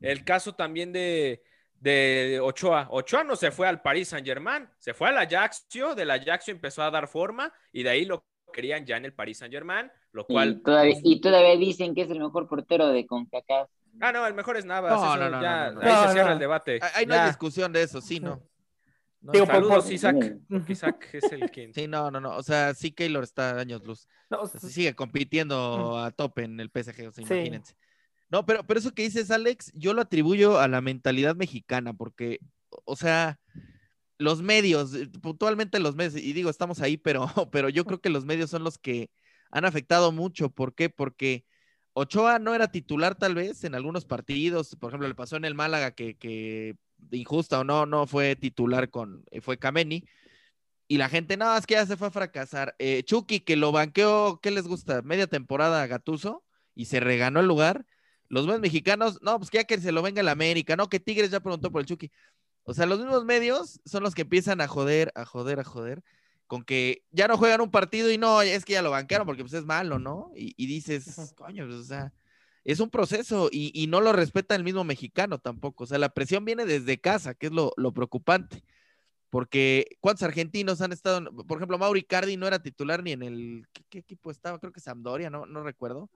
El 0.00 0.24
caso 0.24 0.54
también 0.54 0.94
de, 0.94 1.42
de 1.80 2.38
Ochoa. 2.42 2.86
Ochoa 2.90 3.24
no 3.24 3.34
se 3.34 3.50
fue 3.50 3.66
al 3.66 3.82
Paris 3.82 4.08
Saint 4.08 4.26
Germain, 4.26 4.68
se 4.78 4.94
fue 4.94 5.08
a 5.08 5.12
la 5.12 5.22
Ajaxio, 5.22 5.94
de 5.94 6.04
la 6.04 6.14
Ajaxio 6.14 6.52
empezó 6.52 6.82
a 6.82 6.90
dar 6.90 7.08
forma 7.08 7.52
y 7.72 7.82
de 7.82 7.90
ahí 7.90 8.04
lo 8.04 8.24
querían 8.52 8.84
ya 8.84 8.96
en 8.96 9.06
el 9.06 9.14
Paris 9.14 9.38
Saint 9.38 9.52
Germain, 9.52 9.90
lo 10.12 10.26
cual... 10.26 10.58
Y 10.58 10.62
todavía, 10.62 10.96
y 11.02 11.20
todavía 11.20 11.56
dicen 11.56 11.94
que 11.94 12.02
es 12.02 12.10
el 12.10 12.20
mejor 12.20 12.48
portero 12.48 12.88
de 12.88 13.06
CONCACAF. 13.06 13.70
Ah, 14.00 14.12
no, 14.12 14.26
el 14.26 14.34
mejor 14.34 14.56
es 14.56 14.64
Navas. 14.64 14.92
No, 14.92 15.16
no, 15.16 15.30
no, 15.30 15.42
ya, 15.42 15.66
ahí 15.66 16.06
se 16.06 16.12
cierra 16.12 16.32
el 16.34 16.38
debate. 16.38 16.78
Ahí 16.94 17.06
no 17.06 17.14
hay 17.14 17.26
discusión 17.26 17.72
de 17.72 17.82
eso, 17.82 18.00
sí, 18.00 18.20
no. 18.20 18.40
saludos, 19.46 19.90
Isaac. 19.90 20.38
Isaac 20.68 21.08
es 21.12 21.32
el 21.32 21.50
quien. 21.50 21.74
Sí, 21.74 21.88
no, 21.88 22.10
no, 22.10 22.20
no. 22.20 22.36
O 22.36 22.42
sea, 22.42 22.74
sí, 22.74 22.92
Keylor 22.92 23.24
está 23.24 23.58
años 23.58 23.82
luz. 23.84 24.06
sigue 24.58 24.94
compitiendo 24.94 25.98
a 25.98 26.10
tope 26.12 26.44
en 26.44 26.60
el 26.60 26.70
PSG, 26.70 27.08
o 27.08 27.12
sea, 27.12 27.24
imagínense. 27.24 27.74
No, 28.30 28.46
pero, 28.46 28.64
pero 28.64 28.78
eso 28.78 28.92
que 28.92 29.02
dices, 29.02 29.30
Alex, 29.30 29.72
yo 29.74 29.92
lo 29.92 30.02
atribuyo 30.02 30.58
a 30.60 30.68
la 30.68 30.80
mentalidad 30.80 31.34
mexicana, 31.36 31.92
porque, 31.94 32.38
o 32.84 32.96
sea, 32.96 33.40
los 34.18 34.42
medios, 34.42 34.94
eh, 34.94 35.08
puntualmente 35.22 35.80
los 35.80 35.96
medios, 35.96 36.16
y 36.16 36.32
digo, 36.32 36.50
estamos 36.50 36.80
ahí, 36.80 36.96
pero, 36.96 37.26
pero 37.52 37.68
yo 37.68 37.84
creo 37.84 38.00
que 38.00 38.10
los 38.10 38.24
medios 38.24 38.50
son 38.50 38.64
los 38.64 38.78
que 38.78 39.10
han 39.50 39.64
afectado 39.64 40.12
mucho. 40.12 40.50
¿Por 40.50 40.74
qué? 40.74 40.90
Porque 40.90 41.44
Ochoa 41.92 42.38
no 42.38 42.54
era 42.54 42.70
titular 42.70 43.16
tal 43.16 43.34
vez 43.34 43.64
en 43.64 43.74
algunos 43.74 44.04
partidos, 44.04 44.76
por 44.76 44.90
ejemplo, 44.90 45.08
le 45.08 45.14
pasó 45.14 45.36
en 45.36 45.44
el 45.44 45.54
Málaga 45.54 45.92
que, 45.92 46.16
que 46.16 46.76
injusta 47.10 47.60
o 47.60 47.64
no, 47.64 47.86
no 47.86 48.06
fue 48.06 48.36
titular 48.36 48.90
con, 48.90 49.24
eh, 49.30 49.40
fue 49.40 49.58
Kameni, 49.58 50.04
y 50.86 50.98
la 50.98 51.08
gente, 51.08 51.36
no, 51.36 51.56
es 51.56 51.66
que 51.66 51.74
ya 51.74 51.86
se 51.86 51.96
fue 51.96 52.08
a 52.08 52.10
fracasar. 52.10 52.74
Eh, 52.80 53.04
Chucky, 53.04 53.40
que 53.40 53.56
lo 53.56 53.70
banqueó, 53.72 54.40
¿qué 54.42 54.50
les 54.50 54.66
gusta? 54.66 55.02
Media 55.02 55.28
temporada 55.28 55.82
a 55.82 55.86
Gatuso 55.86 56.44
y 56.74 56.86
se 56.86 56.98
reganó 57.00 57.40
el 57.40 57.46
lugar 57.46 57.86
los 58.30 58.46
buenos 58.46 58.62
mexicanos, 58.62 59.18
no, 59.22 59.38
pues 59.38 59.50
que 59.50 59.58
ya 59.58 59.64
que 59.64 59.78
se 59.78 59.92
lo 59.92 60.02
venga 60.02 60.22
la 60.22 60.30
América, 60.30 60.76
no, 60.76 60.88
que 60.88 61.00
Tigres 61.00 61.30
ya 61.30 61.40
preguntó 61.40 61.70
por 61.70 61.80
el 61.80 61.86
Chucky. 61.86 62.10
O 62.62 62.72
sea, 62.72 62.86
los 62.86 63.00
mismos 63.00 63.24
medios 63.24 63.80
son 63.84 64.04
los 64.04 64.14
que 64.14 64.22
empiezan 64.22 64.60
a 64.60 64.68
joder, 64.68 65.12
a 65.16 65.24
joder, 65.24 65.58
a 65.58 65.64
joder, 65.64 66.02
con 66.46 66.62
que 66.62 67.02
ya 67.10 67.26
no 67.26 67.36
juegan 67.36 67.60
un 67.60 67.72
partido 67.72 68.10
y 68.10 68.18
no, 68.18 68.40
es 68.40 68.64
que 68.64 68.74
ya 68.74 68.82
lo 68.82 68.92
banquearon 68.92 69.26
porque 69.26 69.42
pues 69.42 69.54
es 69.54 69.64
malo, 69.64 69.98
¿no? 69.98 70.30
Y, 70.36 70.66
dices, 70.66 71.34
coño, 71.36 71.66
pues, 71.66 71.78
o 71.78 71.84
sea, 71.84 72.12
es 72.64 72.78
un 72.78 72.90
proceso 72.90 73.48
y, 73.50 73.86
no 73.88 74.00
lo 74.00 74.12
respeta 74.12 74.54
el 74.54 74.64
mismo 74.64 74.84
mexicano 74.84 75.38
tampoco. 75.40 75.84
O 75.84 75.86
sea, 75.88 75.98
la 75.98 76.10
presión 76.10 76.44
viene 76.44 76.64
desde 76.66 77.00
casa, 77.00 77.34
que 77.34 77.46
es 77.46 77.52
lo, 77.52 77.72
preocupante. 77.92 78.62
Porque 79.30 79.96
¿cuántos 80.00 80.24
argentinos 80.24 80.80
han 80.80 80.92
estado? 80.92 81.24
Por 81.46 81.58
ejemplo, 81.58 81.78
Mauri 81.78 82.02
Cardi 82.02 82.36
no 82.36 82.46
era 82.46 82.62
titular 82.62 83.02
ni 83.02 83.12
en 83.12 83.22
el. 83.22 83.66
¿Qué, 83.88 83.98
equipo 83.98 84.30
estaba? 84.30 84.58
Creo 84.58 84.72
que 84.72 84.80
Sampdoria, 84.80 85.30
no, 85.30 85.46
no 85.46 85.62
recuerdo 85.62 86.10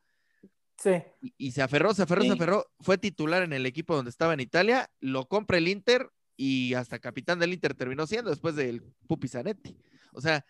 Sí. 0.76 1.02
Y, 1.38 1.52
se 1.52 1.62
aferró, 1.62 1.94
se 1.94 2.02
aferró, 2.02 2.22
se 2.22 2.32
aferró. 2.32 2.66
Fue 2.80 2.98
titular 2.98 3.42
en 3.42 3.52
el 3.52 3.66
equipo 3.66 3.94
donde 3.94 4.10
estaba 4.10 4.34
en 4.34 4.40
Italia, 4.40 4.90
lo 5.00 5.26
compra 5.26 5.58
el 5.58 5.68
Inter 5.68 6.10
y 6.36 6.74
hasta 6.74 6.98
capitán 6.98 7.38
del 7.38 7.52
Inter 7.52 7.74
terminó 7.74 8.06
siendo 8.06 8.30
después 8.30 8.56
del 8.56 8.82
Pupi 9.06 9.28
Zanetti. 9.28 9.76
O 10.12 10.20
sea, 10.20 10.44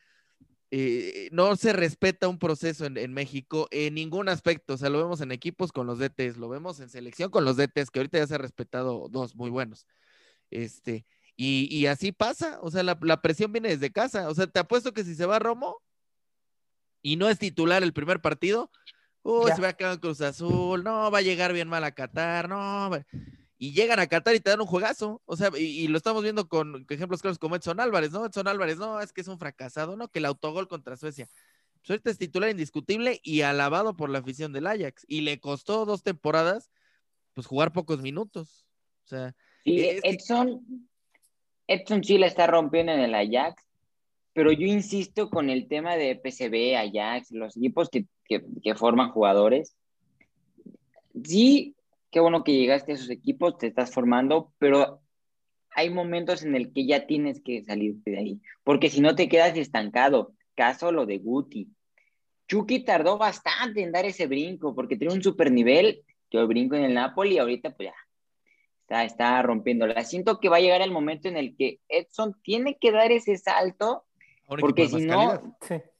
eh, 0.70 1.29
no 1.31 1.55
se 1.57 1.72
respeta 1.72 2.27
un 2.27 2.39
proceso 2.39 2.87
en, 2.87 3.12
México 3.12 3.68
en 3.70 3.95
ningún 3.95 4.29
aspecto. 4.29 4.75
O 4.75 4.77
sea, 4.77 4.89
lo 4.89 4.99
vemos 4.99 5.20
en 5.20 5.31
equipos 5.31 5.72
con 5.72 5.87
los 5.87 5.99
DTs, 5.99 6.37
lo 6.37 6.49
vemos 6.49 6.81
en 6.81 6.89
selección 6.89 7.31
con 7.31 7.45
los 7.45 7.57
DTs, 7.57 7.91
que 7.91 8.01
ahorita 8.01 8.18
ya 8.18 8.27
se 8.27 8.35
ha 8.35 8.39
respetado 8.39 9.09
dos 9.09 9.37
muy 9.37 9.51
buenos. 9.51 9.87
Este, 10.51 11.07
y, 11.37 11.87
así 11.87 12.12
pasa. 12.12 12.59
O 12.62 12.70
sea, 12.70 12.83
la, 12.83 12.99
la, 13.03 13.20
presión 13.22 13.53
viene 13.53 13.68
desde 13.68 13.93
casa. 13.93 14.29
O 14.29 14.35
sea, 14.35 14.47
te 14.47 14.61
apuesto 14.61 14.93
que 14.93 15.05
si 15.05 15.14
se 15.14 15.27
va 15.27 15.39
Romo 15.39 15.81
y 17.03 17.16
no 17.16 17.29
es 17.29 17.39
titular 17.39 17.83
el 17.83 17.93
primer 17.93 18.20
partido, 18.20 18.70
Uy, 19.25 19.51
se 19.57 19.62
va 19.62 19.68
a 19.68 19.72
quedar 19.72 19.95
en 19.95 20.01
Cruz 20.01 20.20
Azul, 20.20 20.85
no, 20.85 21.11
va 21.11 21.18
a 21.18 21.22
llegar 21.22 21.55
bien 21.55 21.66
mal 21.66 21.83
a 21.83 21.93
Qatar, 21.93 22.47
no. 22.47 22.91
y 23.57 23.72
llegan 23.72 23.99
a 23.99 24.07
Qatar 24.07 24.35
y 24.35 24.41
te 24.41 24.51
dan 24.51 24.61
un 24.61 24.66
juegazo. 24.66 25.22
O 25.25 25.35
sea, 25.35 25.51
y, 25.57 25.89
lo 25.89 25.97
estamos 25.97 26.22
viendo 26.22 26.47
con 26.47 26.85
ejemplos 26.91 27.22
claros 27.22 27.39
como 27.39 27.57
Edson 27.57 27.81
Álvarez, 27.81 28.12
¿no? 28.12 28.27
Edson 28.27 28.49
Álvarez, 28.49 28.77
no, 28.77 29.01
es 29.01 29.14
que 29.14 29.22
es 29.22 29.29
un 29.29 29.39
fracasado, 29.39 29.97
¿no? 29.97 30.09
Que 30.09 30.18
el 30.18 30.27
autogol 30.27 30.68
contra 30.68 30.99
Suecia. 30.99 31.27
Suerte 31.81 32.11
es 32.11 32.18
titular 32.18 32.51
indiscutible 32.51 33.18
y 33.22 33.41
alabado 33.41 33.97
por 33.97 34.11
la 34.11 34.18
afición 34.18 34.53
del 34.53 34.66
Ajax. 34.66 35.07
Y 35.09 35.22
le 35.22 35.41
costó 35.41 35.87
dos 35.87 36.03
temporadas, 36.03 36.70
pues 37.33 37.47
jugar 37.47 37.72
pocos 37.72 38.03
minutos. 38.03 38.66
O 39.05 39.09
sea. 39.09 39.35
Sí, 39.64 39.89
Edson, 40.03 40.91
Edson 41.66 42.05
sí 42.05 42.18
la 42.18 42.27
está 42.27 42.47
rompiendo 42.47 42.93
en 42.93 43.01
el 43.01 43.14
Ajax, 43.14 43.62
pero 44.35 44.53
yo 44.53 44.66
insisto 44.66 45.31
con 45.31 45.49
el 45.49 45.66
tema 45.66 45.97
de 45.97 46.14
PCB, 46.14 46.77
Ajax, 46.77 47.31
los 47.31 47.57
equipos 47.57 47.89
que, 47.89 48.05
que 48.25 48.75
forman 48.75 49.11
jugadores. 49.11 49.77
Sí, 51.22 51.77
qué 52.11 52.20
bueno 52.20 52.45
que 52.45 52.57
llegaste 52.57 52.93
a 52.93 52.95
esos 52.95 53.11
equipos, 53.11 53.59
te 53.59 53.66
estás 53.66 53.93
formando, 53.93 54.53
pero 54.59 55.01
hay 55.70 55.91
momentos 55.91 56.45
en 56.45 56.55
el 56.55 56.72
que 56.72 56.87
ya 56.87 57.07
tienes 57.07 57.41
que 57.41 57.64
salirte 57.64 58.12
de 58.12 58.18
ahí, 58.18 58.41
porque 58.62 58.89
si 58.89 59.01
no 59.01 59.14
te 59.14 59.29
quedas 59.29 59.57
estancado. 59.57 60.33
Caso 60.55 60.93
lo 60.93 61.05
de 61.05 61.18
Guti. 61.18 61.68
Chucky 62.47 62.85
tardó 62.85 63.18
bastante 63.18 63.83
en 63.83 63.91
dar 63.91 64.05
ese 64.05 64.29
brinco, 64.29 64.72
porque 64.72 64.97
tiene 64.97 65.12
un 65.12 65.22
super 65.22 65.51
nivel, 65.51 66.03
yo 66.31 66.41
el 66.41 66.47
brinco 66.47 66.77
en 66.77 66.85
el 66.85 66.95
Napoli 66.95 67.35
y 67.35 67.39
ahorita 67.39 67.75
pues 67.75 67.89
ya 67.89 67.95
está, 68.83 69.05
está 69.05 69.43
rompiéndola. 69.43 70.05
Siento 70.05 70.39
que 70.39 70.49
va 70.49 70.59
a 70.59 70.61
llegar 70.61 70.83
el 70.83 70.93
momento 70.93 71.27
en 71.27 71.37
el 71.37 71.57
que 71.57 71.81
Edson 71.89 72.37
tiene 72.43 72.77
que 72.79 72.93
dar 72.93 73.11
ese 73.11 73.37
salto, 73.37 74.05
porque 74.47 74.89
si 74.89 75.05
no, 75.07 75.57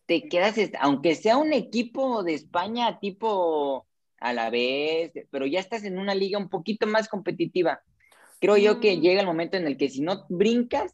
te 0.07 0.29
quedas, 0.29 0.57
aunque 0.81 1.15
sea 1.15 1.37
un 1.37 1.53
equipo 1.53 2.23
de 2.23 2.35
España 2.35 2.99
tipo 3.01 3.87
a 4.19 4.33
la 4.33 4.51
vez, 4.51 5.13
pero 5.31 5.47
ya 5.47 5.61
estás 5.61 5.85
en 5.85 5.99
una 5.99 6.15
liga 6.15 6.39
un 6.39 6.49
poquito 6.49 6.87
más 6.87 7.09
competitiva. 7.09 7.83
Creo 8.41 8.57
yo 8.57 8.81
que 8.81 8.97
mm. 8.97 9.01
llega 9.01 9.21
el 9.21 9.27
momento 9.27 9.57
en 9.57 9.67
el 9.67 9.77
que 9.77 9.89
si 9.89 10.01
no 10.01 10.27
brincas, 10.29 10.93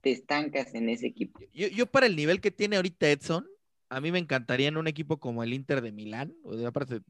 te 0.00 0.10
estancas 0.10 0.74
en 0.74 0.88
ese 0.88 1.06
equipo. 1.06 1.40
Yo, 1.52 1.86
para 1.86 2.06
el 2.06 2.16
nivel 2.16 2.40
que 2.40 2.50
tiene 2.50 2.76
ahorita 2.76 3.08
Edson, 3.08 3.46
a 3.92 4.00
mí 4.00 4.10
me 4.10 4.18
encantaría 4.18 4.68
en 4.68 4.78
un 4.78 4.86
equipo 4.86 5.18
como 5.18 5.42
el 5.42 5.52
Inter 5.52 5.82
de 5.82 5.92
Milán. 5.92 6.34
Aparte, 6.66 7.00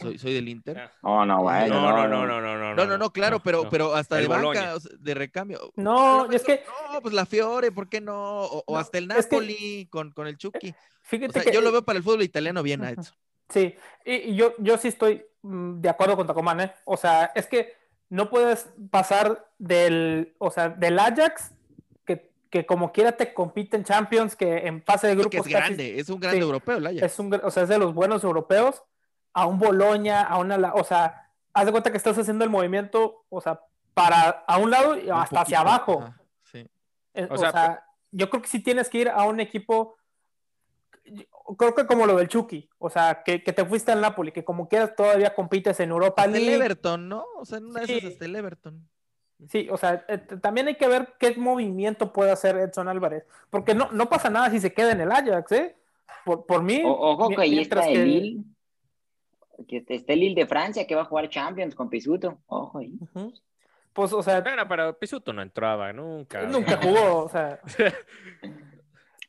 soy, 0.00 0.16
soy 0.16 0.32
del 0.32 0.48
Inter. 0.48 0.90
Oh, 1.02 1.24
no. 1.24 1.42
No, 1.42 1.66
no, 1.68 2.08
no, 2.08 2.26
no, 2.26 2.40
no, 2.40 2.74
no. 2.74 2.86
No, 2.86 2.98
no, 2.98 3.12
claro, 3.12 3.40
pero, 3.40 3.68
pero 3.68 3.94
hasta 3.94 4.16
de 4.16 4.28
banca, 4.28 4.74
de 4.98 5.14
recambio. 5.14 5.72
No, 5.74 6.30
es 6.30 6.44
que. 6.44 6.62
No, 6.92 7.00
pues 7.00 7.14
la 7.14 7.26
Fiore, 7.26 7.72
¿por 7.72 7.88
qué 7.88 8.00
no? 8.00 8.44
O, 8.44 8.78
hasta 8.78 8.98
el 8.98 9.08
Napoli 9.08 9.88
con, 9.90 10.12
el 10.26 10.38
Chucky. 10.38 10.72
Fíjate 11.02 11.52
Yo 11.52 11.60
lo 11.60 11.72
veo 11.72 11.84
para 11.84 11.96
el 11.96 12.04
fútbol 12.04 12.22
italiano 12.22 12.62
bien 12.62 12.84
a 12.84 12.90
eso. 12.90 13.12
Sí, 13.48 13.74
y, 14.04 14.36
yo, 14.36 14.54
yo 14.58 14.78
sí 14.78 14.88
estoy 14.88 15.24
mm, 15.42 15.80
de 15.80 15.88
acuerdo 15.88 16.16
con 16.16 16.28
Tacomán, 16.28 16.60
¿eh? 16.60 16.72
O 16.84 16.96
sea, 16.96 17.32
es 17.34 17.48
que 17.48 17.74
no 18.08 18.30
puedes 18.30 18.68
pasar 18.90 19.50
del, 19.58 20.34
o 20.38 20.52
sea, 20.52 20.68
del 20.68 20.98
Ajax 21.00 21.52
que, 22.50 22.60
que 22.60 22.66
como 22.66 22.92
quiera 22.92 23.12
te 23.12 23.32
compite 23.32 23.76
en 23.76 23.84
Champions, 23.84 24.36
que 24.36 24.66
en 24.66 24.82
fase 24.82 25.06
de 25.06 25.14
grupos. 25.14 25.40
es 25.40 25.46
grande, 25.46 25.98
es 25.98 26.08
un 26.08 26.20
grande 26.20 26.40
europeo 26.40 26.76
el 26.76 26.86
Ajax. 26.86 27.02
Es 27.02 27.18
un, 27.18 27.32
o 27.42 27.50
sea, 27.50 27.62
es 27.62 27.68
de 27.68 27.78
los 27.78 27.94
buenos 27.94 28.24
europeos, 28.24 28.82
a 29.32 29.46
un 29.46 29.58
Boloña, 29.58 30.22
a 30.22 30.38
una, 30.38 30.74
o 30.74 30.84
sea, 30.84 31.30
haz 31.52 31.66
de 31.66 31.72
cuenta 31.72 31.90
que 31.90 31.96
estás 31.96 32.18
haciendo 32.18 32.44
el 32.44 32.50
movimiento, 32.50 33.24
o 33.28 33.40
sea, 33.40 33.60
para 33.94 34.44
a 34.46 34.58
un 34.58 34.70
lado 34.70 34.98
y 34.98 35.08
hasta 35.10 35.42
hacia 35.42 35.60
abajo. 35.60 36.12
sí. 36.44 36.66
Eh, 37.14 37.28
o, 37.30 37.36
sea, 37.36 37.84
yo 38.12 38.30
creo 38.30 38.42
que 38.42 38.48
sí 38.48 38.60
tienes 38.60 38.88
que 38.88 38.98
ir 38.98 39.08
a 39.08 39.24
un 39.24 39.40
equipo 39.40 39.96
creo 41.56 41.74
que 41.74 41.86
como 41.86 42.06
lo 42.06 42.16
del 42.16 42.28
Chucky, 42.28 42.68
o 42.78 42.90
sea, 42.90 43.22
que, 43.24 43.38
te 43.38 43.64
fuiste 43.64 43.92
al 43.92 44.00
Napoli, 44.00 44.32
que 44.32 44.44
como 44.44 44.68
quieras 44.68 44.94
todavía 44.94 45.34
compites 45.34 45.80
en 45.80 45.90
Europa 45.90 46.22
hasta 46.22 46.36
el 46.36 46.48
Everton, 46.48 47.08
¿no? 47.08 47.24
O 47.36 47.44
sea, 47.44 47.58
en 47.58 47.66
una 47.66 47.80
de 47.80 47.96
esas 47.96 48.12
hasta 48.12 48.24
el 48.24 48.36
Everton. 48.36 48.88
Sí, 49.48 49.68
o 49.70 49.76
sea, 49.76 50.04
eh, 50.08 50.18
también 50.18 50.68
hay 50.68 50.74
que 50.74 50.88
ver 50.88 51.14
qué 51.18 51.34
movimiento 51.36 52.12
puede 52.12 52.30
hacer 52.30 52.56
Edson 52.56 52.88
Álvarez, 52.88 53.24
porque 53.48 53.74
no, 53.74 53.90
no 53.92 54.08
pasa 54.08 54.30
nada 54.30 54.50
si 54.50 54.60
se 54.60 54.72
queda 54.72 54.92
en 54.92 55.00
el 55.00 55.10
Ajax, 55.10 55.52
¿eh? 55.52 55.76
Por, 56.24 56.44
por 56.46 56.62
mí. 56.62 56.82
ojo 56.84 57.28
que 57.30 57.40
ahí 57.40 57.58
está 57.60 57.88
el 57.88 58.04
Lille, 58.04 58.44
que 59.66 59.84
está 59.88 60.12
el 60.12 60.20
Lille 60.20 60.40
de 60.42 60.46
Francia 60.46 60.86
que 60.86 60.94
va 60.94 61.02
a 61.02 61.06
jugar 61.06 61.28
Champions 61.28 61.74
con 61.74 61.88
Pisuto, 61.88 62.38
ojo 62.46 62.78
ahí. 62.78 62.92
Pues, 63.92 64.12
o 64.12 64.22
sea. 64.22 64.40
Bueno, 64.40 64.66
pero 64.68 64.98
Pisuto 64.98 65.32
no 65.32 65.42
entraba 65.42 65.92
nunca. 65.92 66.42
Nunca 66.42 66.76
jugó, 66.76 67.24
o 67.24 67.28
sea. 67.28 67.60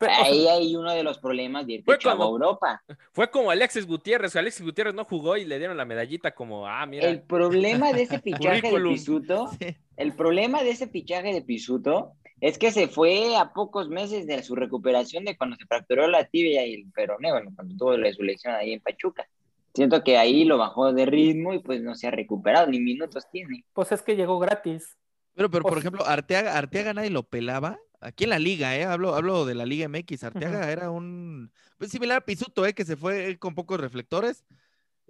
Ahí 0.09 0.47
hay 0.47 0.75
uno 0.75 0.91
de 0.91 1.03
los 1.03 1.17
problemas 1.19 1.65
de 1.67 1.73
ir 1.73 1.83
a 1.87 2.11
Europa. 2.11 2.81
Fue 3.11 3.29
como 3.29 3.51
Alexis 3.51 3.85
Gutiérrez. 3.85 4.35
Alexis 4.35 4.65
Gutiérrez 4.65 4.93
no 4.93 5.05
jugó 5.05 5.37
y 5.37 5.45
le 5.45 5.57
dieron 5.57 5.77
la 5.77 5.85
medallita 5.85 6.31
como, 6.31 6.67
ah, 6.67 6.85
mira. 6.85 7.07
El 7.07 7.21
problema 7.21 7.93
de 7.93 8.03
ese 8.03 8.19
fichaje 8.21 8.71
de 8.71 8.81
Pisuto, 8.81 9.49
el 9.97 10.13
problema 10.13 10.63
de 10.63 10.71
ese 10.71 10.87
fichaje 10.87 11.33
de 11.33 11.41
Pisuto 11.41 12.13
es 12.39 12.57
que 12.57 12.71
se 12.71 12.87
fue 12.87 13.37
a 13.37 13.53
pocos 13.53 13.87
meses 13.89 14.25
de 14.25 14.41
su 14.41 14.55
recuperación 14.55 15.25
de 15.25 15.37
cuando 15.37 15.55
se 15.55 15.65
fracturó 15.65 16.07
la 16.07 16.25
tibia 16.25 16.65
y 16.65 16.73
el 16.73 16.91
peroné, 16.91 17.31
bueno, 17.31 17.51
cuando 17.55 17.75
tuvo 17.77 17.95
la 17.95 18.11
selección 18.11 18.55
ahí 18.55 18.73
en 18.73 18.81
Pachuca. 18.81 19.27
Siento 19.73 20.03
que 20.03 20.17
ahí 20.17 20.43
lo 20.43 20.57
bajó 20.57 20.91
de 20.91 21.05
ritmo 21.05 21.53
y 21.53 21.59
pues 21.59 21.81
no 21.81 21.95
se 21.95 22.07
ha 22.07 22.11
recuperado, 22.11 22.67
ni 22.67 22.79
minutos 22.79 23.25
tiene. 23.31 23.63
Pues 23.73 23.91
es 23.91 24.01
que 24.01 24.15
llegó 24.15 24.39
gratis. 24.39 24.97
Pero, 25.33 25.49
pero 25.49 25.63
por 25.63 25.77
ejemplo, 25.77 26.05
Arteaga, 26.05 26.57
Arteaga 26.57 26.93
nadie 26.93 27.09
lo 27.09 27.23
pelaba 27.23 27.79
Aquí 28.01 28.23
en 28.23 28.31
la 28.31 28.39
liga, 28.39 28.75
¿eh? 28.75 28.83
Hablo, 28.83 29.15
hablo 29.15 29.45
de 29.45 29.53
la 29.53 29.65
Liga 29.65 29.87
MX. 29.87 30.23
Arteaga 30.23 30.71
era 30.71 30.89
un. 30.89 31.51
Pues 31.77 31.91
similar 31.91 32.17
a 32.17 32.25
Pisuto, 32.25 32.65
¿eh? 32.65 32.73
Que 32.73 32.83
se 32.83 32.97
fue 32.97 33.37
con 33.37 33.53
pocos 33.53 33.79
reflectores. 33.79 34.43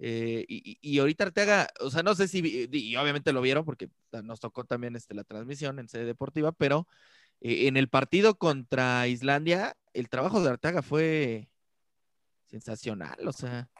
Eh, 0.04 0.44
y, 0.48 0.98
ahorita 0.98 1.24
Arteaga, 1.24 1.68
o 1.78 1.88
sea, 1.88 2.02
no 2.02 2.16
sé 2.16 2.26
si, 2.26 2.68
y 2.72 2.96
obviamente 2.96 3.32
lo 3.32 3.40
vieron 3.40 3.64
porque 3.64 3.88
nos 4.24 4.40
tocó 4.40 4.64
también 4.64 4.96
este, 4.96 5.14
la 5.14 5.22
transmisión 5.22 5.78
en 5.78 5.88
sede 5.88 6.04
deportiva, 6.04 6.50
pero 6.50 6.88
eh, 7.40 7.68
en 7.68 7.76
el 7.76 7.88
partido 7.88 8.36
contra 8.36 9.06
Islandia, 9.06 9.76
el 9.92 10.08
trabajo 10.08 10.42
de 10.42 10.50
Arteaga 10.50 10.82
fue 10.82 11.48
sensacional, 12.46 13.28
o 13.28 13.32
sea, 13.32 13.70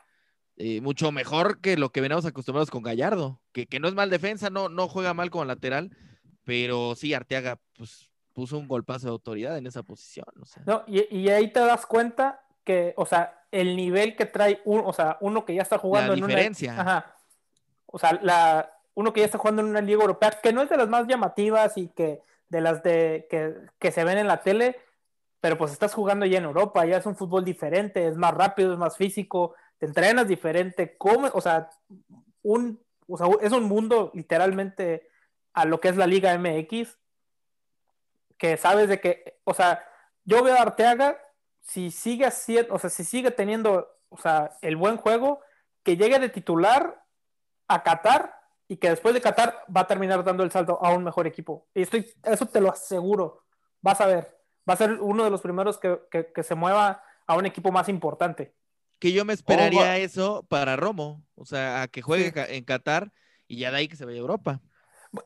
eh, 0.56 0.80
mucho 0.80 1.10
mejor 1.10 1.60
que 1.60 1.76
lo 1.76 1.90
que 1.90 2.00
veníamos 2.00 2.24
acostumbrados 2.24 2.70
con 2.70 2.84
Gallardo, 2.84 3.40
que, 3.50 3.66
que 3.66 3.80
no 3.80 3.88
es 3.88 3.94
mal 3.94 4.08
defensa, 4.08 4.48
no, 4.48 4.68
no 4.68 4.86
juega 4.86 5.14
mal 5.14 5.30
como 5.30 5.44
lateral, 5.44 5.90
pero 6.44 6.94
sí, 6.94 7.14
Arteaga, 7.14 7.60
pues 7.74 8.11
puso 8.32 8.58
un 8.58 8.68
golpazo 8.68 9.06
de 9.06 9.12
autoridad 9.12 9.56
en 9.56 9.66
esa 9.66 9.82
posición. 9.82 10.26
No, 10.66 10.84
y, 10.86 11.28
ahí 11.28 11.52
te 11.52 11.60
das 11.60 11.86
cuenta 11.86 12.42
que, 12.64 12.94
o 12.96 13.06
sea, 13.06 13.46
el 13.50 13.76
nivel 13.76 14.16
que 14.16 14.26
trae 14.26 14.60
uno, 14.64 14.86
o 14.86 14.92
sea, 14.92 15.18
uno 15.20 15.44
que 15.44 15.54
ya 15.54 15.62
está 15.62 15.78
jugando 15.78 16.12
la 16.12 16.18
en 16.18 16.26
diferencia. 16.26 16.72
una. 16.72 16.82
Ajá. 16.82 17.16
O 17.86 17.98
sea, 17.98 18.18
la, 18.22 18.72
uno 18.94 19.12
que 19.12 19.20
ya 19.20 19.26
está 19.26 19.38
jugando 19.38 19.62
en 19.62 19.68
una 19.68 19.80
liga 19.80 20.00
europea, 20.00 20.38
que 20.42 20.52
no 20.52 20.62
es 20.62 20.70
de 20.70 20.76
las 20.76 20.88
más 20.88 21.06
llamativas 21.06 21.76
y 21.76 21.88
que 21.88 22.22
de 22.48 22.60
las 22.60 22.82
de 22.82 23.26
que, 23.78 23.90
se 23.92 24.04
ven 24.04 24.18
en 24.18 24.28
la 24.28 24.42
tele, 24.42 24.76
pero 25.40 25.56
pues 25.56 25.72
estás 25.72 25.94
jugando 25.94 26.26
ya 26.26 26.38
en 26.38 26.44
Europa, 26.44 26.84
ya 26.84 26.98
es 26.98 27.06
un 27.06 27.16
fútbol 27.16 27.44
diferente, 27.44 28.06
es 28.06 28.16
más 28.16 28.34
rápido, 28.34 28.72
es 28.72 28.78
más 28.78 28.96
físico, 28.96 29.54
te 29.78 29.86
entrenas 29.86 30.28
diferente, 30.28 30.96
como, 30.96 31.28
o 31.32 31.40
sea, 31.40 31.70
un, 32.42 32.80
o 33.08 33.16
sea, 33.16 33.26
es 33.40 33.52
un 33.52 33.64
mundo 33.64 34.10
literalmente 34.14 35.08
a 35.54 35.64
lo 35.64 35.80
que 35.80 35.88
es 35.88 35.96
la 35.96 36.06
Liga 36.06 36.36
MX 36.38 36.98
que 38.42 38.56
sabes 38.56 38.88
de 38.88 39.00
que, 39.00 39.38
o 39.44 39.54
sea, 39.54 39.86
yo 40.24 40.42
veo 40.42 40.56
a 40.56 40.62
Arteaga, 40.62 41.16
si 41.60 41.92
sigue 41.92 42.26
haciendo, 42.26 42.74
o 42.74 42.78
sea, 42.80 42.90
si 42.90 43.04
sigue 43.04 43.30
teniendo, 43.30 43.88
o 44.08 44.16
sea, 44.16 44.58
el 44.62 44.74
buen 44.74 44.96
juego, 44.96 45.38
que 45.84 45.96
llegue 45.96 46.18
de 46.18 46.28
titular 46.28 47.04
a 47.68 47.84
Qatar 47.84 48.34
y 48.66 48.78
que 48.78 48.90
después 48.90 49.14
de 49.14 49.20
Qatar 49.20 49.64
va 49.74 49.82
a 49.82 49.86
terminar 49.86 50.24
dando 50.24 50.42
el 50.42 50.50
salto 50.50 50.84
a 50.84 50.92
un 50.92 51.04
mejor 51.04 51.28
equipo. 51.28 51.68
Y 51.72 51.82
estoy, 51.82 52.12
eso 52.24 52.46
te 52.46 52.60
lo 52.60 52.72
aseguro. 52.72 53.44
Vas 53.80 54.00
a 54.00 54.06
ver. 54.06 54.36
Va 54.68 54.74
a 54.74 54.78
ser 54.78 54.90
uno 55.00 55.22
de 55.22 55.30
los 55.30 55.40
primeros 55.40 55.78
que, 55.78 56.42
se 56.42 56.54
mueva 56.56 57.00
a 57.28 57.36
un 57.36 57.46
equipo 57.46 57.70
más 57.70 57.88
importante. 57.88 58.56
Que 58.98 59.12
yo 59.12 59.24
me 59.24 59.34
esperaría 59.34 59.98
eso 59.98 60.44
para 60.48 60.74
Romo. 60.74 61.24
O 61.36 61.44
sea, 61.44 61.82
a 61.82 61.86
que 61.86 62.02
juegue 62.02 62.32
en 62.56 62.64
Qatar 62.64 63.12
y 63.46 63.58
ya 63.58 63.70
de 63.70 63.76
ahí 63.76 63.86
que 63.86 63.94
se 63.94 64.04
vaya 64.04 64.16
a 64.16 64.20
Europa. 64.20 64.60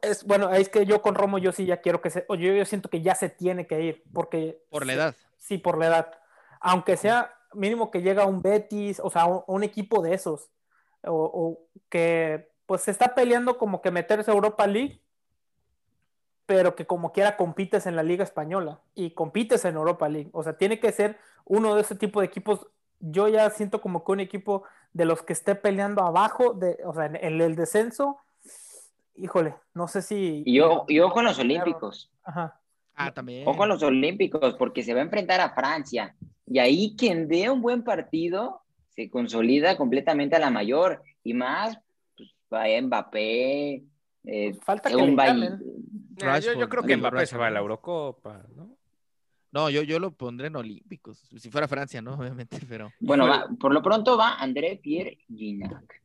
Es, 0.03 0.25
bueno, 0.25 0.53
es 0.53 0.69
que 0.69 0.85
yo 0.85 1.01
con 1.01 1.15
Romo 1.15 1.39
yo 1.39 1.53
sí 1.53 1.65
ya 1.65 1.81
quiero 1.81 2.01
que 2.01 2.11
se, 2.11 2.25
o 2.29 2.35
yo, 2.35 2.53
yo 2.53 2.65
siento 2.65 2.91
que 2.91 3.03
ya 3.03 3.15
se 3.15 3.29
tiene 3.29 3.67
que 3.67 3.81
ir, 3.81 4.03
porque... 4.13 4.63
Por 4.71 4.85
la 4.85 4.95
edad. 4.95 5.17
Sí, 5.39 5.59
por 5.59 5.79
la 5.79 5.87
edad. 5.87 6.13
Aunque 6.61 6.97
sea 6.97 7.33
mínimo 7.57 7.91
que 7.91 8.03
llega 8.03 8.27
un 8.27 8.43
Betis, 8.43 9.01
o 9.03 9.11
sea, 9.11 9.27
un, 9.27 9.63
equipo 9.65 10.03
de 10.03 10.15
esos, 10.15 10.51
o, 11.03 11.61
que 11.89 12.51
pues 12.67 12.83
se 12.83 12.91
está 12.91 13.15
peleando 13.15 13.59
como 13.59 13.81
que 13.81 13.91
meterse 13.91 14.31
a 14.31 14.35
Europa 14.35 14.67
League, 14.67 15.01
pero 16.47 16.77
que 16.77 16.87
como 16.87 17.13
quiera 17.13 17.37
compites 17.37 17.87
en 17.87 17.97
la 17.97 18.03
Liga 18.03 18.25
Española 18.25 18.81
y 18.95 19.13
compites 19.13 19.65
en 19.65 19.77
Europa 19.77 20.09
League. 20.09 20.31
O 20.33 20.43
sea, 20.43 20.57
tiene 20.57 20.79
que 20.79 20.93
ser 20.93 21.19
uno 21.45 21.75
de 21.75 21.83
ese 21.83 21.95
tipo 21.95 22.21
de 22.21 22.27
equipos. 22.27 22.67
Yo 23.01 23.29
ya 23.29 23.49
siento 23.51 23.81
como 23.81 24.05
que 24.05 24.13
un 24.13 24.21
equipo 24.21 24.65
de 24.93 25.05
los 25.05 25.23
que 25.23 25.33
esté 25.33 25.55
peleando 25.55 26.03
abajo, 26.03 26.55
de, 26.55 26.79
o 26.85 26.95
sea, 26.95 27.07
en 27.07 27.41
el 27.41 27.57
descenso, 27.57 28.19
híjole, 29.17 29.55
no 29.75 29.89
sé 29.89 30.03
si. 30.03 30.43
Y, 30.45 30.61
ojo 30.61 30.87
en 30.89 31.25
los 31.25 31.39
Olímpicos. 31.39 32.11
Ajá. 32.25 32.61
Ah, 32.95 33.13
también. 33.13 33.47
Ojo 33.47 33.63
en 33.63 33.69
los 33.69 33.83
Olímpicos, 33.83 34.55
porque 34.55 34.83
se 34.83 34.95
va 34.95 35.01
a 35.01 35.05
enfrentar 35.05 35.41
a 35.41 35.55
Francia. 35.55 36.15
Y 36.47 36.59
ahí 36.59 36.95
quien 36.97 37.29
dé 37.29 37.51
un 37.51 37.61
buen 37.61 37.83
partido 37.83 38.63
se 38.89 39.11
consolida 39.11 39.77
completamente 39.77 40.37
a 40.37 40.39
la 40.39 40.51
mayor. 40.51 41.03
Y 41.23 41.35
más, 41.35 41.79
pues, 42.17 42.35
va 42.53 42.65
Mbappé, 42.81 43.85
eh, 44.25 44.55
Falta 44.63 44.89
que 44.89 44.97
un 44.97 45.17
llamen. 45.17 45.61
Nah, 46.21 46.39
yo, 46.39 46.55
yo 46.55 46.69
creo 46.69 46.83
que 46.83 46.97
Mbappé 46.97 47.27
se 47.27 47.37
va 47.37 47.49
a 47.49 47.51
la 47.51 47.59
¿no? 47.59 47.63
Eurocopa, 47.63 48.43
¿no? 48.57 48.77
No, 49.53 49.71
yo, 49.71 49.83
yo 49.83 49.99
lo 49.99 50.11
pondré 50.11 50.49
en 50.49 50.57
Olímpicos. 50.57 51.19
Si 51.37 51.51
fuera 51.51 51.69
Francia, 51.69 52.03
¿no? 52.03 52.15
Obviamente, 52.19 52.59
pero. 52.69 52.93
Bueno, 53.01 53.27
va, 53.27 53.49
por 53.59 53.73
lo 53.73 53.83
pronto 53.83 54.17
va 54.17 54.35
André 54.35 54.79
Pierre 54.83 55.19
Gignac. 55.29 56.03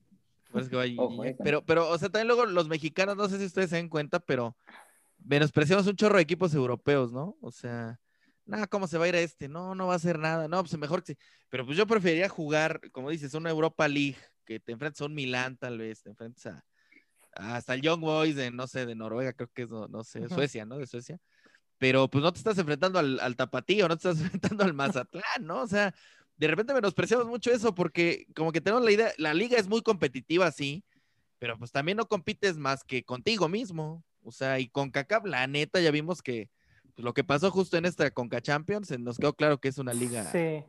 Pues 0.51 0.69
que 0.69 0.75
va 0.75 0.83
ahí, 0.83 0.95
Ojo, 0.99 1.25
y- 1.25 1.29
eh, 1.29 1.37
pero, 1.43 1.65
pero, 1.65 1.89
o 1.89 1.97
sea, 1.97 2.09
también 2.09 2.27
luego 2.27 2.45
los 2.45 2.67
mexicanos, 2.67 3.15
no 3.15 3.27
sé 3.29 3.37
si 3.39 3.45
ustedes 3.45 3.69
se 3.69 3.77
dan 3.77 3.89
cuenta, 3.89 4.19
pero 4.19 4.55
menospreciamos 5.17 5.87
un 5.87 5.95
chorro 5.95 6.17
de 6.17 6.23
equipos 6.23 6.53
europeos, 6.53 7.11
¿no? 7.11 7.37
O 7.41 7.51
sea, 7.51 7.99
nada, 8.45 8.67
¿cómo 8.67 8.87
se 8.87 8.97
va 8.97 9.05
a 9.05 9.09
ir 9.09 9.15
a 9.15 9.19
este? 9.21 9.47
No, 9.47 9.75
no 9.75 9.87
va 9.87 9.93
a 9.93 9.97
hacer 9.97 10.19
nada. 10.19 10.47
No, 10.47 10.61
pues 10.61 10.77
mejor 10.77 11.03
que 11.03 11.13
sí. 11.13 11.19
Pero 11.49 11.65
pues 11.65 11.77
yo 11.77 11.85
preferiría 11.87 12.29
jugar, 12.29 12.81
como 12.91 13.09
dices, 13.09 13.33
una 13.33 13.49
Europa 13.49 13.87
League, 13.87 14.17
que 14.45 14.59
te 14.59 14.71
enfrentes 14.71 15.01
a 15.01 15.05
un 15.05 15.13
Milán, 15.13 15.57
tal 15.57 15.77
vez, 15.77 16.01
te 16.01 16.09
enfrentes 16.09 16.45
a 16.47 16.63
hasta 17.33 17.73
el 17.75 17.81
Young 17.81 18.01
Boys 18.01 18.35
de, 18.35 18.51
no 18.51 18.67
sé, 18.67 18.85
de 18.85 18.95
Noruega, 18.95 19.33
creo 19.33 19.49
que 19.53 19.61
es, 19.63 19.69
no, 19.69 19.87
no 19.87 20.03
sé. 20.03 20.27
Suecia, 20.27 20.65
¿no? 20.65 20.77
De 20.77 20.85
Suecia. 20.85 21.17
Pero 21.77 22.09
pues 22.09 22.23
no 22.23 22.31
te 22.31 22.39
estás 22.39 22.57
enfrentando 22.57 22.99
al, 22.99 23.19
al 23.19 23.35
Tapatío, 23.35 23.87
no 23.87 23.97
te 23.97 24.09
estás 24.09 24.21
enfrentando 24.59 24.63
al 24.63 24.73
Mazatlán, 24.73 25.23
¿no? 25.43 25.61
O 25.61 25.67
sea, 25.67 25.93
de 26.41 26.47
repente 26.47 26.73
menospreciamos 26.73 27.27
mucho 27.27 27.51
eso 27.51 27.75
porque 27.75 28.25
como 28.35 28.51
que 28.51 28.61
tenemos 28.61 28.83
la 28.83 28.91
idea, 28.91 29.11
la 29.17 29.33
liga 29.33 29.57
es 29.59 29.67
muy 29.67 29.81
competitiva, 29.83 30.51
sí, 30.51 30.83
pero 31.37 31.55
pues 31.57 31.71
también 31.71 31.97
no 31.97 32.07
compites 32.07 32.57
más 32.57 32.83
que 32.83 33.03
contigo 33.03 33.47
mismo. 33.47 34.03
O 34.23 34.31
sea, 34.31 34.59
y 34.59 34.67
con 34.67 34.89
CACAP, 34.89 35.25
la 35.27 35.45
neta, 35.47 35.79
ya 35.81 35.91
vimos 35.91 36.21
que 36.23 36.49
pues, 36.95 37.03
lo 37.05 37.13
que 37.13 37.23
pasó 37.23 37.51
justo 37.51 37.77
en 37.77 37.85
esta 37.85 38.09
Conca 38.09 38.41
Champions, 38.41 38.89
nos 38.99 39.17
quedó 39.19 39.33
claro 39.33 39.59
que 39.59 39.67
es 39.67 39.77
una 39.77 39.93
liga. 39.93 40.23
Sí. 40.31 40.63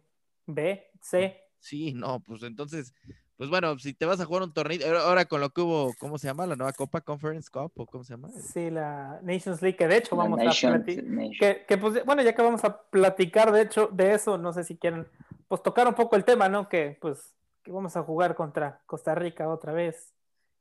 B, 0.47 0.91
C. 1.01 1.41
Sí, 1.59 1.95
no, 1.95 2.20
pues 2.20 2.43
entonces, 2.43 2.93
pues 3.37 3.49
bueno, 3.49 3.79
si 3.79 3.95
te 3.95 4.05
vas 4.05 4.20
a 4.20 4.27
jugar 4.27 4.43
un 4.43 4.53
torneo, 4.53 4.79
ahora- 5.01 5.25
con 5.25 5.41
lo 5.41 5.51
que 5.51 5.62
hubo, 5.62 5.95
¿cómo 5.99 6.18
se 6.18 6.27
llama? 6.27 6.47
La 6.47 6.57
nueva 6.57 6.73
Copa 6.75 7.01
Conference 7.01 7.49
Cup, 7.51 7.73
o 7.77 7.87
cómo 7.87 8.05
se 8.05 8.12
llama? 8.12 8.29
Sí, 8.31 8.68
la 8.70 9.20
Nations 9.23 9.62
League, 9.62 9.77
que 9.77 9.89
de 9.89 9.97
hecho 9.99 10.16
vamos 10.16 10.39
a 10.41 10.45
Nation- 10.45 10.73
platicar. 10.83 11.05
Que, 11.39 11.64
que, 11.66 11.79
pues, 11.79 12.05
bueno, 12.05 12.23
ya 12.23 12.35
que 12.35 12.43
vamos 12.43 12.62
a 12.64 12.83
platicar 12.91 13.53
de 13.53 13.62
hecho 13.62 13.89
de 13.93 14.14
eso, 14.14 14.37
no 14.39 14.53
sé 14.53 14.64
si 14.64 14.77
quieren, 14.77 15.07
pues 15.53 15.62
tocar 15.62 15.86
un 15.86 15.92
poco 15.92 16.16
el 16.16 16.24
tema, 16.24 16.48
¿no? 16.48 16.66
Que 16.66 16.96
pues 16.98 17.34
que 17.62 17.70
vamos 17.70 17.94
a 17.94 18.03
jugar 18.03 18.34
contra 18.34 18.80
Costa 18.86 19.14
Rica 19.14 19.50
otra 19.50 19.74
vez 19.74 20.14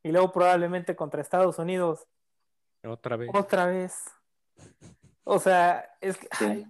y 0.04 0.12
luego 0.12 0.34
probablemente 0.34 0.98
contra 0.98 1.22
Estados 1.22 1.58
Unidos 1.60 2.06
Otra 2.84 3.16
vez. 3.16 3.30
otra 3.34 3.68
vez. 3.68 4.04
O 5.24 5.40
sea, 5.40 5.96
es 6.02 6.18
que, 6.18 6.28
Sí. 6.38 6.46
ay, 6.46 6.68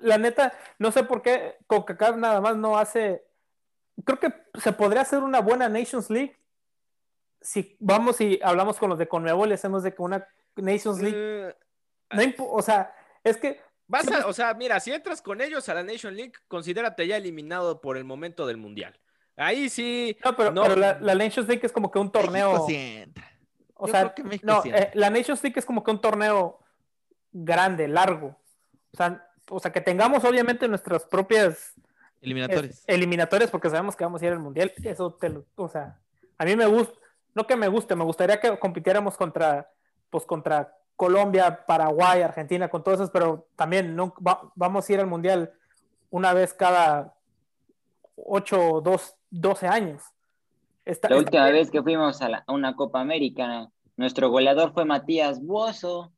la 0.00 0.18
neta, 0.18 0.54
no 0.80 0.90
sé 0.90 1.04
por 1.04 1.22
qué 1.22 1.56
CONCACAF 1.68 2.16
nada 2.16 2.40
más 2.40 2.56
no 2.56 2.76
hace, 2.78 3.24
creo 4.04 4.18
que 4.18 4.34
se 4.60 4.72
podría 4.72 5.02
hacer 5.02 5.20
una 5.22 5.38
buena 5.40 5.68
Nations 5.68 6.10
League 6.10 6.36
si 7.40 7.76
vamos 7.78 8.20
y 8.20 8.40
hablamos 8.42 8.76
con 8.76 8.90
los 8.90 8.98
de 8.98 9.06
Conmebol 9.06 9.50
y 9.50 9.54
hacemos 9.54 9.84
de 9.84 9.94
que 9.94 10.02
una 10.02 10.26
Nations 10.56 11.00
League, 11.00 11.16
Eh, 11.16 11.54
no 12.10 12.44
o 12.50 12.60
sea, 12.60 12.92
es 13.22 13.36
que 13.36 13.60
vas 13.88 14.10
a- 14.10 14.26
o 14.26 14.32
sea, 14.32 14.54
mira, 14.54 14.78
si 14.80 14.92
entras 14.92 15.20
con 15.22 15.40
ellos 15.40 15.68
a 15.68 15.74
la 15.74 15.82
Nation 15.82 16.14
League, 16.16 16.32
considérate 16.48 17.06
ya 17.06 17.16
eliminado 17.16 17.80
por 17.80 17.96
el 17.96 18.04
momento 18.04 18.46
del 18.46 18.56
Mundial. 18.56 18.98
Ahí 19.36 19.68
sí. 19.68 20.16
No, 20.24 20.34
pero, 20.36 20.50
No. 20.52 20.62
pero 20.62 20.76
la, 20.76 20.98
la 21.00 21.14
Nations 21.14 21.46
League 21.48 21.64
es 21.64 21.72
como 21.72 21.90
que 21.90 21.98
un 21.98 22.10
torneo. 22.10 22.50
México 22.52 22.66
sí 22.68 22.76
entra. 22.76 23.30
o 23.74 23.86
yo 23.86 23.92
sea, 23.92 24.00
creo 24.02 24.14
que 24.14 24.24
México 24.24 24.46
no, 24.46 24.62
sí 24.62 24.70
eh, 24.72 24.90
la 24.94 25.10
Nations 25.10 25.42
League 25.42 25.58
es 25.58 25.66
como 25.66 25.84
que 25.84 25.90
un 25.90 26.00
torneo 26.00 26.58
grande, 27.32 27.88
largo. 27.88 28.36
O 28.92 28.96
sea, 28.96 29.28
o 29.50 29.60
sea, 29.60 29.72
que 29.72 29.80
tengamos 29.80 30.24
obviamente 30.24 30.66
nuestras 30.68 31.04
propias 31.04 31.74
Eliminatorios. 32.22 32.76
es- 32.78 32.84
eliminatorias 32.86 33.50
porque 33.50 33.68
sabemos 33.70 33.94
que 33.94 34.04
vamos 34.04 34.22
a 34.22 34.26
ir 34.26 34.32
al 34.32 34.38
mundial. 34.38 34.72
Eso 34.82 35.12
te 35.14 35.28
lo, 35.28 35.44
o 35.56 35.68
sea, 35.68 36.00
a 36.38 36.44
mí 36.44 36.56
me 36.56 36.66
gusta, 36.66 36.98
no 37.34 37.46
que 37.46 37.56
me 37.56 37.68
guste, 37.68 37.94
me 37.94 38.04
gustaría 38.04 38.40
que 38.40 38.58
compitiéramos 38.58 39.16
contra, 39.16 39.70
pues 40.08 40.24
contra 40.24 40.74
Colombia, 40.96 41.64
Paraguay, 41.66 42.22
Argentina, 42.22 42.68
con 42.68 42.82
todos 42.82 42.98
esos, 42.98 43.10
pero 43.10 43.46
también 43.54 43.94
no 43.94 44.14
va- 44.26 44.50
vamos 44.54 44.88
a 44.88 44.92
ir 44.92 45.00
al 45.00 45.06
mundial 45.06 45.52
una 46.10 46.32
vez 46.32 46.54
cada 46.54 47.14
8, 48.16 48.80
2, 48.82 49.14
12 49.30 49.66
años. 49.66 50.02
Está- 50.84 51.08
La 51.08 51.16
está 51.16 51.24
última 51.26 51.44
bien. 51.44 51.56
vez 51.56 51.70
que 51.70 51.82
fuimos 51.82 52.22
a, 52.22 52.28
la- 52.28 52.44
a 52.46 52.52
una 52.52 52.74
Copa 52.76 53.00
América, 53.00 53.68
nuestro 53.96 54.30
goleador 54.30 54.72
fue 54.72 54.84
Matías 54.84 55.42
Bozo. 55.44 56.12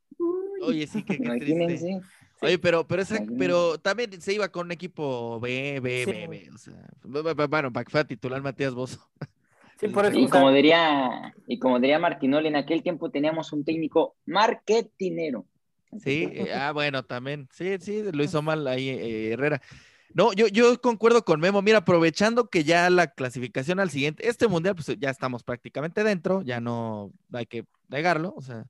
Oye, 0.61 0.87
sí, 0.87 1.03
que 1.03 1.17
qué 1.17 1.29
triste. 1.39 2.01
Oye, 2.41 2.57
pero, 2.57 2.87
pero, 2.87 3.01
esa- 3.01 3.21
pero 3.37 3.77
también 3.79 4.21
se 4.21 4.33
iba 4.33 4.47
con 4.49 4.67
un 4.67 4.71
equipo 4.71 5.39
B, 5.41 5.79
B, 5.81 6.03
Sí. 6.05 6.11
B, 6.11 6.27
B. 6.27 6.49
O 6.53 6.57
sea, 6.57 6.73
bueno, 7.03 7.73
para 7.73 7.83
que 7.83 7.91
fuera 7.91 8.07
titular 8.07 8.41
Matías 8.41 8.73
Bozo. 8.73 8.99
Sí, 9.79 9.87
por 9.87 10.05
eso, 10.05 10.17
Y 10.17 10.23
sea, 10.23 10.31
como 10.31 10.51
diría, 10.51 11.33
y 11.47 11.57
como 11.57 11.79
diría 11.79 11.99
Martinoli, 11.99 12.49
en 12.49 12.57
aquel 12.57 12.83
tiempo 12.83 13.09
teníamos 13.11 13.53
un 13.53 13.63
técnico 13.63 14.17
marketinero. 14.25 15.45
Sí, 16.03 16.29
eh, 16.33 16.53
ah, 16.53 16.73
bueno, 16.73 17.03
también. 17.03 17.47
Sí, 17.53 17.77
sí, 17.79 18.03
lo 18.11 18.23
hizo 18.23 18.41
mal 18.41 18.67
ahí 18.67 18.89
eh, 18.89 19.31
Herrera. 19.31 19.61
No, 20.13 20.33
yo, 20.33 20.47
yo 20.47 20.81
concuerdo 20.81 21.23
con 21.23 21.39
Memo. 21.39 21.61
Mira, 21.61 21.79
aprovechando 21.79 22.49
que 22.49 22.65
ya 22.65 22.89
la 22.89 23.07
clasificación 23.07 23.79
al 23.79 23.89
siguiente, 23.89 24.27
este 24.27 24.47
mundial, 24.47 24.75
pues 24.75 24.97
ya 24.99 25.09
estamos 25.09 25.43
prácticamente 25.43 26.03
dentro, 26.03 26.41
ya 26.41 26.59
no 26.59 27.13
hay 27.31 27.45
que 27.45 27.65
negarlo. 27.87 28.33
O 28.35 28.41
sea, 28.41 28.65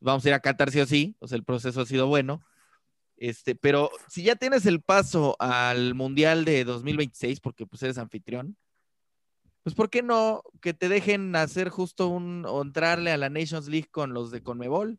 vamos 0.00 0.24
a 0.24 0.28
ir 0.28 0.34
a 0.34 0.40
Qatar 0.40 0.72
sí 0.72 0.80
o 0.80 0.86
sí, 0.86 1.16
o 1.20 1.28
sea, 1.28 1.36
el 1.36 1.44
proceso 1.44 1.82
ha 1.82 1.86
sido 1.86 2.08
bueno. 2.08 2.42
Este, 3.18 3.54
pero 3.54 3.90
si 4.08 4.24
ya 4.24 4.34
tienes 4.34 4.66
el 4.66 4.80
paso 4.80 5.36
al 5.38 5.94
mundial 5.94 6.44
de 6.44 6.64
2026, 6.64 7.38
porque 7.38 7.66
pues 7.66 7.82
eres 7.82 7.98
anfitrión, 7.98 8.56
pues 9.62 9.74
¿por 9.74 9.90
qué 9.90 10.02
no 10.02 10.42
que 10.60 10.74
te 10.74 10.88
dejen 10.88 11.34
hacer 11.36 11.68
justo 11.68 12.08
un, 12.08 12.44
o 12.46 12.62
entrarle 12.62 13.12
a 13.12 13.16
la 13.16 13.28
Nations 13.28 13.68
League 13.68 13.88
con 13.90 14.12
los 14.14 14.30
de 14.30 14.42
Conmebol? 14.42 14.98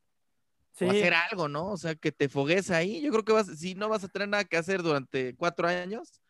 sí. 0.73 0.85
o 0.85 0.91
hacer 0.91 1.13
algo, 1.13 1.47
¿no? 1.47 1.67
O 1.67 1.77
sea, 1.77 1.95
que 1.95 2.11
te 2.11 2.29
fogues 2.29 2.71
ahí. 2.71 3.01
Yo 3.01 3.11
creo 3.11 3.25
que 3.25 3.33
vas, 3.33 3.47
si 3.59 3.75
no 3.75 3.89
vas 3.89 4.03
a 4.03 4.07
tener 4.07 4.29
nada 4.29 4.45
que 4.45 4.57
hacer 4.57 4.81
durante 4.81 5.35
cuatro 5.35 5.67
años, 5.67 6.21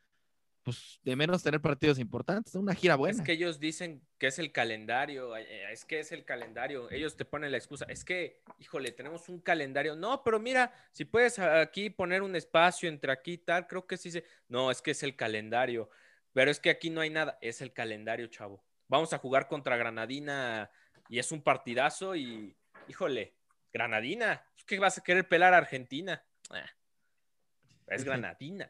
pues 0.64 1.00
de 1.04 1.16
menos 1.16 1.42
tener 1.42 1.60
partidos 1.60 1.98
importantes, 1.98 2.54
una 2.54 2.76
gira 2.76 2.96
buena. 2.96 3.18
Es 3.18 3.26
que 3.26 3.32
ellos 3.32 3.60
dicen 3.60 4.02
que 4.20 4.28
es 4.28 4.38
el 4.38 4.52
calendario, 4.52 5.36
eh, 5.36 5.72
es 5.72 5.86
que 5.86 6.00
es 6.00 6.12
el 6.12 6.24
calendario. 6.24 6.90
Ellos 6.92 7.18
te 7.18 7.26
ponen 7.26 7.52
la 7.52 7.58
excusa. 7.58 7.86
Es 7.90 8.06
que, 8.06 8.44
híjole, 8.60 8.92
tenemos 8.92 9.28
un 9.30 9.40
calendario. 9.40 9.96
No, 9.96 10.24
pero 10.24 10.40
mira, 10.40 10.72
si 10.92 11.06
puedes 11.06 11.40
aquí 11.40 11.90
poner 11.90 12.22
un 12.22 12.36
espacio 12.36 12.90
entre 12.90 13.12
aquí 13.12 13.34
y 13.34 13.38
tal, 13.40 13.68
creo 13.68 13.88
que 13.88 13.98
sí 13.98 14.12
se. 14.12 14.24
No, 14.48 14.70
es 14.70 14.82
que 14.82 14.92
es 14.92 15.02
el 15.02 15.16
calendario. 15.16 15.90
Pero 16.34 16.52
es 16.52 16.60
que 16.60 16.70
aquí 16.70 16.90
no 16.90 17.02
hay 17.02 17.10
nada. 17.10 17.38
Es 17.42 17.62
el 17.62 17.74
calendario, 17.74 18.28
chavo. 18.28 18.64
Vamos 18.88 19.14
a 19.14 19.18
jugar 19.18 19.48
contra 19.48 19.78
Granadina 19.78 20.70
y 21.10 21.20
es 21.20 21.32
un 21.32 21.42
partidazo 21.42 22.16
y, 22.16 22.56
híjole, 22.88 23.36
Granadina. 23.74 24.46
¿Qué 24.66 24.80
vas 24.80 24.98
a 24.98 25.04
querer 25.04 25.28
pelar 25.28 25.54
a 25.54 25.58
Argentina? 25.58 26.24
Ah, 26.50 26.66
es 27.88 28.04
Granadina. 28.04 28.70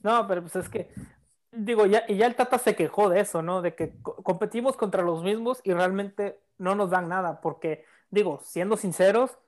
No, 0.00 0.26
pero 0.26 0.42
pues 0.42 0.56
es 0.56 0.68
que, 0.68 0.90
digo, 1.50 1.84
ya, 1.86 2.04
y 2.08 2.16
ya 2.16 2.26
el 2.26 2.34
Tata 2.36 2.58
se 2.58 2.76
quejó 2.76 3.08
de 3.08 3.20
eso, 3.20 3.42
¿no? 3.42 3.60
De 3.62 3.74
que 3.74 4.00
co- 4.00 4.22
competimos 4.22 4.76
contra 4.76 5.02
los 5.02 5.22
mismos 5.22 5.60
y 5.64 5.72
realmente 5.72 6.40
no 6.56 6.74
nos 6.74 6.90
dan 6.90 7.08
nada, 7.08 7.40
porque, 7.40 7.84
digo, 8.10 8.40
siendo 8.44 8.76
sinceros, 8.76 9.38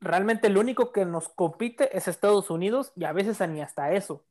realmente 0.00 0.48
el 0.48 0.58
único 0.58 0.92
que 0.92 1.04
nos 1.04 1.28
compite 1.28 1.96
es 1.96 2.08
Estados 2.08 2.50
Unidos 2.50 2.92
y 2.96 3.04
a 3.04 3.12
veces 3.12 3.40
ni 3.48 3.62
hasta 3.62 3.92
eso. 3.92 4.24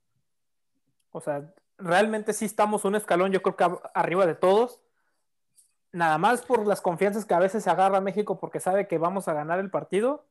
O 1.12 1.22
sea, 1.22 1.54
realmente 1.78 2.34
sí 2.34 2.46
estamos 2.46 2.86
un 2.86 2.96
escalón, 2.96 3.32
yo 3.32 3.42
creo 3.42 3.56
que 3.56 3.68
arriba 3.94 4.26
de 4.26 4.36
todos. 4.36 4.80
Nada 5.92 6.18
más 6.18 6.42
por 6.44 6.66
las 6.66 6.80
confianzas 6.82 7.26
que 7.26 7.34
a 7.34 7.40
veces 7.40 7.64
se 7.64 7.70
agarra 7.70 8.00
México 8.02 8.40
porque 8.40 8.60
sabe 8.60 8.88
que 8.88 8.98
vamos 8.98 9.28
a 9.28 9.34
ganar 9.34 9.60
el 9.60 9.70
partido. 9.70 10.26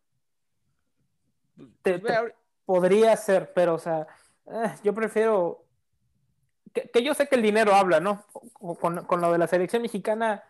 Te- 1.82 1.98
Pues 1.98 2.02
te- 2.12 2.18
ahori- 2.18 2.34
podría 2.64 3.16
ser, 3.16 3.52
pero 3.52 3.74
o 3.74 3.78
sea, 3.78 4.06
eh, 4.46 4.74
yo 4.82 4.94
prefiero 4.94 5.64
que, 6.72 6.88
que 6.90 7.02
yo 7.02 7.12
sé 7.14 7.26
que 7.28 7.34
el 7.34 7.42
dinero 7.42 7.74
habla, 7.74 8.00
¿no? 8.00 8.24
Con, 8.54 8.76
con- 8.76 9.04
con 9.04 9.20
lo 9.20 9.32
de 9.32 9.38
la 9.38 9.46
selección 9.48 9.82
mexicana 9.82 10.44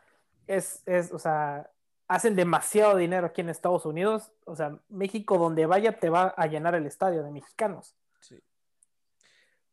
es, 0.46 0.82
es, 0.86 1.12
o 1.12 1.18
sea, 1.18 1.70
hacen 2.06 2.36
demasiado 2.36 2.96
dinero 2.96 3.26
aquí 3.28 3.40
en 3.40 3.48
Estados 3.48 3.86
Unidos, 3.86 4.30
o 4.44 4.54
sea, 4.54 4.78
México 4.88 5.38
donde 5.38 5.66
vaya 5.66 5.98
te 5.98 6.10
va 6.10 6.34
a 6.36 6.46
llenar 6.46 6.74
el 6.74 6.86
estadio 6.86 7.22
de 7.24 7.30
mexicanos. 7.30 7.96
Sí. 8.20 8.40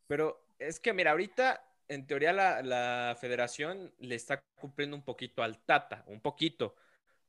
Pero 0.08 0.40
es 0.60 0.80
que, 0.80 0.94
mira, 0.94 1.12
ahorita, 1.12 1.64
en 1.88 2.08
teoría, 2.08 2.34
la, 2.34 2.62
la 2.62 3.18
federación 3.20 3.94
le 4.00 4.16
está 4.16 4.44
cumpliendo 4.56 4.96
un 4.96 5.04
poquito 5.04 5.44
al 5.44 5.60
Tata, 5.60 6.04
un 6.08 6.22
poquito, 6.22 6.76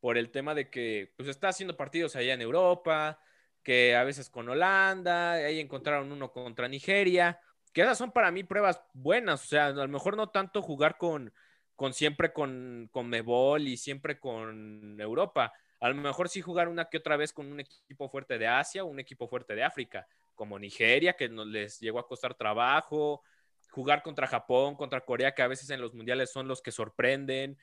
por 0.01 0.17
el 0.19 0.31
tema 0.31 0.55
de 0.55 0.71
que 0.71 1.13
pues 1.17 1.29
está 1.29 1.49
haciendo 1.49 1.77
partidos 1.77 2.17
allá 2.17 2.35
en 2.35 2.43
Europa, 2.43 3.21
que 3.63 3.97
a 3.97 4.05
veces 4.05 4.31
con 4.31 4.49
Holanda, 4.49 5.33
ahí 5.33 5.61
encontraron 5.61 6.13
uno 6.13 6.33
contra 6.33 6.69
Nigeria, 6.69 7.41
que 7.73 7.83
esas 7.83 7.99
son 7.99 8.13
para 8.13 8.31
mí 8.31 8.45
pruebas 8.45 8.83
buenas, 8.93 9.45
o 9.45 9.47
sea, 9.47 9.67
a 9.67 9.73
lo 9.73 9.89
mejor 9.89 10.17
no 10.17 10.31
tanto 10.31 10.63
jugar 10.63 10.97
con, 10.99 11.33
con 11.77 11.93
siempre 11.93 12.33
con, 12.33 12.89
con 12.93 13.09
Mebol 13.09 13.69
y 13.69 13.77
siempre 13.77 14.19
con 14.19 15.01
Europa, 15.01 15.53
a 15.81 15.89
lo 15.89 15.95
mejor 15.97 16.29
sí 16.29 16.41
jugar 16.41 16.69
una 16.69 16.87
que 16.87 16.99
otra 16.99 17.17
vez 17.17 17.33
con 17.33 17.51
un 17.53 17.61
equipo 17.61 18.09
fuerte 18.09 18.39
de 18.39 18.47
Asia 18.47 18.85
un 18.85 18.99
equipo 18.99 19.29
fuerte 19.29 19.55
de 19.55 19.65
África, 19.65 20.07
como 20.39 20.57
Nigeria, 20.57 21.15
que 21.15 21.29
nos 21.29 21.49
les 21.49 21.81
llegó 21.81 21.99
a 21.99 22.07
costar 22.07 22.37
trabajo, 22.37 23.25
jugar 23.73 24.05
contra 24.05 24.29
Japón, 24.29 24.77
contra 24.77 25.05
Corea, 25.05 25.35
que 25.35 25.43
a 25.43 25.49
veces 25.49 25.69
en 25.71 25.81
los 25.81 25.95
mundiales 25.95 26.31
son 26.31 26.47
los 26.47 26.63
que 26.63 26.71
sorprenden. 26.71 27.59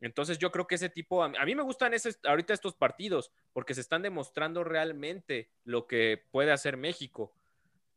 Entonces 0.00 0.38
yo 0.38 0.52
creo 0.52 0.68
que 0.68 0.76
ese 0.76 0.88
tipo, 0.88 1.24
a 1.24 1.28
mí 1.28 1.54
me 1.56 1.64
gustan 1.64 1.92
ahorita 2.24 2.54
estos 2.54 2.74
partidos 2.74 3.32
porque 3.52 3.74
se 3.74 3.80
están 3.80 4.02
demostrando 4.02 4.62
realmente 4.62 5.50
lo 5.64 5.88
que 5.88 6.24
puede 6.30 6.52
hacer 6.52 6.76
México. 6.76 7.34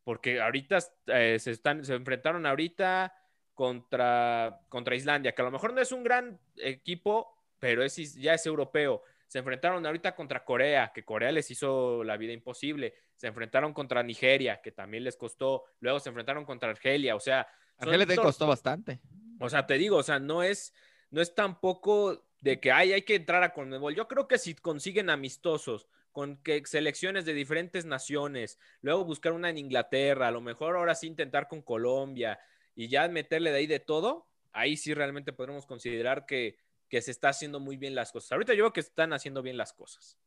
Porque 0.03 0.41
ahorita 0.41 0.79
eh, 1.07 1.37
se, 1.39 1.51
están, 1.51 1.85
se 1.85 1.93
enfrentaron 1.93 2.47
ahorita 2.47 3.13
contra, 3.53 4.61
contra 4.69 4.95
Islandia, 4.95 5.33
que 5.33 5.41
a 5.43 5.45
lo 5.45 5.51
mejor 5.51 5.71
no 5.71 5.81
es 5.81 5.91
un 5.91 6.03
gran 6.03 6.39
equipo, 6.57 7.37
pero 7.59 7.83
es, 7.83 8.15
ya 8.15 8.33
es 8.33 8.45
europeo. 8.47 9.03
Se 9.27 9.39
enfrentaron 9.39 9.85
ahorita 9.85 10.15
contra 10.15 10.43
Corea, 10.43 10.91
que 10.93 11.05
Corea 11.05 11.31
les 11.31 11.49
hizo 11.51 12.03
la 12.03 12.17
vida 12.17 12.33
imposible. 12.33 12.95
Se 13.15 13.27
enfrentaron 13.27 13.73
contra 13.73 14.03
Nigeria, 14.03 14.61
que 14.61 14.71
también 14.71 15.03
les 15.03 15.15
costó. 15.15 15.63
Luego 15.79 15.99
se 15.99 16.09
enfrentaron 16.09 16.45
contra 16.45 16.69
Argelia. 16.69 17.15
O 17.15 17.19
sea, 17.19 17.47
Argelia 17.77 18.05
te 18.05 18.15
costó 18.15 18.47
bastante. 18.47 18.99
o 19.39 19.49
sea, 19.49 19.65
te 19.65 19.77
digo, 19.77 19.97
o 19.97 20.03
sea, 20.03 20.19
no 20.19 20.43
es, 20.43 20.73
no 21.11 21.21
es 21.21 21.33
tampoco 21.33 22.25
de 22.41 22.59
que 22.59 22.71
ay, 22.71 22.93
hay 22.93 23.01
que 23.01 23.15
entrar 23.15 23.43
a 23.43 23.53
Conmebol. 23.53 23.95
Yo 23.95 24.07
creo 24.07 24.27
que 24.27 24.37
si 24.37 24.53
consiguen 24.53 25.09
amistosos 25.09 25.87
con 26.11 26.37
que 26.37 26.61
selecciones 26.65 27.25
de 27.25 27.33
diferentes 27.33 27.85
naciones, 27.85 28.59
luego 28.81 29.03
buscar 29.03 29.33
una 29.33 29.49
en 29.49 29.57
Inglaterra, 29.57 30.27
a 30.27 30.31
lo 30.31 30.41
mejor 30.41 30.75
ahora 30.75 30.95
sí 30.95 31.07
intentar 31.07 31.47
con 31.47 31.61
Colombia 31.61 32.39
y 32.75 32.87
ya 32.87 33.07
meterle 33.07 33.51
de 33.51 33.57
ahí 33.57 33.67
de 33.67 33.79
todo, 33.79 34.27
ahí 34.53 34.77
sí 34.77 34.93
realmente 34.93 35.33
podremos 35.33 35.65
considerar 35.65 36.25
que, 36.25 36.57
que 36.87 37.01
se 37.01 37.11
está 37.11 37.29
haciendo 37.29 37.59
muy 37.59 37.77
bien 37.77 37.95
las 37.95 38.11
cosas. 38.11 38.31
Ahorita 38.31 38.53
yo 38.53 38.63
veo 38.65 38.73
que 38.73 38.79
están 38.79 39.11
haciendo 39.11 39.41
bien 39.41 39.57
las 39.57 39.73
cosas. 39.73 40.17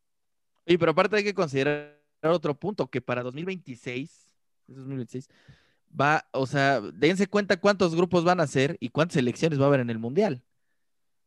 Oye, 0.66 0.78
pero 0.78 0.92
aparte 0.92 1.16
hay 1.16 1.24
que 1.24 1.34
considerar 1.34 1.97
otro 2.22 2.58
punto, 2.58 2.88
que 2.88 3.00
para 3.00 3.22
2026, 3.22 4.30
es 4.68 4.76
2026, 4.76 5.28
va, 5.98 6.26
o 6.32 6.46
sea, 6.46 6.80
dense 6.80 7.26
cuenta 7.28 7.58
cuántos 7.60 7.94
grupos 7.94 8.24
van 8.24 8.40
a 8.40 8.46
ser 8.46 8.76
y 8.80 8.90
cuántas 8.90 9.14
selecciones 9.14 9.60
va 9.60 9.64
a 9.64 9.68
haber 9.68 9.80
en 9.80 9.90
el 9.90 9.98
Mundial. 9.98 10.42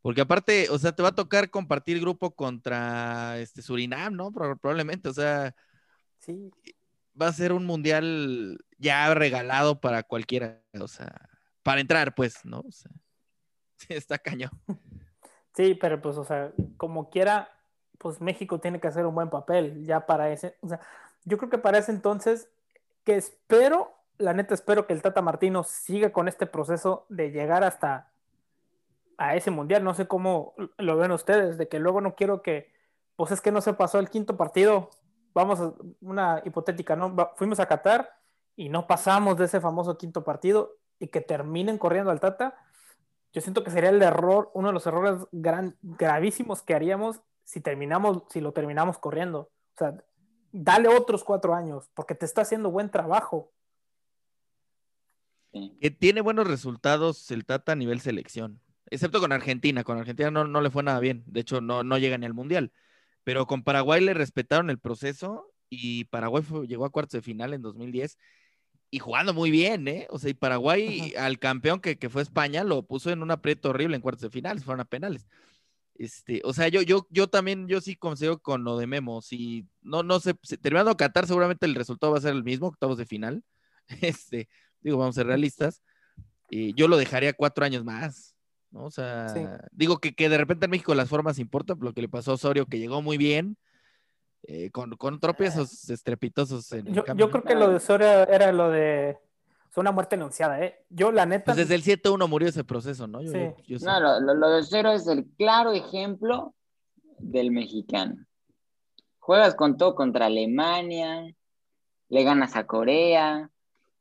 Porque 0.02 0.20
aparte, 0.22 0.68
o 0.70 0.78
sea, 0.78 0.92
te 0.92 1.02
va 1.02 1.10
a 1.10 1.14
tocar 1.14 1.50
compartir 1.50 2.00
grupo 2.00 2.34
contra 2.34 3.38
este 3.38 3.62
Surinam, 3.62 4.14
¿no? 4.16 4.32
Pro- 4.32 4.56
Probablemente, 4.56 5.08
o 5.08 5.14
sea, 5.14 5.54
Sí, 6.18 6.50
va 7.20 7.28
a 7.28 7.32
ser 7.32 7.52
un 7.52 7.66
mundial 7.66 8.58
ya 8.78 9.12
regalado 9.14 9.80
para 9.80 10.02
cualquiera, 10.02 10.62
o 10.80 10.88
sea, 10.88 11.28
para 11.62 11.80
entrar, 11.80 12.14
pues, 12.14 12.44
¿no? 12.44 12.60
O 12.60 12.72
sea, 12.72 12.90
sí, 13.78 13.86
está 13.90 14.18
cañón. 14.18 14.50
sí, 15.54 15.74
pero 15.74 16.00
pues, 16.00 16.16
o 16.16 16.24
sea, 16.24 16.52
como 16.76 17.10
quiera, 17.10 17.48
pues 18.02 18.20
México 18.20 18.58
tiene 18.58 18.80
que 18.80 18.88
hacer 18.88 19.06
un 19.06 19.14
buen 19.14 19.30
papel 19.30 19.84
ya 19.84 20.06
para 20.06 20.30
ese, 20.30 20.56
o 20.60 20.68
sea, 20.68 20.80
yo 21.24 21.38
creo 21.38 21.48
que 21.48 21.58
para 21.58 21.78
ese 21.78 21.92
entonces, 21.92 22.50
que 23.04 23.14
espero, 23.14 23.92
la 24.18 24.34
neta 24.34 24.54
espero 24.54 24.88
que 24.88 24.92
el 24.92 25.02
Tata 25.02 25.22
Martino 25.22 25.62
siga 25.62 26.12
con 26.12 26.26
este 26.26 26.46
proceso 26.46 27.06
de 27.08 27.30
llegar 27.30 27.62
hasta 27.62 28.10
a 29.18 29.36
ese 29.36 29.52
mundial, 29.52 29.84
no 29.84 29.94
sé 29.94 30.08
cómo 30.08 30.54
lo 30.78 30.96
ven 30.96 31.12
ustedes, 31.12 31.58
de 31.58 31.68
que 31.68 31.78
luego 31.78 32.00
no 32.00 32.16
quiero 32.16 32.42
que, 32.42 32.72
pues 33.14 33.30
es 33.30 33.40
que 33.40 33.52
no 33.52 33.60
se 33.60 33.74
pasó 33.74 34.00
el 34.00 34.10
quinto 34.10 34.36
partido, 34.36 34.90
vamos 35.32 35.60
a 35.60 35.72
una 36.00 36.42
hipotética, 36.44 36.96
¿no? 36.96 37.14
Fuimos 37.36 37.60
a 37.60 37.66
Qatar 37.66 38.10
y 38.56 38.68
no 38.68 38.88
pasamos 38.88 39.36
de 39.36 39.44
ese 39.44 39.60
famoso 39.60 39.96
quinto 39.96 40.24
partido 40.24 40.76
y 40.98 41.06
que 41.06 41.20
terminen 41.20 41.78
corriendo 41.78 42.10
al 42.10 42.18
Tata, 42.18 42.56
yo 43.32 43.40
siento 43.40 43.62
que 43.62 43.70
sería 43.70 43.90
el 43.90 44.02
error, 44.02 44.50
uno 44.54 44.68
de 44.68 44.74
los 44.74 44.86
errores 44.88 45.24
gran, 45.30 45.76
gravísimos 45.82 46.62
que 46.62 46.74
haríamos 46.74 47.22
si 47.52 47.60
terminamos, 47.60 48.22
si 48.30 48.40
lo 48.40 48.52
terminamos 48.52 48.98
corriendo. 48.98 49.40
O 49.74 49.76
sea, 49.76 50.02
dale 50.52 50.88
otros 50.88 51.22
cuatro 51.22 51.54
años, 51.54 51.90
porque 51.92 52.14
te 52.14 52.24
está 52.24 52.40
haciendo 52.40 52.70
buen 52.70 52.90
trabajo. 52.90 53.52
Sí. 55.52 55.76
Que 55.82 55.90
tiene 55.90 56.22
buenos 56.22 56.46
resultados 56.48 57.30
el 57.30 57.44
Tata 57.44 57.72
a 57.72 57.76
nivel 57.76 58.00
selección, 58.00 58.62
excepto 58.90 59.20
con 59.20 59.32
Argentina. 59.32 59.84
Con 59.84 59.98
Argentina 59.98 60.30
no, 60.30 60.44
no 60.46 60.62
le 60.62 60.70
fue 60.70 60.82
nada 60.82 60.98
bien, 60.98 61.24
de 61.26 61.40
hecho 61.40 61.60
no, 61.60 61.84
no 61.84 61.98
llega 61.98 62.16
ni 62.16 62.24
al 62.24 62.32
Mundial. 62.32 62.72
Pero 63.22 63.46
con 63.46 63.62
Paraguay 63.62 64.02
le 64.02 64.14
respetaron 64.14 64.70
el 64.70 64.78
proceso 64.78 65.52
y 65.68 66.04
Paraguay 66.04 66.42
fue- 66.42 66.66
llegó 66.66 66.86
a 66.86 66.90
cuartos 66.90 67.12
de 67.12 67.22
final 67.22 67.52
en 67.52 67.60
2010 67.60 68.16
y 68.90 68.98
jugando 68.98 69.34
muy 69.34 69.50
bien, 69.50 69.86
¿eh? 69.88 70.06
O 70.08 70.18
sea, 70.18 70.30
y 70.30 70.34
Paraguay 70.34 71.12
al 71.18 71.38
campeón 71.38 71.80
que, 71.80 71.98
que 71.98 72.08
fue 72.08 72.22
España 72.22 72.64
lo 72.64 72.82
puso 72.86 73.10
en 73.10 73.22
un 73.22 73.30
aprieto 73.30 73.68
horrible 73.70 73.96
en 73.96 74.02
cuartos 74.02 74.22
de 74.22 74.30
final, 74.30 74.58
se 74.58 74.64
fueron 74.64 74.80
a 74.80 74.84
penales. 74.86 75.26
Este, 75.94 76.40
o 76.44 76.52
sea, 76.52 76.68
yo, 76.68 76.82
yo, 76.82 77.06
yo 77.10 77.28
también, 77.28 77.68
yo 77.68 77.80
sí 77.80 77.96
consigo 77.96 78.38
con 78.38 78.64
lo 78.64 78.78
de 78.78 78.86
Memo. 78.86 79.20
Si 79.22 79.66
no, 79.82 80.02
no 80.02 80.20
sé, 80.20 80.34
terminando 80.60 80.96
Qatar, 80.96 81.26
seguramente 81.26 81.66
el 81.66 81.74
resultado 81.74 82.12
va 82.12 82.18
a 82.18 82.22
ser 82.22 82.32
el 82.32 82.44
mismo, 82.44 82.68
octavos 82.68 82.98
de 82.98 83.06
final. 83.06 83.42
Este, 84.00 84.48
digo, 84.80 84.98
vamos 84.98 85.16
a 85.16 85.20
ser 85.20 85.26
realistas. 85.26 85.82
Y 86.48 86.74
yo 86.74 86.88
lo 86.88 86.96
dejaría 86.96 87.32
cuatro 87.32 87.64
años 87.64 87.84
más, 87.84 88.34
¿no? 88.70 88.84
O 88.84 88.90
sea, 88.90 89.28
Sí. 89.30 89.40
digo 89.70 89.98
que, 89.98 90.14
que 90.14 90.28
de 90.28 90.38
repente 90.38 90.66
en 90.66 90.70
México 90.70 90.94
las 90.94 91.08
formas 91.08 91.38
importan, 91.38 91.78
lo 91.80 91.92
que 91.92 92.02
le 92.02 92.08
pasó 92.08 92.32
a 92.32 92.34
Osorio, 92.34 92.66
que 92.66 92.78
llegó 92.78 93.02
muy 93.02 93.16
bien, 93.16 93.56
eh, 94.44 94.70
con, 94.70 94.96
con 94.96 95.20
tropiezos 95.20 95.88
estrepitosos 95.88 96.72
en 96.72 96.92
Yo, 96.92 97.04
yo 97.16 97.30
creo 97.30 97.44
que 97.44 97.54
lo 97.54 97.70
de 97.70 97.80
Soria 97.80 98.24
era 98.24 98.50
lo 98.52 98.70
de 98.70 99.18
es 99.72 99.76
una 99.78 99.90
muerte 99.90 100.16
anunciada, 100.16 100.60
¿eh? 100.62 100.84
Yo, 100.90 101.10
la 101.10 101.24
neta, 101.26 101.46
Pues 101.54 101.56
desde 101.68 101.74
el 101.74 101.82
7-1 101.82 102.28
murió 102.28 102.48
ese 102.48 102.62
proceso, 102.62 103.06
¿no? 103.06 103.22
Yo- 103.22 103.32
Sí. 103.32 103.38
yo- 103.38 103.56
yo 103.66 103.78
sé. 103.78 103.86
No, 103.86 103.98
lo, 104.00 104.20
lo- 104.20 104.34
lo 104.34 104.50
de 104.50 104.62
cero 104.64 104.92
es 104.92 105.06
el 105.06 105.24
claro 105.38 105.72
ejemplo 105.72 106.54
del 107.18 107.50
mexicano. 107.50 108.16
Juegas 109.18 109.54
con 109.54 109.76
todo 109.78 109.94
contra 109.94 110.26
Alemania, 110.26 111.34
le 112.08 112.22
ganas 112.24 112.54
a 112.56 112.66
Corea, 112.66 113.50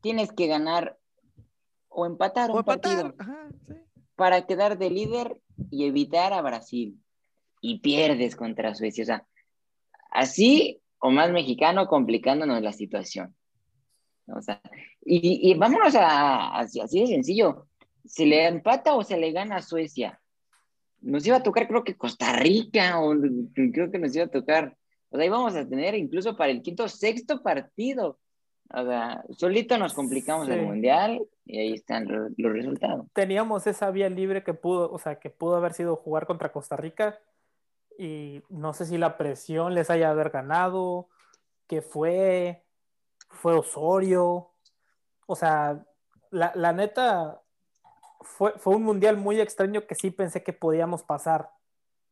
tienes 0.01 0.31
que 0.33 0.47
ganar 0.47 0.97
o 1.87 2.05
empatar 2.05 2.49
O 2.49 2.53
un 2.53 2.59
empatar, 2.59 3.13
partido 3.13 3.15
ajá, 3.19 3.47
sí. 3.67 3.73
para 4.15 4.45
quedar 4.45 4.77
de 4.77 4.89
líder 4.89 5.39
y 5.69 5.85
evitar 5.85 6.33
a 6.33 6.41
Brasil. 6.41 6.97
Y 7.61 7.79
pierdes 7.79 8.35
contra 8.35 8.73
Suecia. 8.75 9.03
O 9.03 9.05
sea, 9.05 9.27
así 10.09 10.81
o 10.99 11.11
más 11.11 11.31
mexicano 11.31 11.87
complicándonos 11.87 12.61
la 12.61 12.73
situación. 12.73 13.35
O 14.35 14.41
sea, 14.41 14.61
y, 15.03 15.51
y 15.51 15.53
vámonos 15.55 15.95
a, 15.95 16.57
así, 16.59 16.79
así 16.79 17.01
de 17.01 17.07
sencillo. 17.07 17.67
¿Se 18.05 18.25
le 18.25 18.47
empata 18.47 18.93
o 18.95 19.03
se 19.03 19.17
le 19.17 19.31
gana 19.31 19.57
a 19.57 19.61
Suecia? 19.61 20.19
Nos 21.01 21.25
iba 21.25 21.37
a 21.37 21.43
tocar, 21.43 21.67
creo 21.67 21.83
que 21.83 21.95
Costa 21.97 22.33
Rica, 22.33 22.99
o 22.99 23.13
creo 23.53 23.91
que 23.91 23.99
nos 23.99 24.15
iba 24.15 24.25
a 24.25 24.29
tocar. 24.29 24.75
O 25.09 25.17
sea, 25.17 25.25
íbamos 25.25 25.55
a 25.55 25.67
tener 25.67 25.95
incluso 25.95 26.35
para 26.37 26.51
el 26.51 26.61
quinto, 26.61 26.87
sexto 26.87 27.41
partido. 27.43 28.19
O 28.73 28.85
sea, 28.85 29.23
solito 29.37 29.77
nos 29.77 29.93
complicamos 29.93 30.47
Sí. 30.47 30.53
el 30.53 30.61
mundial 30.61 31.21
y 31.45 31.59
ahí 31.59 31.73
están 31.73 32.07
lo- 32.07 32.29
los 32.37 32.53
resultados. 32.53 33.05
teníamos 33.13 33.67
esa 33.67 33.91
vía 33.91 34.09
libre 34.09 34.43
que 34.43 34.53
pudo, 34.53 34.89
o 34.91 34.97
sea, 34.97 35.19
que 35.19 35.29
pudo 35.29 35.57
haber 35.57 35.73
sido 35.73 35.95
jugar 35.97 36.25
contra 36.25 36.51
Costa 36.53 36.77
Rica 36.77 37.19
y 37.99 38.41
no 38.49 38.73
sé 38.73 38.85
si 38.85 38.97
la 38.97 39.17
presión 39.17 39.73
les 39.75 39.89
haya 39.89 40.09
haber 40.09 40.29
ganado, 40.29 41.09
que 41.67 41.81
fue, 41.81 42.63
fue 43.31 43.57
Osorio, 43.57 44.51
o 45.25 45.35
sea, 45.35 45.83
la, 46.29 46.51
la 46.55 46.73
neta 46.73 47.41
fue, 48.21 48.53
fue 48.57 48.75
un 48.75 48.83
mundial 48.83 49.17
muy 49.17 49.39
extraño 49.39 49.87
que 49.87 49.95
sí 49.95 50.11
pensé 50.11 50.43
que 50.43 50.53
podíamos 50.53 51.03
pasar 51.03 51.49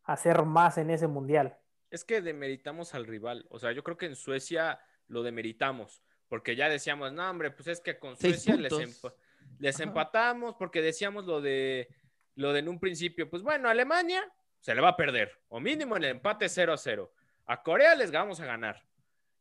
a 0.03 0.13
hacer 0.13 0.43
más 0.43 0.77
en 0.77 0.89
ese 0.89 1.07
mundial. 1.07 1.57
Es 1.91 2.03
que 2.03 2.21
demeritamos 2.21 2.93
al 2.93 3.05
rival. 3.05 3.45
O 3.49 3.59
sea, 3.59 3.71
yo 3.71 3.83
creo 3.83 3.97
que 3.97 4.05
en 4.05 4.15
Suecia 4.15 4.79
lo 5.07 5.23
demeritamos. 5.23 6.03
Porque 6.27 6.55
ya 6.55 6.69
decíamos, 6.69 7.11
no, 7.11 7.27
hombre, 7.27 7.51
pues 7.51 7.67
es 7.67 7.81
que 7.81 7.97
con 7.97 8.15
Suecia 8.15 8.55
les, 8.55 9.79
empatamos 9.79 10.55
porque 10.55 10.81
decíamos 10.81 11.25
lo 11.25 11.41
de 11.41 11.89
lo 12.35 12.53
de 12.53 12.59
en 12.59 12.69
un 12.69 12.79
principio. 12.79 13.29
Pues 13.29 13.41
bueno, 13.41 13.67
Alemania 13.67 14.23
se 14.59 14.75
le 14.75 14.81
va 14.81 14.89
a 14.89 14.95
perder. 14.95 15.41
O 15.49 15.59
mínimo 15.59 15.97
el 15.97 16.05
empate 16.05 16.47
0 16.47 16.73
a 16.73 16.77
0. 16.77 17.11
A 17.47 17.63
Corea 17.63 17.95
les 17.95 18.11
vamos 18.11 18.39
a 18.39 18.45
ganar. 18.45 18.85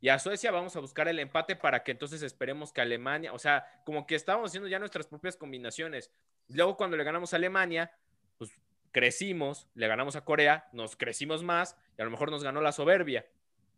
Y 0.01 0.11
a 0.11 0.19
Suecia 0.19 0.51
vamos 0.53 0.77
a 0.77 0.81
buscar 0.81 1.09
el 1.09 1.19
empate 1.19 1.57
para 1.57 1.83
que 1.83 1.91
entonces 1.91 2.23
esperemos 2.23 2.73
que 2.73 2.81
Alemania, 2.81 3.33
o 3.33 3.39
sea, 3.39 3.67
como 3.85 4.07
que 4.07 4.15
estábamos 4.15 4.51
haciendo 4.51 4.69
ya 4.69 4.79
nuestras 4.79 5.07
propias 5.09 5.37
combinaciones. 5.37 6.13
Luego 6.49 6.77
cuando 6.77 6.97
le 6.97 7.03
ganamos 7.05 7.33
a 7.33 7.37
Alemania, 7.37 7.91
pues 8.37 8.53
crecimos, 8.93 9.67
le 9.75 9.89
ganamos 9.89 10.15
a 10.15 10.25
Corea, 10.25 10.69
nos 10.73 10.97
crecimos 10.97 11.43
más 11.43 11.77
y 11.97 12.03
a 12.03 12.05
lo 12.05 12.11
mejor 12.11 12.31
nos 12.31 12.45
ganó 12.45 12.61
la 12.61 12.73
soberbia. 12.73 13.27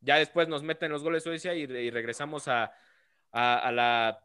Ya 0.02 0.16
después 0.16 0.48
nos 0.48 0.62
meten 0.62 0.92
los 0.92 1.02
goles 1.02 1.22
Suecia 1.22 1.54
y, 1.54 1.66
regresamos 1.66 2.48
a, 2.48 2.72
a- 3.32 3.58
a 3.58 3.72
la, 3.72 4.24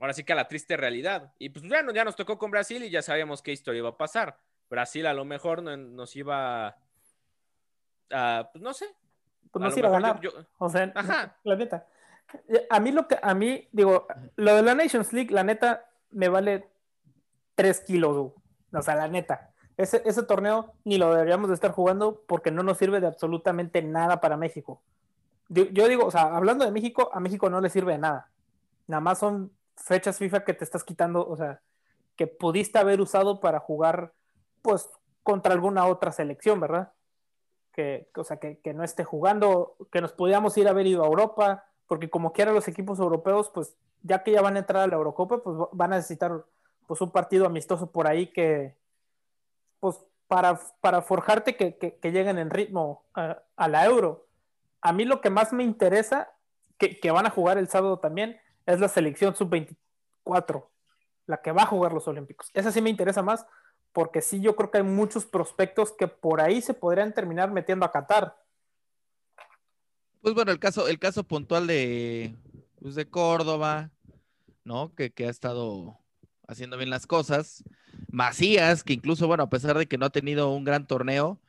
ahora 0.00 0.12
sí 0.12 0.24
que 0.24 0.32
a 0.32 0.36
la 0.36 0.48
triste 0.48 0.76
realidad. 0.76 1.32
Y 1.38 1.50
pues 1.50 1.64
ya, 1.68 1.84
ya 1.92 2.04
nos 2.04 2.16
tocó 2.16 2.38
con 2.38 2.50
Brasil 2.50 2.82
y 2.82 2.90
ya 2.90 3.02
sabíamos 3.02 3.40
qué 3.42 3.52
historia 3.52 3.78
iba 3.78 3.90
a 3.90 3.96
pasar. 3.96 4.38
Brasil 4.68 5.06
a 5.06 5.14
lo 5.14 5.24
mejor 5.24 5.62
no- 5.62 5.76
nos 5.76 6.14
iba 6.16 6.76
a, 8.10 8.50
pues 8.52 8.62
no 8.62 8.72
sé. 8.74 8.86
Pues 9.52 9.62
a 9.62 9.66
nos 9.66 9.74
lo 9.74 9.78
iba 9.80 9.88
a 9.88 9.92
ganar. 9.92 10.20
yo- 10.20 10.30
yo- 10.32 10.46
O 10.58 10.68
sea, 10.68 10.92
Ajá. 10.94 11.36
la 11.44 11.56
neta. 11.56 11.86
A 12.70 12.80
mí 12.80 12.92
lo 12.92 13.08
que, 13.08 13.18
a 13.22 13.34
mí, 13.34 13.68
digo, 13.72 14.06
lo 14.36 14.54
de 14.54 14.62
la 14.62 14.74
Nations 14.74 15.12
League, 15.12 15.32
la 15.32 15.44
neta, 15.44 15.86
me 16.10 16.28
vale 16.28 16.68
3 17.54 17.80
kilos, 17.80 18.16
güey. 18.16 18.32
o 18.74 18.82
sea, 18.82 18.94
la 18.96 19.08
neta. 19.08 19.50
Ese, 19.78 20.02
ese 20.04 20.22
torneo 20.24 20.74
ni 20.84 20.98
lo 20.98 21.10
deberíamos 21.14 21.48
de 21.48 21.54
estar 21.54 21.70
jugando 21.70 22.22
porque 22.26 22.50
no 22.50 22.62
nos 22.62 22.76
sirve 22.78 23.00
de 23.00 23.06
absolutamente 23.06 23.80
nada 23.82 24.20
para 24.20 24.36
México. 24.36 24.82
Yo, 25.48 25.64
yo 25.66 25.88
digo, 25.88 26.04
o 26.04 26.10
sea, 26.10 26.36
hablando 26.36 26.64
de 26.66 26.70
México, 26.70 27.08
a 27.14 27.20
México 27.20 27.48
no 27.48 27.60
le 27.62 27.70
sirve 27.70 27.92
de 27.92 27.98
nada. 27.98 28.28
Nada 28.86 29.00
más 29.00 29.18
son 29.18 29.50
fechas 29.76 30.18
FIFA 30.18 30.44
que 30.44 30.52
te 30.52 30.64
estás 30.64 30.84
quitando, 30.84 31.26
o 31.26 31.36
sea, 31.36 31.60
que 32.16 32.26
pudiste 32.26 32.78
haber 32.78 33.00
usado 33.00 33.40
para 33.40 33.60
jugar, 33.60 34.12
pues, 34.60 34.90
contra 35.22 35.54
alguna 35.54 35.86
otra 35.86 36.10
selección, 36.12 36.58
¿verdad? 36.60 36.92
Que, 37.78 38.10
o 38.16 38.24
sea, 38.24 38.38
que, 38.38 38.58
que 38.58 38.74
no 38.74 38.82
esté 38.82 39.04
jugando, 39.04 39.76
que 39.92 40.00
nos 40.00 40.12
pudiéramos 40.12 40.58
ir 40.58 40.66
a 40.66 40.72
haber 40.72 40.88
ido 40.88 41.04
a 41.04 41.06
Europa, 41.06 41.64
porque 41.86 42.10
como 42.10 42.32
quieran 42.32 42.56
los 42.56 42.66
equipos 42.66 42.98
europeos, 42.98 43.52
pues 43.54 43.76
ya 44.02 44.24
que 44.24 44.32
ya 44.32 44.42
van 44.42 44.56
a 44.56 44.58
entrar 44.58 44.82
a 44.82 44.88
la 44.88 44.96
Eurocopa, 44.96 45.44
pues 45.44 45.56
van 45.70 45.92
a 45.92 45.96
necesitar 45.96 46.44
pues 46.88 47.00
un 47.00 47.12
partido 47.12 47.46
amistoso 47.46 47.92
por 47.92 48.08
ahí 48.08 48.32
que, 48.32 48.74
pues 49.78 50.04
para, 50.26 50.58
para 50.80 51.02
forjarte 51.02 51.54
que, 51.54 51.76
que, 51.78 51.94
que 51.94 52.10
lleguen 52.10 52.38
en 52.38 52.50
ritmo 52.50 53.04
a, 53.14 53.42
a, 53.54 53.68
la 53.68 53.86
Euro. 53.86 54.26
A 54.80 54.92
mí 54.92 55.04
lo 55.04 55.20
que 55.20 55.30
más 55.30 55.52
me 55.52 55.62
interesa, 55.62 56.32
que, 56.78 56.98
que 56.98 57.12
van 57.12 57.26
a 57.26 57.30
jugar 57.30 57.58
el 57.58 57.68
sábado 57.68 58.00
también, 58.00 58.40
es 58.66 58.80
la 58.80 58.88
selección 58.88 59.36
sub-24, 59.36 60.64
la 61.26 61.40
que 61.42 61.52
va 61.52 61.62
a 61.62 61.66
jugar 61.66 61.92
los 61.92 62.08
Olímpicos. 62.08 62.50
Esa 62.54 62.72
sí 62.72 62.82
me 62.82 62.90
interesa 62.90 63.22
más, 63.22 63.46
porque 63.92 64.20
sí 64.20 64.40
yo 64.40 64.56
creo 64.56 64.70
que 64.70 64.78
hay 64.78 64.84
muchos 64.84 65.26
prospectos 65.26 65.92
que 65.92 66.08
por 66.08 66.40
ahí 66.40 66.60
se 66.62 66.74
podrían 66.74 67.12
terminar 67.12 67.50
metiendo 67.50 67.84
a 67.84 67.92
Qatar. 67.92 68.36
Pues 70.20 70.34
bueno, 70.34 70.52
el 70.52 70.58
caso, 70.58 70.88
el 70.88 70.98
caso 70.98 71.24
puntual 71.24 71.66
de, 71.66 72.36
pues 72.80 72.94
de 72.94 73.08
Córdoba, 73.08 73.90
¿no? 74.64 74.94
Que, 74.94 75.10
que 75.10 75.26
ha 75.26 75.30
estado 75.30 75.98
haciendo 76.46 76.76
bien 76.76 76.90
las 76.90 77.06
cosas. 77.06 77.62
Macías, 78.10 78.82
que 78.82 78.92
incluso, 78.92 79.26
bueno, 79.26 79.44
a 79.44 79.50
pesar 79.50 79.78
de 79.78 79.86
que 79.86 79.98
no 79.98 80.06
ha 80.06 80.10
tenido 80.10 80.50
un 80.50 80.64
gran 80.64 80.86
torneo, 80.86 81.40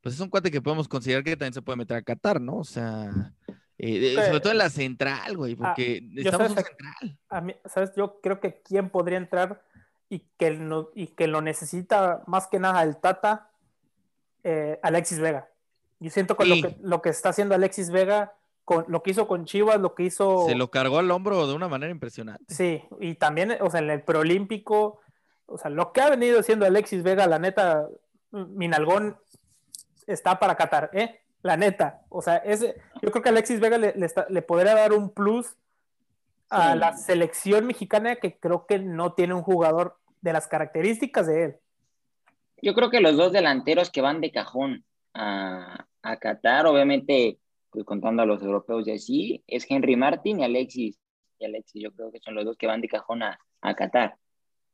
pues 0.00 0.14
es 0.14 0.20
un 0.20 0.30
cuate 0.30 0.50
que 0.50 0.62
podemos 0.62 0.88
considerar 0.88 1.24
que 1.24 1.36
también 1.36 1.54
se 1.54 1.62
puede 1.62 1.76
meter 1.76 1.96
a 1.96 2.02
Qatar, 2.02 2.40
¿no? 2.40 2.56
O 2.56 2.64
sea, 2.64 3.34
eh, 3.78 4.14
sobre 4.14 4.40
todo 4.40 4.52
en 4.52 4.58
la 4.58 4.70
central, 4.70 5.36
güey, 5.36 5.54
porque 5.54 6.00
ah, 6.02 6.06
necesitamos 6.08 6.50
un 6.50 6.56
central. 6.56 7.18
A 7.28 7.40
mí, 7.40 7.54
¿sabes? 7.66 7.92
Yo 7.96 8.20
creo 8.20 8.40
que 8.40 8.60
quién 8.62 8.90
podría 8.90 9.18
entrar 9.18 9.62
y 10.08 10.20
que, 10.38 10.50
no, 10.52 10.90
y 10.94 11.08
que 11.08 11.26
lo 11.26 11.40
necesita 11.40 12.22
más 12.26 12.46
que 12.46 12.58
nada 12.58 12.82
el 12.82 12.96
Tata, 12.96 13.50
eh, 14.44 14.78
Alexis 14.82 15.20
Vega. 15.20 15.48
Yo 16.00 16.10
siento 16.10 16.36
que, 16.36 16.44
sí. 16.44 16.62
lo 16.62 16.68
que 16.68 16.76
lo 16.80 17.02
que 17.02 17.08
está 17.10 17.30
haciendo 17.30 17.54
Alexis 17.54 17.90
Vega 17.90 18.34
con 18.68 18.84
lo 18.88 19.02
que 19.02 19.12
hizo 19.12 19.26
con 19.26 19.46
Chivas, 19.46 19.80
lo 19.80 19.94
que 19.94 20.02
hizo. 20.02 20.46
Se 20.46 20.54
lo 20.54 20.70
cargó 20.70 20.98
al 20.98 21.10
hombro 21.10 21.46
de 21.46 21.54
una 21.54 21.68
manera 21.68 21.90
impresionante. 21.90 22.54
Sí, 22.54 22.84
y 23.00 23.14
también, 23.14 23.56
o 23.62 23.70
sea, 23.70 23.80
en 23.80 23.88
el 23.88 24.02
preolímpico, 24.02 25.00
o 25.46 25.56
sea, 25.56 25.70
lo 25.70 25.92
que 25.92 26.02
ha 26.02 26.10
venido 26.10 26.38
haciendo 26.38 26.66
Alexis 26.66 27.02
Vega, 27.02 27.26
la 27.26 27.38
neta, 27.38 27.88
Minalgón 28.30 29.16
está 30.06 30.38
para 30.38 30.56
Qatar, 30.56 30.90
¿eh? 30.92 31.22
La 31.40 31.56
neta. 31.56 32.02
O 32.10 32.20
sea, 32.20 32.36
ese, 32.36 32.76
yo 33.00 33.10
creo 33.10 33.22
que 33.22 33.30
Alexis 33.30 33.58
Vega 33.58 33.78
le, 33.78 33.94
le, 33.94 34.04
está, 34.04 34.26
le 34.28 34.42
podría 34.42 34.74
dar 34.74 34.92
un 34.92 35.08
plus 35.08 35.56
a 36.50 36.72
sí. 36.72 36.78
la 36.78 36.92
selección 36.96 37.66
mexicana 37.66 38.16
que 38.16 38.38
creo 38.38 38.66
que 38.66 38.78
no 38.78 39.12
tiene 39.14 39.34
un 39.34 39.42
jugador 39.42 39.98
de 40.20 40.32
las 40.32 40.46
características 40.46 41.26
de 41.26 41.44
él. 41.44 41.56
Yo 42.60 42.74
creo 42.74 42.90
que 42.90 43.00
los 43.00 43.16
dos 43.16 43.32
delanteros 43.32 43.90
que 43.90 44.00
van 44.00 44.20
de 44.20 44.32
cajón 44.32 44.84
a, 45.14 45.86
a 46.02 46.16
Qatar, 46.16 46.66
obviamente 46.66 47.38
pues 47.70 47.84
contando 47.84 48.22
a 48.22 48.26
los 48.26 48.42
europeos 48.42 48.88
y 48.88 48.92
así, 48.92 49.44
es 49.46 49.66
Henry 49.68 49.96
Martin 49.96 50.40
y 50.40 50.44
Alexis. 50.44 50.98
Y 51.38 51.44
Alexis, 51.44 51.82
yo 51.82 51.92
creo 51.92 52.10
que 52.10 52.20
son 52.20 52.34
los 52.34 52.44
dos 52.44 52.56
que 52.56 52.66
van 52.66 52.80
de 52.80 52.88
cajón 52.88 53.22
a, 53.22 53.38
a 53.60 53.74
Qatar. 53.74 54.16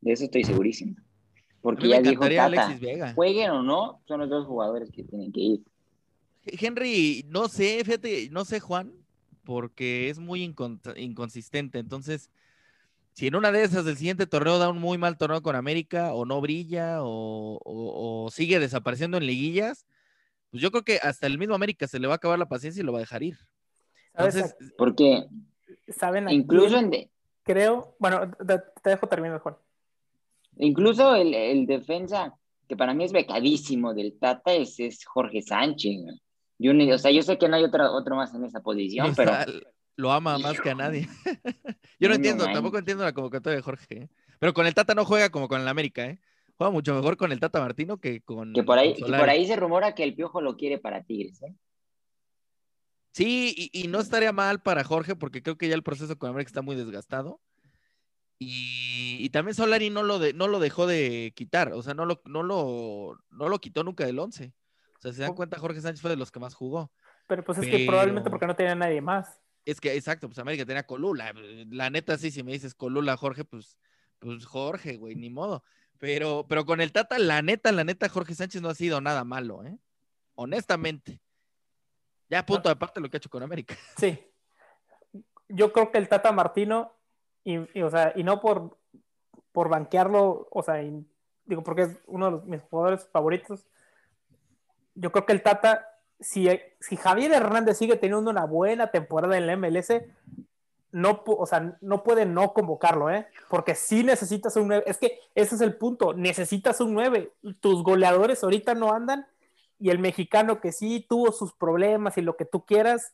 De 0.01 0.13
eso 0.13 0.25
estoy 0.25 0.45
segurísimo. 0.45 0.97
Porque 1.61 1.89
ya 1.89 2.01
dijo 2.01 2.29
Tata, 2.29 2.79
jueguen 3.15 3.51
o 3.51 3.63
no, 3.63 4.03
son 4.07 4.21
los 4.21 4.29
dos 4.29 4.47
jugadores 4.47 4.91
que 4.93 5.03
tienen 5.03 5.33
que 5.33 5.41
ir. 5.41 5.61
Henry, 6.45 7.25
no 7.29 7.49
sé, 7.49 7.83
fíjate, 7.85 8.29
no 8.31 8.45
sé, 8.45 8.61
Juan, 8.61 8.93
porque 9.45 10.11
es 10.11 10.19
muy 10.19 10.43
inconsistente. 10.43 11.79
Entonces, 11.79 12.31
si 13.13 13.27
en 13.27 13.37
una 13.37 13.53
de 13.53 13.63
esas 13.63 13.85
del 13.85 13.97
siguiente 13.97 14.27
torneo 14.27 14.59
da 14.59 14.69
un 14.69 14.79
muy 14.79 14.99
mal 14.99 15.17
torneo 15.17 15.43
con 15.43 15.57
América, 15.57 16.13
o 16.13 16.25
no 16.25 16.41
brilla, 16.41 17.03
o, 17.03 17.61
o, 17.65 18.25
o 18.25 18.31
sigue 18.31 18.59
desapareciendo 18.59 19.17
en 19.19 19.27
liguillas, 19.27 19.87
pues 20.51 20.63
yo 20.63 20.71
creo 20.71 20.85
que 20.85 20.99
hasta 21.03 21.27
el 21.27 21.39
mismo 21.39 21.55
América 21.55 21.89
se 21.89 21.99
le 21.99 22.07
va 22.07 22.15
a 22.15 22.17
acabar 22.17 22.39
la 22.39 22.49
paciencia 22.49 22.81
y 22.81 22.85
lo 22.85 22.93
va 22.93 22.99
a 22.99 23.01
dejar 23.01 23.23
ir. 23.23 23.39
Entonces, 24.15 24.57
porque 24.79 25.27
saben 25.89 26.29
incluso 26.31 26.79
en 26.79 26.91
de... 26.91 27.11
creo, 27.43 27.97
bueno, 27.99 28.31
te, 28.31 28.61
te 28.83 28.91
dejo 28.91 29.09
terminar, 29.09 29.41
Juan. 29.41 29.57
Incluso 30.57 31.17
el, 31.17 31.35
el, 31.35 31.67
defensa, 31.67 32.35
que 32.69 32.77
para 32.77 32.95
mí 32.95 33.05
es 33.05 33.13
becadísimo 33.13 33.95
del 33.95 34.17
Tata, 34.19 34.53
es, 34.55 34.79
es 34.79 35.05
Jorge 35.05 35.43
Sánchez. 35.43 35.97
Yo, 36.65 36.73
o 36.95 36.99
sea, 36.99 37.11
yo 37.11 37.23
sé 37.23 37.37
que 37.37 37.47
no 37.47 37.57
hay 37.57 37.65
otro, 37.65 37.93
otro 37.93 38.17
más 38.17 38.33
en 38.35 38.43
esa 38.43 38.61
posición, 38.61 39.13
pero... 39.15 39.33
Lo 39.97 40.11
ama 40.11 40.39
más 40.39 40.59
que 40.63 40.71
a 40.71 40.75
nadie. 40.75 41.07
yo 42.01 42.09
no, 42.09 42.09
no 42.09 42.15
entiendo, 42.15 42.45
tampoco 42.47 42.79
entiendo 42.79 43.05
la 43.05 43.13
convocatoria 43.13 43.57
de 43.57 43.63
Jorge. 43.63 43.87
¿eh? 43.91 44.09
Pero 44.39 44.55
con 44.55 44.67
el 44.67 44.73
Tata 44.73 44.95
no 44.95 45.05
juega 45.05 45.29
como 45.29 45.47
con 45.47 45.61
el 45.61 45.69
América, 45.69 46.07
¿eh? 46.07 46.19
Juega 46.57 46.71
mucho 46.71 46.95
mejor 46.95 47.19
con 47.19 47.33
el 47.33 47.39
Tata 47.39 47.61
Martino 47.61 47.99
que 47.99 48.23
con. 48.23 48.55
Que 48.55 48.63
por 48.63 48.79
ahí, 48.79 48.95
que 48.95 49.05
por 49.05 49.29
ahí 49.29 49.47
se 49.47 49.57
rumora 49.57 49.95
que 49.95 50.05
el 50.05 50.15
Piojo 50.15 50.41
lo 50.41 50.57
quiere 50.57 50.79
para 50.79 51.05
Tigres, 51.05 51.43
¿eh? 51.43 51.55
Sí, 53.13 53.55
y, 53.57 53.83
y, 53.83 53.89
no 53.89 54.01
estaría 54.01 54.33
mal 54.33 54.63
para 54.63 54.85
Jorge, 54.85 55.15
porque 55.15 55.43
creo 55.43 55.57
que 55.57 55.69
ya 55.69 55.75
el 55.75 55.85
proceso 55.85 56.19
con 56.19 56.31
América 56.31 56.49
está 56.49 56.63
muy 56.63 56.77
desgastado. 56.77 57.41
Y, 58.39 59.19
y 59.21 59.31
también 59.31 59.55
Solari 59.55 59.91
no 59.91 60.03
lo, 60.03 60.19
de, 60.19 60.33
no 60.33 60.49
lo 60.49 60.59
dejó 60.59 60.87
de 60.87 61.33
quitar, 61.37 61.73
o 61.75 61.83
sea, 61.83 61.95
no 61.95 62.07
lo, 62.07 62.23
no 62.25 62.43
lo, 62.43 63.19
no 63.31 63.49
lo 63.49 63.59
quitó 63.61 63.85
nunca 63.85 64.07
del 64.07 64.19
11. 64.19 64.53
O 65.05 65.09
sea, 65.09 65.13
se 65.13 65.23
dan 65.23 65.35
cuenta, 65.35 65.59
Jorge 65.59 65.83
Sánchez 65.83 66.01
fue 66.01 66.11
de 66.11 66.17
los 66.17 66.33
que 66.33 66.41
más 66.41 66.55
jugó. 66.55 66.91
Pero 67.27 67.45
pues 67.45 67.59
es 67.59 67.67
Pero... 67.67 67.77
que 67.77 67.87
probablemente 67.87 68.31
porque 68.31 68.47
no 68.47 68.57
tenía 68.57 68.75
nadie 68.75 69.03
más. 69.03 69.39
Es 69.67 69.79
que, 69.79 69.95
exacto, 69.95 70.29
pues 70.29 70.39
América 70.39 70.65
tenía 70.65 70.87
Colula. 70.87 71.33
La 71.71 71.91
neta, 71.91 72.17
sí, 72.17 72.31
si 72.31 72.43
me 72.43 72.53
dices 72.53 72.75
Colula, 72.75 73.17
Jorge, 73.19 73.45
pues, 73.45 73.79
pues 74.19 74.47
Jorge, 74.47 74.97
güey, 74.97 75.15
ni 75.15 75.29
modo. 75.29 75.63
Pero, 75.99 76.47
pero 76.49 76.65
con 76.65 76.81
el 76.81 76.91
Tata, 76.91 77.19
la 77.19 77.43
neta, 77.43 77.71
la 77.71 77.85
neta, 77.85 78.09
Jorge 78.09 78.35
Sánchez 78.35 78.63
no 78.63 78.71
ha 78.71 78.75
sido 78.75 79.01
nada 79.03 79.25
malo, 79.25 79.63
¿eh? 79.65 79.79
Honestamente. 80.37 81.21
Ya 82.31 82.41
a 82.41 82.47
punto 82.47 82.71
de 82.71 82.77
parte 82.77 83.01
lo 83.01 83.11
que 83.11 83.17
ha 83.17 83.19
hecho 83.19 83.31
con 83.31 83.43
América. 83.43 83.75
Sí. 83.99 84.19
Yo 85.49 85.71
creo 85.73 85.93
que 85.93 85.99
el 85.99 86.09
Tata 86.09 86.33
Martino, 86.33 86.97
y, 87.45 87.59
y 87.79 87.83
o 87.83 87.91
sea, 87.91 88.15
y 88.17 88.23
no 88.23 88.41
por, 88.41 88.79
por 89.53 89.69
banquearlo, 89.69 90.49
o 90.51 90.63
sea, 90.63 90.83
y, 90.83 91.07
digo, 91.45 91.63
porque 91.63 91.83
es 91.83 91.99
uno 92.07 92.27
de 92.27 92.33
los, 92.33 92.45
mis 92.47 92.63
jugadores 92.63 93.07
favoritos. 93.13 93.67
Yo 94.95 95.13
creo 95.13 95.27
que 95.27 95.33
el 95.33 95.43
Tata, 95.43 95.89
si, 96.21 96.49
si 96.81 96.97
Javier 96.97 97.33
Hernández 97.33 97.79
sigue 97.79 97.97
teniendo 97.97 98.31
una 98.31 98.45
buena 98.45 98.91
temporada 98.91 99.37
en 99.37 99.47
la 99.47 99.57
MLS, 99.57 99.93
no, 100.93 101.25
o 101.27 101.47
sea, 101.47 101.77
no 101.81 102.05
puede 102.05 102.25
no 102.25 102.53
convocarlo, 102.53 103.11
¿eh? 103.11 103.27
Porque 103.49 103.75
sí 103.75 104.05
necesitas 104.05 104.55
un 104.57 104.69
9. 104.69 104.85
Es 104.87 104.99
que 104.99 105.19
ese 105.35 105.57
es 105.57 105.61
el 105.61 105.77
punto, 105.77 106.15
necesitas 106.15 106.81
un 106.81 106.95
9. 106.95 107.33
Tus 107.61 107.83
goleadores 107.83 108.45
ahorita 108.45 108.75
no 108.75 108.93
andan 108.93 109.27
y 109.81 109.91
el 109.91 109.99
mexicano 109.99 110.61
que 110.61 110.73
sí 110.73 111.05
tuvo 111.09 111.33
sus 111.33 111.53
problemas 111.53 112.17
y 112.17 112.23
lo 112.23 112.37
que 112.37 112.45
tú 112.45 112.65
quieras, 112.65 113.13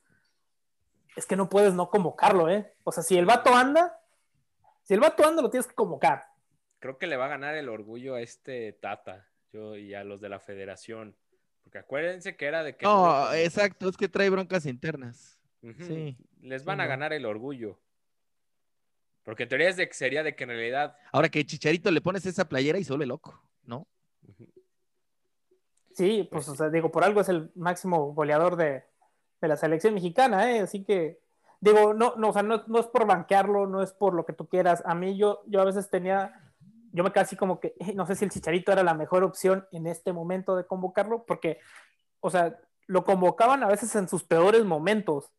es 1.17 1.27
que 1.27 1.37
no 1.37 1.49
puedes 1.49 1.75
no 1.75 1.91
convocarlo, 1.91 2.49
¿eh? 2.49 2.73
O 2.85 2.93
sea, 2.93 3.03
si 3.03 3.17
el 3.17 3.27
vato 3.27 3.55
anda, 3.55 3.99
si 4.83 4.95
el 4.95 5.01
vato 5.01 5.27
anda, 5.27 5.43
lo 5.43 5.51
tienes 5.51 5.67
que 5.67 5.75
convocar. 5.75 6.27
Creo 6.79 6.99
que 6.99 7.07
le 7.07 7.17
va 7.17 7.27
a 7.27 7.31
ganar 7.31 7.57
el 7.57 7.69
orgullo 7.69 8.15
a 8.15 8.21
este 8.21 8.73
Tata 8.75 9.27
yo, 9.53 9.77
y 9.77 9.95
a 9.95 10.05
los 10.05 10.21
de 10.21 10.29
la 10.29 10.39
federación. 10.39 11.17
Porque 11.63 11.79
acuérdense 11.79 12.37
que 12.37 12.47
era 12.47 12.63
de 12.63 12.77
que... 12.77 12.85
No, 12.85 13.27
no 13.27 13.35
exacto, 13.35 13.89
es 13.89 13.97
que 13.97 14.09
trae 14.09 14.31
broncas 14.31 14.67
internas. 14.67 15.39
Uh 15.63 15.69
-huh. 15.69 15.87
Sí. 15.87 16.17
Les 16.41 16.65
van 16.65 16.79
sí, 16.79 16.83
a 16.83 16.87
ganar 16.87 17.13
el 17.13 17.27
orgullo. 17.27 17.79
Porque 19.23 19.45
en 19.45 19.49
teoría 19.49 19.69
es 19.69 19.77
de 19.77 19.87
que 19.87 19.95
sería 19.95 20.23
de 20.23 20.35
que 20.35 20.45
en 20.45 20.51
realidad. 20.51 20.97
Ahora 21.13 21.29
que 21.29 21.45
Chicharito 21.45 21.91
le 21.91 22.01
pones 22.01 22.25
esa 22.27 22.49
playera 22.49 22.79
y 22.79 22.85
se 22.85 22.93
vuelve 22.93 23.07
loco, 23.07 23.41
¿no? 23.65 23.87
Sí, 25.95 26.27
pues, 26.31 26.49
o 26.49 26.57
sea, 26.57 26.71
digo, 26.71 26.91
por 26.91 27.05
algo 27.05 27.21
es 27.21 27.29
el 27.29 27.51
máximo 27.55 28.15
goleador 28.15 28.57
de, 28.57 28.85
de 29.41 29.49
la 29.49 29.57
selección 29.57 29.93
mexicana, 29.93 30.51
¿eh? 30.51 30.61
Así 30.61 30.85
que, 30.85 31.21
digo, 31.61 31.93
no, 31.93 32.15
no, 32.17 32.31
o 32.31 32.33
sea, 32.33 32.43
no, 32.43 32.65
no, 32.67 32.81
es 32.81 32.87
por 32.87 33.07
banquearlo, 33.07 33.67
no 33.67 33.83
es 33.83 33.93
por 33.93 34.15
lo 34.15 34.25
que 34.25 34.33
tú 34.33 34.49
quieras. 34.49 34.83
A 34.87 34.95
mí, 34.95 35.19
yo, 35.19 35.43
yo 35.47 35.61
a 35.61 35.65
veces 35.65 35.91
tenía, 35.91 36.50
yo 36.93 37.05
me 37.05 37.13
casi 37.13 37.37
como 37.37 37.61
que, 37.61 37.75
no 37.95 38.07
sé 38.07 38.17
si 38.17 38.25
el 38.25 38.31
Chicharito 38.31 38.73
era 38.73 38.83
la 38.83 38.95
mejor 38.95 39.23
opción 39.25 39.67
en 39.73 39.87
este 39.87 40.13
momento 40.13 40.57
de 40.57 40.67
convocarlo, 40.67 41.25
porque, 41.25 41.59
o 42.21 42.31
sea, 42.31 42.59
lo 42.87 43.05
convocaban 43.05 43.63
a 43.63 43.69
veces 43.69 43.95
en 43.95 44.09
sus 44.09 44.25
peores 44.25 44.65
momentos. 44.65 45.31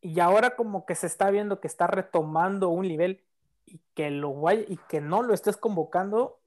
Y 0.00 0.18
ahora 0.20 0.56
como 0.56 0.86
que 0.86 0.94
se 0.94 1.06
está 1.06 1.30
viendo 1.30 1.60
que 1.60 1.68
está 1.68 1.86
retomando 1.86 2.70
un 2.70 2.88
nivel 2.88 3.22
y 3.66 3.80
que 3.94 4.10
lo 4.10 4.34
y 4.50 4.78
que 4.88 5.00
no 5.00 5.22
lo 5.22 5.34
estés 5.34 5.56
convocando 5.56 6.40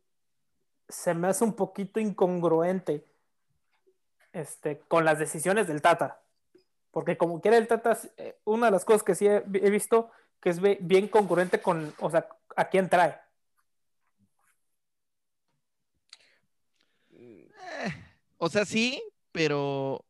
se 0.90 1.14
me 1.14 1.28
hace 1.28 1.44
un 1.44 1.54
poquito 1.54 2.00
incongruente 2.00 3.06
este, 4.34 4.80
con 4.88 5.06
las 5.06 5.20
decisiones 5.20 5.68
del 5.68 5.82
Tata. 5.82 6.20
Porque 6.92 7.16
como 7.16 7.40
quiera 7.40 7.58
el 7.58 7.68
Tata 7.68 7.98
eh, 8.18 8.38
una 8.44 8.66
de 8.66 8.72
las 8.72 8.84
cosas 8.84 9.04
que 9.04 9.16
sí 9.16 9.28
he, 9.28 9.38
he 9.54 9.70
visto 9.70 10.10
que 10.42 10.50
es 10.50 10.60
bien 10.60 11.08
congruente 11.08 11.62
con 11.62 11.94
o 12.00 12.10
sea 12.10 12.28
a 12.56 12.66
quién 12.66 12.90
trae 12.90 13.23
o 18.44 18.50
sea 18.50 18.66
sí 18.66 19.02
pero 19.32 20.06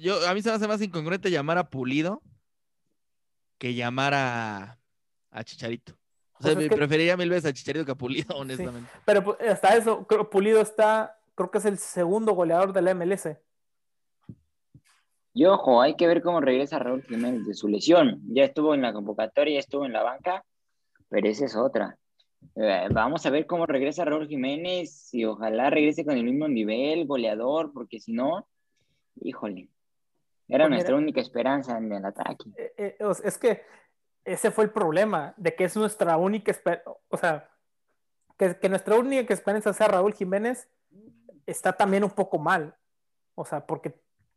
yo 0.00 0.28
a 0.28 0.34
mí 0.34 0.42
se 0.42 0.50
me 0.50 0.56
hace 0.56 0.68
más 0.68 0.80
incongruente 0.82 1.30
llamar 1.30 1.58
a 1.58 1.68
Pulido 1.68 2.22
que 3.58 3.74
llamar 3.74 4.12
a, 4.14 4.78
a 5.30 5.44
Chicharito. 5.44 5.92
O 6.38 6.42
sea, 6.42 6.54
pues 6.54 6.64
es 6.64 6.70
que... 6.70 6.76
preferiría 6.76 7.16
mil 7.16 7.30
veces 7.30 7.50
a 7.50 7.52
Chicharito 7.52 7.84
que 7.84 7.92
a 7.92 7.96
Pulido, 7.96 8.34
honestamente. 8.36 8.90
Sí. 8.92 9.00
Pero 9.04 9.36
hasta 9.48 9.76
eso, 9.76 10.06
Pulido 10.30 10.60
está 10.60 11.16
creo 11.34 11.50
que 11.50 11.58
es 11.58 11.64
el 11.64 11.78
segundo 11.78 12.32
goleador 12.32 12.72
de 12.72 12.82
la 12.82 12.94
MLS. 12.94 13.28
Y 15.34 15.46
ojo, 15.46 15.80
hay 15.80 15.96
que 15.96 16.06
ver 16.06 16.22
cómo 16.22 16.40
regresa 16.40 16.78
Raúl 16.78 17.02
Jiménez 17.04 17.46
de 17.46 17.54
su 17.54 17.68
lesión. 17.68 18.20
Ya 18.26 18.44
estuvo 18.44 18.74
en 18.74 18.82
la 18.82 18.92
convocatoria, 18.92 19.54
ya 19.54 19.60
estuvo 19.60 19.86
en 19.86 19.92
la 19.92 20.02
banca, 20.02 20.44
pero 21.08 21.26
esa 21.28 21.46
es 21.46 21.56
otra. 21.56 21.98
Eh, 22.56 22.88
vamos 22.90 23.24
a 23.24 23.30
ver 23.30 23.46
cómo 23.46 23.66
regresa 23.66 24.04
Raúl 24.04 24.28
Jiménez 24.28 25.12
y 25.14 25.24
ojalá 25.24 25.70
regrese 25.70 26.04
con 26.04 26.16
el 26.16 26.24
mismo 26.24 26.48
nivel, 26.48 27.06
goleador, 27.06 27.72
porque 27.72 27.98
si 28.00 28.12
no, 28.12 28.46
híjole, 29.20 29.68
era 30.48 30.64
Pues 30.64 30.70
nuestra 30.70 30.94
mira. 30.94 31.02
única 31.02 31.20
esperanza 31.20 31.78
en 31.78 31.92
el 31.92 32.04
ataque. 32.04 32.44
Eh, 32.56 32.74
eh, 32.76 32.96
es 33.24 33.38
que 33.38 33.62
ese 34.24 34.50
fue 34.50 34.64
el 34.64 34.70
problema, 34.70 35.34
de 35.36 35.54
que 35.54 35.64
es 35.64 35.76
nuestra 35.76 36.16
única 36.16 36.50
esperanza, 36.50 36.90
o 37.08 37.16
sea, 37.16 37.48
que, 38.36 38.58
que 38.58 38.68
nuestra 38.68 38.96
única 38.96 39.32
esperanza 39.32 39.72
sea 39.72 39.88
Raúl 39.88 40.12
Jiménez, 40.14 40.68
está 41.46 41.72
también 41.72 42.04
un 42.04 42.10
poco 42.10 42.38
mal. 42.38 42.76
O 43.34 43.44
sea, 43.44 43.66
porque 43.66 43.94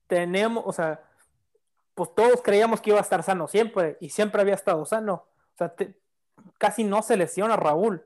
tenemos, 0.08 0.64
o 0.66 0.72
sea, 0.72 1.03
pues 1.93 2.14
todos 2.16 2.41
creíamos 2.41 2.82
que 2.82 2.91
iba 2.91 2.99
a 2.99 3.03
estar 3.03 3.22
sano 3.24 3.47
siempre, 3.47 3.97
y 3.99 4.10
siempre 4.10 4.41
había 4.41 4.53
estado 4.53 4.86
sano. 4.86 5.28
O 5.53 5.58
sea, 5.58 5.76
te- 5.76 5.95
casi 6.58 6.84
no 6.84 7.02
se 7.02 7.18
lesiona 7.18 7.56
Raúl, 7.56 8.06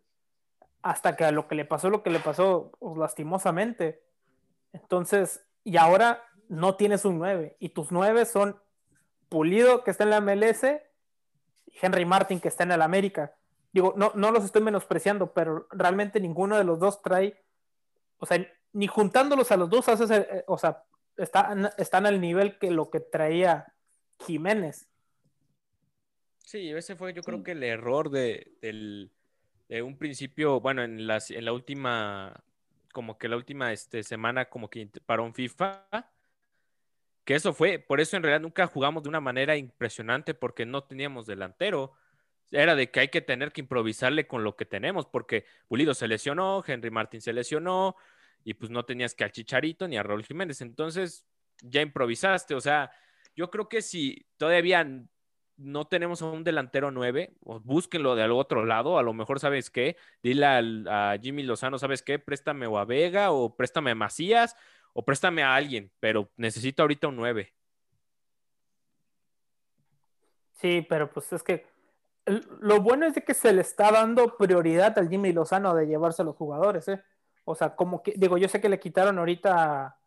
hasta 0.82 1.16
que 1.16 1.26
a 1.26 1.32
lo 1.32 1.48
que 1.48 1.56
le 1.56 1.66
pasó, 1.66 1.90
lo 1.90 2.04
que 2.04 2.10
le 2.10 2.20
pasó, 2.20 2.72
pues, 2.80 2.98
lastimosamente. 2.98 4.02
Entonces, 4.74 5.46
y 5.64 5.78
ahora 5.78 6.24
no 6.48 6.76
tienes 6.76 7.06
un 7.06 7.20
9, 7.20 7.58
y 7.60 7.70
tus 7.70 7.92
9 7.92 8.26
son 8.26 8.60
Pulido, 9.30 9.84
que 9.84 9.92
está 9.92 10.04
en 10.06 10.10
la 10.10 10.22
MLS, 10.22 10.64
y 11.68 11.74
Henry 11.82 12.06
Martin, 12.06 12.40
que 12.40 12.48
está 12.48 12.64
en 12.64 12.72
el 12.72 12.82
América. 12.82 13.36
Digo, 13.72 13.94
no, 13.96 14.12
no 14.16 14.32
los 14.32 14.44
estoy 14.44 14.64
menospreciando, 14.64 15.34
pero 15.34 15.68
realmente 15.72 16.20
ninguno 16.20 16.58
de 16.58 16.64
los 16.64 16.80
dos 16.80 17.02
trae, 17.04 17.40
o 18.18 18.26
sea, 18.26 18.44
ni 18.74 18.88
juntándolos 18.88 19.52
a 19.52 19.58
los 19.58 19.70
dos, 19.70 19.88
haces, 19.90 20.10
eh, 20.10 20.44
o 20.48 20.58
sea, 20.58 20.84
están, 21.18 21.70
están 21.78 22.06
al 22.06 22.20
nivel 22.20 22.58
que 22.58 22.72
lo 22.72 22.90
que 22.90 23.00
traía 23.00 23.74
Jiménez. 24.26 24.89
Sí, 26.50 26.72
ese 26.72 26.96
fue 26.96 27.14
yo 27.14 27.22
creo 27.22 27.44
que 27.44 27.52
el 27.52 27.62
error 27.62 28.10
de, 28.10 28.54
del- 28.60 29.12
de 29.68 29.84
un 29.84 30.00
principio, 30.00 30.60
bueno, 30.60 30.82
en, 30.82 31.06
las, 31.06 31.30
en 31.30 31.46
la 31.46 31.54
última, 31.54 32.44
como 32.92 33.20
que 33.20 33.28
la 33.30 33.36
última 33.36 33.72
este, 33.72 34.02
semana 34.02 34.46
como 34.46 34.68
que 34.68 34.90
paró 35.06 35.26
un 35.26 35.36
FIFA, 35.36 35.86
que 37.24 37.36
eso 37.36 37.54
fue, 37.54 37.78
por 37.78 38.02
eso 38.02 38.18
en 38.18 38.24
realidad 38.24 38.42
nunca 38.42 38.66
jugamos 38.66 39.04
de 39.04 39.10
una 39.10 39.20
manera 39.20 39.58
impresionante 39.58 40.34
porque 40.34 40.66
no 40.66 40.86
teníamos 40.86 41.28
delantero. 41.28 41.94
Era 42.50 42.74
de 42.74 42.90
que 42.90 43.02
hay 43.02 43.10
que 43.10 43.22
tener 43.22 43.52
que 43.52 43.62
improvisarle 43.62 44.26
con 44.26 44.44
lo 44.44 44.56
que 44.56 44.66
tenemos, 44.66 45.06
porque 45.06 45.46
Pulido 45.68 45.94
se 45.94 46.08
lesionó, 46.08 46.64
Henry 46.66 46.90
Martín 46.90 47.22
se 47.22 47.32
lesionó, 47.32 47.96
y 48.44 48.56
pues 48.56 48.72
no 48.72 48.86
tenías 48.86 49.14
que 49.14 49.24
al 49.24 49.32
Chicharito 49.32 49.88
ni 49.88 49.98
a 49.98 50.02
Raúl 50.02 50.26
Jiménez. 50.26 50.62
Entonces 50.62 51.28
ya 51.62 51.84
improvisaste. 51.84 52.56
O 52.56 52.60
sea, 52.60 52.90
yo 53.36 53.52
creo 53.52 53.70
que 53.70 53.84
si 53.84 54.26
todavía 54.38 54.84
no 55.60 55.86
tenemos 55.86 56.22
a 56.22 56.26
un 56.26 56.44
delantero 56.44 56.90
9, 56.92 57.34
o 57.44 57.60
búsquenlo 57.60 58.16
del 58.16 58.32
otro 58.32 58.66
lado, 58.66 58.98
a 58.98 59.04
lo 59.04 59.14
mejor 59.14 59.40
sabes 59.40 59.70
qué, 59.70 59.98
dile 60.24 60.46
al- 60.46 60.88
a 60.88 61.18
Jimmy 61.22 61.44
Lozano, 61.44 61.78
¿sabes 61.78 62.02
qué? 62.02 62.18
Préstame 62.20 62.66
o 62.68 62.78
a 62.78 62.86
Vega, 62.86 63.32
o 63.32 63.56
préstame 63.56 63.92
a 63.92 63.96
Macías, 63.96 64.56
o 64.94 65.04
préstame 65.04 65.44
a 65.44 65.56
alguien, 65.56 65.92
pero 66.00 66.30
necesito 66.38 66.82
ahorita 66.82 67.08
un 67.10 67.18
9. 67.18 67.54
Sí, 70.54 70.86
pero 70.90 71.12
pues 71.12 71.32
es 71.34 71.44
que 71.44 71.66
lo 72.60 72.82
bueno 72.82 73.06
es 73.06 73.16
de 73.16 73.24
que 73.24 73.34
se 73.34 73.54
le 73.54 73.62
está 73.62 73.92
dando 73.92 74.38
prioridad 74.38 74.98
al 75.00 75.10
Jimmy 75.10 75.32
Lozano 75.34 75.74
de 75.74 75.88
llevarse 75.88 76.22
a 76.22 76.26
los 76.26 76.36
jugadores, 76.36 76.88
¿eh? 76.88 77.02
O 77.46 77.56
sea, 77.56 77.76
como 77.76 78.04
que, 78.04 78.14
digo, 78.16 78.38
yo 78.38 78.48
sé 78.48 78.62
que 78.62 78.70
le 78.70 78.80
quitaron 78.80 79.18
ahorita 79.18 79.98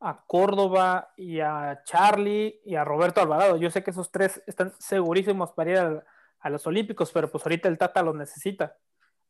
a, 0.00 0.24
Córdoba 0.26 1.12
y 1.16 1.40
a 1.40 1.82
Charlie 1.84 2.60
y 2.64 2.74
a 2.74 2.84
Roberto 2.84 3.20
Alvarado. 3.20 3.56
Yo 3.56 3.70
sé 3.70 3.82
que 3.82 3.90
esos 3.90 4.10
tres 4.10 4.42
están 4.46 4.72
segurísimos 4.78 5.52
para 5.52 5.70
ir 5.70 5.78
a, 5.78 6.04
a 6.40 6.50
los 6.50 6.66
Olímpicos, 6.66 7.10
pero 7.12 7.30
pues 7.30 7.44
ahorita 7.44 7.68
el 7.68 7.78
Tata 7.78 8.02
los 8.02 8.14
necesita. 8.14 8.76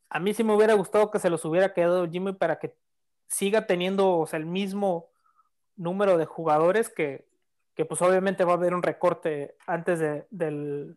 A 0.08 0.20
mí 0.20 0.34
sí 0.34 0.44
me 0.44 0.54
hubiera 0.54 0.74
gustado 0.74 1.10
que 1.10 1.18
se 1.18 1.30
los 1.30 1.44
hubiera 1.44 1.72
quedado 1.72 2.08
Jimmy 2.08 2.32
para 2.32 2.58
que 2.58 2.76
siga 3.26 3.66
teniendo 3.66 4.26
el 4.32 4.46
mismo 4.46 5.10
número 5.76 6.16
de 6.16 6.26
jugadores 6.26 6.88
que, 6.88 7.26
que 7.74 7.84
pues 7.84 8.00
obviamente 8.02 8.44
va 8.44 8.52
a 8.52 8.56
haber 8.56 8.74
un 8.74 8.82
recorte 8.82 9.56
antes 9.66 9.98
de, 9.98 10.26
del, 10.30 10.96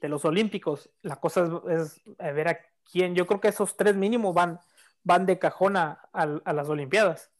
de 0.00 0.08
los 0.08 0.24
Olímpicos. 0.24 0.90
La 1.02 1.16
cosa 1.16 1.62
es, 1.68 2.02
ver 2.18 2.48
a 2.48 2.58
quién. 2.90 3.14
Yo 3.14 3.26
creo 3.26 3.40
que 3.40 3.48
esos 3.48 3.76
tres 3.76 3.96
mínimos 3.96 4.34
van, 4.34 4.60
van 5.02 5.26
de 5.26 5.38
cajón 5.38 5.76
a, 5.76 6.08
a 6.12 6.52
las 6.52 6.68
Olimpiadas. 6.68 7.30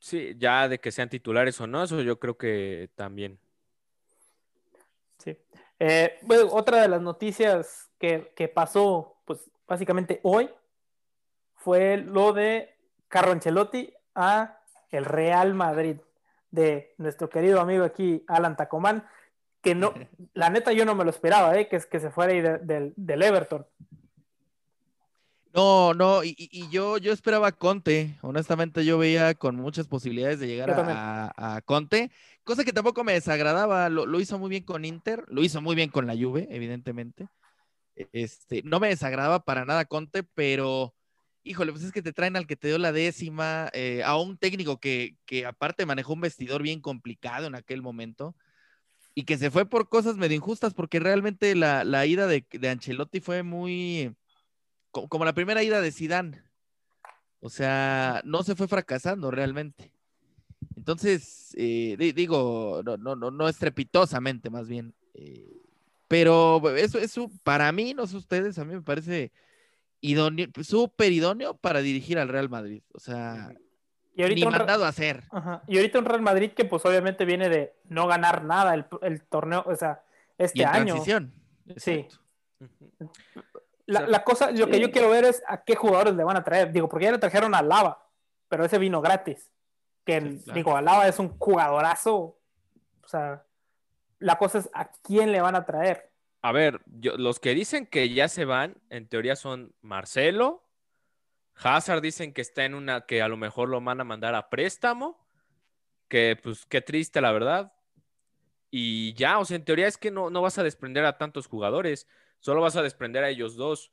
Sí, 0.00 0.34
ya 0.38 0.66
de 0.66 0.80
que 0.80 0.90
sean 0.90 1.10
titulares 1.10 1.60
o 1.60 1.66
no, 1.66 1.84
eso 1.84 2.00
yo 2.00 2.18
creo 2.18 2.36
que 2.38 2.90
también. 2.94 3.38
Sí. 5.18 5.36
Eh, 5.78 6.18
bueno, 6.22 6.48
otra 6.50 6.80
de 6.80 6.88
las 6.88 7.02
noticias 7.02 7.90
que, 7.98 8.32
que, 8.34 8.48
pasó, 8.48 9.18
pues 9.26 9.50
básicamente 9.68 10.18
hoy, 10.22 10.48
fue 11.54 11.98
lo 11.98 12.32
de 12.32 12.74
Carlo 13.08 13.32
Ancelotti 13.32 13.92
a 14.14 14.58
el 14.90 15.04
Real 15.04 15.52
Madrid 15.52 15.96
de 16.50 16.94
nuestro 16.96 17.28
querido 17.28 17.60
amigo 17.60 17.84
aquí, 17.84 18.24
Alan 18.26 18.56
Tacomán, 18.56 19.06
que 19.60 19.74
no, 19.74 19.92
la 20.32 20.48
neta 20.48 20.72
yo 20.72 20.86
no 20.86 20.94
me 20.94 21.04
lo 21.04 21.10
esperaba, 21.10 21.56
¿eh? 21.58 21.68
que, 21.68 21.78
que 21.78 22.00
se 22.00 22.10
fuera 22.10 22.32
ahí 22.32 22.40
de, 22.40 22.58
de, 22.58 22.92
del 22.96 23.22
Everton. 23.22 23.66
No, 25.52 25.94
no, 25.94 26.22
y, 26.22 26.34
y, 26.36 26.68
yo, 26.70 26.96
yo 26.98 27.12
esperaba 27.12 27.48
a 27.48 27.52
Conte, 27.52 28.16
honestamente 28.22 28.84
yo 28.84 28.98
veía 28.98 29.34
con 29.34 29.56
muchas 29.56 29.88
posibilidades 29.88 30.38
de 30.38 30.46
llegar 30.46 30.70
a, 30.70 31.32
a, 31.36 31.60
Conte, 31.62 32.12
cosa 32.44 32.64
que 32.64 32.72
tampoco 32.72 33.02
me 33.02 33.14
desagradaba, 33.14 33.88
lo, 33.88 34.06
lo, 34.06 34.20
hizo 34.20 34.38
muy 34.38 34.48
bien 34.48 34.62
con 34.62 34.84
Inter, 34.84 35.24
lo 35.28 35.42
hizo 35.42 35.60
muy 35.60 35.74
bien 35.74 35.90
con 35.90 36.06
la 36.06 36.14
Juve, 36.14 36.46
evidentemente, 36.50 37.26
este, 38.12 38.62
no 38.62 38.78
me 38.78 38.88
desagradaba 38.88 39.44
para 39.44 39.64
nada 39.64 39.86
Conte, 39.86 40.22
pero 40.22 40.94
híjole, 41.42 41.72
pues 41.72 41.82
es 41.82 41.90
que 41.90 42.02
te 42.02 42.12
traen 42.12 42.36
al 42.36 42.46
que 42.46 42.56
te 42.56 42.68
dio 42.68 42.78
la 42.78 42.92
décima, 42.92 43.70
eh, 43.72 44.02
a 44.04 44.16
un 44.18 44.38
técnico 44.38 44.78
que, 44.78 45.16
que 45.26 45.46
aparte 45.46 45.84
manejó 45.84 46.12
un 46.12 46.20
vestidor 46.20 46.62
bien 46.62 46.80
complicado 46.80 47.48
en 47.48 47.56
aquel 47.56 47.82
momento, 47.82 48.36
y 49.16 49.24
que 49.24 49.36
se 49.36 49.50
fue 49.50 49.66
por 49.66 49.88
cosas 49.88 50.16
medio 50.16 50.36
injustas, 50.36 50.74
porque 50.74 51.00
realmente 51.00 51.56
la, 51.56 51.82
la 51.82 52.06
ida 52.06 52.28
de, 52.28 52.46
de 52.52 52.68
Ancelotti 52.68 53.20
fue 53.20 53.42
muy 53.42 54.14
como 54.90 55.24
la 55.24 55.32
primera 55.32 55.62
ida 55.62 55.80
de 55.80 55.92
Sidán. 55.92 56.44
O 57.40 57.48
sea, 57.48 58.20
no 58.24 58.42
se 58.42 58.54
fue 58.54 58.68
fracasando 58.68 59.30
realmente. 59.30 59.92
Entonces, 60.76 61.54
eh, 61.56 61.96
digo, 62.14 62.82
no, 62.84 62.96
no, 62.96 63.16
no, 63.16 63.30
no 63.30 63.48
estrepitosamente 63.48 64.50
más 64.50 64.68
bien. 64.68 64.94
Eh, 65.14 65.56
pero 66.08 66.60
eso, 66.76 66.98
eso, 66.98 67.30
para 67.42 67.70
mí, 67.72 67.94
no 67.94 68.06
sé 68.06 68.16
ustedes, 68.16 68.58
a 68.58 68.64
mí 68.64 68.74
me 68.74 68.82
parece 68.82 69.32
idóneo, 70.00 70.48
súper 70.62 71.12
idóneo 71.12 71.54
para 71.54 71.80
dirigir 71.80 72.18
al 72.18 72.28
Real 72.28 72.48
Madrid. 72.48 72.82
O 72.92 72.98
sea, 72.98 73.52
y 74.14 74.22
ahorita 74.22 74.50
ni 74.50 74.50
mandado 74.50 74.84
a 74.84 74.88
hacer. 74.88 75.24
Ajá. 75.30 75.62
Y 75.66 75.76
ahorita 75.76 75.98
un 75.98 76.04
Real 76.04 76.22
Madrid 76.22 76.52
que 76.52 76.64
pues 76.64 76.84
obviamente 76.84 77.24
viene 77.24 77.48
de 77.48 77.74
no 77.88 78.06
ganar 78.06 78.44
nada 78.44 78.74
el, 78.74 78.86
el 79.02 79.22
torneo, 79.22 79.64
o 79.66 79.76
sea, 79.76 80.02
este 80.36 80.58
y 80.58 80.62
en 80.62 80.68
año. 80.68 80.94
Transición. 80.94 81.32
Sí. 81.76 82.06
La, 83.90 84.06
la, 84.06 84.22
cosa, 84.22 84.52
lo 84.52 84.68
que 84.68 84.78
yo 84.78 84.92
quiero 84.92 85.10
ver 85.10 85.24
es 85.24 85.42
a 85.48 85.64
qué 85.64 85.74
jugadores 85.74 86.14
le 86.14 86.22
van 86.22 86.36
a 86.36 86.44
traer. 86.44 86.72
Digo, 86.72 86.88
porque 86.88 87.06
ya 87.06 87.12
le 87.12 87.18
trajeron 87.18 87.56
a 87.56 87.62
Lava, 87.62 88.08
pero 88.48 88.64
ese 88.64 88.78
vino 88.78 89.00
gratis. 89.00 89.50
Que, 90.04 90.20
sí, 90.20 90.42
claro. 90.44 90.56
digo, 90.56 90.76
a 90.76 90.80
Lava 90.80 91.08
es 91.08 91.18
un 91.18 91.36
jugadorazo. 91.38 92.38
O 93.02 93.08
sea, 93.08 93.44
la 94.20 94.38
cosa 94.38 94.58
es 94.58 94.70
a 94.72 94.92
quién 95.02 95.32
le 95.32 95.40
van 95.40 95.56
a 95.56 95.66
traer. 95.66 96.12
A 96.40 96.52
ver, 96.52 96.80
yo, 96.86 97.16
los 97.16 97.40
que 97.40 97.52
dicen 97.52 97.84
que 97.84 98.08
ya 98.10 98.28
se 98.28 98.44
van, 98.44 98.76
en 98.90 99.08
teoría 99.08 99.34
son 99.34 99.74
Marcelo. 99.82 100.64
Hazard 101.56 102.00
dicen 102.00 102.32
que 102.32 102.42
está 102.42 102.64
en 102.64 102.74
una, 102.74 103.06
que 103.06 103.22
a 103.22 103.28
lo 103.28 103.36
mejor 103.36 103.68
lo 103.68 103.80
van 103.80 104.00
a 104.00 104.04
mandar 104.04 104.36
a 104.36 104.50
préstamo. 104.50 105.18
Que 106.06 106.38
pues 106.40 106.64
qué 106.64 106.80
triste, 106.80 107.20
la 107.20 107.32
verdad. 107.32 107.72
Y 108.70 109.14
ya, 109.14 109.40
o 109.40 109.44
sea, 109.44 109.56
en 109.56 109.64
teoría 109.64 109.88
es 109.88 109.98
que 109.98 110.12
no, 110.12 110.30
no 110.30 110.42
vas 110.42 110.58
a 110.58 110.62
desprender 110.62 111.04
a 111.04 111.18
tantos 111.18 111.48
jugadores 111.48 112.06
solo 112.40 112.60
vas 112.60 112.76
a 112.76 112.82
desprender 112.82 113.24
a 113.24 113.30
ellos 113.30 113.56
dos. 113.56 113.92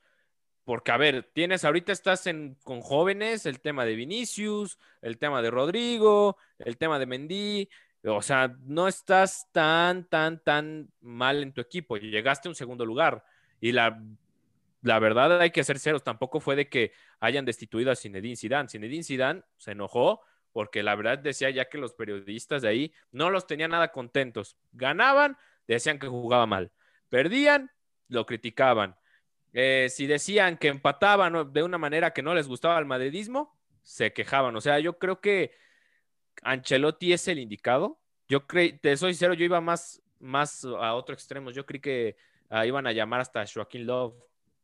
Porque, 0.64 0.92
a 0.92 0.98
ver, 0.98 1.30
tienes, 1.34 1.64
ahorita 1.64 1.94
estás 1.94 2.28
en, 2.28 2.58
con 2.64 2.82
jóvenes, 2.82 3.46
el 3.46 3.62
tema 3.62 3.86
de 3.86 3.96
Vinicius, 3.96 4.78
el 5.02 5.18
tema 5.18 5.42
de 5.42 5.50
Rodrigo, 5.50 6.36
el 6.60 6.78
tema 6.78 7.00
de 7.00 7.06
Mendy, 7.06 7.70
o 8.04 8.22
sea, 8.22 8.54
no 8.64 8.88
estás 8.88 9.50
tan, 9.52 10.06
tan, 10.06 10.44
tan 10.44 10.92
mal 11.00 11.42
en 11.42 11.54
tu 11.54 11.62
equipo. 11.62 11.98
Llegaste 11.98 12.48
a 12.48 12.52
un 12.52 12.56
segundo 12.56 12.86
lugar. 12.86 13.24
Y 13.60 13.72
la, 13.72 14.02
la 14.82 15.00
verdad 15.00 15.40
hay 15.42 15.52
que 15.52 15.64
ser 15.64 15.80
ceros, 15.80 16.04
tampoco 16.04 16.40
fue 16.40 16.56
de 16.56 16.70
que 16.70 16.92
hayan 17.20 17.46
destituido 17.46 17.92
a 17.92 17.96
Zinedine 17.96 18.36
Zidane. 18.36 18.70
Zinedine 18.70 19.04
Zidane 19.04 19.44
se 19.58 19.72
enojó 19.72 20.22
porque 20.54 20.84
la 20.84 20.96
verdad 20.96 21.20
decía 21.20 21.50
ya 21.50 21.70
que 21.70 21.78
los 21.78 21.94
periodistas 21.94 22.62
de 22.62 22.70
ahí 22.70 22.94
no 23.12 23.30
los 23.30 23.48
tenían 23.48 23.72
nada 23.72 23.92
contentos. 23.92 24.58
Ganaban, 24.72 25.38
decían 25.68 26.00
que 26.00 26.08
jugaba 26.08 26.46
mal. 26.46 26.72
Perdían, 27.10 27.72
lo 28.08 28.26
criticaban. 28.26 28.96
Eh, 29.54 29.88
si 29.90 30.08
decían 30.08 30.58
que 30.58 30.68
empataban 30.68 31.52
de 31.52 31.64
una 31.64 31.78
manera 31.78 32.12
que 32.12 32.22
no 32.22 32.36
les 32.36 32.48
gustaba 32.48 32.78
al 32.78 32.86
madridismo, 32.86 33.58
se 33.82 34.14
quejaban. 34.14 34.56
O 34.56 34.62
sea, 34.62 34.80
yo 34.80 35.00
creo 35.00 35.22
que 35.22 35.52
Ancelotti 36.44 37.14
es 37.14 37.28
el 37.28 37.40
indicado. 37.40 38.00
Yo 38.28 38.46
creo, 38.46 38.78
te 38.82 38.96
soy 38.98 39.14
sincero, 39.14 39.34
yo 39.34 39.46
iba 39.46 39.62
más, 39.62 40.02
más 40.20 40.66
a 40.66 40.94
otro 40.94 41.14
extremo. 41.14 41.52
Yo 41.52 41.66
creí 41.66 41.80
que 41.80 42.18
ah, 42.50 42.66
iban 42.66 42.86
a 42.86 42.92
llamar 42.92 43.22
hasta 43.22 43.46
Joaquín 43.46 43.86
Love 43.86 44.14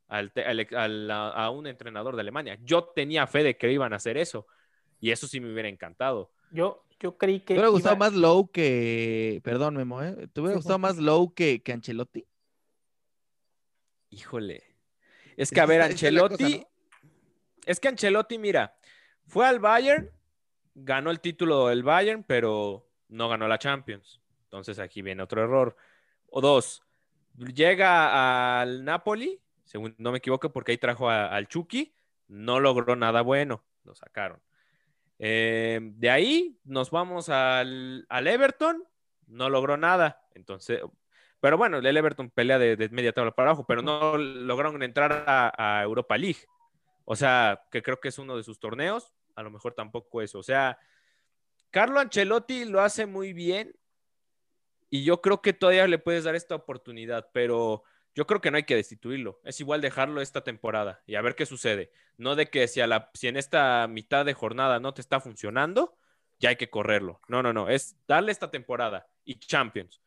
al, 0.07 0.31
al, 0.75 1.09
a, 1.09 1.49
un 1.49 1.67
entrenador 1.67 2.15
de 2.15 2.21
Alemania. 2.21 2.59
Yo 2.61 2.83
tenía 2.83 3.25
fe 3.25 3.43
de 3.43 3.57
que 3.57 3.71
iban 3.71 3.93
a 3.93 3.95
hacer 3.95 4.17
eso. 4.17 4.45
Y 4.99 5.11
eso 5.11 5.27
sí 5.27 5.39
me 5.39 5.51
hubiera 5.51 5.69
encantado. 5.69 6.31
Yo, 6.51 6.85
yo 6.99 7.17
creí 7.17 7.39
que. 7.39 7.47
¿Te 7.47 7.53
hubiera 7.53 7.69
gustado 7.69 7.95
más 7.95 8.13
Low 8.13 8.51
que. 8.51 9.41
Perdón, 9.43 9.75
Memo, 9.75 10.03
¿eh? 10.03 10.27
¿Te 10.31 10.41
hubiera 10.41 10.57
gustado 10.57 10.79
más 10.79 10.97
Low 10.97 11.33
que, 11.33 11.63
que 11.63 11.73
Ancelotti? 11.73 12.25
Híjole. 14.13 14.63
Es 15.35 15.49
que, 15.49 15.59
a 15.59 15.65
ver, 15.65 15.81
Ancelotti. 15.81 16.63
Es 17.65 17.79
que 17.79 17.87
Ancelotti, 17.87 18.37
mira, 18.37 18.75
fue 19.25 19.47
al 19.47 19.59
Bayern, 19.59 20.11
ganó 20.75 21.09
el 21.09 21.19
título 21.19 21.67
del 21.67 21.83
Bayern, 21.83 22.23
pero 22.23 22.87
no 23.07 23.29
ganó 23.29 23.47
la 23.47 23.57
Champions. 23.57 24.21
Entonces 24.43 24.77
aquí 24.79 25.01
viene 25.01 25.23
otro 25.23 25.43
error. 25.43 25.75
O 26.29 26.41
dos, 26.41 26.83
llega 27.37 28.61
al 28.61 28.83
Napoli, 28.83 29.41
según 29.63 29.95
no 29.97 30.11
me 30.11 30.19
equivoco, 30.19 30.51
porque 30.51 30.73
ahí 30.73 30.77
trajo 30.77 31.09
al 31.09 31.47
Chucky, 31.47 31.95
no 32.27 32.59
logró 32.59 32.95
nada 32.95 33.21
bueno, 33.21 33.63
lo 33.83 33.95
sacaron. 33.95 34.41
Eh, 35.17 35.79
de 35.81 36.09
ahí 36.09 36.59
nos 36.65 36.91
vamos 36.91 37.29
al, 37.29 38.05
Everton, 38.09 38.83
no 39.27 39.49
logró 39.49 39.77
nada. 39.77 40.21
Entonces, 40.35 40.81
pero 41.43 41.57
bueno, 41.57 41.79
el 41.79 41.97
Everton 41.97 42.29
pelea 42.29 42.57
de, 42.57 42.87
media 42.93 43.11
tabla 43.11 43.35
para 43.35 43.49
abajo, 43.49 43.65
pero 43.67 43.81
no 43.81 44.17
lograron 44.17 44.81
entrar 44.81 45.25
a, 45.27 45.81
Europa 45.83 46.17
League. 46.17 46.39
O 47.03 47.17
sea, 47.17 47.65
que 47.69 47.83
creo 47.83 47.99
que 47.99 48.07
es 48.07 48.17
uno 48.17 48.37
de 48.37 48.43
sus 48.43 48.61
torneos, 48.61 49.11
a 49.35 49.43
lo 49.43 49.51
mejor 49.51 49.73
tampoco 49.73 50.21
eso. 50.21 50.39
O 50.39 50.43
sea, 50.43 50.79
Carlo 51.69 51.99
Ancelotti 51.99 52.63
lo 52.63 52.79
hace 52.79 53.07
muy 53.07 53.33
bien 53.33 53.75
y 54.89 55.03
yo 55.03 55.19
creo 55.19 55.41
que 55.41 55.51
todavía 55.51 55.85
le 55.85 55.99
puedes 55.99 56.23
dar 56.23 56.35
esta 56.35 56.55
oportunidad, 56.55 57.27
pero 57.33 57.83
yo 58.15 58.25
creo 58.25 58.39
que 58.39 58.49
no 58.49 58.55
hay 58.55 58.63
que 58.63 58.77
destituirlo. 58.77 59.41
Es 59.43 59.59
igual 59.59 59.81
dejarlo 59.81 60.21
esta 60.21 60.45
temporada 60.45 61.03
y 61.05 61.15
a 61.15 61.21
ver 61.21 61.35
qué 61.35 61.45
sucede. 61.45 61.91
No 62.15 62.37
de 62.37 62.49
que 62.49 62.69
si, 62.69 62.79
a 62.79 62.87
la, 62.87 63.11
si 63.15 63.27
en 63.27 63.35
esta 63.35 63.85
mitad 63.89 64.23
de 64.23 64.33
jornada 64.33 64.79
no 64.79 64.93
te 64.93 65.01
está 65.01 65.19
funcionando, 65.19 65.97
ya 66.39 66.51
hay 66.51 66.55
que 66.55 66.69
correrlo. 66.69 67.19
No, 67.27 67.43
no, 67.43 67.51
no. 67.51 67.67
Es 67.67 67.97
darle 68.07 68.31
esta 68.31 68.49
temporada 68.49 69.09
y 69.25 69.35
Champions. 69.39 70.02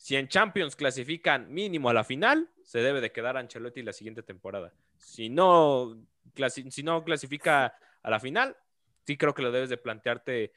Si 0.00 0.16
en 0.16 0.28
Champions 0.28 0.76
clasifican 0.76 1.52
mínimo 1.52 1.90
a 1.90 1.92
la 1.92 2.04
final, 2.04 2.48
se 2.62 2.78
debe 2.78 3.02
de 3.02 3.12
quedar 3.12 3.36
Ancelotti 3.36 3.82
la 3.82 3.92
siguiente 3.92 4.22
temporada. 4.22 4.72
Si 4.96 5.28
no, 5.28 5.94
si 6.70 6.82
no 6.82 7.04
clasifica 7.04 7.74
a 8.02 8.08
la 8.08 8.18
final, 8.18 8.56
sí 9.04 9.18
creo 9.18 9.34
que 9.34 9.42
lo 9.42 9.52
debes 9.52 9.68
de 9.68 9.76
plantearte 9.76 10.54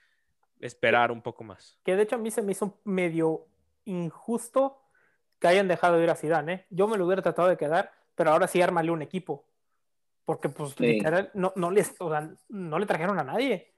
esperar 0.62 1.12
un 1.12 1.22
poco 1.22 1.44
más. 1.44 1.78
Que 1.84 1.98
de 1.98 2.04
hecho 2.04 2.16
a 2.16 2.20
mí 2.20 2.32
se 2.32 2.42
me 2.42 2.54
hizo 2.54 2.80
medio 2.86 3.46
injusto 3.84 4.82
que 5.40 5.48
hayan 5.50 5.68
dejado 5.68 5.98
de 5.98 6.04
ir 6.06 6.10
a 6.10 6.16
Zidane, 6.16 6.54
¿eh? 6.54 6.66
Yo 6.70 6.88
me 6.88 6.98
lo 6.98 7.06
hubiera 7.06 7.22
tratado 7.22 7.50
de 7.50 7.58
quedar, 7.58 7.92
pero 8.16 8.32
ahora 8.32 8.48
sí 8.48 8.62
ármale 8.62 8.92
un 8.92 9.02
equipo. 9.02 9.46
Porque, 10.24 10.48
pues, 10.48 10.80
literal, 10.80 11.32
no, 11.34 11.52
no, 11.58 11.70
les, 11.70 11.94
no 12.48 12.80
le 12.80 12.86
trajeron 12.86 13.20
a 13.20 13.26
nadie. 13.26 13.74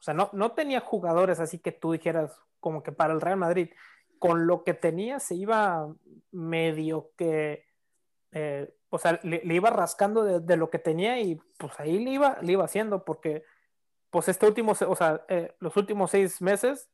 O 0.00 0.02
sea, 0.02 0.14
no, 0.14 0.30
no 0.32 0.50
tenía 0.50 0.80
jugadores 0.80 1.38
así 1.38 1.60
que 1.60 1.70
tú 1.70 1.92
dijeras 1.92 2.40
como 2.58 2.82
que 2.82 2.90
para 2.90 3.14
el 3.14 3.20
Real 3.20 3.36
Madrid. 3.36 3.70
Con 4.18 4.46
lo 4.46 4.64
que 4.64 4.74
tenía 4.74 5.20
se 5.20 5.34
iba 5.34 5.92
medio 6.30 7.12
que, 7.16 7.64
eh, 8.32 8.74
o 8.90 8.98
sea, 8.98 9.20
le, 9.22 9.42
iba 9.44 9.70
rascando 9.70 10.40
de, 10.40 10.56
lo 10.56 10.70
que 10.70 10.78
tenía 10.78 11.20
y 11.20 11.40
pues 11.58 11.78
ahí 11.78 12.02
le 12.02 12.10
iba, 12.10 12.38
le 12.42 12.52
iba 12.52 12.64
haciendo 12.64 13.04
porque, 13.04 13.44
pues 14.10 14.28
este 14.28 14.46
último, 14.46 14.72
o 14.72 14.96
sea, 14.96 15.24
eh, 15.28 15.54
los 15.60 15.76
últimos 15.76 16.10
seis 16.10 16.40
meses, 16.40 16.88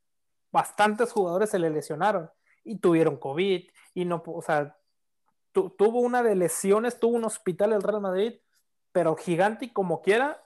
bastantes 0.51 1.11
jugadores 1.11 1.49
se 1.49 1.59
le 1.59 1.69
lesionaron 1.69 2.29
y 2.63 2.77
tuvieron 2.77 3.17
COVID 3.17 3.69
y 3.93 4.05
no, 4.05 4.23
o 4.25 4.41
sea, 4.41 4.77
tuvo 5.51 5.99
una 5.99 6.23
de 6.23 6.35
lesiones, 6.35 6.99
tuvo 6.99 7.15
un 7.15 7.25
hospital 7.25 7.73
el 7.73 7.83
Real 7.83 8.01
Madrid, 8.01 8.33
pero 8.91 9.15
gigante 9.15 9.65
y 9.65 9.69
como 9.69 10.01
quiera, 10.01 10.43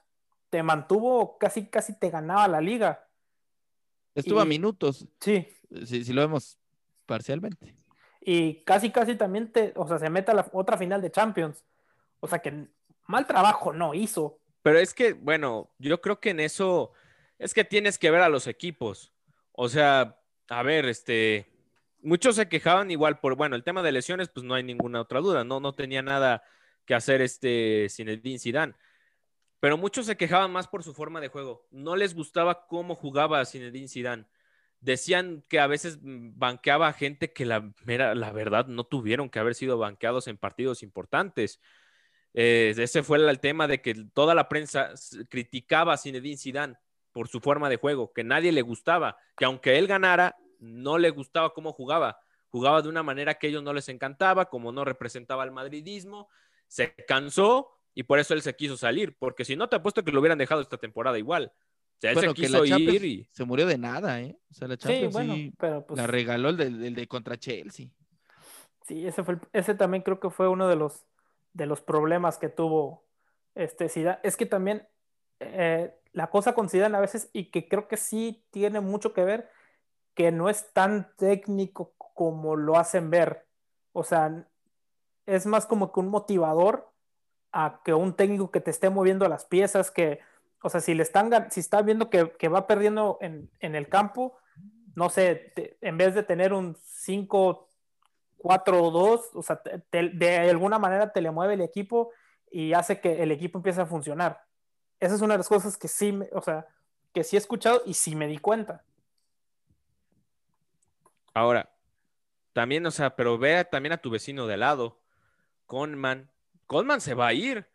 te 0.49 0.63
mantuvo, 0.63 1.37
casi, 1.37 1.67
casi 1.67 1.97
te 1.97 2.09
ganaba 2.09 2.47
la 2.47 2.61
liga. 2.61 3.07
Estuvo 4.15 4.39
a 4.39 4.45
minutos. 4.45 5.07
Sí. 5.19 5.47
Si, 5.85 6.03
si, 6.03 6.13
lo 6.13 6.21
vemos 6.21 6.57
parcialmente. 7.07 7.75
Y 8.21 8.63
casi, 8.65 8.91
casi 8.91 9.15
también 9.15 9.51
te, 9.51 9.73
o 9.75 9.87
sea, 9.87 9.97
se 9.97 10.09
mete 10.09 10.31
a 10.31 10.35
la 10.35 10.47
otra 10.51 10.77
final 10.77 11.01
de 11.01 11.09
Champions. 11.09 11.63
O 12.19 12.27
sea 12.27 12.39
que 12.39 12.67
mal 13.07 13.25
trabajo 13.25 13.73
no 13.73 13.93
hizo. 13.93 14.39
Pero 14.61 14.79
es 14.79 14.93
que, 14.93 15.13
bueno, 15.13 15.71
yo 15.79 16.01
creo 16.01 16.19
que 16.19 16.31
en 16.31 16.41
eso 16.41 16.91
es 17.39 17.53
que 17.53 17.63
tienes 17.63 17.97
que 17.97 18.11
ver 18.11 18.21
a 18.21 18.29
los 18.29 18.45
equipos. 18.47 19.13
O 19.53 19.69
sea, 19.69 20.19
a 20.49 20.63
ver, 20.63 20.85
este, 20.85 21.51
muchos 22.01 22.35
se 22.35 22.49
quejaban 22.49 22.91
igual 22.91 23.19
por, 23.19 23.35
bueno, 23.35 23.55
el 23.55 23.63
tema 23.63 23.81
de 23.81 23.91
lesiones, 23.91 24.29
pues 24.29 24.45
no 24.45 24.55
hay 24.55 24.63
ninguna 24.63 25.01
otra 25.01 25.19
duda, 25.21 25.43
no, 25.43 25.59
no 25.59 25.73
tenía 25.73 26.01
nada 26.01 26.43
que 26.85 26.95
hacer 26.95 27.21
este 27.21 27.87
Zinedine 27.89 28.39
Zidane. 28.39 28.75
Pero 29.59 29.77
muchos 29.77 30.05
se 30.05 30.17
quejaban 30.17 30.51
más 30.51 30.67
por 30.67 30.83
su 30.83 30.93
forma 30.93 31.19
de 31.19 31.29
juego. 31.29 31.65
No 31.71 31.95
les 31.95 32.13
gustaba 32.13 32.67
cómo 32.67 32.95
jugaba 32.95 33.45
Zinedine 33.45 33.87
Zidane. 33.87 34.25
Decían 34.79 35.43
que 35.47 35.59
a 35.59 35.67
veces 35.67 35.99
banqueaba 36.01 36.87
a 36.87 36.93
gente 36.93 37.33
que 37.33 37.45
la, 37.45 37.73
la 37.85 38.31
verdad 38.31 38.67
no 38.67 38.83
tuvieron 38.83 39.29
que 39.29 39.39
haber 39.39 39.55
sido 39.55 39.77
banqueados 39.77 40.27
en 40.27 40.37
partidos 40.37 40.83
importantes. 40.83 41.59
Eh, 42.39 42.75
ese 42.77 43.01
fue 43.01 43.17
el, 43.17 43.39
tema 43.39 43.67
de 43.67 43.81
que 43.81 43.95
toda 44.13 44.35
la 44.35 44.47
prensa 44.47 44.91
criticaba 45.27 45.93
a 45.93 45.97
Zinedine 45.97 46.37
Zidane 46.37 46.75
por 47.11 47.27
su 47.27 47.39
forma 47.39 47.67
de 47.67 47.77
juego, 47.77 48.13
que 48.13 48.23
nadie 48.23 48.51
le 48.51 48.61
gustaba, 48.61 49.17
que 49.35 49.45
aunque 49.45 49.79
él 49.79 49.87
ganara, 49.87 50.35
no 50.59 50.99
le 50.99 51.09
gustaba 51.09 51.53
cómo 51.53 51.73
jugaba. 51.73 52.19
Jugaba 52.49 52.83
de 52.83 52.89
una 52.89 53.01
manera 53.01 53.33
que 53.33 53.47
a 53.47 53.49
ellos 53.49 53.63
no 53.63 53.73
les 53.73 53.89
encantaba, 53.89 54.49
como 54.49 54.71
no 54.71 54.85
representaba 54.85 55.43
el 55.43 55.51
madridismo. 55.51 56.29
Se 56.67 56.93
cansó 57.07 57.71
y 57.95 58.03
por 58.03 58.19
eso 58.19 58.35
él 58.35 58.43
se 58.43 58.55
quiso 58.55 58.77
salir, 58.77 59.17
porque 59.17 59.43
si 59.43 59.55
no 59.55 59.67
te 59.67 59.77
apuesto 59.77 60.03
que 60.03 60.11
lo 60.11 60.19
hubieran 60.19 60.37
dejado 60.37 60.61
esta 60.61 60.77
temporada 60.77 61.17
igual. 61.17 61.51
O 61.97 61.99
sea, 61.99 62.11
él 62.11 62.19
se 62.19 62.33
quiso 62.35 62.63
ir 62.63 63.03
y... 63.03 63.27
Se 63.31 63.43
murió 63.43 63.65
de 63.65 63.77
nada, 63.77 64.21
¿eh? 64.21 64.37
O 64.51 64.53
sea, 64.53 64.67
la 64.67 64.77
Champions 64.77 65.15
sí, 65.15 65.25
bueno, 65.25 65.53
pero 65.57 65.85
pues... 65.87 65.97
la 65.97 66.05
regaló 66.05 66.49
el 66.49 66.95
de, 66.95 67.07
contra 67.07 67.37
Chelsea. 67.37 67.87
Sí, 68.83 69.07
ese, 69.07 69.23
fue 69.23 69.39
ese 69.51 69.73
también 69.73 70.03
creo 70.03 70.19
que 70.19 70.29
fue 70.29 70.47
uno 70.47 70.67
de 70.67 70.75
los, 70.75 71.05
de 71.53 71.65
los 71.65 71.81
problemas 71.81 72.37
que 72.37 72.49
tuvo 72.49 73.03
este 73.55 73.89
Zidane. 73.89 74.19
Es 74.21 74.37
que 74.37 74.45
también 74.45 74.87
eh, 75.39 75.91
la 76.13 76.29
cosa 76.29 76.53
con 76.53 76.69
Zidane 76.69 76.95
a 76.95 77.01
veces, 77.01 77.31
y 77.33 77.45
que 77.45 77.67
creo 77.67 77.87
que 77.87 77.97
sí 77.97 78.45
tiene 78.51 78.79
mucho 78.79 79.13
que 79.13 79.23
ver, 79.23 79.49
que 80.13 80.31
no 80.31 80.49
es 80.49 80.71
tan 80.73 81.15
técnico 81.17 81.95
como 81.97 82.55
lo 82.55 82.77
hacen 82.77 83.09
ver. 83.09 83.47
O 83.91 84.03
sea, 84.03 84.47
es 85.25 85.47
más 85.47 85.65
como 85.65 85.91
que 85.91 85.99
un 85.99 86.09
motivador 86.09 86.91
a 87.51 87.81
que 87.83 87.93
un 87.95 88.15
técnico 88.15 88.51
que 88.51 88.61
te 88.61 88.69
esté 88.69 88.91
moviendo 88.91 89.27
las 89.27 89.45
piezas, 89.45 89.89
que, 89.89 90.19
o 90.61 90.69
sea, 90.69 90.81
si 90.81 90.93
le 90.93 91.03
están, 91.03 91.51
si 91.51 91.59
está 91.59 91.81
viendo 91.81 92.09
que, 92.09 92.47
va 92.47 92.67
perdiendo 92.67 93.17
en, 93.21 93.49
el 93.59 93.89
campo, 93.89 94.37
no 94.95 95.09
sé, 95.09 95.53
en 95.81 95.97
vez 95.97 96.15
de 96.15 96.23
tener 96.23 96.53
un 96.53 96.75
5, 96.83 97.69
4 98.37 98.91
2, 98.91 99.29
o 99.33 99.43
sea, 99.43 99.61
de 99.91 100.49
alguna 100.49 100.79
manera 100.79 101.11
te 101.11 101.21
le 101.21 101.31
mueve 101.31 101.53
el 101.55 101.61
equipo 101.61 102.11
y 102.51 102.73
hace 102.73 102.99
que 102.99 103.21
el 103.21 103.31
equipo 103.31 103.59
empiece 103.59 103.81
a 103.81 103.85
funcionar. 103.85 104.41
Esa 104.99 105.15
es 105.15 105.21
una 105.21 105.35
de 105.35 105.39
las 105.39 105.49
cosas 105.49 105.77
que 105.77 105.87
sí, 105.87 106.17
o 106.31 106.41
sea, 106.41 106.67
que 107.13 107.23
sí 107.23 107.35
he 107.35 107.39
escuchado 107.39 107.81
y 107.85 107.93
sí 107.93 108.15
me 108.15 108.27
di 108.27 108.37
cuenta. 108.37 108.83
Ahora, 111.33 111.71
también, 112.53 112.85
o 112.87 112.91
sea, 112.91 113.15
pero 113.15 113.37
vea 113.37 113.69
también 113.69 113.93
a 113.93 113.97
tu 113.97 114.09
vecino 114.09 114.47
de 114.47 114.57
lado, 114.57 114.99
Conman. 115.67 116.31
Conman 116.65 117.01
se 117.01 117.13
va 117.13 117.27
a 117.27 117.33
ir. 117.33 117.69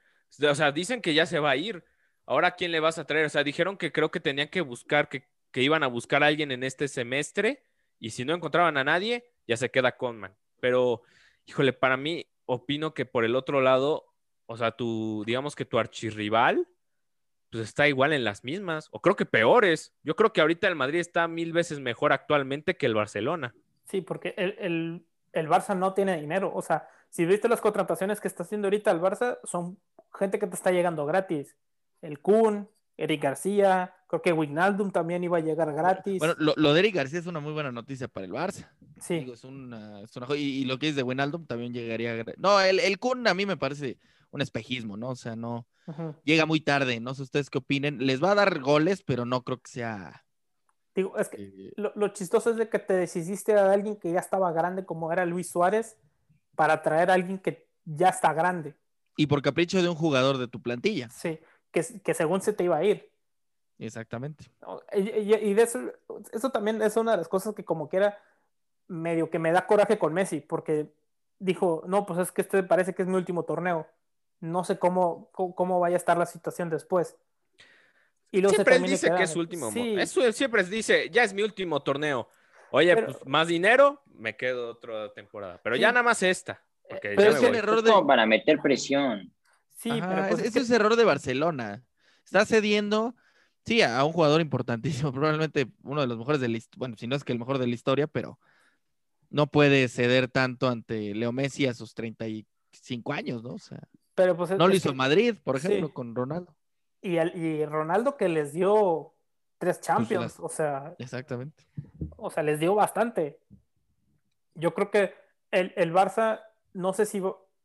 O 0.49 0.55
sea, 0.55 0.73
dicen 0.73 1.01
que 1.01 1.15
ya 1.15 1.27
se 1.27 1.39
va 1.39 1.51
a 1.51 1.57
ir. 1.57 1.85
Ahora, 2.27 2.53
¿quién 2.53 2.73
le 2.73 2.81
vas 2.81 2.99
a 2.99 3.05
traer? 3.05 3.27
O 3.27 3.29
sea, 3.29 3.45
dijeron 3.45 3.77
que 3.77 3.93
creo 3.93 4.11
que 4.11 4.21
tenían 4.21 4.49
que 4.49 4.61
buscar, 4.61 5.09
que, 5.09 5.27
iban 5.55 5.83
a 5.83 5.89
buscar 5.89 6.23
a 6.23 6.27
alguien 6.27 6.51
en 6.53 6.63
este 6.63 6.89
semestre 6.89 7.63
y 7.99 8.11
si 8.11 8.25
no 8.25 8.35
encontraban 8.35 8.77
a 8.77 8.85
nadie, 8.85 9.25
ya 9.47 9.57
se 9.57 9.71
queda 9.71 9.97
Conman. 9.97 10.35
Pero, 10.61 11.03
híjole, 11.47 11.73
para 11.73 11.97
mí, 11.97 12.27
opino 12.47 12.95
que 12.95 13.05
por 13.05 13.25
el 13.25 13.37
otro 13.37 13.61
lado, 13.61 14.07
o 14.47 14.57
sea, 14.57 14.73
tu, 14.73 15.25
digamos 15.27 15.57
que 15.57 15.65
tu 15.65 15.79
archirrival, 15.79 16.69
pues 17.51 17.65
está 17.65 17.87
igual 17.87 18.13
en 18.13 18.25
las 18.25 18.45
mismas, 18.45 18.89
o 18.93 19.01
creo 19.01 19.15
que 19.15 19.27
peores. 19.27 19.95
Yo 20.03 20.17
creo 20.17 20.33
que 20.33 20.41
ahorita 20.41 20.69
el 20.69 20.75
Madrid 20.75 21.01
está 21.01 21.29
mil 21.29 21.53
veces 21.53 21.81
mejor 21.81 22.13
actualmente 22.13 22.77
que 22.77 22.87
el 22.87 22.95
Barcelona. 22.95 23.55
Sí, 23.85 24.01
porque 24.01 24.35
el, 24.39 25.05
el, 25.33 25.49
Barça 25.49 25.77
no 25.77 25.93
tiene 25.93 26.19
dinero. 26.19 26.51
O 26.55 26.63
sea, 26.63 26.89
si 27.11 27.27
viste 27.27 27.49
las 27.49 27.61
contrataciones 27.61 28.21
que 28.21 28.29
está 28.29 28.45
haciendo 28.45 28.67
ahorita 28.67 28.91
el 28.91 29.01
Barça, 29.01 29.39
son 29.45 29.79
gente 30.15 30.39
que 30.39 30.47
te 30.47 30.55
está 30.55 30.71
llegando 30.71 31.05
gratis. 31.05 31.55
El 32.03 32.21
Kun, 32.21 32.69
Eric 32.97 33.23
García, 33.23 33.95
creo 34.07 34.21
que 34.21 34.33
Wijnaldum 34.33 34.91
también 34.91 35.25
iba 35.25 35.39
a 35.39 35.41
llegar 35.41 35.73
gratis. 35.73 36.19
Bueno, 36.19 36.35
lo, 36.39 36.75
de 36.75 36.81
Eric 36.81 36.97
García 36.97 37.21
es 37.21 37.27
una 37.27 37.41
muy 37.41 37.53
buena 37.53 37.73
noticia 37.73 38.09
para 38.09 38.27
el 38.27 38.33
Barça. 38.33 38.69
Sí. 39.01 39.27
es 39.33 39.45
una, 39.45 40.03
y, 40.37 40.65
lo 40.67 40.79
que 40.79 40.89
es 40.89 40.97
de 40.97 41.03
Wijnaldum 41.03 41.47
también 41.47 41.73
llegaría. 41.73 42.23
No, 42.37 42.61
el, 42.61 42.79
el 42.79 42.99
Kun 42.99 43.27
a 43.27 43.35
mí 43.35 43.47
me 43.47 43.57
parece 43.57 43.99
un 44.31 44.43
espejismo, 44.43 44.97
¿no? 44.97 45.11
O 45.11 45.17
sea, 45.17 45.37
no, 45.37 45.67
llega 46.25 46.47
muy 46.47 46.61
tarde, 46.61 47.01
no 47.01 47.15
sé 47.15 47.23
ustedes 47.23 47.51
qué 47.51 47.59
opinen. 47.59 48.07
Les 48.07 48.23
va 48.23 48.33
a 48.33 48.37
dar 48.37 48.61
goles, 48.61 49.03
pero 49.03 49.25
no 49.25 49.43
creo 49.43 49.61
que 49.61 49.71
sea... 49.71 50.25
Digo, 50.95 51.17
es 51.17 51.31
que 51.31 51.43
eh, 51.43 51.73
lo, 51.77 51.93
lo 51.97 52.09
chistoso 52.09 52.51
es 52.51 52.57
de 52.57 52.69
que 52.69 52.79
te 52.79 52.93
deshiciste 52.93 53.55
de 53.55 53.61
alguien 53.61 53.97
que 53.97 54.13
ya 54.13 54.21
estaba 54.21 54.53
grande 54.53 54.85
como 54.85 55.11
era 55.11 55.25
Luis 55.25 55.49
Suárez 55.51 55.97
para 56.55 56.83
traer 56.83 57.11
a 57.11 57.15
alguien 57.15 57.39
que 57.39 57.67
ya 57.85 58.11
está 58.11 58.35
grande. 58.35 58.75
y 59.17 59.27
por 59.27 59.41
capricho 59.41 59.81
de 59.83 59.89
un 59.89 59.95
jugador 59.95 60.39
de 60.39 60.49
tu 60.49 60.61
plantilla. 60.61 61.09
Sí, 61.11 61.39
que, 61.73 61.85
que 62.05 62.15
según 62.15 62.41
se 62.43 62.53
te 62.53 62.65
iba 62.65 62.77
a 62.77 62.85
ir. 62.85 63.11
Exactamente. 63.79 64.45
¿no? 64.61 64.81
Y, 64.95 65.01
y- 65.11 65.35
y 65.51 65.55
de 65.55 65.63
eso, 65.63 65.81
eso 66.33 66.51
también 66.51 66.81
es 66.83 66.97
una 66.97 67.13
de 67.13 67.17
las 67.19 67.29
cosas 67.29 67.55
que 67.55 67.65
como 67.65 67.89
que 67.89 67.97
era 67.97 68.19
medio 68.89 69.31
que 69.31 69.39
me 69.39 69.51
da 69.53 69.67
coraje 69.67 69.99
con 69.99 70.13
Messi, 70.13 70.41
porque 70.41 70.87
dijo, 71.39 71.83
no, 71.87 72.07
pues 72.07 72.21
es 72.21 72.31
que 72.31 72.43
este 72.43 72.63
parece 72.63 72.95
que 72.95 73.03
es 73.03 73.09
mi 73.09 73.17
último 73.17 73.43
torneo. 73.45 73.87
No 74.41 74.65
sé 74.65 74.79
cómo, 74.79 75.31
cómo, 75.33 75.81
vaya 75.81 75.97
a 75.97 75.99
estar 75.99 76.17
la 76.17 76.27
situación 76.27 76.69
después. 76.69 77.17
Y 78.31 78.41
luego 78.41 78.51
se 78.51 78.57
Siempre 78.57 78.77
él 78.77 78.83
dice 78.85 79.11
que 79.15 79.23
es 79.25 79.31
su 79.31 79.39
último. 79.41 79.67
mo- 79.67 79.73
Sí, 79.73 79.95
Eso 79.99 80.33
siempre 80.33 80.63
dice, 80.65 81.11
ya 81.11 81.23
es 81.25 81.33
mi 81.35 81.43
último 81.43 81.81
torneo. 81.81 82.29
Oye, 82.71 82.95
Pero- 82.95 83.07
pues 83.13 83.27
más 83.27 83.49
dinero, 83.49 84.03
me 84.15 84.37
quedo 84.37 84.71
otra 84.71 85.13
temporada. 85.13 85.61
Pero 85.63 85.77
Sí. 85.77 85.83
ya 85.83 85.89
nada 85.93 86.03
más 86.03 86.23
esta. 86.23 86.63
Porque 86.89 87.09
Eh, 87.09 87.11
ya 87.13 87.17
pero 87.17 87.31
es 87.37 87.43
el 87.43 87.55
error 87.55 87.83
de- 87.83 87.91
como 87.91 88.07
para 88.07 88.27
meter 88.27 88.59
presión. 88.61 89.32
Sí, 89.83 89.91
Ajá, 89.91 90.09
pero 90.09 90.29
pues 90.29 90.43
es- 90.45 90.57
es 90.57 90.71
error 90.71 90.97
de 90.97 91.05
Barcelona. 91.05 91.83
Está 92.25 92.45
cediendo, 92.47 93.15
sí, 93.65 93.83
a 93.83 94.03
un 94.05 94.13
jugador 94.13 94.41
importantísimo, 94.41 95.13
probablemente 95.13 95.67
uno 95.83 96.01
de 96.01 96.07
los 96.07 96.19
mejores 96.19 96.41
de 96.41 96.49
la 96.49 96.57
historia, 96.59 96.79
bueno, 96.79 96.97
si 96.97 97.07
no 97.07 97.17
es 97.17 97.25
que 97.25 97.33
el 97.33 97.39
mejor 97.39 97.59
de 97.59 97.67
la 97.67 97.75
historia, 97.75 98.07
pero 98.07 98.39
no 99.31 99.47
puede 99.49 99.89
ceder 99.89 100.29
tanto 100.29 100.69
ante 100.69 101.15
Leo 101.15 101.33
Messi 101.33 101.67
a 101.67 101.75
sus 101.75 101.95
35 101.95 103.13
años, 103.13 103.43
¿no? 103.43 103.55
O 103.55 103.59
sea, 103.59 103.81
pero 104.15 104.37
pues 104.37 104.51
es- 104.51 104.59
no 104.59 104.69
lo 104.69 104.75
hizo 104.75 104.91
que- 104.91 104.95
Madrid, 104.97 105.35
por 105.43 105.59
sí. 105.59 105.67
ejemplo, 105.67 105.93
con 105.93 106.15
Ronaldo. 106.15 106.55
y, 107.05 107.17
el- 107.17 107.35
y 107.37 107.65
Ronaldo 107.67 108.17
que 108.17 108.29
les 108.29 108.53
dio 108.53 109.13
tres 109.59 109.81
Champions, 109.81 110.23
las- 110.23 110.41
o 110.41 110.49
sea, 110.49 110.95
Exactamente. 110.99 111.65
o 112.17 112.31
sea, 112.31 112.43
les 112.45 112.61
dio 112.61 112.75
bastante. 112.77 113.41
Yo 114.55 114.73
creo 114.75 114.91
que 114.91 115.15
el, 115.51 115.73
el 115.77 115.93
Barça, 115.93 116.41
no 116.75 116.93
sé 116.93 117.07
si 117.07 117.21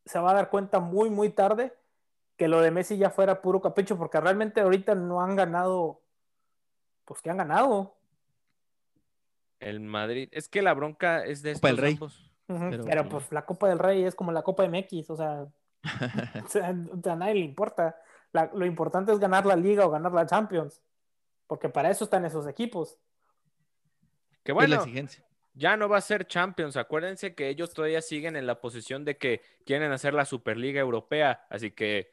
se 0.06 0.18
va 0.18 0.30
a 0.30 0.34
dar 0.34 0.50
cuenta 0.50 0.80
muy, 0.80 1.10
muy 1.10 1.30
tarde 1.30 1.72
que 2.38 2.48
lo 2.48 2.60
de 2.62 2.70
Messi 2.70 2.96
ya 2.96 3.10
fuera 3.10 3.42
puro 3.42 3.60
capricho, 3.60 3.98
porque 3.98 4.18
realmente 4.20 4.60
ahorita 4.62 4.94
no 4.94 5.20
han 5.20 5.36
ganado, 5.36 6.00
pues 7.04 7.20
que 7.20 7.28
han 7.28 7.36
ganado. 7.36 7.96
El 9.60 9.80
Madrid. 9.80 10.28
Es 10.32 10.48
que 10.48 10.62
la 10.62 10.72
bronca 10.72 11.24
es 11.24 11.42
de 11.42 11.52
Copa 11.54 11.68
estos 11.70 11.82
del 11.82 11.98
Rey. 11.98 11.98
Pero- 12.70 12.84
Pero, 12.84 13.08
pues 13.08 13.30
la 13.32 13.44
Copa 13.44 13.68
del 13.68 13.78
Rey 13.78 14.04
es 14.04 14.14
como 14.14 14.32
la 14.32 14.42
Copa 14.42 14.64
MX, 14.66 15.10
o 15.10 15.16
sea, 15.16 15.46
o 16.44 16.48
sea, 16.48 16.68
a 16.68 17.16
nadie 17.16 17.34
le 17.34 17.40
importa. 17.40 18.00
La- 18.32 18.50
lo 18.54 18.64
importante 18.64 19.12
es 19.12 19.18
ganar 19.18 19.44
la 19.44 19.56
Liga 19.56 19.84
o 19.86 19.90
ganar 19.90 20.12
la 20.12 20.24
Champions, 20.26 20.80
porque 21.46 21.68
para 21.68 21.90
eso 21.90 22.04
están 22.04 22.24
esos 22.24 22.46
equipos. 22.46 22.98
Es 24.44 24.48
la 24.48 24.54
bueno, 24.54 24.76
exigencia. 24.76 25.24
ya 25.54 25.76
no 25.76 25.88
va 25.90 25.98
a 25.98 26.02
ser 26.02 26.26
Champions. 26.26 26.76
Acuérdense 26.78 27.34
que 27.34 27.48
ellos 27.48 27.74
todavía 27.74 28.00
siguen 28.00 28.36
en 28.36 28.46
la 28.46 28.60
posición 28.60 29.04
de 29.04 29.18
que 29.18 29.42
quieren 29.66 29.92
hacer 29.92 30.14
la 30.14 30.24
Superliga 30.24 30.80
Europea. 30.80 31.44
Así 31.50 31.70
que 31.72 32.10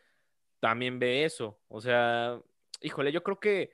también 0.65 0.97
ve 0.97 1.25
eso. 1.25 1.59
O 1.67 1.79
sea, 1.79 2.39
híjole, 2.81 3.11
yo 3.11 3.21
creo 3.21 3.39
que 3.39 3.71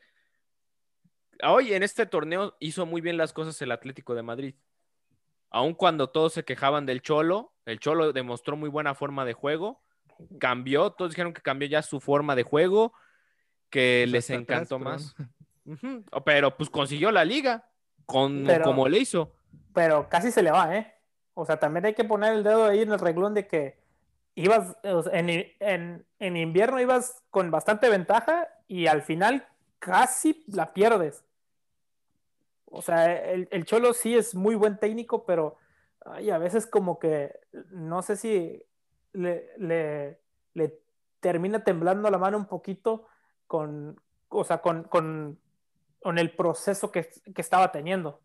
hoy 1.41 1.71
en 1.73 1.83
este 1.83 2.05
torneo 2.05 2.57
hizo 2.59 2.85
muy 2.85 2.99
bien 2.99 3.15
las 3.15 3.31
cosas 3.31 3.61
el 3.61 3.71
Atlético 3.71 4.13
de 4.13 4.23
Madrid. 4.23 4.55
Aun 5.51 5.73
cuando 5.73 6.09
todos 6.09 6.33
se 6.33 6.43
quejaban 6.43 6.85
del 6.85 7.01
Cholo, 7.01 7.53
el 7.65 7.79
Cholo 7.79 8.11
demostró 8.11 8.57
muy 8.57 8.67
buena 8.67 8.93
forma 8.93 9.23
de 9.23 9.31
juego. 9.31 9.81
Cambió, 10.37 10.91
todos 10.91 11.11
dijeron 11.11 11.33
que 11.33 11.41
cambió 11.41 11.69
ya 11.69 11.81
su 11.81 12.01
forma 12.01 12.35
de 12.35 12.43
juego, 12.43 12.91
que 13.69 14.01
Pues 14.03 14.11
les 14.11 14.25
atrás, 14.29 14.41
encantó 14.41 14.77
pero 14.77 14.89
más. 14.89 15.15
Pero 16.25 16.57
pues 16.57 16.69
consiguió 16.69 17.09
la 17.11 17.23
liga, 17.23 17.69
con, 18.05 18.43
Pero- 18.45 18.65
como 18.65 18.89
le 18.89 18.97
hizo. 18.99 19.33
pero 19.73 20.09
casi 20.09 20.29
se 20.29 20.43
le 20.43 20.51
va, 20.51 20.75
¿eh? 20.75 20.93
O 21.35 21.45
sea, 21.45 21.57
también 21.57 21.85
hay 21.85 21.93
que 21.93 22.03
poner 22.03 22.33
el 22.33 22.43
dedo 22.43 22.65
ahí 22.65 22.81
en 22.81 22.91
el 22.91 22.99
reglón 22.99 23.33
de 23.33 23.47
que 23.47 23.80
ibas, 24.35 24.75
en, 25.11 25.29
en- 25.59 26.05
en 26.19 26.37
invierno 26.37 26.79
ibas 26.79 27.23
con 27.31 27.51
bastante 27.51 27.89
ventaja 27.89 28.47
y 28.67 28.87
al 28.87 29.01
final 29.03 29.47
casi 29.79 30.43
la 30.47 30.73
pierdes. 30.73 31.23
O 32.65 32.81
sea, 32.81 33.13
el, 33.31 33.47
el 33.51 33.65
Cholo 33.65 33.93
sí 33.93 34.15
es 34.15 34.33
muy 34.35 34.55
buen 34.55 34.77
técnico, 34.79 35.25
pero 35.25 35.57
ay, 36.05 36.29
a 36.29 36.37
veces 36.37 36.65
como 36.67 36.99
que 36.99 37.37
no 37.71 38.01
sé 38.01 38.15
si 38.17 38.63
le, 39.13 39.49
le- 39.57 40.19
le 40.53 40.79
termina 41.19 41.63
temblando 41.63 42.09
la 42.09 42.17
mano 42.17 42.37
un 42.37 42.45
poquito 42.47 43.07
con, 43.47 44.01
o 44.29 44.43
sea, 44.43 44.61
con, 44.61 44.83
con, 44.83 45.39
con 46.01 46.17
el 46.17 46.35
proceso 46.35 46.91
que, 46.91 47.09
que 47.35 47.41
estaba 47.41 47.71
teniendo 47.71 48.21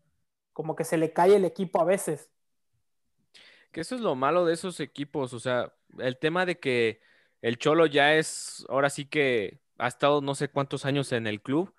como 0.53 0.75
que 0.75 0.83
se 0.85 0.97
le 0.97 1.13
cae 1.13 1.35
el 1.35 1.45
equipo 1.45 1.81
a 1.81 1.85
veces. 1.85 2.31
Que 3.71 3.81
eso 3.81 3.95
es 3.95 4.01
lo 4.01 4.15
malo 4.15 4.45
de 4.45 4.53
esos 4.53 4.79
equipos, 4.79 5.33
o 5.33 5.39
sea, 5.39 5.73
el 5.99 6.17
tema 6.17 6.45
de 6.45 6.59
que 6.59 6.99
el 7.41 7.57
Cholo 7.57 7.85
ya 7.85 8.15
es, 8.15 8.65
ahora 8.69 8.89
sí 8.89 9.05
que 9.05 9.59
ha 9.77 9.87
estado 9.87 10.21
no 10.21 10.33
sé 10.35 10.49
cuántos 10.49 10.85
años 10.85 11.11
en 11.11 11.27
el 11.27 11.41
club 11.41 11.73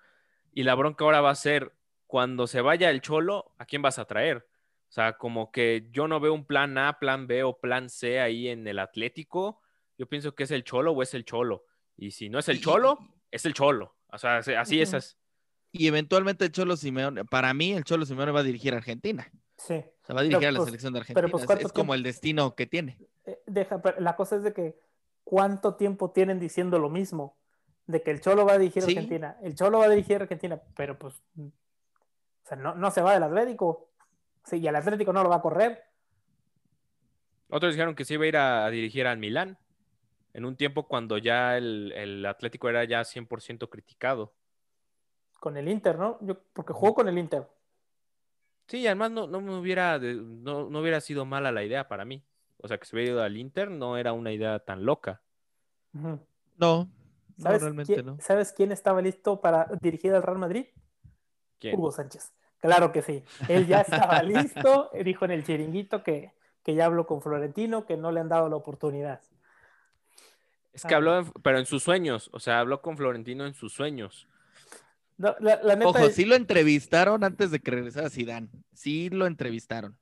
y 0.53 0.63
la 0.63 0.75
bronca 0.75 1.03
ahora 1.03 1.19
va 1.21 1.31
a 1.31 1.35
ser 1.35 1.73
cuando 2.07 2.47
se 2.47 2.61
vaya 2.61 2.89
el 2.89 3.01
Cholo, 3.01 3.53
¿a 3.57 3.65
quién 3.65 3.81
vas 3.81 3.99
a 3.99 4.05
traer? 4.05 4.47
O 4.87 4.91
sea, 4.91 5.17
como 5.17 5.51
que 5.51 5.87
yo 5.91 6.07
no 6.07 6.19
veo 6.19 6.33
un 6.33 6.45
plan 6.45 6.77
A, 6.77 6.97
plan 6.99 7.27
B 7.27 7.43
o 7.43 7.59
plan 7.59 7.89
C 7.89 8.19
ahí 8.19 8.47
en 8.47 8.65
el 8.67 8.79
Atlético. 8.79 9.61
Yo 9.97 10.07
pienso 10.07 10.33
que 10.33 10.43
es 10.43 10.51
el 10.51 10.63
Cholo 10.63 10.93
o 10.93 11.03
es 11.03 11.13
el 11.13 11.25
Cholo. 11.25 11.65
Y 11.97 12.11
si 12.11 12.29
no 12.29 12.39
es 12.39 12.49
el 12.49 12.59
Cholo, 12.61 12.97
es 13.29 13.45
el 13.45 13.53
Cholo. 13.53 13.95
O 14.07 14.17
sea, 14.17 14.41
se- 14.41 14.57
así 14.57 14.81
es. 14.81 15.17
Y 15.71 15.85
eventualmente 15.87 16.45
el 16.45 16.51
Cholo 16.51 16.75
Simeone, 16.77 17.25
para 17.25 17.53
mí 17.53 17.73
el 17.73 17.83
Cholo 17.83 18.05
Simeone 18.05 18.31
va 18.31 18.39
a 18.39 18.43
dirigir 18.43 18.73
a 18.73 18.77
Argentina. 18.77 19.29
Sí. 19.57 19.83
Sea, 20.09 20.15
va 20.15 20.21
a 20.21 20.23
dirigir 20.23 20.47
a 20.47 20.51
la 20.51 20.57
pues- 20.57 20.65
selección 20.65 20.91
de 20.93 20.99
pero, 21.01 21.01
Argentina. 21.03 21.31
pues, 21.31 21.43
Es- 21.43 21.47
¿cuánto 21.47 21.67
es 21.67 21.73
como 21.73 21.93
el 21.93 22.01
destino 22.01 22.55
que 22.55 22.65
tiene. 22.65 22.97
Eh, 23.25 23.39
Deja, 23.45 23.79
pero 23.79 23.99
la 23.99 24.15
cosa 24.15 24.37
es 24.37 24.43
de 24.43 24.53
que 24.53 24.79
cuánto 25.23 25.75
tiempo 25.75 26.09
tienen 26.09 26.39
diciendo 26.39 26.79
lo 26.79 26.89
mismo, 26.89 27.37
de 27.85 28.01
que 28.01 28.09
el 28.09 28.19
Cholo 28.19 28.43
va 28.43 28.53
a 28.53 28.57
dirigir 28.57 28.81
a 28.81 28.85
Sí. 28.87 28.93
Argentina, 28.95 29.37
el 29.43 29.53
Cholo 29.53 29.77
va 29.79 29.85
a 29.85 29.89
dirigir 29.89 30.17
a 30.17 30.23
Argentina, 30.23 30.59
pero 30.75 30.97
pues, 30.97 31.21
o 31.37 31.51
sea, 32.47 32.57
no, 32.57 32.73
no 32.73 32.89
se 32.89 33.01
va 33.03 33.13
del 33.13 33.21
Atlético, 33.21 33.89
sí, 34.45 34.57
y 34.57 34.67
el 34.67 34.75
Atlético 34.75 35.13
no 35.13 35.21
lo 35.21 35.29
va 35.29 35.35
a 35.37 35.41
correr, 35.41 35.83
Otros 37.51 37.73
dijeron 37.73 37.95
que 37.95 38.05
se 38.05 38.13
iba 38.15 38.25
a 38.25 38.27
ir 38.27 38.37
a, 38.37 38.65
a 38.65 38.69
dirigir 38.71 39.05
al 39.07 39.17
Milán 39.17 39.57
en 40.33 40.45
un 40.45 40.55
tiempo 40.55 40.87
cuando 40.87 41.17
ya 41.17 41.57
el, 41.57 41.91
el 41.95 42.23
Atlético 42.27 42.69
era 42.69 42.83
ya 42.83 43.01
100% 43.03 43.69
criticado. 43.69 44.33
con 45.39 45.57
el 45.57 45.67
Inter, 45.67 45.97
¿no? 45.97 46.17
Yo, 46.21 46.37
porque 46.53 46.73
jugó 46.73 46.93
con 46.95 47.07
el 47.07 47.17
Inter. 47.17 47.47
Sí, 48.69 48.85
además 48.85 49.09
no, 49.09 49.25
no 49.25 49.41
me 49.41 49.57
hubiera, 49.57 49.97
de- 49.97 50.13
no, 50.15 50.69
no 50.69 50.79
hubiera 50.79 51.01
sido 51.01 51.25
mala 51.25 51.51
la 51.51 51.63
idea 51.63 51.87
para 51.87 52.05
mí. 52.05 52.23
O 52.57 52.67
sea, 52.67 52.77
que 52.77 52.85
se 52.85 52.95
hubiera 52.95 53.11
ido 53.13 53.23
al 53.23 53.35
Inter 53.35 53.71
no 53.71 53.97
era 53.97 54.13
una 54.13 54.31
idea 54.31 54.59
tan 54.59 54.85
loca. 54.85 55.21
No, 55.91 56.19
no, 56.57 56.87
¿Sabes, 57.37 57.61
realmente 57.63 57.93
quién, 57.95 58.05
no. 58.05 58.17
¿Sabes 58.19 58.53
quién 58.53 58.71
estaba 58.71 59.01
listo 59.01 59.41
para 59.41 59.67
dirigir 59.81 60.13
al 60.13 60.21
Real 60.21 60.37
Madrid? 60.37 60.67
¿Quién? 61.59 61.75
Hugo 61.79 61.91
Sánchez. 61.91 62.31
Claro 62.59 62.91
que 62.91 63.01
sí. 63.01 63.23
Él 63.47 63.65
ya 63.65 63.81
estaba 63.81 64.21
listo, 64.23 64.91
dijo 65.03 65.25
en 65.25 65.31
el 65.31 65.43
chiringuito 65.43 66.03
que, 66.03 66.31
que 66.63 66.75
ya 66.75 66.85
habló 66.85 67.07
con 67.07 67.21
Florentino, 67.23 67.85
que 67.87 67.97
no 67.97 68.11
le 68.11 68.19
han 68.19 68.29
dado 68.29 68.49
la 68.49 68.55
oportunidad. 68.57 69.21
Es 70.73 70.83
que 70.85 70.93
habló, 70.93 71.17
en- 71.17 71.31
pero 71.41 71.57
en 71.57 71.65
sus 71.65 71.81
sueños. 71.81 72.29
O 72.33 72.39
sea, 72.39 72.59
habló 72.59 72.81
con 72.83 72.97
Florentino 72.97 73.47
en 73.47 73.55
sus 73.55 73.73
sueños. 73.73 74.27
No, 75.19 75.35
la, 75.41 75.59
la 75.61 75.75
neta, 75.75 75.89
Ojo, 75.89 76.09
sí 76.09 76.23
lo 76.23 76.35
entrevistaron 76.35 77.25
antes 77.25 77.51
de 77.51 77.59
que 77.59 77.71
regresara 77.71 78.09
Zidane. 78.09 78.47
Sí 78.73 79.09
lo 79.09 79.27
entrevistaron. 79.27 79.97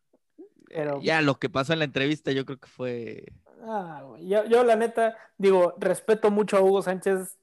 pero, 0.68 1.02
Ya 1.02 1.22
lo 1.22 1.39
que 1.39 1.49
pasó 1.49 1.73
en 1.73 1.80
la 1.80 1.85
entrevista 1.85 2.31
yo 2.31 2.45
creo 2.45 2.60
que 2.60 2.68
fue... 2.68 3.23
ah, 3.64 4.03
güey, 4.06 4.27
yo, 4.27 4.45
yo 4.45 4.64
la 4.64 4.76
neta, 4.76 5.18
digo, 5.39 5.73
respeto 5.80 6.30
mucho 6.30 6.56
a 6.56 6.61
Hugo 6.61 6.84
Sánchez, 6.84 7.35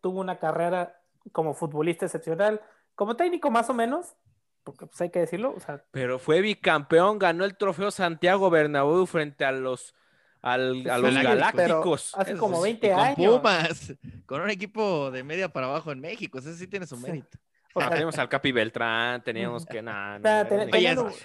tuvo 0.00 0.20
una 0.20 0.40
carrera 0.40 1.00
como 1.30 1.54
futbolista 1.54 2.04
excepcional, 2.04 2.60
como 2.96 3.14
técnico 3.14 3.48
más 3.48 3.70
o 3.70 3.74
menos, 3.74 4.16
porque 4.64 4.86
pues 4.86 5.00
hay 5.00 5.10
que 5.10 5.20
decirlo, 5.20 5.54
o 5.56 5.60
sea, 5.60 5.84
Pero 5.92 6.18
fue 6.18 6.40
bicampeón, 6.40 7.20
ganó 7.20 7.44
el 7.44 7.56
trofeo 7.56 7.92
Santiago 7.92 8.50
Bernabéu 8.50 9.06
frente 9.06 9.44
a 9.44 9.52
los, 9.52 9.94
al- 10.42 10.88
a 10.90 10.96
Sí, 10.96 11.02
los 11.02 11.14
galácticos. 11.22 12.12
hace 12.16 12.32
Eso 12.32 12.40
como 12.40 12.56
sí, 12.58 12.62
20 12.64 12.86
y 12.86 12.90
con 12.90 13.00
años. 13.00 13.16
Pumas, 13.38 13.94
con 14.26 14.40
un 14.40 14.50
equipo 14.50 15.10
de 15.10 15.22
media 15.24 15.48
para 15.52 15.66
abajo 15.66 15.92
en 15.92 16.00
México. 16.00 16.38
Ese 16.38 16.54
sí 16.56 16.66
tiene 16.66 16.86
su 16.86 16.96
mérito. 16.96 17.38
o 17.74 17.80
Ah, 17.80 17.84
sea, 17.84 17.90
teníamos 17.90 18.18
al 18.18 18.28
Capi 18.28 18.50
Beltrán, 18.52 19.22
teníamos 19.22 19.64
que 19.64 19.80
nada. 19.80 20.44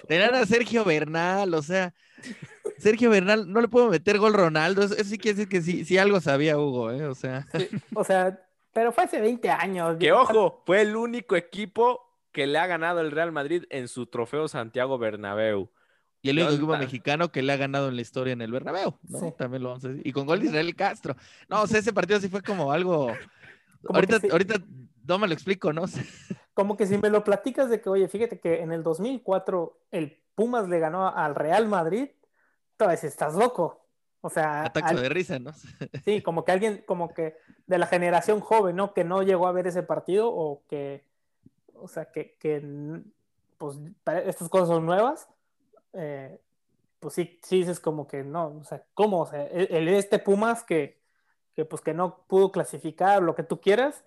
Tenían 0.06 0.34
a 0.34 0.46
Sergio 0.46 0.84
Bernal, 0.84 1.52
o 1.54 1.62
sea, 1.62 1.92
Sergio 2.78 3.10
Bernal, 3.10 3.50
no 3.52 3.60
le 3.60 3.68
puedo 3.68 3.88
meter 3.88 4.18
gol 4.18 4.32
Ronaldo. 4.34 4.82
Eso, 4.82 4.94
eso 4.94 5.04
sí 5.04 5.18
quiere 5.18 5.36
decir 5.36 5.48
que 5.48 5.60
sí, 5.62 5.84
sí 5.84 5.98
algo 5.98 6.20
sabía 6.20 6.56
Hugo, 6.58 6.90
¿eh? 6.92 7.04
O 7.06 7.14
sea, 7.14 7.46
sí, 7.56 7.68
o 7.94 8.04
sea, 8.04 8.38
pero 8.72 8.92
fue 8.92 9.04
hace 9.04 9.20
20 9.20 9.50
años. 9.50 9.96
Que 9.98 10.12
ojo, 10.12 10.62
fue 10.66 10.82
el 10.82 10.94
único 10.94 11.34
equipo 11.36 12.00
que 12.32 12.46
le 12.46 12.58
ha 12.58 12.66
ganado 12.66 13.00
el 13.00 13.10
Real 13.10 13.32
Madrid 13.32 13.64
en 13.70 13.88
su 13.88 14.06
trofeo 14.06 14.46
Santiago 14.48 14.98
Bernabéu. 14.98 15.70
Y 16.22 16.30
el 16.30 16.38
único 16.38 16.54
equipo 16.54 16.76
mexicano 16.76 17.30
que 17.30 17.42
le 17.42 17.52
ha 17.52 17.56
ganado 17.56 17.88
en 17.88 17.96
la 17.96 18.02
historia 18.02 18.32
en 18.32 18.42
el 18.42 18.50
Bernabéu, 18.50 18.98
¿no? 19.08 19.18
Sí. 19.20 19.34
También 19.38 19.62
lo 19.62 19.68
vamos 19.70 19.84
a 19.84 19.88
decir. 19.88 20.06
Y 20.06 20.12
con 20.12 20.26
gol 20.26 20.40
de 20.40 20.46
Israel 20.46 20.74
Castro. 20.74 21.14
No, 21.48 21.62
o 21.62 21.66
sea, 21.66 21.78
ese 21.78 21.92
partido 21.92 22.20
sí 22.20 22.28
fue 22.28 22.42
como 22.42 22.72
algo... 22.72 23.08
Como 23.82 23.98
ahorita, 23.98 24.18
sí. 24.18 24.28
ahorita 24.32 24.54
no 25.06 25.18
me 25.18 25.28
lo 25.28 25.34
explico, 25.34 25.72
¿no? 25.72 25.84
Como 26.54 26.76
que 26.76 26.86
si 26.86 26.98
me 26.98 27.08
lo 27.08 27.22
platicas 27.22 27.70
de 27.70 27.80
que, 27.80 27.88
oye, 27.88 28.08
fíjate 28.08 28.40
que 28.40 28.62
en 28.62 28.72
el 28.72 28.82
2004 28.82 29.78
el 29.92 30.18
Pumas 30.34 30.68
le 30.68 30.80
ganó 30.80 31.06
al 31.06 31.36
Real 31.36 31.68
Madrid, 31.68 32.08
todavía 32.76 32.98
estás 33.00 33.34
loco. 33.36 33.86
O 34.22 34.30
sea, 34.30 34.64
Ataque 34.64 34.88
al- 34.90 35.02
de 35.02 35.08
risa, 35.08 35.38
¿no? 35.38 35.52
sí, 36.04 36.20
como 36.20 36.44
que 36.44 36.50
alguien, 36.50 36.82
como 36.84 37.14
que 37.14 37.36
de 37.66 37.78
la 37.78 37.86
generación 37.86 38.40
joven, 38.40 38.74
¿no? 38.74 38.92
Que 38.92 39.04
no 39.04 39.22
llegó 39.22 39.46
a 39.46 39.52
ver 39.52 39.68
ese 39.68 39.84
partido 39.84 40.32
o 40.34 40.64
que, 40.68 41.04
o 41.74 41.86
sea, 41.86 42.10
que, 42.10 42.36
que 42.40 43.02
pues, 43.58 43.78
estas 44.24 44.48
cosas 44.48 44.68
son 44.68 44.84
nuevas. 44.84 45.28
Eh, 45.96 46.40
pues 47.00 47.14
sí, 47.14 47.38
sí 47.42 47.58
dices 47.58 47.80
como 47.80 48.06
que 48.08 48.22
no, 48.24 48.48
o 48.60 48.64
sea, 48.64 48.84
¿cómo? 48.94 49.20
O 49.22 49.26
sea, 49.26 49.44
el, 49.46 49.68
el- 49.70 49.88
este 49.88 50.18
Pumas 50.18 50.64
que, 50.64 51.00
que 51.54 51.64
pues 51.64 51.82
que 51.82 51.94
no 51.94 52.24
pudo 52.26 52.52
clasificar, 52.52 53.22
lo 53.22 53.34
que 53.34 53.42
tú 53.42 53.60
quieras, 53.60 54.04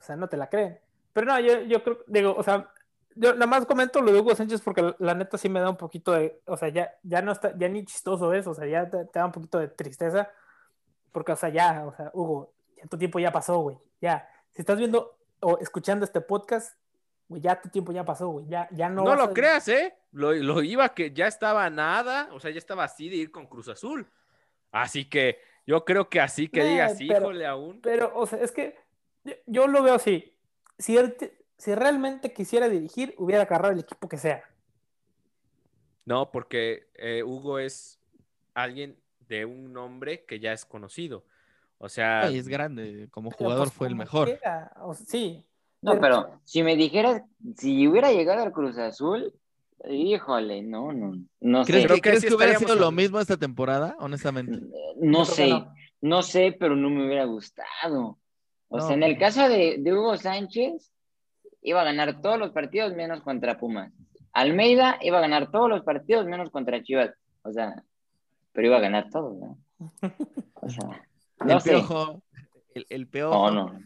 o 0.00 0.02
sea, 0.02 0.16
no 0.16 0.28
te 0.28 0.36
la 0.36 0.48
creen. 0.50 0.80
Pero 1.12 1.26
no, 1.26 1.38
yo, 1.40 1.60
yo 1.62 1.82
creo, 1.84 1.98
digo, 2.06 2.34
o 2.36 2.42
sea, 2.42 2.70
yo 3.14 3.34
nada 3.34 3.46
más 3.46 3.66
comento 3.66 4.00
lo 4.00 4.12
de 4.12 4.20
Hugo 4.20 4.34
Sánchez 4.34 4.62
porque 4.62 4.94
la 4.98 5.14
neta 5.14 5.36
sí 5.38 5.48
me 5.48 5.60
da 5.60 5.68
un 5.70 5.76
poquito 5.76 6.12
de, 6.12 6.40
o 6.46 6.56
sea, 6.56 6.68
ya, 6.70 6.92
ya 7.02 7.20
no 7.22 7.32
está, 7.32 7.56
ya 7.58 7.68
ni 7.68 7.84
chistoso 7.84 8.32
es, 8.32 8.46
o 8.46 8.54
sea, 8.54 8.66
ya 8.66 8.88
te, 8.88 9.04
te 9.04 9.18
da 9.18 9.26
un 9.26 9.32
poquito 9.32 9.58
de 9.58 9.68
tristeza, 9.68 10.30
porque, 11.12 11.32
o 11.32 11.36
sea, 11.36 11.50
ya, 11.50 11.84
o 11.86 11.94
sea, 11.94 12.10
Hugo, 12.14 12.52
ya 12.76 12.86
tu 12.86 12.96
tiempo 12.98 13.18
ya 13.18 13.30
pasó, 13.32 13.58
güey, 13.60 13.78
ya. 14.00 14.28
Si 14.50 14.62
estás 14.62 14.78
viendo 14.78 15.18
o 15.40 15.58
escuchando 15.58 16.04
este 16.04 16.20
podcast, 16.20 16.76
güey, 17.32 17.42
ya 17.42 17.60
tu 17.60 17.68
tiempo 17.68 17.90
ya 17.92 18.04
pasó, 18.04 18.28
güey, 18.28 18.46
ya, 18.46 18.68
ya 18.70 18.88
no. 18.88 19.04
No, 19.04 19.14
lo 19.16 19.24
a- 19.24 19.32
creas, 19.34 19.66
¿eh? 19.68 19.94
Lo, 20.12 20.32
lo 20.32 20.62
iba 20.62 20.94
que 20.94 21.10
ya 21.12 21.26
estaba 21.26 21.68
nada, 21.70 22.28
o 22.32 22.38
sea, 22.40 22.50
ya 22.50 22.58
estaba 22.58 22.84
así 22.84 23.08
de 23.08 23.16
ir 23.16 23.30
con 23.30 23.46
Cruz 23.46 23.68
Azul. 23.68 24.06
Así 24.70 25.04
que 25.06 25.38
yo 25.66 25.84
creo 25.84 26.08
que 26.08 26.20
así 26.20 26.48
que 26.48 26.60
Eh, 26.60 26.64
digas, 26.70 26.94
pero- 26.98 27.20
híjole, 27.20 27.46
aún. 27.46 27.80
Pero, 27.82 28.12
o 28.14 28.26
sea, 28.26 28.38
es 28.40 28.52
que 28.52 28.76
yo, 29.24 29.34
yo 29.46 29.66
lo 29.66 29.82
veo 29.82 29.94
así. 29.94 30.34
Si, 30.78 30.96
él 30.96 31.16
te- 31.16 31.36
si 31.58 31.74
realmente 31.74 32.32
quisiera 32.32 32.68
dirigir, 32.68 33.14
hubiera 33.18 33.42
agarrado 33.44 33.72
el 33.72 33.80
equipo 33.80 34.08
que 34.08 34.18
sea. 34.18 34.42
No, 36.04 36.30
porque 36.30 36.88
eh, 36.94 37.22
Hugo 37.22 37.58
es 37.58 37.98
alguien 38.54 38.98
de 39.28 39.44
un 39.44 39.72
nombre 39.72 40.24
que 40.24 40.40
ya 40.40 40.52
es 40.52 40.64
conocido. 40.64 41.24
O 41.78 41.88
sea, 41.88 42.22
Ay, 42.22 42.38
es 42.38 42.48
grande, 42.48 43.08
como 43.10 43.30
Pero, 43.30 43.38
jugador 43.38 43.66
pues, 43.68 43.76
fue 43.76 43.86
el 43.88 43.94
mejor. 43.96 44.26
quiera, 44.28 44.72
o 44.82 44.94
sea, 44.94 45.06
sí. 45.06 45.44
No, 45.82 46.00
pero 46.00 46.40
si 46.44 46.62
me 46.62 46.76
dijeras, 46.76 47.22
si 47.56 47.86
hubiera 47.88 48.12
llegado 48.12 48.42
al 48.42 48.52
Cruz 48.52 48.78
Azul, 48.78 49.34
híjole, 49.88 50.62
no, 50.62 50.92
no, 50.92 51.12
no 51.40 51.64
¿Crees, 51.64 51.82
sé. 51.82 51.86
Creo 51.88 51.96
que, 51.96 52.00
¿crees 52.02 52.24
que 52.24 52.34
hubiera 52.34 52.58
sido 52.58 52.76
lo 52.76 52.92
mismo 52.92 53.18
esta 53.20 53.36
temporada, 53.36 53.96
honestamente? 53.98 54.60
No 55.00 55.24
creo 55.24 55.26
que 55.26 55.32
sé, 55.32 55.48
no. 55.48 55.74
no 56.00 56.22
sé, 56.22 56.56
pero 56.58 56.76
no 56.76 56.88
me 56.88 57.04
hubiera 57.06 57.24
gustado. 57.24 58.18
O 58.68 58.76
No, 58.78 58.86
sea, 58.86 58.94
en 58.94 59.02
el 59.02 59.14
no. 59.14 59.18
caso 59.18 59.48
de, 59.48 59.76
de 59.80 59.92
Hugo 59.92 60.16
Sánchez, 60.16 60.92
iba 61.62 61.80
a 61.80 61.84
ganar 61.84 62.20
todos 62.20 62.38
los 62.38 62.52
partidos 62.52 62.94
menos 62.94 63.20
contra 63.22 63.58
Pumas. 63.58 63.92
Almeida 64.32 64.98
iba 65.02 65.18
a 65.18 65.22
ganar 65.22 65.50
todos 65.50 65.68
los 65.68 65.82
partidos 65.82 66.26
menos 66.26 66.50
contra 66.50 66.82
Chivas. 66.82 67.10
O 67.42 67.52
sea, 67.52 67.82
pero 68.52 68.68
iba 68.68 68.76
a 68.76 68.80
ganar 68.80 69.10
todos, 69.10 69.36
¿no? 69.36 69.58
O 70.64 70.68
sea, 70.70 71.08
no 71.44 71.54
el 71.54 71.60
sé. 71.60 71.70
piojo, 71.70 72.22
el, 72.74 72.86
el 72.88 73.08
piojo. 73.08 73.50
No, 73.50 73.72
no. 73.72 73.80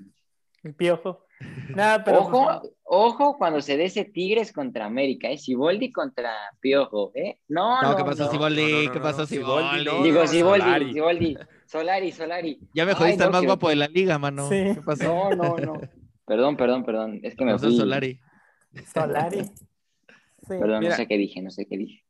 El 0.62 0.74
piojo. 0.74 1.25
Pero. 1.38 2.02
pues, 2.04 2.16
Ojo, 2.16 2.62
ojo 2.84 3.36
cuando 3.36 3.60
se 3.60 3.76
dé 3.76 3.84
ese 3.86 4.04
Tigres 4.04 4.52
contra 4.52 4.86
América, 4.86 5.28
¿eh? 5.30 5.36
Siboldi 5.38 5.92
contra 5.92 6.32
Piojo, 6.60 7.12
¿eh? 7.14 7.38
No, 7.48 7.82
No, 7.82 7.90
no, 7.90 7.96
¿qué 7.96 8.04
pasó, 8.04 8.24
no. 8.24 8.30
Siboldi? 8.30 8.62
No, 8.62 8.68
no, 8.78 8.82
no, 8.84 8.92
¿Qué 8.92 9.00
pasó, 9.00 9.26
Siboldi, 9.26 9.84
Digo, 10.04 10.26
Siboldi, 10.26 10.60
Solari. 10.64 10.92
Siboldi, 10.92 11.36
Solari, 11.66 12.12
Solari. 12.12 12.58
Ya 12.72 12.86
me 12.86 12.94
jodiste 12.94 13.22
al 13.24 13.28
no, 13.28 13.32
más 13.32 13.40
que- 13.42 13.46
guapo 13.46 13.68
de 13.68 13.76
la 13.76 13.88
liga, 13.88 14.18
mano. 14.18 14.48
Sí. 14.48 14.54
¿Qué 14.74 14.80
pasó? 14.84 15.04
No, 15.04 15.30
no, 15.30 15.56
no. 15.56 15.80
Perdón, 16.24 16.56
perdón, 16.56 16.84
perdón. 16.84 17.20
Es 17.22 17.34
que 17.36 17.44
me 17.44 17.52
Pasó 17.52 17.66
fui. 17.68 17.76
Solari. 17.76 18.20
Solari. 18.92 19.42
Sí. 19.44 19.50
Perdón, 20.48 20.78
Mira. 20.80 20.90
no 20.92 20.96
sé 20.96 21.06
qué 21.06 21.18
dije, 21.18 21.42
no 21.42 21.50
sé 21.50 21.66
qué 21.66 21.76
dije. 21.76 22.04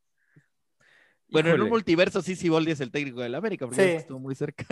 Bueno, 1.29 1.51
en 1.51 1.61
un 1.61 1.69
multiverso 1.69 2.23
sí 2.23 2.37
Siboldi 2.37 2.71
es 2.71 2.81
el 2.81 2.93
técnico 2.93 3.21
del 3.21 3.35
América, 3.35 3.67
porque 3.67 3.83
Sí. 3.83 3.91
estuvo 3.97 4.21
muy 4.21 4.35
cerca. 4.37 4.65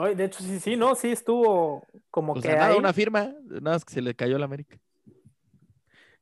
Oye, 0.00 0.14
de 0.14 0.24
hecho, 0.24 0.42
sí, 0.42 0.58
sí, 0.60 0.76
no, 0.76 0.94
sí 0.94 1.12
estuvo 1.12 1.86
como 2.10 2.32
Pues 2.34 2.44
que 2.44 2.52
a 2.52 2.54
nada, 2.56 2.72
ahí, 2.72 2.78
una 2.78 2.92
firma, 2.92 3.34
nada 3.44 3.72
más 3.74 3.84
que 3.84 3.92
se 3.94 4.00
le 4.02 4.14
cayó 4.14 4.36
al 4.36 4.42
América. 4.42 4.78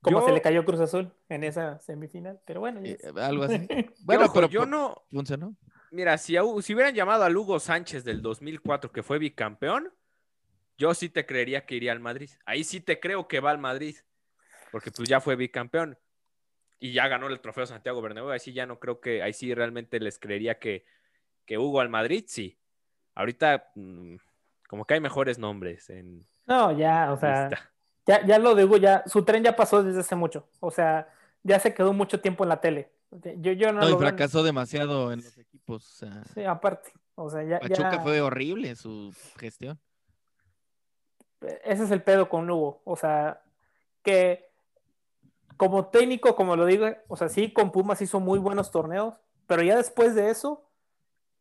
como 0.01 0.21
Yo- 0.21 0.27
se 0.27 0.33
le 0.33 0.43
cayó 0.43 0.65
Cruz 0.65 0.81
Azul 0.81 1.13
en 1.29 1.45
esa 1.45 1.79
semifinal. 1.81 2.41
Pero 2.45 2.61
bueno, 2.61 2.81
Eh, 2.85 2.99
algo 3.17 3.45
así. 3.45 3.69
Bueno, 4.05 4.33
pero 4.33 4.49
yo 4.49 4.65
no, 4.67 5.05
funcionó. 5.11 5.57
mira, 5.91 6.17
si, 6.19 6.37
a 6.37 6.43
si 6.63 6.75
hubieran 6.75 6.95
llamado 6.95 7.25
al 7.25 7.37
Hugo 7.37 7.61
Sánchez 7.61 8.05
del 8.05 8.23
2004, 8.23 8.91
que 8.91 9.03
fue 9.03 9.19
bicampeón, 9.19 9.93
yo 10.79 10.95
sí 10.95 11.09
te 11.09 11.27
creería 11.27 11.67
que 11.67 11.75
iría 11.77 11.93
al 11.93 12.01
Madrid. 12.01 12.31
Ahí 12.47 12.65
sí 12.65 12.81
te 12.81 13.01
creo 13.01 13.29
que 13.29 13.41
va 13.41 13.51
al 13.51 13.59
Madrid, 13.59 13.97
porque 14.71 14.91
pues 14.91 15.09
ya 15.09 15.21
fue 15.21 15.37
bicampeón 15.37 15.99
y 16.79 16.93
ya 16.93 17.09
ganó 17.09 17.27
el 17.27 17.41
trofeo 17.41 17.67
Santiago 17.67 18.01
Bernabéu. 18.01 18.31
Ahí 18.31 18.39
sí 18.41 18.53
ya 18.53 18.67
no 18.67 18.79
creo 18.79 19.01
que, 19.01 19.23
ahí 19.23 19.33
sí 19.33 19.53
realmente 19.55 19.99
les 20.01 20.19
creería 20.19 20.59
que, 20.59 20.87
que 21.45 21.59
Hugo 21.59 21.81
al 21.81 21.89
Madrid, 21.89 22.25
sí. 22.29 22.59
Ahorita, 23.19 23.71
mm, 23.75 24.15
como 24.69 24.85
que 24.85 24.95
hay 24.95 25.01
mejores 25.01 25.39
nombres 25.39 25.91
en 25.91 26.25
no, 26.47 26.73
ya, 26.73 27.13
o 27.13 27.19
sea, 27.19 27.51
ya, 28.07 28.25
ya 28.25 28.39
lo 28.39 28.55
digo, 28.55 28.77
ya, 28.77 29.03
su 29.07 29.25
tren 29.25 29.43
ya 29.43 29.55
pasó 29.57 29.83
desde 29.83 30.01
hace 30.01 30.15
mucho. 30.15 30.49
O 30.61 30.71
sea, 30.71 31.13
ya 31.43 31.59
se 31.61 31.75
quedó 31.75 31.93
mucho 31.93 32.21
tiempo 32.21 32.45
en 32.45 32.49
la 32.49 32.61
tele. 32.61 32.91
Yo, 33.39 33.53
yo 33.53 33.73
no 33.73 33.81
No, 33.81 33.87
y 33.87 33.91
veo- 33.91 33.99
fracasó 33.99 34.43
demasiado 34.43 35.13
en 35.13 35.23
los 35.23 35.37
equipos. 35.37 35.85
o 35.85 35.97
sea, 36.07 36.23
Sí, 36.33 36.45
aparte. 36.45 36.93
O 37.17 37.29
sea, 37.29 37.43
ya, 37.43 37.59
Pachuca 37.59 37.97
ya- 37.97 38.01
fue 38.01 38.21
horrible 38.21 38.77
su 38.77 39.13
gestión. 39.39 39.79
ese 41.65 41.85
es 41.85 41.91
el 41.91 42.03
pedo 42.03 42.29
con 42.29 42.49
Hugo. 42.51 42.81
O 42.85 42.97
sea, 42.97 43.43
que 44.03 44.49
como 45.57 45.87
técnico, 45.87 46.35
como 46.37 46.57
lo 46.57 46.67
digo, 46.67 46.87
o 47.09 47.17
sea, 47.17 47.29
sí, 47.29 47.53
con 47.53 47.73
Pumas 47.73 48.01
hizo 48.01 48.21
muy 48.21 48.39
buenos 48.39 48.71
torneos, 48.71 49.15
pero 49.47 49.63
ya 49.63 49.77
después 49.77 50.15
de 50.15 50.31
eso, 50.31 50.65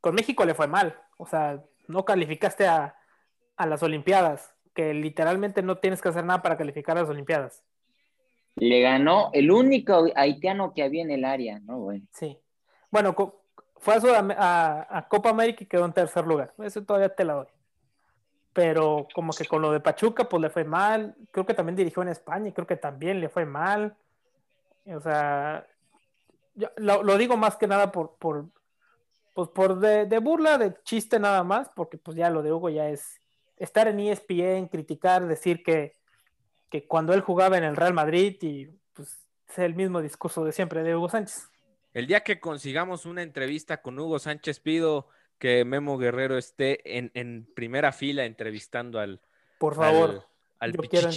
con 0.02 0.16
México 0.16 0.44
le 0.46 0.54
fue 0.56 0.68
mal. 0.68 1.00
O 1.18 1.26
sea, 1.28 1.62
no 1.88 2.06
calificaste 2.06 2.68
a, 2.68 2.96
a 3.56 3.66
las 3.66 3.82
Olimpiadas, 3.84 4.54
que 4.74 4.94
literalmente 4.94 5.62
no 5.62 5.78
tienes 5.78 6.02
que 6.02 6.10
hacer 6.10 6.24
nada 6.24 6.42
para 6.42 6.58
calificar 6.58 6.98
a 6.98 7.02
las 7.02 7.10
Olimpiadas. 7.10 7.64
Le 8.56 8.82
ganó 8.82 9.30
el 9.34 9.52
único 9.52 10.06
haitiano 10.16 10.74
que 10.74 10.84
había 10.84 11.04
en 11.04 11.12
el 11.12 11.26
área, 11.26 11.60
¿no? 11.60 11.80
Bueno. 11.80 12.06
Sí. 12.12 12.40
Bueno, 12.90 13.16
fue 13.78 13.96
a, 13.96 14.00
Sudam- 14.00 14.36
a- 14.38 14.88
a 14.90 15.08
Copa 15.08 15.30
América 15.30 15.64
y 15.64 15.68
quedó 15.68 15.86
en 15.86 15.94
tercer 15.94 16.26
lugar. 16.26 16.54
Eso 16.60 16.84
todavía 16.84 17.14
te 17.14 17.24
la 17.24 17.34
doy. 17.34 17.48
Pero 18.54 19.08
como 19.14 19.34
que 19.34 19.46
con 19.46 19.62
lo 19.62 19.72
de 19.72 19.80
Pachuca, 19.80 20.28
pues 20.28 20.42
le 20.42 20.50
fue 20.50 20.64
mal. 20.64 21.16
Creo 21.32 21.46
que 21.46 21.54
también 21.54 21.76
dirigió 21.76 22.02
en 22.02 22.10
España 22.10 22.48
y 22.50 22.52
creo 22.54 22.66
que 22.66 22.76
también 22.78 23.22
le 23.22 23.30
fue 23.30 23.46
mal. 23.46 23.96
O 24.88 25.00
sea, 25.00 25.68
yo 26.56 26.70
lo, 26.78 27.04
lo 27.04 27.18
digo 27.18 27.38
más 27.38 27.56
que 27.58 27.68
nada 27.68 27.92
por, 27.92 28.16
por, 28.18 28.46
pues 29.38 29.50
por 29.50 29.78
de, 29.78 30.08
de 30.08 30.18
burla, 30.18 30.58
de 30.58 30.74
chiste 30.82 31.20
nada 31.20 31.44
más, 31.44 31.70
porque 31.76 32.00
pues 32.00 32.18
ya 32.18 32.32
lo 32.32 32.42
de 32.42 32.52
Hugo 32.52 32.72
ya 32.72 32.90
es 32.90 33.22
estar 33.56 33.88
en 33.88 34.00
ESPN, 34.00 34.68
criticar, 34.68 35.28
decir 35.28 35.62
que, 35.62 35.96
que 36.72 36.88
cuando 36.88 37.14
él 37.14 37.22
jugaba 37.22 37.56
en 37.56 37.64
el 37.64 37.76
Real 37.76 37.94
Madrid 37.94 38.36
y 38.42 38.66
pues 38.94 39.20
es 39.48 39.60
el 39.60 39.76
mismo 39.76 40.02
discurso 40.02 40.44
de 40.44 40.54
siempre 40.54 40.82
de 40.82 40.96
Hugo 40.96 41.08
Sánchez. 41.08 41.52
El 41.94 42.08
día 42.08 42.24
que 42.24 42.40
consigamos 42.40 43.06
una 43.06 43.22
entrevista 43.22 43.84
con 43.84 44.00
Hugo 44.00 44.18
Sánchez, 44.18 44.60
pido 44.60 45.08
que 45.38 45.64
Memo 45.66 46.00
Guerrero 46.00 46.36
esté 46.40 46.98
en, 46.98 47.12
en 47.14 47.48
primera 47.54 47.92
fila 47.92 48.26
entrevistando 48.26 49.00
al, 49.00 49.22
Por 49.60 49.76
favor. 49.76 50.26
al, 50.58 50.72
al 50.72 50.90
quiero-. 50.90 51.10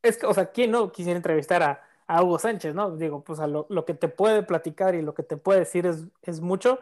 Es 0.00 0.16
que, 0.16 0.26
o 0.26 0.32
sea, 0.32 0.52
¿quién 0.52 0.70
no 0.70 0.92
quisiera 0.92 1.16
entrevistar 1.16 1.60
a, 1.64 1.82
a 2.06 2.22
Hugo 2.22 2.38
Sánchez, 2.38 2.72
no? 2.72 2.96
Digo, 2.96 3.24
pues 3.24 3.40
a 3.40 3.48
lo, 3.48 3.66
lo 3.68 3.84
que 3.84 3.94
te 3.94 4.06
puede 4.06 4.44
platicar 4.44 4.94
y 4.94 5.02
lo 5.02 5.12
que 5.12 5.24
te 5.24 5.36
puede 5.36 5.58
decir 5.58 5.86
es, 5.86 6.04
es 6.22 6.40
mucho, 6.40 6.78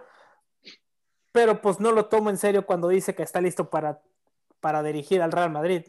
pero 1.32 1.60
pues 1.60 1.80
no 1.80 1.92
lo 1.92 2.06
tomo 2.06 2.30
en 2.30 2.36
serio 2.36 2.64
cuando 2.66 2.88
dice 2.88 3.14
que 3.14 3.22
está 3.22 3.40
listo 3.40 3.68
para, 3.70 4.00
para 4.60 4.82
dirigir 4.82 5.22
al 5.22 5.32
Real 5.32 5.50
Madrid. 5.50 5.82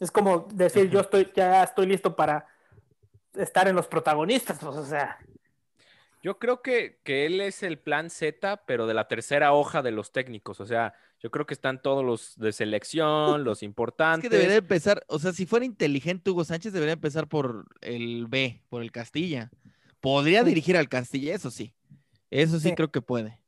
Es 0.00 0.10
como 0.10 0.46
decir, 0.52 0.90
yo 0.90 1.00
estoy, 1.00 1.30
ya 1.34 1.62
estoy 1.64 1.86
listo 1.86 2.14
para 2.16 2.46
estar 3.34 3.68
en 3.68 3.76
los 3.76 3.86
protagonistas, 3.88 4.58
pues, 4.60 4.76
o 4.76 4.84
sea, 4.86 5.18
Yo 6.22 6.38
creo 6.38 6.62
que, 6.62 6.98
que 7.04 7.26
él 7.26 7.40
es 7.40 7.62
el 7.62 7.78
plan 7.78 8.10
Z, 8.10 8.64
pero 8.66 8.86
de 8.88 8.94
la 8.94 9.06
tercera 9.06 9.52
hoja 9.52 9.82
de 9.82 9.92
los 9.92 10.10
técnicos. 10.10 10.58
O 10.60 10.66
sea, 10.66 10.92
yo 11.20 11.30
creo 11.30 11.46
que 11.46 11.54
están 11.54 11.80
todos 11.80 12.04
los 12.04 12.36
de 12.36 12.52
selección, 12.52 13.44
los 13.44 13.58
Es 13.60 13.62
importantes. 13.62 14.28
que 14.28 14.36
debería 14.36 14.56
empezar, 14.56 15.04
o 15.06 15.20
sea, 15.20 15.32
si 15.32 15.46
fuera 15.46 15.64
inteligente 15.64 16.30
Hugo 16.30 16.42
Sánchez, 16.44 16.72
debería 16.72 16.94
empezar 16.94 17.28
por 17.28 17.66
el 17.82 18.26
B, 18.28 18.62
por 18.68 18.82
el 18.82 18.90
Castilla. 18.90 19.50
Podría 20.00 20.40
Sí. 20.42 20.48
dirigir 20.48 20.76
al 20.76 20.88
Castilla, 20.88 21.34
eso 21.34 21.50
sí. 21.52 21.72
Eso 22.30 22.58
sí, 22.58 22.70
Sí. 22.70 22.74
creo 22.74 22.90
que 22.90 23.00
puede. 23.00 23.38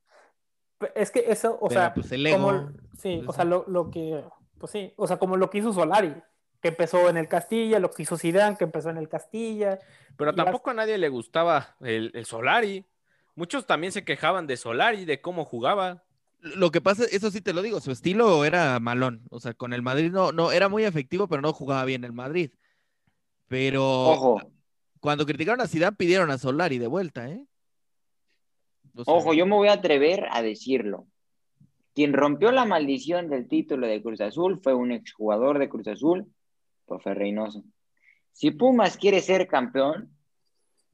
Es 0.94 1.10
que 1.10 1.24
eso, 1.28 1.58
o 1.60 1.68
Pero, 1.68 1.80
sea, 1.80 1.94
pues, 1.94 2.10
el 2.12 2.26
ego, 2.26 2.36
como, 2.36 2.70
sí, 2.98 3.16
pues, 3.18 3.28
o 3.28 3.32
sea, 3.32 3.44
lo, 3.44 3.64
lo 3.68 3.90
que, 3.90 4.24
pues 4.58 4.72
sí, 4.72 4.92
o 4.96 5.06
sea, 5.06 5.18
como 5.18 5.36
lo 5.36 5.50
que 5.50 5.58
hizo 5.58 5.72
Solari, 5.72 6.14
que 6.60 6.68
empezó 6.68 7.08
en 7.08 7.16
el 7.16 7.28
Castilla, 7.28 7.78
lo 7.78 7.90
que 7.90 8.02
hizo 8.02 8.16
Zidane, 8.18 8.56
que 8.56 8.64
empezó 8.64 8.90
en 8.90 8.98
el 8.98 9.08
Castilla, 9.08 9.78
Pero 10.16 10.34
tampoco 10.34 10.70
a 10.70 10.74
nadie 10.74 10.98
le 10.98 11.08
gustaba 11.08 11.76
el, 11.80 12.10
el 12.14 12.26
Solari. 12.26 12.84
muchos 13.34 13.66
también 13.66 13.92
se 13.92 14.04
quejaban 14.04 14.46
de 14.46 14.56
Solari, 14.56 15.04
de 15.04 15.20
cómo 15.20 15.44
jugaba. 15.44 16.02
Lo 16.40 16.70
que 16.70 16.80
pasa, 16.80 17.04
eso 17.10 17.30
sí 17.30 17.40
te 17.40 17.52
lo 17.52 17.62
digo, 17.62 17.80
su 17.80 17.90
estilo 17.90 18.44
era 18.44 18.78
malón. 18.80 19.22
O 19.30 19.40
sea, 19.40 19.54
con 19.54 19.72
el 19.72 19.82
Madrid 19.82 20.10
no, 20.10 20.32
no, 20.32 20.52
era 20.52 20.68
muy 20.68 20.84
efectivo, 20.84 21.28
pero 21.28 21.42
no 21.42 21.52
jugaba 21.52 21.84
bien 21.84 22.04
el 22.04 22.12
Madrid. 22.12 22.50
Pero 23.48 23.84
Ojo, 23.84 24.42
cuando 25.00 25.26
criticaron 25.26 25.60
a 25.60 25.66
Zidane, 25.66 25.96
pidieron 25.96 26.30
a 26.30 26.38
Solari 26.38 26.78
de 26.78 26.86
vuelta, 26.86 27.28
¿eh? 27.28 27.44
O 28.94 29.04
sea, 29.04 29.14
ojo, 29.14 29.34
yo 29.34 29.46
me 29.46 29.54
voy 29.56 29.68
a 29.68 29.74
atrever 29.74 30.26
a 30.30 30.42
decirlo. 30.42 31.06
Quien 31.94 32.12
rompió 32.12 32.52
la 32.52 32.64
maldición 32.64 33.28
del 33.28 33.48
título 33.48 33.86
de 33.86 34.02
Cruz 34.02 34.20
Azul 34.20 34.60
fue 34.62 34.74
un 34.74 34.92
exjugador 34.92 35.58
de 35.58 35.68
Cruz 35.68 35.88
Azul, 35.88 36.26
profe 36.86 37.14
Reynoso. 37.14 37.64
Si 38.32 38.52
Pumas 38.52 38.96
quiere 38.96 39.20
ser 39.20 39.48
campeón, 39.48 40.10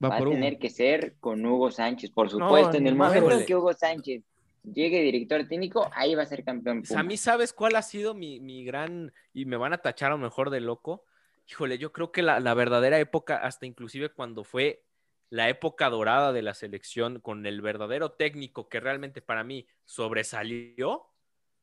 va 0.02 0.09
va 0.09 0.16
a 0.16 0.23
Hugo. 0.23 0.31
tener 0.32 0.59
que 0.59 0.70
ser 0.70 1.16
con 1.20 1.44
Hugo 1.44 1.70
Sánchez, 1.70 2.10
por 2.10 2.31
supuesto. 2.31 2.77
en 2.77 2.86
el 2.86 2.97
momento 2.97 3.31
en 3.31 3.47
que 3.47 3.55
Hugo 3.55 3.73
Sánchez 3.73 4.24
llegue 4.64 5.01
director 5.01 5.47
técnico, 5.47 5.89
ahí 5.94 6.14
va 6.14 6.23
a 6.23 6.27
ser 6.27 6.44
campeón. 6.44 6.81
Pues 6.81 6.93
a 6.93 7.02
mí, 7.02 7.10
Pumas. 7.10 7.20
¿sabes 7.20 7.52
cuál 7.52 7.77
ha 7.77 7.82
sido 7.82 8.14
mi, 8.14 8.40
mi 8.40 8.64
gran, 8.64 9.12
y 9.32 9.44
me 9.44 9.56
van 9.56 9.73
a 9.73 9.78
tachar 9.78 10.10
a 10.10 10.16
lo 10.16 10.18
mejor 10.18 10.51
de 10.51 10.60
loco? 10.60 11.05
Híjole, 11.48 11.78
yo 11.78 11.93
creo 11.93 12.10
que 12.10 12.23
la, 12.23 12.40
la 12.40 12.55
verdadera 12.55 12.98
época, 12.98 13.36
hasta 13.36 13.66
inclusive 13.66 14.09
cuando 14.09 14.43
fue 14.43 14.82
la 15.31 15.48
época 15.48 15.89
dorada 15.90 16.32
de 16.32 16.43
la 16.43 16.55
selección, 16.55 17.20
con 17.20 17.47
el 17.47 17.61
verdadero 17.61 18.12
técnico 18.12 18.69
que 18.69 18.81
realmente 18.81 19.20
para 19.23 19.44
mí 19.44 19.66
sobresalió, 19.85 21.07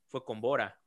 fue 0.08 0.24
con 0.26 0.42
Bora. 0.42 0.80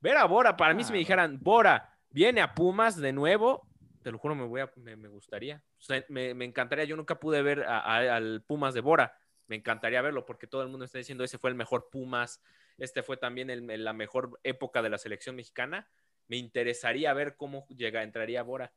Ver 0.00 0.16
a 0.16 0.24
Bora, 0.26 0.56
para 0.56 0.74
mí 0.74 0.84
si 0.84 0.92
me 0.92 0.98
dijeran, 0.98 1.38
Bora, 1.40 1.96
viene 2.10 2.40
a 2.40 2.54
Pumas 2.54 2.96
de 2.96 3.12
nuevo, 3.12 3.66
te 4.02 4.10
lo 4.10 4.18
juro, 4.18 4.34
me, 4.34 4.44
voy 4.44 4.60
a, 4.60 4.70
me, 4.76 4.96
me 4.96 5.08
gustaría. 5.08 5.62
O 5.78 5.82
sea, 5.82 6.04
me, 6.08 6.34
me 6.34 6.44
encantaría, 6.44 6.84
yo 6.84 6.96
nunca 6.96 7.18
pude 7.18 7.42
ver 7.42 7.62
a- 7.64 7.80
a- 7.80 8.16
al 8.16 8.42
Pumas 8.42 8.74
de 8.74 8.80
Bora, 8.80 9.16
me 9.46 9.56
encantaría 9.56 10.00
verlo 10.02 10.24
porque 10.24 10.46
todo 10.46 10.62
el 10.62 10.68
mundo 10.68 10.84
está 10.84 10.98
diciendo, 10.98 11.24
ese 11.24 11.38
fue 11.38 11.50
el 11.50 11.56
mejor 11.56 11.88
Pumas, 11.90 12.42
este 12.78 13.02
fue 13.02 13.16
también 13.16 13.50
el- 13.50 13.84
la 13.84 13.92
mejor 13.92 14.38
época 14.42 14.82
de 14.82 14.90
la 14.90 14.98
selección 14.98 15.36
mexicana. 15.36 15.88
Me 16.26 16.36
interesaría 16.36 17.12
ver 17.12 17.36
cómo 17.36 17.66
llega, 17.68 18.02
entraría 18.02 18.42
Bora. 18.42 18.72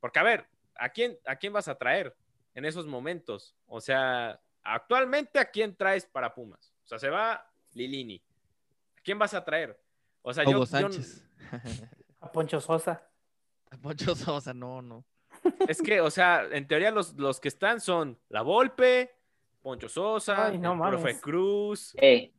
Porque, 0.00 0.18
a 0.18 0.22
ver, 0.22 0.46
¿a 0.76 0.88
quién, 0.90 1.18
¿a 1.26 1.36
quién 1.36 1.52
vas 1.52 1.68
a 1.68 1.76
traer 1.76 2.16
en 2.60 2.66
esos 2.66 2.86
momentos? 2.86 3.56
O 3.66 3.80
sea, 3.80 4.40
actualmente, 4.62 5.38
¿a 5.38 5.50
quién 5.50 5.74
traes 5.74 6.06
para 6.06 6.32
Pumas? 6.34 6.72
O 6.84 6.88
sea, 6.88 6.98
se 6.98 7.08
va 7.10 7.50
Lilini. 7.72 8.22
¿A 8.96 9.00
quién 9.02 9.18
vas 9.18 9.34
a 9.34 9.44
traer? 9.44 9.80
O 10.22 10.32
sea, 10.32 10.44
yo- 10.44 10.50
Hugo 10.50 10.60
yo, 10.60 10.66
Sánchez. 10.66 11.24
A 12.20 12.30
Poncho 12.30 12.60
Sosa. 12.60 13.02
A 13.70 13.76
Poncho 13.78 14.14
Sosa, 14.14 14.52
no, 14.54 14.82
no. 14.82 15.04
es 15.68 15.80
que, 15.80 16.00
o 16.00 16.10
sea, 16.10 16.44
en 16.50 16.68
teoría 16.68 16.90
los, 16.90 17.14
los 17.14 17.40
que 17.40 17.48
están 17.48 17.80
son 17.80 18.18
La 18.28 18.42
Volpe, 18.42 19.14
Poncho 19.62 19.88
Sosa, 19.88 20.46
Ay, 20.48 20.58
no 20.58 20.72
el 20.74 20.90
profe 20.90 21.18
Cruz. 21.20 21.94
Eh, 22.00 22.32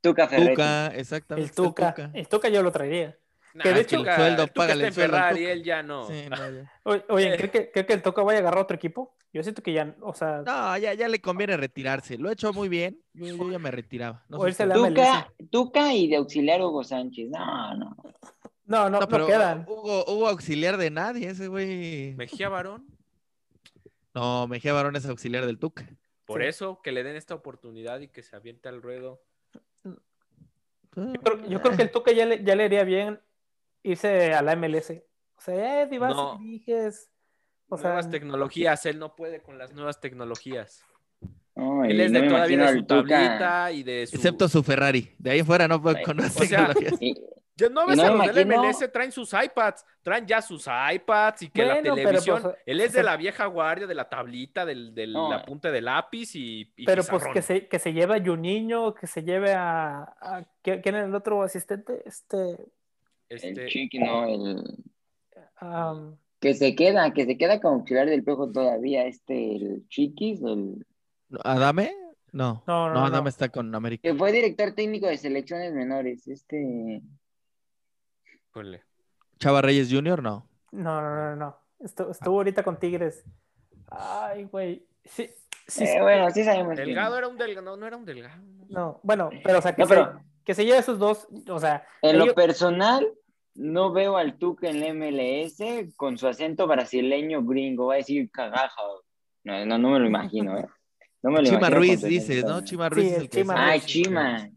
Tuca 0.00 0.28
Ferretti. 0.28 0.50
Tuca, 0.52 0.86
exactamente. 0.88 1.50
El 1.50 1.54
Tuca. 1.56 2.10
El 2.12 2.28
Tuca 2.28 2.48
yo 2.48 2.62
lo 2.62 2.70
traería. 2.70 3.18
Nah, 3.54 3.62
Que 3.62 3.72
de 3.72 3.80
hecho- 3.82 4.00
El 4.04 4.14
sueldo, 4.16 4.46
págale 4.48 4.82
el 4.82 4.88
en 4.88 4.92
sueldo 4.94 5.16
Ferrari, 5.16 5.46
él 5.46 5.62
ya 5.62 5.82
no. 5.82 6.08
Sí, 6.08 6.26
no, 6.28 6.36
ya. 6.36 6.72
Oye, 7.08 7.34
Eh. 7.34 7.36
¿cree 7.38 7.50
que, 7.50 7.70
cree 7.70 7.86
que 7.86 7.92
el 7.92 8.02
Tuca 8.02 8.22
vaya 8.22 8.38
a 8.38 8.40
agarrar 8.42 8.62
otro 8.64 8.74
equipo? 8.76 9.14
Yo 9.32 9.42
siento 9.42 9.62
que 9.62 9.72
ya, 9.72 9.94
o 10.00 10.12
sea, 10.12 10.42
No, 10.44 10.76
ya, 10.78 10.92
ya 10.94 11.08
le 11.08 11.20
conviene 11.20 11.56
retirarse. 11.56 12.18
Lo 12.18 12.28
ha 12.28 12.32
hecho 12.32 12.52
muy 12.52 12.68
bien. 12.68 13.00
Yo, 13.14 13.26
yo 13.26 13.50
ya 13.50 13.58
me 13.58 13.70
retiraba. 13.70 14.24
No, 14.28 14.40
sé 14.52 14.66
Tuca, 14.66 15.32
Tuca 15.50 15.92
y 15.94 16.08
de 16.08 16.16
auxiliar 16.16 16.60
Hugo 16.62 16.82
Sánchez. 16.84 17.30
No, 17.30 17.76
no. 17.76 17.96
no, 18.66 18.84
no, 18.84 18.90
No, 18.90 19.00
no, 19.00 19.08
pero 19.08 19.26
quedan. 19.26 19.64
Hugo, 19.68 20.04
Hugo 20.06 20.28
auxiliar 20.28 20.76
de 20.76 20.90
nadie, 20.90 21.28
ese 21.30 21.46
güey. 21.48 22.14
Mejía 22.16 22.48
Barón, 22.48 22.86
No, 24.14 24.46
Mejía 24.48 24.72
Barón 24.72 24.94
es 24.96 25.06
auxiliar 25.06 25.46
del 25.46 25.58
Tuca. 25.58 25.88
por 26.24 26.40
Sí. 26.42 26.48
eso 26.48 26.80
que 26.82 26.90
le 26.92 27.02
den 27.04 27.16
esta 27.16 27.34
oportunidad 27.34 28.00
y 28.00 28.08
que 28.08 28.22
se 28.22 28.34
aviente 28.36 28.68
al 28.68 28.82
ruedo. 28.82 29.20
Yo 29.84 29.92
creo, 31.22 31.44
yo 31.48 31.60
creo 31.60 31.76
que 31.76 31.82
el 31.82 31.90
Tuca 31.90 32.12
ya 32.12 32.24
le, 32.24 32.42
ya 32.44 32.54
le 32.54 32.64
haría 32.64 32.84
bien 32.84 33.20
irse 33.84 34.34
a 34.34 34.42
la 34.42 34.56
MLS. 34.56 34.90
O 35.36 35.40
sea, 35.40 35.82
eh, 35.82 35.88
si 35.88 35.98
vas 35.98 36.14
No. 36.16 36.36
y 36.40 36.44
diriges. 36.44 37.10
O 37.68 37.76
sea, 37.78 37.90
nuevas 37.90 38.10
tecnologías, 38.10 38.84
él 38.86 38.98
no 38.98 39.14
puede 39.16 39.40
con 39.40 39.56
las 39.58 39.72
nuevas 39.72 40.00
tecnologías. 40.00 40.84
No, 41.56 41.84
Él 41.84 42.00
es 42.00 42.10
no 42.10 42.20
de 42.20 42.28
todavía 42.28 42.66
de 42.72 42.78
su 42.78 42.84
tablita 42.84 43.70
y 43.72 43.82
de 43.84 44.06
su... 44.08 44.16
Excepto 44.16 44.48
su 44.48 44.62
Ferrari. 44.64 45.14
De 45.18 45.30
ahí 45.30 45.42
fuera 45.44 45.68
no 45.68 45.80
puede 45.80 46.02
con 46.02 46.16
las 46.16 46.36
o 46.36 46.44
sea, 46.44 46.66
tecnologías. 46.74 47.00
y- 47.00 47.14
Ya 47.56 47.68
no 47.68 47.86
ves 47.86 47.96
no 47.96 48.02
a 48.02 48.10
los 48.10 48.34
del 48.34 48.46
MLS, 48.46 48.88
traen 48.92 49.12
sus 49.12 49.32
iPads, 49.32 49.86
traen 50.02 50.26
ya 50.26 50.42
sus 50.42 50.66
iPads 50.66 51.42
y 51.42 51.50
que 51.50 51.64
la 51.64 51.74
Bueno, 51.74 51.94
pero, 51.94 52.08
televisión, 52.08 52.42
pues, 52.42 52.56
él 52.66 52.80
es 52.80 52.92
de 52.92 53.04
la 53.04 53.16
vieja 53.16 53.46
guardia, 53.46 53.86
de 53.86 53.94
la 53.94 54.08
tablita, 54.08 54.66
del, 54.66 54.92
del 54.92 55.12
No. 55.12 55.32
apunte 55.32 55.70
de 55.70 55.80
lápiz 55.80 56.34
y, 56.34 56.72
y 56.76 56.84
pero 56.84 57.04
pues 57.04 57.24
que 57.32 57.42
se, 57.42 57.68
que 57.68 57.78
se 57.78 57.92
lleve 57.92 58.16
a 58.16 58.24
Juninho, 58.24 58.92
que 58.92 59.06
se 59.06 59.22
lleve 59.22 59.52
a, 59.54 59.98
a- 60.20 60.44
¿quién 60.62 60.82
quién 60.82 60.96
es 60.96 61.04
el 61.04 61.14
otro 61.14 61.44
asistente? 61.44 62.02
Este, 62.04 62.58
El 63.28 63.36
Este, 63.36 63.66
Chiqui, 63.66 63.98
no, 63.98 64.24
el... 64.26 64.78
Que 66.40 66.54
se 66.54 66.74
queda, 66.76 67.12
que 67.14 67.24
se 67.24 67.38
queda 67.38 67.60
como 67.60 67.76
auxiliar 67.76 68.08
del 68.08 68.22
pejo 68.22 68.50
todavía, 68.52 69.06
este, 69.06 69.56
el 69.56 69.88
Chiquis, 69.88 70.42
el... 70.42 70.86
¿Adame? 71.42 71.92
No. 72.32 72.62
No, 72.66 72.88
no, 72.88 72.94
No, 72.94 73.00
Adame 73.06 73.22
no. 73.24 73.28
está 73.28 73.48
con 73.48 73.74
América. 73.74 74.02
que 74.02 74.14
fue 74.14 74.30
director 74.32 74.72
técnico 74.74 75.06
de 75.06 75.16
selecciones 75.16 75.72
menores, 75.72 76.28
este... 76.28 77.00
híjole. 78.50 78.82
Chava 79.38 79.62
Reyes 79.62 79.88
Jr., 79.90 80.22
no. 80.22 80.46
no, 80.72 81.00
no, 81.00 81.14
no, 81.14 81.36
no. 81.36 81.56
Estu- 81.80 82.10
estuvo 82.10 82.36
ahorita 82.36 82.62
con 82.62 82.78
Tigres. 82.78 83.24
Ay, 83.90 84.44
güey. 84.44 84.86
Sí, 85.04 85.28
sí, 85.66 85.84
Eh, 85.84 86.00
bueno, 86.00 86.30
sí 86.30 86.44
sabemos. 86.44 86.74
quién. 86.74 86.86
Delgado 86.86 87.18
era 87.18 87.28
un 87.28 87.36
delgado, 87.36 87.64
no, 87.64 87.76
no 87.76 87.86
era 87.86 87.96
un 87.96 88.04
delgado. 88.04 88.42
No, 88.68 89.00
bueno, 89.02 89.30
pero 89.42 89.58
o 89.58 89.62
sea, 89.62 89.74
que, 89.74 89.82
No, 89.82 89.88
pero- 89.88 90.20
que 90.44 90.54
se 90.54 90.64
lleve 90.64 90.78
esos 90.78 90.98
dos, 90.98 91.26
o 91.48 91.58
sea, 91.58 91.86
En 92.02 92.18
lo 92.18 92.34
personal, 92.34 93.06
no 93.54 93.92
veo 93.92 94.16
al 94.16 94.36
Tuca 94.36 94.68
en 94.68 94.80
la 94.80 94.92
MLS 94.92 95.58
con 95.96 96.18
su 96.18 96.26
acento 96.26 96.66
brasileño 96.66 97.44
gringo. 97.44 97.86
Va 97.86 97.94
a 97.94 97.96
decir 97.98 98.30
cagaja. 98.30 98.82
No, 99.44 99.64
no, 99.64 99.78
no 99.78 99.90
me 99.90 100.00
lo 100.00 100.06
imagino, 100.06 100.58
¿eh? 100.58 100.66
No 101.22 101.30
me 101.30 101.38
lo 101.38 101.44
Chima 101.44 101.58
imagino 101.58 101.76
Ruiz 101.78 102.04
acento. 102.04 102.48
¿no? 102.48 102.60
Chima 102.62 102.88
Ruiz 102.88 103.06
Sí, 103.06 103.10
es 103.10 103.16
el 103.16 103.22
el 103.22 103.30
que 103.30 103.38
Chima 103.38 103.70
Ruiz. 103.70 103.86
Chima. 103.86 104.50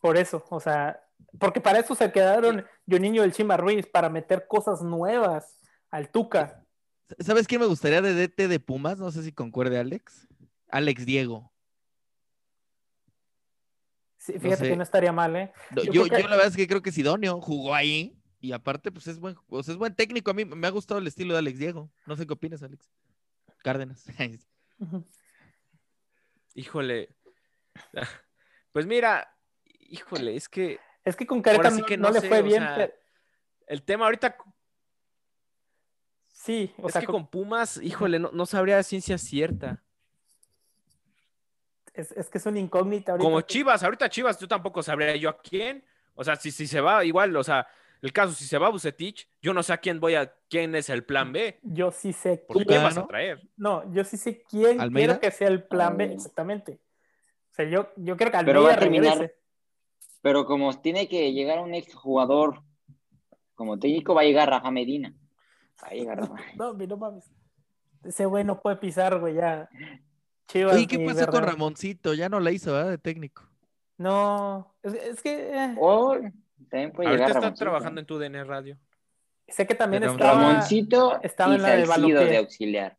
por 0.00 0.16
eso, 0.16 0.44
o 0.48 0.60
sea, 0.60 1.00
porque 1.38 1.60
para 1.60 1.78
eso 1.78 1.94
se 1.94 2.10
quedaron 2.12 2.64
Juninho 2.88 3.22
y 3.22 3.24
el 3.24 3.32
Chima 3.32 3.56
Ruiz, 3.56 3.86
para 3.86 4.08
meter 4.08 4.46
cosas 4.46 4.82
nuevas 4.82 5.58
al 5.90 6.10
Tuca. 6.10 6.64
¿Sabes 7.18 7.46
quién 7.46 7.60
me 7.60 7.66
gustaría 7.66 8.02
de 8.02 8.14
DT 8.14 8.48
de 8.48 8.60
Pumas? 8.60 8.98
No 8.98 9.10
sé 9.10 9.22
si 9.22 9.32
concuerde 9.32 9.78
Alex. 9.78 10.28
Alex 10.68 11.04
Diego. 11.04 11.52
Sí, 14.22 14.34
No 14.34 14.40
fíjate 14.40 14.64
sé. 14.64 14.70
que 14.70 14.76
no 14.76 14.82
estaría 14.82 15.12
mal, 15.12 15.34
¿eh? 15.34 15.50
No, 15.74 15.82
Yo 15.82 15.92
Yo, 15.92 16.02
creo 16.02 16.16
que- 16.18 16.22
yo 16.22 16.28
la 16.28 16.36
verdad 16.36 16.50
es 16.52 16.56
que 16.56 16.68
creo 16.68 16.82
que 16.82 16.92
Sidonio 16.92 17.40
jugó 17.40 17.74
ahí 17.74 18.14
y 18.38 18.52
aparte 18.52 18.92
pues 18.92 19.06
es 19.06 19.18
buen, 19.18 19.34
pues, 19.48 19.66
es 19.70 19.76
buen 19.76 19.94
técnico. 19.94 20.30
A 20.30 20.34
mí 20.34 20.44
me 20.44 20.66
ha 20.66 20.70
gustado 20.70 21.00
el 21.00 21.06
estilo 21.06 21.32
de 21.32 21.38
Alex 21.38 21.58
Diego. 21.58 21.90
No 22.06 22.16
sé 22.16 22.26
qué 22.26 22.34
opinas, 22.34 22.62
Alex. 22.62 22.90
Cárdenas. 23.62 24.04
Híjole. 26.54 27.14
Pues 28.72 28.86
mira, 28.86 29.36
híjole, 29.64 30.36
es 30.36 30.48
que 30.48 30.78
Es 31.04 31.16
que 31.16 31.26
con 31.26 31.42
sí 31.42 31.80
no, 31.80 31.86
que 31.86 31.96
no 31.96 32.08
no 32.08 32.14
le 32.14 32.20
sé, 32.20 32.28
fue 32.28 32.38
o 32.38 32.42
bien. 32.44 32.60
sea, 32.62 32.74
pero- 32.76 32.92
el 33.66 33.82
tema 33.82 34.04
ahorita 34.04 34.36
Sí, 36.28 36.72
o 36.78 36.86
es 36.86 36.92
sea, 36.92 37.00
que 37.00 37.06
con- 37.06 37.22
con 37.22 37.30
Pumas, 37.30 37.78
híjole, 37.82 38.20
no, 38.20 38.30
no 38.32 38.46
sabría 38.46 38.80
ciencia 38.84 39.18
cierta. 39.18 39.82
Es, 42.00 42.12
es 42.12 42.28
que 42.28 42.38
es 42.38 42.46
una 42.46 42.58
incógnita 42.58 43.12
ahorita. 43.12 43.24
Como 43.24 43.40
Chivas, 43.42 43.82
ahorita 43.82 44.08
Chivas, 44.08 44.38
yo 44.38 44.48
tampoco 44.48 44.82
sabría 44.82 45.14
yo 45.16 45.28
a 45.30 45.38
quién. 45.40 45.84
O 46.14 46.24
sea, 46.24 46.36
si, 46.36 46.50
si 46.50 46.66
se 46.66 46.80
va, 46.80 47.04
igual, 47.04 47.34
o 47.36 47.44
sea, 47.44 47.66
el 48.02 48.12
caso, 48.12 48.32
si 48.32 48.44
se 48.44 48.58
va 48.58 48.68
Bucetich, 48.70 49.28
yo 49.42 49.52
no 49.54 49.62
sé 49.62 49.72
a 49.72 49.78
quién 49.78 50.00
voy 50.00 50.14
a, 50.14 50.34
quién 50.48 50.74
es 50.74 50.88
el 50.90 51.04
plan 51.04 51.32
B. 51.32 51.58
Yo 51.62 51.90
sí 51.90 52.12
sé 52.12 52.38
Tuca, 52.48 52.64
¿quién 52.64 52.82
vas 52.82 52.96
¿no? 52.96 53.02
a 53.02 53.06
traer? 53.06 53.48
No, 53.56 53.92
yo 53.92 54.04
sí 54.04 54.16
sé 54.16 54.42
quién 54.42 54.80
¿Almeida? 54.80 55.18
quiero 55.18 55.20
que 55.20 55.30
sea 55.30 55.48
el 55.48 55.62
plan 55.64 55.96
B, 55.96 56.04
exactamente. 56.12 56.80
O 57.50 57.54
sea, 57.54 57.64
yo, 57.66 57.88
yo 57.96 58.16
quiero 58.16 58.32
que 58.32 58.38
Pero 58.44 58.62
va 58.62 58.70
Almeida 58.70 58.74
a 58.74 58.78
terminar- 58.78 59.12
regrese. 59.18 59.40
Pero 60.22 60.44
como 60.44 60.78
tiene 60.80 61.08
que 61.08 61.32
llegar 61.32 61.60
un 61.60 61.74
exjugador 61.74 62.62
como 63.54 63.78
técnico, 63.78 64.14
va 64.14 64.20
a 64.22 64.24
llegar 64.24 64.48
Rafa 64.50 64.70
Medina. 64.70 65.14
Va 65.82 65.88
a 65.88 65.94
llegar 65.94 66.18
Rafa. 66.18 66.34
No, 66.56 66.74
mi, 66.74 66.86
no 66.86 66.96
mames. 66.96 67.30
Ese 68.04 68.24
güey 68.26 68.44
no 68.44 68.60
puede 68.60 68.76
pisar, 68.76 69.18
güey, 69.18 69.34
ya. 69.34 69.68
Chivas. 70.50 70.74
Oye, 70.74 70.86
¿qué 70.86 70.98
pasó 70.98 71.26
con. 71.28 71.42
Ramoncito? 71.44 72.14
Ya 72.14 72.28
no 72.28 72.40
la 72.40 72.50
hizo, 72.50 72.72
¿verdad? 72.72 72.90
De 72.90 72.98
técnico. 72.98 73.44
No, 73.98 74.74
es, 74.82 74.94
es 74.94 75.22
que 75.22 75.50
eh, 75.54 75.74
O 75.78 76.16
también 76.70 76.92
puede 76.92 77.10
Ahorita 77.10 77.52
trabajando 77.54 78.00
en 78.00 78.06
tu 78.06 78.18
DN 78.18 78.42
Radio. 78.44 78.78
sé 79.48 79.66
que 79.66 79.74
también 79.74 80.02
estaba. 80.04 80.32
Ramoncito 80.40 81.20
estaba 81.22 81.52
y 81.52 81.56
en 81.56 81.62
la 81.62 81.68
de 81.76 81.86
Salcido 81.86 82.08
Balompié. 82.08 82.30
de 82.32 82.36
auxiliar. 82.38 82.96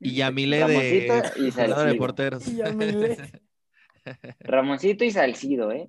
Y 0.00 0.14
Yamile 0.16 0.56
de 0.58 0.62
Ramoncito 0.66 1.40
y 1.42 1.50
jugador 1.52 1.76
de 1.76 1.82
Salcido. 1.82 1.96
porteros. 1.98 2.48
Y. 2.48 2.60
Ramoncito 4.40 5.04
y 5.04 5.10
Salcido, 5.10 5.72
¿eh? 5.72 5.88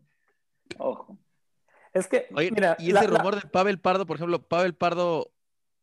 Ojo. 0.77 1.18
Es 1.93 2.07
que, 2.07 2.27
Oye, 2.35 2.51
mira, 2.51 2.76
y 2.80 2.91
ese 2.91 2.93
la- 2.93 3.18
rumor 3.18 3.41
de 3.41 3.47
Pavel 3.49 3.80
Pardo, 3.80 4.05
por 4.05 4.18
ejemplo, 4.18 4.41
Pavel 4.47 4.76
Pardo. 4.76 5.31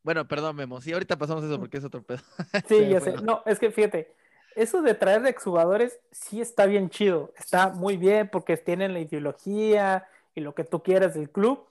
Bueno, 0.03 0.29
perdón, 0.29 0.55
Memo. 0.57 0.81
Sí, 0.81 0.93
ahorita 0.93 1.17
pasamos 1.17 1.43
eso 1.45 1.59
porque 1.59 1.79
es 1.79 1.85
otro 1.85 2.03
pedo. 2.03 2.21
Sí, 2.69 2.89
ya 2.89 3.01
sé. 3.01 3.15
No, 3.23 3.43
es 3.47 3.59
que 3.59 3.71
fíjate, 3.71 4.15
eso 4.57 4.83
de 4.83 4.95
traer 4.95 5.23
de 5.23 5.31
exjugadores 5.31 5.99
sí 6.13 6.41
está 6.41 6.67
bien 6.67 6.91
chido, 6.91 7.33
está 7.37 7.71
muy 7.71 7.97
bien 7.97 8.29
porque 8.31 8.57
tienen 8.57 8.93
la 8.93 9.01
ideología 9.01 10.07
y 10.35 10.41
lo 10.41 10.55
que 10.55 10.65
tú 10.65 10.83
quieras 10.83 11.15
del 11.15 11.31
club, 11.31 11.67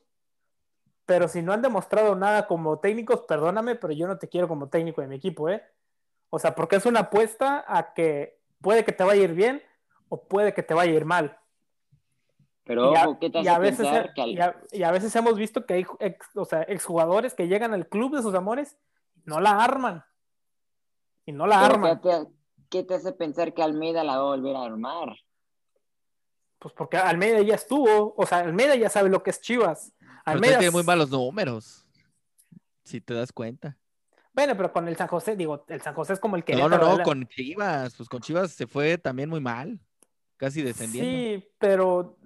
pero 1.05 1.27
si 1.27 1.41
no 1.41 1.51
han 1.53 1.61
demostrado 1.61 2.15
nada 2.15 2.47
como 2.47 2.79
técnicos, 2.79 3.21
perdóname, 3.21 3.75
pero 3.75 3.93
yo 3.93 4.07
no 4.07 4.17
te 4.17 4.29
quiero 4.29 4.47
como 4.47 4.69
técnico 4.69 5.01
de 5.01 5.07
mi 5.07 5.15
equipo, 5.17 5.49
¿eh? 5.49 5.63
O 6.29 6.39
sea, 6.39 6.55
porque 6.55 6.77
es 6.77 6.85
una 6.85 7.01
apuesta 7.01 7.63
a 7.67 7.93
que 7.93 8.39
puede 8.61 8.85
que 8.85 8.91
te 8.93 9.03
vaya 9.03 9.21
a 9.21 9.25
ir 9.25 9.33
bien 9.33 9.61
o 10.09 10.23
puede 10.23 10.53
que 10.53 10.63
te 10.63 10.73
vaya 10.73 10.91
a 10.91 10.95
ir 10.95 11.05
mal. 11.05 11.37
Pero 12.63 12.93
y, 12.93 12.95
a, 12.95 13.09
ojo, 13.09 13.19
¿qué 13.19 13.29
te 13.29 13.39
y 13.39 13.41
hace 13.41 13.49
a 13.49 13.59
veces, 13.59 13.77
pensar 13.85 14.13
que 14.13 14.21
al- 14.21 14.29
y 14.29 14.39
a- 14.39 14.55
y 14.71 14.83
a 14.83 14.91
veces 14.91 15.13
hemos 15.17 15.35
visto 15.35 15.65
que 15.65 15.73
hay 15.73 15.85
ex- 15.99 16.35
o 16.37 16.45
sea, 16.45 16.61
exjugadores 16.63 17.33
que 17.33 17.47
llegan 17.49 17.73
al 17.73 17.87
club 17.87 18.15
de 18.15 18.21
sus 18.21 18.33
amores 18.33 18.77
y 19.15 19.21
no 19.25 19.41
la 19.41 19.61
arman. 19.63 20.03
Y 21.25 21.33
no 21.33 21.45
la 21.45 21.59
pero 21.59 21.73
arman. 21.73 21.99
¿qué, 22.01 22.09
te, 22.09 22.27
qué 22.73 22.83
te 22.83 22.95
hace 22.95 23.11
pensar 23.11 23.53
que 23.53 23.61
Almeida 23.61 24.03
la 24.03 24.17
va 24.17 24.23
a 24.23 24.35
volver 24.35 24.55
a 24.55 24.63
armar? 24.63 25.15
Pues 26.57 26.73
porque 26.73 26.97
Almeida 26.97 27.39
ya 27.43 27.53
estuvo. 27.53 28.15
O 28.17 28.25
sea, 28.25 28.39
Almeida 28.39 28.75
ya 28.75 28.89
sabe 28.89 29.09
lo 29.09 29.21
que 29.21 29.29
es 29.29 29.41
Chivas. 29.41 29.93
Almeida. 30.25 30.57
tiene 30.57 30.71
muy 30.71 30.81
malos 30.81 31.11
números. 31.11 31.85
Si 32.83 32.99
te 32.99 33.13
das 33.13 33.31
cuenta. 33.31 33.77
Bueno, 34.33 34.57
pero 34.57 34.73
con 34.73 34.87
el 34.87 34.95
San 34.95 35.07
José, 35.07 35.35
digo, 35.35 35.63
el 35.67 35.81
San 35.81 35.93
José 35.93 36.13
es 36.13 36.19
como 36.19 36.35
el 36.35 36.43
que. 36.43 36.55
No, 36.55 36.67
no, 36.67 36.79
no, 36.79 37.03
con 37.03 37.27
Chivas. 37.27 37.93
Pues 37.95 38.09
con 38.09 38.21
Chivas 38.21 38.51
se 38.51 38.65
fue 38.65 38.97
también 38.97 39.29
muy 39.29 39.39
mal. 39.39 39.79
Casi 40.37 40.63
descendiendo. 40.63 41.11
Sí, 41.11 41.47
pero 41.59 42.17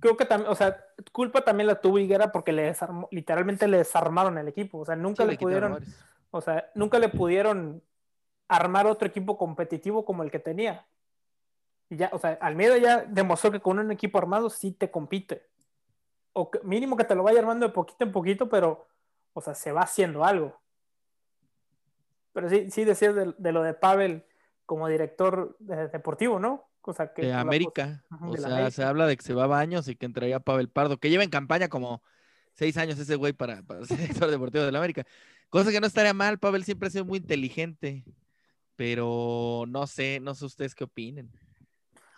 creo 0.00 0.16
que 0.16 0.24
también, 0.24 0.50
o 0.50 0.54
sea, 0.54 0.82
culpa 1.12 1.42
también 1.42 1.66
la 1.66 1.82
tuvo 1.82 1.98
Higuera 1.98 2.32
porque 2.32 2.52
le 2.52 2.62
desarmó, 2.62 3.08
literalmente 3.10 3.68
le 3.68 3.76
desarmaron 3.76 4.38
el 4.38 4.48
equipo. 4.48 4.78
O 4.78 4.86
sea, 4.86 4.96
nunca 4.96 5.24
Sí, 5.24 5.30
le, 5.32 5.36
pudieron, 5.36 5.84
o 6.30 6.40
sea, 6.40 6.70
nunca 6.74 6.98
le 6.98 7.10
pudieron 7.10 7.82
armar 8.56 8.86
otro 8.86 9.06
equipo 9.08 9.38
competitivo 9.38 10.04
como 10.04 10.22
el 10.22 10.30
que 10.30 10.38
tenía. 10.38 10.86
Y 11.88 11.96
ya, 11.96 12.10
o 12.12 12.18
sea, 12.18 12.38
Almeida 12.40 12.78
ya 12.78 13.04
demostró 13.04 13.50
que 13.50 13.60
con 13.60 13.78
un 13.78 13.90
equipo 13.90 14.18
armado 14.18 14.50
sí 14.50 14.72
te 14.72 14.90
compite. 14.90 15.46
O 16.32 16.50
que- 16.50 16.60
mínimo 16.62 16.96
que 16.96 17.04
te 17.04 17.14
lo 17.14 17.22
vaya 17.22 17.40
armando 17.40 17.66
de 17.66 17.72
poquito 17.72 18.04
en 18.04 18.12
poquito, 18.12 18.48
pero, 18.48 18.86
o 19.32 19.40
sea, 19.40 19.54
se 19.54 19.72
va 19.72 19.82
haciendo 19.82 20.24
algo. 20.24 20.60
Pero 22.32 22.48
sí, 22.48 22.70
sí 22.70 22.84
decías 22.84 23.14
de, 23.14 23.34
de 23.36 23.52
lo 23.52 23.62
de 23.62 23.74
Pavel 23.74 24.24
como 24.66 24.86
director 24.88 25.56
de- 25.58 25.88
deportivo, 25.88 26.38
¿no? 26.38 26.68
O 26.82 26.92
sea, 26.92 27.12
que 27.12 27.22
de 27.22 27.32
América. 27.32 28.04
O 28.22 28.30
de 28.32 28.38
sea, 28.38 28.48
América. 28.48 28.70
se 28.70 28.84
habla 28.84 29.06
de 29.06 29.16
que 29.16 29.22
se 29.24 29.34
va 29.34 29.44
a 29.44 29.48
Baños 29.48 29.88
y 29.88 29.96
que 29.96 30.06
entraría 30.06 30.40
Pavel 30.40 30.68
Pardo, 30.68 30.98
que 30.98 31.10
lleva 31.10 31.24
en 31.24 31.30
campaña 31.30 31.68
como 31.68 32.02
seis 32.54 32.76
años 32.76 32.98
ese 32.98 33.16
güey 33.16 33.32
para, 33.32 33.62
para 33.62 33.84
ser 33.86 33.98
director 33.98 34.30
deportivo 34.30 34.64
de 34.64 34.72
la 34.72 34.78
América. 34.78 35.04
Cosa 35.50 35.72
que 35.72 35.80
no 35.80 35.86
estaría 35.88 36.14
mal, 36.14 36.38
Pavel 36.38 36.64
siempre 36.64 36.86
ha 36.86 36.90
sido 36.90 37.04
muy 37.04 37.18
inteligente, 37.18 38.04
pero 38.80 39.64
no 39.68 39.86
sé, 39.86 40.20
no 40.20 40.34
sé 40.34 40.46
ustedes 40.46 40.74
qué 40.74 40.84
opinen. 40.84 41.30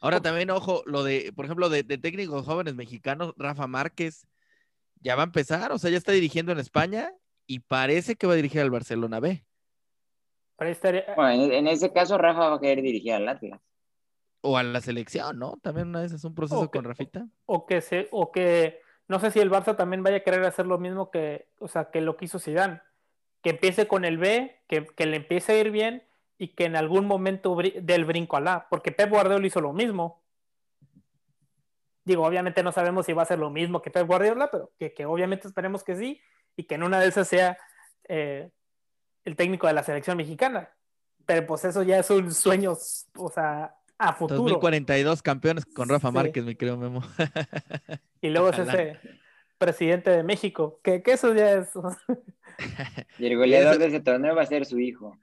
Ahora 0.00 0.20
también, 0.20 0.48
ojo, 0.52 0.84
lo 0.86 1.02
de, 1.02 1.32
por 1.34 1.44
ejemplo, 1.44 1.68
de, 1.68 1.82
de 1.82 1.98
técnicos 1.98 2.46
jóvenes 2.46 2.76
mexicanos, 2.76 3.34
Rafa 3.36 3.66
Márquez 3.66 4.28
ya 5.00 5.16
va 5.16 5.22
a 5.22 5.26
empezar, 5.26 5.72
o 5.72 5.78
sea, 5.78 5.90
ya 5.90 5.96
está 5.96 6.12
dirigiendo 6.12 6.52
en 6.52 6.60
España 6.60 7.12
y 7.48 7.58
parece 7.58 8.14
que 8.14 8.28
va 8.28 8.34
a 8.34 8.36
dirigir 8.36 8.60
al 8.60 8.70
Barcelona 8.70 9.18
B. 9.18 9.44
Estaría- 10.60 11.04
Bueno, 11.16 11.46
en, 11.46 11.52
en 11.52 11.66
ese 11.66 11.92
caso, 11.92 12.16
Rafa 12.16 12.50
va 12.50 12.54
a 12.54 12.60
querer 12.60 12.80
dirigir 12.80 13.14
al 13.14 13.28
Atlas. 13.28 13.60
O 14.40 14.56
a 14.56 14.62
la 14.62 14.80
selección, 14.80 15.40
¿no? 15.40 15.58
También 15.64 15.88
una 15.88 16.02
vez 16.02 16.12
es 16.12 16.22
un 16.22 16.36
proceso 16.36 16.70
con 16.70 16.84
Rafita. 16.84 17.26
o 17.44 17.66
que 17.66 17.80
se, 17.80 18.06
o 18.12 18.30
que 18.30 18.78
no 19.08 19.18
sé 19.18 19.32
si 19.32 19.40
el 19.40 19.50
Barça 19.50 19.76
también 19.76 20.04
vaya 20.04 20.18
a 20.18 20.20
querer 20.20 20.44
hacer 20.44 20.66
lo 20.66 20.78
mismo 20.78 21.10
que, 21.10 21.48
o 21.58 21.66
sea, 21.66 21.90
que 21.90 22.00
lo 22.00 22.16
que 22.16 22.26
hizo 22.26 22.38
Zidane, 22.38 22.80
que 23.42 23.50
empiece 23.50 23.88
con 23.88 24.04
el 24.04 24.16
B, 24.18 24.62
que, 24.68 24.86
que 24.86 25.06
le 25.06 25.16
empiece 25.16 25.50
a 25.54 25.58
ir 25.58 25.72
bien 25.72 26.04
y 26.38 26.48
que 26.48 26.64
en 26.64 26.76
algún 26.76 27.06
momento 27.06 27.54
bri- 27.54 27.80
del 27.80 28.04
brinco 28.04 28.36
al 28.36 28.48
A, 28.48 28.66
porque 28.68 28.92
Pep 28.92 29.10
Guardiola 29.10 29.46
hizo 29.46 29.60
lo 29.60 29.72
mismo. 29.72 30.22
Digo, 32.04 32.24
obviamente 32.26 32.62
no 32.64 32.72
sabemos 32.72 33.06
si 33.06 33.12
va 33.12 33.22
a 33.22 33.26
ser 33.26 33.38
lo 33.38 33.50
mismo 33.50 33.80
que 33.80 33.90
Pep 33.90 34.06
Guardiola, 34.06 34.50
pero 34.50 34.72
que, 34.78 34.92
que 34.92 35.06
obviamente 35.06 35.46
esperemos 35.46 35.84
que 35.84 35.94
sí 35.96 36.20
y 36.56 36.64
que 36.64 36.74
en 36.74 36.82
una 36.82 36.98
de 36.98 37.06
esas 37.06 37.28
sea 37.28 37.56
eh, 38.08 38.50
el 39.24 39.36
técnico 39.36 39.68
de 39.68 39.72
la 39.72 39.84
selección 39.84 40.16
mexicana. 40.16 40.70
Pero 41.26 41.46
pues 41.46 41.64
eso 41.64 41.84
ya 41.84 41.98
es 42.00 42.10
un 42.10 42.34
sueño, 42.34 42.72
o 43.16 43.30
sea, 43.30 43.76
a 43.98 44.12
futuro. 44.14 44.38
2042 44.42 45.22
campeones 45.22 45.64
con 45.64 45.88
Rafa 45.88 46.08
Sí. 46.08 46.14
Márquez, 46.14 46.44
mi 46.44 46.56
querido 46.56 46.76
Memo. 46.76 47.02
Y 48.20 48.30
luego 48.30 48.48
es 48.48 48.58
ese 48.58 48.98
presidente 49.56 50.10
de 50.10 50.24
México, 50.24 50.80
que, 50.82 51.04
que 51.04 51.12
eso 51.12 51.32
ya 51.32 51.52
es. 51.52 51.68
Y 53.20 53.26
el 53.26 53.36
goleador 53.36 53.78
de 53.78 53.86
ese 53.86 54.00
torneo 54.00 54.34
va 54.34 54.42
a 54.42 54.46
ser 54.46 54.66
su 54.66 54.80
hijo. 54.80 55.16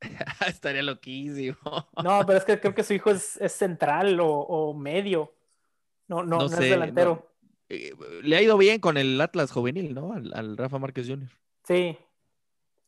Estaría 0.46 0.82
loquísimo. 0.82 1.56
No, 2.02 2.20
pero 2.26 2.38
es 2.38 2.44
que 2.44 2.60
creo 2.60 2.74
que 2.74 2.84
su 2.84 2.94
hijo 2.94 3.10
es, 3.10 3.36
es 3.40 3.52
central 3.52 4.18
o, 4.20 4.28
o 4.28 4.74
medio. 4.74 5.34
No, 6.08 6.22
no, 6.22 6.38
No 6.38 6.42
no, 6.44 6.48
sé, 6.48 6.64
es 6.64 6.70
delantero. 6.70 7.32
Eh, 7.68 7.92
le 8.22 8.36
ha 8.36 8.42
ido 8.42 8.56
bien 8.56 8.80
con 8.80 8.96
el 8.96 9.20
Atlas 9.20 9.50
juvenil, 9.52 9.94
¿no? 9.94 10.12
Al, 10.14 10.32
al 10.34 10.56
Rafa 10.56 10.78
Márquez 10.78 11.06
Jr. 11.08 11.28
Sí. 11.64 11.98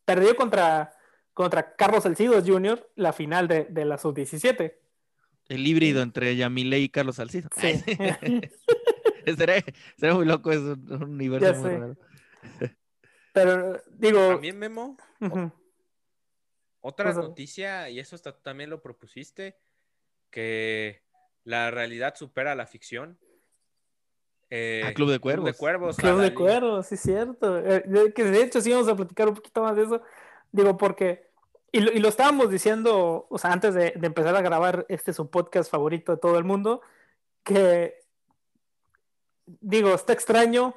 Perdió 0.07 0.35
contra, 0.37 0.95
contra 1.35 1.75
Carlos 1.77 2.03
Salcido 2.05 2.43
Jr. 2.45 2.91
la 2.97 3.13
final 3.13 3.47
de, 3.47 3.65
de 3.65 3.85
la 3.85 3.99
sub-17. 3.99 4.75
El 5.49 5.67
híbrido 5.67 6.01
entre 6.03 6.35
Yamile 6.37 6.79
y 6.79 6.89
Carlos 6.89 7.17
Salcido. 7.17 7.49
Sí. 7.57 7.83
Estaría, 9.27 9.57
estaría 9.57 10.15
muy 10.15 10.25
loco, 10.25 10.51
es 10.51 10.59
un, 10.61 10.87
un 10.91 11.03
universo 11.03 11.53
Ya 11.53 11.59
muy 11.59 11.71
sé. 11.71 11.79
raro. 11.79 11.97
pero 13.35 13.83
digo. 13.91 14.29
También, 14.29 14.59
Memo, 14.59 14.97
ujú, 15.21 15.53
otra 16.81 17.13
Pues, 17.13 17.17
noticia, 17.17 17.89
y 17.91 17.99
eso 18.01 18.17
está- 18.17 18.37
también 18.41 18.71
lo 18.71 18.81
propusiste, 18.83 19.57
que 20.31 21.03
la 21.45 21.71
realidad 21.71 22.15
supera 22.15 22.55
la 22.55 22.67
ficción. 22.67 23.19
Eh, 24.51 24.83
Ah, 24.85 24.93
Club 24.95 25.11
de 25.11 25.19
Cuervos. 25.21 25.45
de 25.47 25.55
Cuervos. 25.55 25.97
Club 25.97 26.21
de. 26.21 26.35
Cuervos, 26.35 26.87
sí, 26.87 26.97
es 26.97 27.01
cierto. 27.03 27.59
Eh, 27.59 27.85
de- 27.87 28.13
que 28.13 28.25
de 28.25 28.43
hecho 28.43 28.61
sí 28.61 28.73
vamos 28.73 28.89
a 28.89 28.97
platicar 28.97 29.29
un 29.29 29.35
poquito 29.35 29.63
más 29.63 29.77
de 29.77 29.83
eso. 29.85 30.03
Digo, 30.53 30.77
porque. 30.77 31.29
Y 31.73 31.81
lo, 31.81 31.93
y 31.93 32.01
lo 32.01 32.09
estábamos 32.09 32.51
diciendo, 32.51 33.27
o 33.31 33.39
sea, 33.39 33.53
antes 33.53 33.75
de, 33.75 33.93
de 33.95 34.07
empezar 34.09 34.35
a 34.35 34.43
grabar 34.43 34.87
este 34.89 35.13
su 35.13 35.31
podcast 35.31 35.71
favorito 35.71 36.13
de 36.13 36.19
todo 36.19 36.37
el 36.39 36.45
mundo, 36.45 36.81
que. 37.45 37.95
Digo, 39.47 39.95
está 39.95 40.13
extraño. 40.13 40.75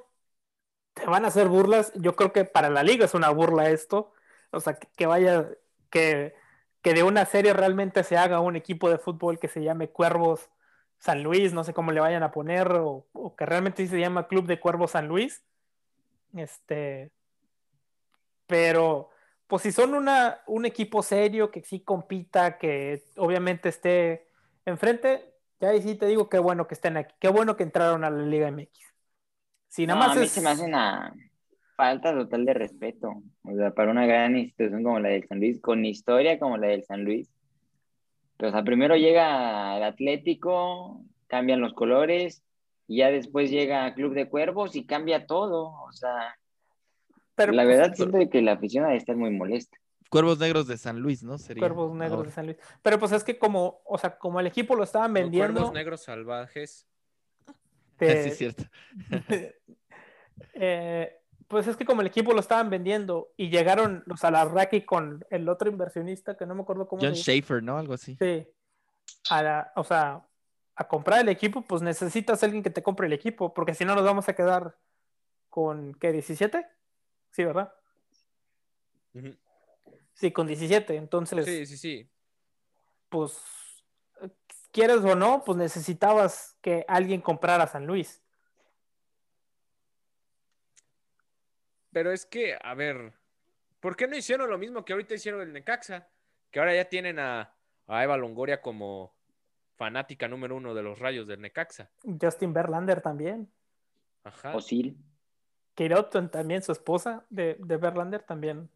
Te 0.93 1.05
van 1.07 1.25
a 1.25 1.29
hacer 1.29 1.47
burlas. 1.47 1.91
Yo 1.95 2.15
creo 2.15 2.31
que 2.31 2.45
para 2.45 2.69
la 2.69 2.83
liga 2.83 3.05
es 3.05 3.13
una 3.15 3.29
burla 3.29 3.69
esto. 3.71 4.13
O 4.51 4.59
sea, 4.59 4.75
que, 4.75 4.87
que 4.95 5.05
vaya. 5.07 5.49
Que, 5.93 6.33
que 6.81 6.93
de 6.95 7.03
una 7.03 7.23
serie 7.25 7.53
realmente 7.53 8.03
se 8.03 8.17
haga 8.17 8.39
un 8.39 8.55
equipo 8.55 8.89
de 8.89 8.97
fútbol 8.97 9.37
que 9.37 9.47
se 9.47 9.63
llame 9.63 9.89
Cuervos 9.89 10.49
San 10.97 11.21
Luis, 11.21 11.53
no 11.53 11.63
sé 11.63 11.73
cómo 11.73 11.91
le 11.91 11.99
vayan 11.99 12.23
a 12.23 12.31
poner, 12.31 12.71
o, 12.71 13.05
o 13.13 13.35
que 13.35 13.45
realmente 13.45 13.83
sí 13.83 13.89
se 13.89 13.99
llama 13.99 14.27
Club 14.27 14.47
de 14.47 14.59
Cuervos 14.59 14.91
San 14.91 15.07
Luis. 15.07 15.45
Este, 16.35 17.11
pero, 18.47 19.09
pues 19.47 19.61
si 19.61 19.71
son 19.71 19.93
una, 19.93 20.41
un 20.47 20.65
equipo 20.65 21.03
serio 21.03 21.51
que 21.51 21.61
sí 21.63 21.81
compita, 21.81 22.57
que 22.57 23.03
obviamente 23.17 23.69
esté 23.69 24.27
enfrente, 24.65 25.33
ya 25.59 25.69
ahí 25.69 25.81
sí 25.81 25.95
te 25.95 26.07
digo 26.07 26.29
qué 26.29 26.39
bueno 26.39 26.67
que 26.67 26.73
estén 26.73 26.97
aquí, 26.97 27.13
qué 27.19 27.29
bueno 27.29 27.55
que 27.55 27.63
entraron 27.63 28.03
a 28.03 28.09
la 28.09 28.23
Liga 28.23 28.47
MX. 28.47 28.79
Si 29.69 29.85
nada 29.87 29.99
No, 29.99 30.05
más 30.07 30.17
a 30.17 30.19
mí 30.19 30.25
es- 30.25 30.31
se 30.31 30.41
me 30.41 30.49
hace 30.49 30.63
una 30.63 31.13
falta 31.75 32.13
total 32.13 32.45
de 32.45 32.53
respeto. 32.53 33.21
O 33.43 33.55
sea, 33.55 33.71
para 33.71 33.91
una 33.91 34.05
gran 34.05 34.37
institución 34.37 34.83
como 34.83 34.99
la 34.99 35.09
del 35.09 35.27
San 35.27 35.39
Luis, 35.39 35.59
con 35.61 35.85
historia 35.85 36.39
como 36.39 36.57
la 36.57 36.67
del 36.67 36.83
San 36.83 37.03
Luis. 37.03 37.29
O 38.39 38.49
sea, 38.51 38.63
primero 38.63 38.95
llega 38.95 39.77
el 39.77 39.83
Atlético, 39.83 41.01
cambian 41.27 41.61
los 41.61 41.73
colores, 41.73 42.43
y 42.87 42.97
ya 42.97 43.09
después 43.11 43.49
llega 43.49 43.93
Club 43.93 44.13
de 44.13 44.27
Cuervos 44.29 44.75
y 44.75 44.85
cambia 44.85 45.25
todo. 45.25 45.67
O 45.83 45.91
sea, 45.93 46.35
pero, 47.35 47.53
la 47.53 47.63
pues, 47.63 47.77
verdad 47.77 47.93
siento 47.95 48.29
que 48.29 48.41
la 48.41 48.53
afición 48.53 48.85
ha 48.85 48.89
de 48.89 48.97
estar 48.97 49.15
muy 49.15 49.29
molesta. 49.29 49.77
Cuervos 50.09 50.37
Negros 50.39 50.67
de 50.67 50.77
San 50.77 50.99
Luis, 50.99 51.23
¿no? 51.23 51.37
Sería 51.39 51.61
Cuervos 51.61 51.91
Negros 51.93 52.17
ahora. 52.17 52.27
de 52.27 52.33
San 52.33 52.45
Luis. 52.45 52.57
Pero 52.83 52.99
pues 52.99 53.11
es 53.13 53.23
que 53.23 53.39
como, 53.39 53.81
o 53.85 53.97
sea, 53.97 54.15
como 54.17 54.39
el 54.39 54.45
equipo 54.47 54.75
lo 54.75 54.83
estaban 54.83 55.11
vendiendo, 55.13 55.53
Cuervos 55.53 55.73
negros 55.73 56.03
salvajes. 56.03 56.85
te- 57.97 58.23
Sí, 58.23 58.29
es 58.29 58.37
cierto. 58.37 58.63
Eh, 60.55 61.19
pues 61.53 61.67
es 61.67 61.77
que 61.77 61.85
como 61.85 62.01
el 62.01 62.07
equipo 62.07 62.33
lo 62.33 62.41
estaban 62.41 62.69
vendiendo 62.69 63.31
y 63.37 63.49
llegaron 63.49 64.03
los 64.05 64.23
Alarraqui 64.25 64.81
con 64.81 65.25
el 65.29 65.47
otro 65.47 65.69
inversionista 65.69 66.35
que 66.35 66.45
no 66.45 66.53
me 66.55 66.63
acuerdo 66.63 66.87
cómo 66.87 67.01
John. 67.01 67.15
Schaefer, 67.15 67.63
¿no? 67.63 67.77
Algo 67.77 67.93
así. 67.93 68.17
Sí. 68.17 68.45
A 69.29 69.41
la- 69.41 69.71
o 69.77 69.83
sea, 69.85 70.27
a 70.75 70.87
comprar 70.87 71.21
el 71.21 71.29
equipo, 71.29 71.61
pues 71.61 71.81
necesitas 71.81 72.43
alguien 72.43 72.63
que 72.63 72.69
te 72.69 72.83
compre 72.83 73.07
el 73.07 73.13
equipo, 73.13 73.53
porque 73.53 73.73
si 73.73 73.85
no 73.85 73.95
nos 73.95 74.03
vamos 74.03 74.27
a 74.27 74.33
quedar 74.35 74.77
con, 75.49 75.93
¿qué? 75.95 76.11
¿17? 76.11 76.67
Sí, 77.31 77.45
¿verdad? 77.45 77.73
Sí, 80.13 80.31
con 80.31 80.47
17. 80.47 80.95
Entonces, 80.95 81.45
Sí, 81.45 81.65
sí, 81.65 81.77
sí. 81.77 82.09
pues, 83.09 83.39
quieres 84.71 84.97
o 84.97 85.15
no, 85.15 85.43
pues 85.43 85.57
necesitabas 85.57 86.57
que 86.61 86.85
alguien 86.87 87.21
comprara 87.21 87.67
San 87.67 87.85
Luis. 87.85 88.22
Pero 91.93 92.11
es 92.11 92.25
que, 92.25 92.57
a 92.61 92.73
ver, 92.73 93.13
¿por 93.79 93.95
qué 93.95 94.07
no 94.07 94.17
hicieron 94.17 94.49
lo 94.49 94.57
mismo 94.57 94.83
que 94.83 94.93
ahorita 94.93 95.13
hicieron 95.13 95.41
el 95.41 95.53
Necaxa? 95.53 96.07
Que 96.51 96.59
ahora 96.59 96.75
ya 96.75 96.85
tienen 96.89 97.19
a, 97.19 97.53
a 97.87 98.03
Eva 98.03 98.17
Longoria 98.17 98.61
como 98.61 99.13
fanática 99.75 100.27
número 100.27 100.55
uno 100.55 100.73
de 100.73 100.83
los 100.83 100.99
rayos 100.99 101.27
del 101.27 101.41
Necaxa. 101.41 101.89
Justin 102.21 102.53
Verlander 102.53 103.01
también. 103.01 103.49
Ajá. 104.23 104.55
Osil. 104.55 104.97
Kate 105.75 105.97
Upton 105.97 106.29
también, 106.29 106.61
su 106.61 106.71
esposa 106.71 107.25
de, 107.29 107.57
de 107.59 107.77
Verlander 107.77 108.21
también. 108.23 108.69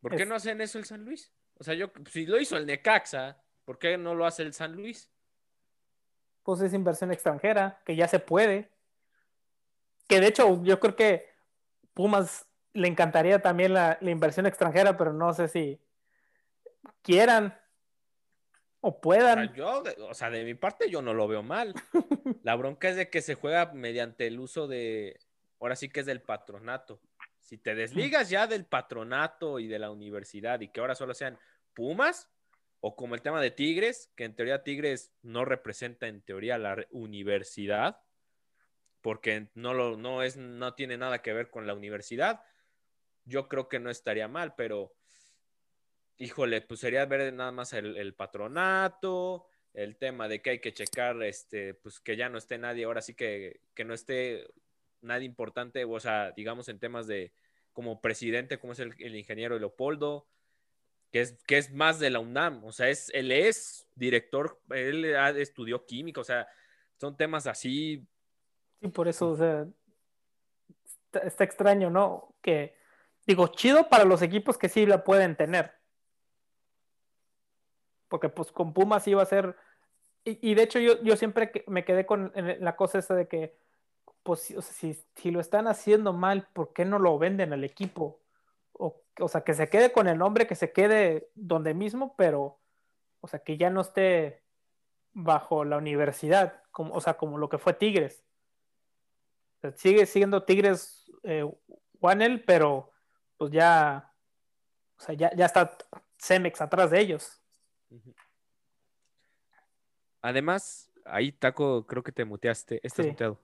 ¿Por 0.00 0.16
qué 0.16 0.22
Es- 0.22 0.28
no 0.28 0.34
hacen 0.34 0.60
eso 0.60 0.78
el 0.78 0.84
San 0.84 1.04
Luis? 1.04 1.32
O 1.58 1.64
sea, 1.64 1.74
yo, 1.74 1.92
si 2.10 2.26
lo 2.26 2.40
hizo 2.40 2.56
el 2.56 2.66
Necaxa, 2.66 3.36
¿por 3.64 3.78
qué 3.78 3.96
no 3.98 4.14
lo 4.14 4.26
hace 4.26 4.42
el 4.42 4.52
San 4.52 4.72
Luis? 4.72 5.10
Pues 6.42 6.60
es 6.60 6.72
inversión 6.74 7.12
extranjera, 7.12 7.80
que 7.84 7.94
ya 7.94 8.08
se 8.08 8.18
puede. 8.18 8.71
Que 10.12 10.20
de 10.20 10.26
hecho, 10.26 10.62
yo 10.62 10.78
creo 10.78 10.94
que 10.94 11.26
Pumas 11.94 12.46
le 12.74 12.86
encantaría 12.86 13.40
también 13.40 13.72
la, 13.72 13.96
la 14.00 14.10
inversión 14.10 14.44
extranjera, 14.44 14.96
pero 14.96 15.12
no 15.12 15.32
sé 15.32 15.48
si 15.48 15.80
quieran 17.00 17.58
o 18.82 18.88
O 18.88 18.92
sea, 18.92 19.00
puedan. 19.00 19.54
yo, 19.54 19.82
o 20.08 20.12
sea, 20.12 20.28
de 20.28 20.44
mi 20.44 20.54
parte 20.54 20.90
yo 20.90 21.00
no 21.02 21.14
lo 21.14 21.28
veo 21.28 21.42
mal. 21.42 21.72
La 22.42 22.56
bronca 22.56 22.88
es 22.88 22.96
de 22.96 23.08
que 23.08 23.22
se 23.22 23.36
juega 23.36 23.72
mediante 23.72 24.26
el 24.26 24.40
uso 24.40 24.66
de, 24.66 25.18
ahora 25.60 25.76
sí 25.76 25.88
que 25.88 26.00
es 26.00 26.06
del 26.06 26.20
patronato. 26.20 27.00
Si 27.40 27.56
te 27.56 27.74
desligas 27.74 28.28
ya 28.28 28.46
del 28.46 28.66
patronato 28.66 29.60
y 29.60 29.68
de 29.68 29.78
la 29.78 29.90
universidad 29.90 30.60
y 30.60 30.68
que 30.68 30.80
ahora 30.80 30.94
solo 30.94 31.14
sean 31.14 31.38
Pumas, 31.74 32.28
o 32.80 32.96
como 32.96 33.14
el 33.14 33.22
tema 33.22 33.40
de 33.40 33.52
Tigres, 33.52 34.10
que 34.16 34.24
en 34.24 34.34
teoría 34.34 34.64
Tigres 34.64 35.12
no 35.22 35.44
representa 35.44 36.08
en 36.08 36.20
teoría 36.20 36.58
la 36.58 36.76
universidad, 36.90 38.00
porque 39.02 39.48
no, 39.54 39.74
lo, 39.74 39.96
no, 39.96 40.22
es, 40.22 40.36
no 40.36 40.74
tiene 40.74 40.96
nada 40.96 41.20
que 41.20 41.32
ver 41.32 41.50
con 41.50 41.66
la 41.66 41.74
universidad, 41.74 42.42
yo 43.24 43.48
creo 43.48 43.68
que 43.68 43.80
no 43.80 43.90
estaría 43.90 44.28
mal, 44.28 44.54
pero 44.56 44.94
híjole, 46.18 46.60
pues 46.62 46.80
sería 46.80 47.04
ver 47.06 47.32
nada 47.32 47.52
más 47.52 47.72
el, 47.72 47.96
el 47.96 48.14
patronato, 48.14 49.46
el 49.74 49.96
tema 49.96 50.28
de 50.28 50.40
que 50.40 50.50
hay 50.50 50.58
que 50.60 50.72
checar, 50.72 51.22
este, 51.22 51.74
pues 51.74 52.00
que 52.00 52.16
ya 52.16 52.28
no 52.28 52.38
esté 52.38 52.58
nadie, 52.58 52.84
ahora 52.84 53.02
sí 53.02 53.14
que, 53.14 53.60
que 53.74 53.84
no 53.84 53.94
esté 53.94 54.46
nadie 55.00 55.26
importante, 55.26 55.84
o 55.84 56.00
sea, 56.00 56.32
digamos 56.32 56.68
en 56.68 56.78
temas 56.78 57.06
de 57.06 57.32
como 57.72 58.00
presidente, 58.00 58.58
como 58.58 58.74
es 58.74 58.78
el, 58.78 58.94
el 58.98 59.16
ingeniero 59.16 59.58
Leopoldo, 59.58 60.28
que 61.10 61.20
es, 61.20 61.42
que 61.46 61.58
es 61.58 61.72
más 61.72 61.98
de 61.98 62.10
la 62.10 62.20
UNAM, 62.20 62.64
o 62.64 62.72
sea, 62.72 62.88
es, 62.88 63.10
él 63.14 63.32
es 63.32 63.88
director, 63.94 64.60
él 64.70 65.04
estudió 65.36 65.84
química, 65.86 66.20
o 66.20 66.24
sea, 66.24 66.46
son 66.98 67.16
temas 67.16 67.46
así, 67.46 68.06
Sí, 68.82 68.88
por 68.88 69.08
eso, 69.08 69.30
o 69.30 69.36
sea, 69.36 69.66
está, 70.84 71.20
está 71.20 71.44
extraño, 71.44 71.90
¿no? 71.90 72.34
Que, 72.42 72.76
digo, 73.26 73.48
chido 73.48 73.88
para 73.88 74.04
los 74.04 74.22
equipos 74.22 74.58
que 74.58 74.68
sí 74.68 74.86
la 74.86 75.04
pueden 75.04 75.36
tener. 75.36 75.72
Porque 78.08 78.28
pues 78.28 78.52
con 78.52 78.72
Pumas 78.72 79.06
iba 79.08 79.22
a 79.22 79.26
ser... 79.26 79.56
Y, 80.24 80.50
y 80.52 80.54
de 80.54 80.64
hecho 80.64 80.78
yo, 80.78 81.02
yo 81.02 81.16
siempre 81.16 81.52
que- 81.52 81.64
me 81.68 81.84
quedé 81.84 82.06
con 82.06 82.32
la 82.60 82.76
cosa 82.76 82.98
esa 82.98 83.14
de 83.14 83.28
que, 83.28 83.56
pues 84.24 84.40
si, 84.42 84.56
o 84.56 84.62
sea, 84.62 84.74
si, 84.74 84.94
si 85.16 85.32
lo 85.32 85.40
están 85.40 85.68
haciendo 85.68 86.12
mal, 86.14 86.48
¿por 86.54 86.72
qué 86.74 86.84
no 86.86 86.98
lo 87.00 87.18
venden 87.18 87.52
al 87.52 87.64
equipo? 87.64 88.20
O, 88.74 89.02
o 89.20 89.28
sea, 89.28 89.42
que 89.42 89.54
se 89.54 89.70
quede 89.70 89.92
con 89.92 90.08
el 90.08 90.18
nombre, 90.18 90.46
que 90.48 90.56
se 90.56 90.72
quede 90.72 91.30
donde 91.34 91.74
mismo, 91.74 92.14
pero, 92.16 92.60
o 93.20 93.28
sea, 93.28 93.40
que 93.40 93.58
ya 93.58 93.70
no 93.70 93.82
esté 93.82 94.42
bajo 95.14 95.64
la 95.64 95.78
universidad, 95.78 96.62
como, 96.72 96.94
o 96.94 97.00
sea, 97.02 97.16
como 97.16 97.38
lo 97.38 97.48
que 97.50 97.58
fue 97.58 97.74
Tigres. 97.74 98.24
Sigue 99.76 100.06
siendo 100.06 100.42
Tigres 100.44 101.10
eh, 101.22 101.44
Wanel, 102.00 102.42
pero 102.44 102.90
pues 103.36 103.52
ya, 103.52 104.12
o 104.98 105.02
sea, 105.02 105.14
ya, 105.14 105.30
ya 105.34 105.46
está 105.46 105.76
Cemex 106.18 106.60
atrás 106.60 106.90
de 106.90 107.00
ellos. 107.00 107.40
Además, 110.20 110.90
ahí 111.04 111.32
Taco, 111.32 111.86
creo 111.86 112.02
que 112.02 112.12
te 112.12 112.24
muteaste. 112.24 112.80
Estás 112.82 113.04
Sí. 113.04 113.10
muteado. 113.10 113.40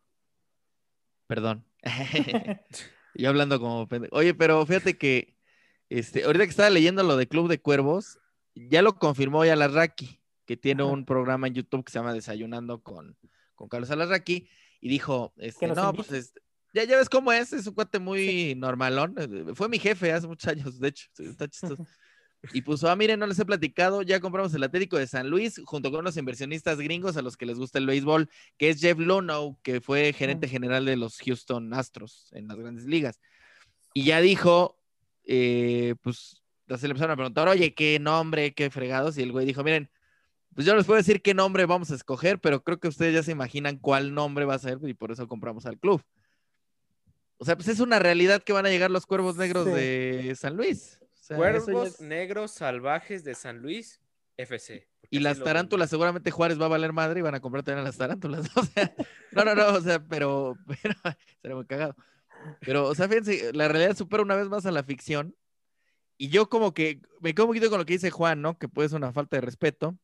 Perdón. 1.27 1.65
Yo 3.15 3.29
hablando 3.29 3.59
como 3.61 3.89
pendejo. 3.89 4.15
Oye, 4.17 4.35
pero 4.35 4.65
fíjate 4.67 4.97
que 4.97 5.37
este, 5.89 6.25
ahorita 6.25 6.45
que 6.45 6.51
estaba 6.51 6.71
leyendo 6.71 7.03
lo 7.03 7.17
de 7.17 7.27
Club 7.29 7.49
de 7.49 7.61
Cuervos, 7.61 8.19
ya 8.55 8.83
lo 8.83 8.99
confirmó 8.99 9.45
ya 9.45 9.57
Larraqui, 9.57 10.21
que 10.45 10.57
tiene 10.57 10.83
Ajá. 10.83 10.93
un 10.93 11.05
programa 11.05 11.47
en 11.47 11.55
YouTube 11.55 11.85
que 11.85 11.93
se 11.93 11.99
llama 11.99 12.13
Desayunando 12.13 12.83
con, 12.83 13.17
con 13.55 13.69
Carlos 13.69 13.91
Alarraqui, 13.91 14.49
y 14.81 14.89
dijo, 14.89 15.33
este, 15.37 15.67
no, 15.67 15.75
invite. 15.91 15.97
pues 15.97 16.13
este, 16.13 16.41
ya, 16.75 16.85
ya 16.85 16.97
ves 16.97 17.09
cómo 17.09 17.33
es, 17.33 17.53
es 17.53 17.67
un 17.67 17.75
cuate 17.75 17.99
muy 17.99 18.55
normalón. 18.57 19.15
eh, 19.19 19.55
Fue 19.55 19.69
mi 19.69 19.79
jefe 19.79 20.13
hace 20.13 20.27
muchos 20.27 20.49
años, 20.49 20.79
de 20.79 20.89
hecho, 20.89 21.07
está 21.19 21.49
chistoso. 21.49 21.87
Y 22.53 22.63
puso, 22.63 22.89
ah, 22.89 22.95
miren, 22.95 23.19
no 23.19 23.27
les 23.27 23.37
he 23.41 23.45
platicado, 23.45 24.03
ya 24.03 24.21
compramos 24.21 24.55
el 24.55 24.63
Atlético 24.63 24.97
de 24.97 25.09
San 25.09 25.29
Luis 25.29 25.61
junto 25.65 25.91
con 25.91 26.05
los 26.05 26.17
inversionistas 26.17 26.79
gringos 26.79 27.17
a 27.17 27.23
los 27.23 27.37
que 27.37 27.45
les 27.47 27.59
gusta 27.59 27.81
el 27.81 27.87
béisbol, 27.87 28.31
que 28.57 28.69
es 28.69 28.81
Jeff 28.81 28.97
Lunow, 28.97 29.59
que 29.65 29.81
fue 29.81 30.13
gerente 30.13 30.47
Mm. 30.47 30.51
general 30.51 30.85
de 30.85 30.95
los 30.97 31.19
Houston 31.19 31.75
Astros 31.75 32.29
en 32.31 32.47
las 32.47 32.57
grandes 32.57 32.85
ligas. 32.85 33.19
Y 33.93 34.05
ya 34.05 34.21
dijo, 34.21 34.79
eh, 35.25 35.97
pues, 36.01 36.41
se 36.69 36.87
le 36.87 36.93
empezaron 36.93 37.11
a 37.15 37.17
preguntar, 37.17 37.49
oye, 37.49 37.75
¿qué 37.75 37.99
nombre, 37.99 38.55
qué 38.55 38.71
fregados? 38.71 39.19
Y 39.19 39.23
el 39.23 39.33
güey 39.33 39.45
dijo, 39.45 39.65
miren, 39.65 39.91
pues 40.59 40.67
yo 40.67 40.73
no 40.73 40.79
les 40.79 40.87
puedo 40.87 40.97
decir 40.97 41.23
qué 41.23 41.35
nombre 41.35 41.67
vamos 41.67 41.93
a 41.93 41.95
escoger, 41.95 42.41
pero 42.41 42.65
creo 42.65 42.81
que 42.81 42.89
ustedes 42.89 43.15
ya 43.15 43.23
se 43.23 43.31
imaginan 43.31 43.79
cuál 43.79 44.13
nombre 44.13 44.45
va 44.45 44.55
a 44.55 44.59
ser 44.59 44.79
y 44.83 44.93
por 44.93 45.13
eso 45.13 45.29
compramos 45.29 45.67
al 45.67 45.79
club. 45.79 46.03
O 47.37 47.45
sea, 47.45 47.55
pues 47.55 47.69
es 47.69 47.79
una 47.79 48.01
realidad 48.01 48.43
que 48.43 48.53
van 48.53 48.67
a 48.67 48.69
llegar 48.69 48.91
los 48.91 49.07
cuervos 49.07 49.37
negros 49.37 49.67
Sí. 49.67 49.71
de 49.71 50.35
San 50.37 50.57
Luis. 50.57 50.99
O 51.01 51.07
sea, 51.15 51.37
Cuervos 51.37 51.87
es- 51.87 52.01
Negros 52.01 52.51
Salvajes 52.51 53.23
de 53.23 53.37
San 53.37 53.59
Luis, 53.63 54.01
FC. 54.37 54.89
Y 55.11 55.21
las 55.21 55.39
tarántulas, 55.39 55.91
seguramente 55.91 56.33
Juárez 56.33 56.61
va 56.61 56.65
a 56.65 56.71
valer 56.71 56.93
madre 56.93 57.21
y 57.21 57.23
van 57.23 57.37
a 57.37 57.41
comprar 57.41 57.63
también 57.63 57.83
a 57.83 57.87
las 57.87 57.97
tarántulas. 57.97 58.51
O 58.57 58.65
sea, 58.65 58.93
no, 59.31 59.45
no, 59.45 59.55
no, 59.55 59.69
o 59.75 59.81
sea, 59.81 60.05
pero, 60.05 60.57
pero 60.67 60.95
sería 61.41 61.55
muy 61.55 61.67
cagado. 61.67 61.95
Pero, 62.63 62.89
o 62.89 62.95
sea, 62.97 63.07
fíjense, 63.07 63.53
la 63.53 63.69
realidad 63.69 63.97
supera 63.97 64.25
una 64.25 64.35
vez 64.35 64.49
más 64.49 64.67
a 64.67 64.73
la 64.73 64.83
ficción. 64.83 65.37
Y 66.17 66.31
yo 66.31 66.49
como 66.49 66.75
que 66.75 67.01
me 67.21 67.33
quedo 67.33 67.45
un 67.47 67.51
poquito 67.51 67.71
con 67.71 67.79
lo 67.79 67.87
que 67.87 67.93
dice 67.93 68.11
Juan, 68.11 68.43
¿no? 68.43 68.59
Que 68.59 68.67
puede 68.69 68.89
ser 68.89 68.97
una 68.97 69.13
falta 69.13 69.37
de 69.37 69.43
respeto. 69.43 69.97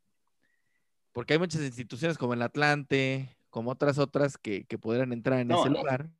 Porque 1.14 1.32
hay 1.34 1.38
muchas 1.38 1.62
instituciones 1.62 2.18
como 2.18 2.34
el 2.34 2.42
Atlante, 2.42 3.38
como 3.48 3.70
otras 3.70 3.98
otras 3.98 4.36
que, 4.36 4.64
que 4.64 4.78
podrían 4.78 5.12
entrar 5.12 5.38
en 5.38 5.48
No, 5.48 5.60
ese 5.60 5.70
lugar. 5.70 6.10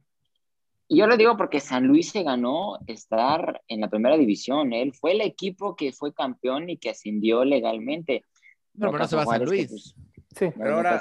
Y 0.87 0.99
yo 0.99 1.09
lo 1.09 1.17
digo 1.17 1.37
porque 1.37 1.59
San 1.59 1.87
Luis 1.87 2.11
se 2.11 2.23
ganó 2.23 2.79
estar 2.87 3.61
en 3.67 3.81
la 3.81 3.91
primera 3.91 4.17
división. 4.17 4.73
Él 4.73 4.95
fue 4.95 5.13
el 5.13 5.21
equipo 5.21 5.75
que 5.75 5.93
fue 5.93 6.15
campeón 6.15 6.71
y 6.71 6.77
que 6.77 6.91
ascendió 6.91 7.45
legalmente. 7.45 8.25
No, 8.73 8.93
pero 8.93 9.01
no 9.01 9.09
se 9.09 9.17
va 9.17 9.23
a 9.23 9.27
San 9.27 9.45
Luis. 9.45 9.69
pues, 9.69 9.95
Sí. 10.37 10.47
no 10.47 10.53
Pero 10.59 10.77
ahora, 10.77 11.01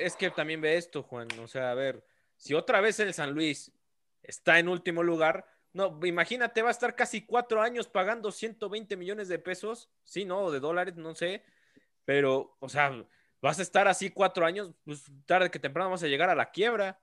es 0.00 0.16
que 0.16 0.30
también 0.30 0.60
ve 0.60 0.76
esto, 0.76 1.02
Juan. 1.02 1.28
O 1.42 1.46
sea, 1.46 1.70
a 1.70 1.74
ver, 1.74 2.04
si 2.36 2.54
otra 2.54 2.80
vez 2.80 2.98
el 3.00 3.12
San 3.14 3.32
Luis 3.32 3.72
está 4.22 4.58
en 4.58 4.68
último 4.68 5.02
lugar, 5.02 5.46
no, 5.72 5.98
imagínate, 6.04 6.62
va 6.62 6.68
a 6.68 6.72
estar 6.72 6.94
casi 6.94 7.24
cuatro 7.24 7.62
años 7.62 7.88
pagando 7.88 8.32
120 8.32 8.96
millones 8.96 9.28
de 9.28 9.38
pesos, 9.38 9.90
sí, 10.02 10.24
no, 10.24 10.40
o 10.40 10.50
de 10.50 10.60
dólares, 10.60 10.96
no 10.96 11.14
sé, 11.14 11.44
pero, 12.04 12.56
o 12.58 12.68
sea, 12.68 13.06
vas 13.42 13.58
a 13.58 13.62
estar 13.62 13.88
así 13.88 14.10
cuatro 14.10 14.44
años, 14.44 14.72
pues 14.84 15.04
tarde 15.26 15.50
que 15.50 15.58
temprano 15.58 15.90
vas 15.90 16.02
a 16.02 16.08
llegar 16.08 16.30
a 16.30 16.34
la 16.34 16.50
quiebra. 16.50 16.98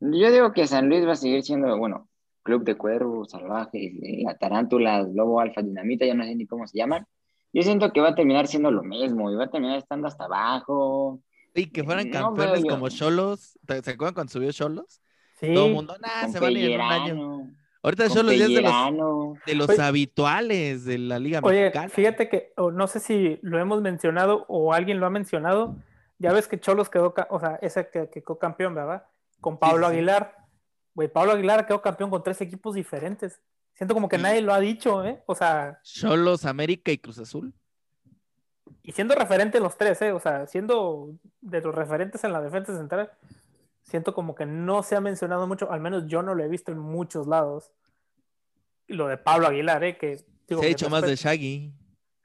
Yo 0.00 0.30
digo 0.30 0.52
que 0.52 0.66
San 0.66 0.88
Luis 0.88 1.06
va 1.06 1.12
a 1.12 1.16
seguir 1.16 1.42
siendo, 1.42 1.76
bueno, 1.76 2.08
Club 2.42 2.64
de 2.64 2.76
Cuervos, 2.76 3.30
Salvajes, 3.30 3.92
eh, 4.02 4.22
la 4.24 4.36
Tarántula, 4.36 5.02
Lobo 5.02 5.40
Alfa, 5.40 5.62
Dinamita, 5.62 6.06
ya 6.06 6.14
no 6.14 6.24
sé 6.24 6.34
ni 6.34 6.46
cómo 6.46 6.66
se 6.66 6.78
llaman. 6.78 7.06
Yo 7.52 7.62
siento 7.62 7.92
que 7.92 8.00
va 8.00 8.10
a 8.10 8.14
terminar 8.14 8.46
siendo 8.46 8.70
lo 8.70 8.82
mismo 8.82 9.30
y 9.30 9.34
va 9.34 9.44
a 9.44 9.50
terminar 9.50 9.78
estando 9.78 10.06
hasta 10.06 10.24
abajo. 10.24 11.20
Y 11.54 11.66
que 11.66 11.84
fueran 11.84 12.08
no 12.08 12.12
campeones 12.12 12.64
como 12.64 12.88
Cholos. 12.88 13.58
¿Se 13.66 13.90
acuerdan 13.90 14.14
cuando 14.14 14.32
subió 14.32 14.52
Cholos? 14.52 15.02
Sí. 15.38 15.52
Todo 15.52 15.66
el 15.66 15.74
mundo, 15.74 15.94
con 15.94 16.32
se 16.32 16.38
van 16.38 16.54
a 16.54 16.58
ir 16.58 16.70
en 16.70 16.80
un 16.80 16.86
año. 16.86 17.50
Ahorita 17.82 18.08
de 18.08 18.08
los, 18.14 18.24
Pellerano. 18.24 19.34
de 19.46 19.54
los 19.54 19.68
Oye. 19.70 19.82
habituales 19.82 20.84
de 20.84 20.98
la 20.98 21.18
Liga 21.18 21.40
Oye, 21.42 21.62
Mexicana. 21.62 21.88
fíjate 21.88 22.28
que, 22.28 22.52
no 22.56 22.86
sé 22.86 23.00
si 23.00 23.38
lo 23.42 23.58
hemos 23.58 23.80
mencionado 23.80 24.44
o 24.48 24.74
alguien 24.74 25.00
lo 25.00 25.06
ha 25.06 25.10
mencionado, 25.10 25.76
ya 26.18 26.32
ves 26.32 26.46
que 26.46 26.60
Cholos 26.60 26.90
quedó, 26.90 27.14
o 27.30 27.40
sea, 27.40 27.58
ese 27.62 27.88
que, 27.88 28.10
que 28.10 28.22
quedó 28.22 28.38
campeón, 28.38 28.74
¿verdad? 28.74 29.04
Con 29.40 29.58
Pablo 29.58 29.86
sí, 29.86 29.92
sí. 29.92 29.96
Aguilar. 29.96 30.36
Güey, 30.94 31.08
Pablo 31.08 31.32
Aguilar 31.32 31.66
quedó 31.66 31.80
campeón 31.80 32.10
con 32.10 32.22
tres 32.22 32.40
equipos 32.42 32.74
diferentes. 32.74 33.40
Siento 33.72 33.94
como 33.94 34.08
que 34.10 34.18
nadie 34.18 34.42
lo 34.42 34.52
ha 34.52 34.60
dicho, 34.60 35.02
¿eh? 35.06 35.22
O 35.24 35.34
sea, 35.34 35.80
Cholos, 35.82 36.44
América 36.44 36.92
y 36.92 36.98
Cruz 36.98 37.18
Azul. 37.18 37.54
y 38.82 38.92
siendo 38.92 39.14
referente 39.14 39.58
los 39.60 39.78
tres, 39.78 40.02
¿eh? 40.02 40.12
O 40.12 40.20
sea, 40.20 40.46
siendo 40.46 41.14
de 41.40 41.60
los 41.62 41.74
referentes 41.74 42.22
en 42.24 42.32
la 42.34 42.42
defensa 42.42 42.76
central, 42.76 43.10
siento 43.90 44.14
como 44.14 44.34
que 44.34 44.46
no 44.46 44.82
se 44.82 44.96
ha 44.96 45.00
mencionado 45.00 45.46
mucho, 45.46 45.70
al 45.70 45.80
menos 45.80 46.06
yo 46.06 46.22
no 46.22 46.34
lo 46.34 46.42
he 46.44 46.48
visto 46.48 46.72
en 46.72 46.78
muchos 46.78 47.26
lados. 47.26 47.70
Lo 48.86 49.06
de 49.08 49.18
Pablo 49.18 49.46
Aguilar, 49.48 49.84
¿eh? 49.84 49.96
Que, 49.98 50.24
digo, 50.48 50.60
Se 50.62 50.66
ha 50.66 50.70
hecho 50.70 50.88
más 50.90 51.02
de 51.02 51.14
Shaggy, 51.16 51.72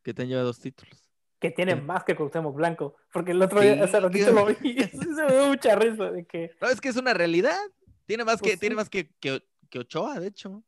que 0.04 0.14
te 0.14 0.22
han 0.24 0.28
llevado 0.30 0.48
dos 0.48 0.60
títulos. 0.60 1.02
que 1.40 1.52
tiene 1.52 1.74
Sí. 1.76 1.82
más 1.82 2.04
que 2.04 2.16
Cuauhtémoc 2.16 2.56
Blanco. 2.56 2.96
Porque 3.14 3.32
el 3.32 3.42
otro 3.42 3.60
Sí, 3.62 3.68
día, 3.68 3.84
hace 3.84 4.00
ratito 4.00 4.32
lo 4.32 4.46
vi 4.48 4.56
y 4.64 4.80
sí 4.84 4.98
se 4.98 5.24
me 5.26 5.32
dio 5.34 5.48
mucha 5.48 5.76
risa 5.76 6.10
de 6.12 6.26
que... 6.26 6.52
No, 6.60 6.70
es 6.70 6.82
que 6.82 6.90
es 6.90 6.96
una 6.96 7.14
realidad. 7.14 7.60
Tiene 8.08 8.24
más 8.24 8.40
Pues 8.40 8.54
que, 8.54 8.58
tiene 8.58 8.74
sí. 8.74 8.78
más 8.78 8.90
que, 8.90 9.10
que, 9.20 9.44
que 9.70 9.80
Ochoa, 9.80 10.20
de 10.20 10.28
hecho. 10.28 10.64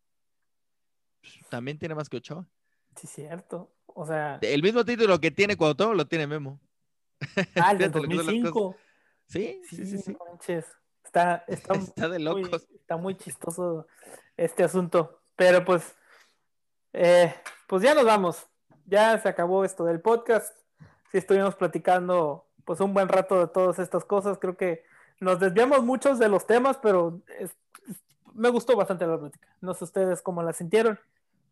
También 1.50 1.80
tiene 1.80 1.96
más 1.96 2.10
que 2.10 2.18
Ochoa. 2.18 2.48
Sí, 2.96 3.08
cierto. 3.08 3.72
O 3.88 4.06
sea, 4.06 4.38
El 4.42 4.62
mismo 4.62 4.86
título 4.86 5.20
que 5.20 5.32
tiene 5.32 5.56
Cuauhtémoc 5.56 5.96
lo 5.96 6.06
tiene 6.08 6.28
Memo. 6.28 6.60
ah, 7.56 7.72
el 7.72 7.78
del 7.80 7.92
fíjate 7.92 8.00
lo 8.02 8.08
que 8.10 8.16
son 8.16 8.18
las 8.18 8.26
2005. 8.26 8.76
Sí, 9.26 9.62
sí, 9.68 9.86
sí, 9.86 9.98
sí. 9.98 10.18
manches. 10.30 10.66
Está, 11.18 11.44
está, 11.48 11.74
Está 11.76 12.10
de 12.10 12.20
muy, 12.20 12.44
locos. 12.44 12.68
está 12.76 12.98
muy 12.98 13.16
chistoso 13.18 13.88
este 14.36 14.64
asunto. 14.64 15.20
Pero 15.36 15.64
pues, 15.66 15.96
eh, 16.94 17.34
pues 17.68 17.84
ya 17.84 17.94
nos 17.94 18.06
vamos. 18.06 18.46
Ya 18.86 19.18
se 19.20 19.30
acabó 19.30 19.66
esto 19.66 19.84
del 19.86 20.00
podcast. 20.02 20.56
Sí 21.12 21.18
estuvimos 21.18 21.56
platicando 21.56 22.46
pues 22.66 22.80
un 22.82 22.94
buen 22.94 23.08
rato 23.08 23.40
de 23.40 23.48
todas 23.48 23.80
estas 23.80 24.04
cosas. 24.06 24.38
Creo 24.40 24.58
que 24.58 24.84
nos 25.20 25.40
desviamos 25.40 25.84
muchos 25.84 26.20
de 26.20 26.30
los 26.30 26.46
temas, 26.46 26.78
pero 26.78 27.22
es- 27.40 27.56
es- 27.90 27.98
me 28.34 28.50
gustó 28.50 28.76
bastante 28.76 29.08
la 29.08 29.18
plática. 29.18 29.48
No 29.62 29.74
sé 29.74 29.84
ustedes 29.86 30.22
cómo 30.22 30.44
la 30.44 30.54
sintieron, 30.54 31.00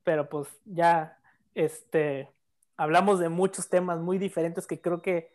pero 0.03 0.29
pues 0.29 0.47
ya 0.65 1.17
este, 1.55 2.31
hablamos 2.77 3.19
de 3.19 3.29
muchos 3.29 3.69
temas 3.69 3.99
muy 3.99 4.17
diferentes 4.17 4.67
que 4.67 4.81
creo 4.81 5.01
que 5.01 5.34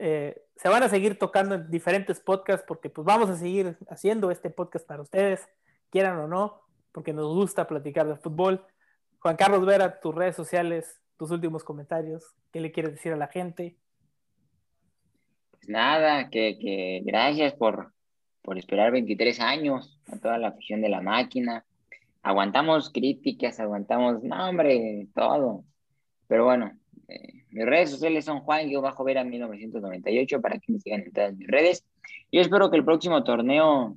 eh, 0.00 0.42
se 0.56 0.68
van 0.68 0.82
a 0.82 0.88
seguir 0.88 1.18
tocando 1.18 1.54
en 1.54 1.70
diferentes 1.70 2.20
podcasts 2.20 2.64
porque 2.66 2.90
pues 2.90 3.04
vamos 3.04 3.30
a 3.30 3.36
seguir 3.36 3.76
haciendo 3.88 4.30
este 4.30 4.50
podcast 4.50 4.86
para 4.86 5.02
ustedes, 5.02 5.48
quieran 5.90 6.18
o 6.18 6.28
no, 6.28 6.60
porque 6.92 7.12
nos 7.12 7.26
gusta 7.34 7.66
platicar 7.66 8.06
de 8.06 8.16
fútbol. 8.16 8.64
Juan 9.20 9.36
Carlos 9.36 9.64
Vera, 9.66 10.00
tus 10.00 10.14
redes 10.14 10.36
sociales, 10.36 11.00
tus 11.16 11.30
últimos 11.30 11.64
comentarios, 11.64 12.24
¿qué 12.52 12.60
le 12.60 12.72
quieres 12.72 12.92
decir 12.92 13.12
a 13.12 13.16
la 13.16 13.28
gente? 13.28 13.76
Pues 15.52 15.68
nada, 15.68 16.30
que, 16.30 16.58
que 16.58 17.02
gracias 17.04 17.54
por, 17.54 17.92
por 18.42 18.58
esperar 18.58 18.92
23 18.92 19.40
años 19.40 20.00
a 20.06 20.16
toda 20.18 20.38
la 20.38 20.48
afición 20.48 20.80
de 20.80 20.88
la 20.88 21.00
máquina. 21.00 21.64
Aguantamos 22.22 22.90
críticas, 22.90 23.60
aguantamos, 23.60 24.22
no, 24.22 24.50
todo. 25.14 25.64
Pero 26.26 26.44
bueno, 26.44 26.78
eh, 27.08 27.44
mis 27.50 27.64
redes 27.66 27.90
sociales 27.90 28.24
son 28.24 28.40
Juan-Vera 28.40 29.24
1998 29.24 30.40
para 30.40 30.58
que 30.58 30.72
me 30.72 30.80
sigan 30.80 31.02
en 31.02 31.12
todas 31.12 31.36
mis 31.36 31.46
redes. 31.48 31.84
Yo 32.30 32.40
espero 32.40 32.70
que 32.70 32.76
el 32.76 32.84
próximo 32.84 33.24
torneo, 33.24 33.96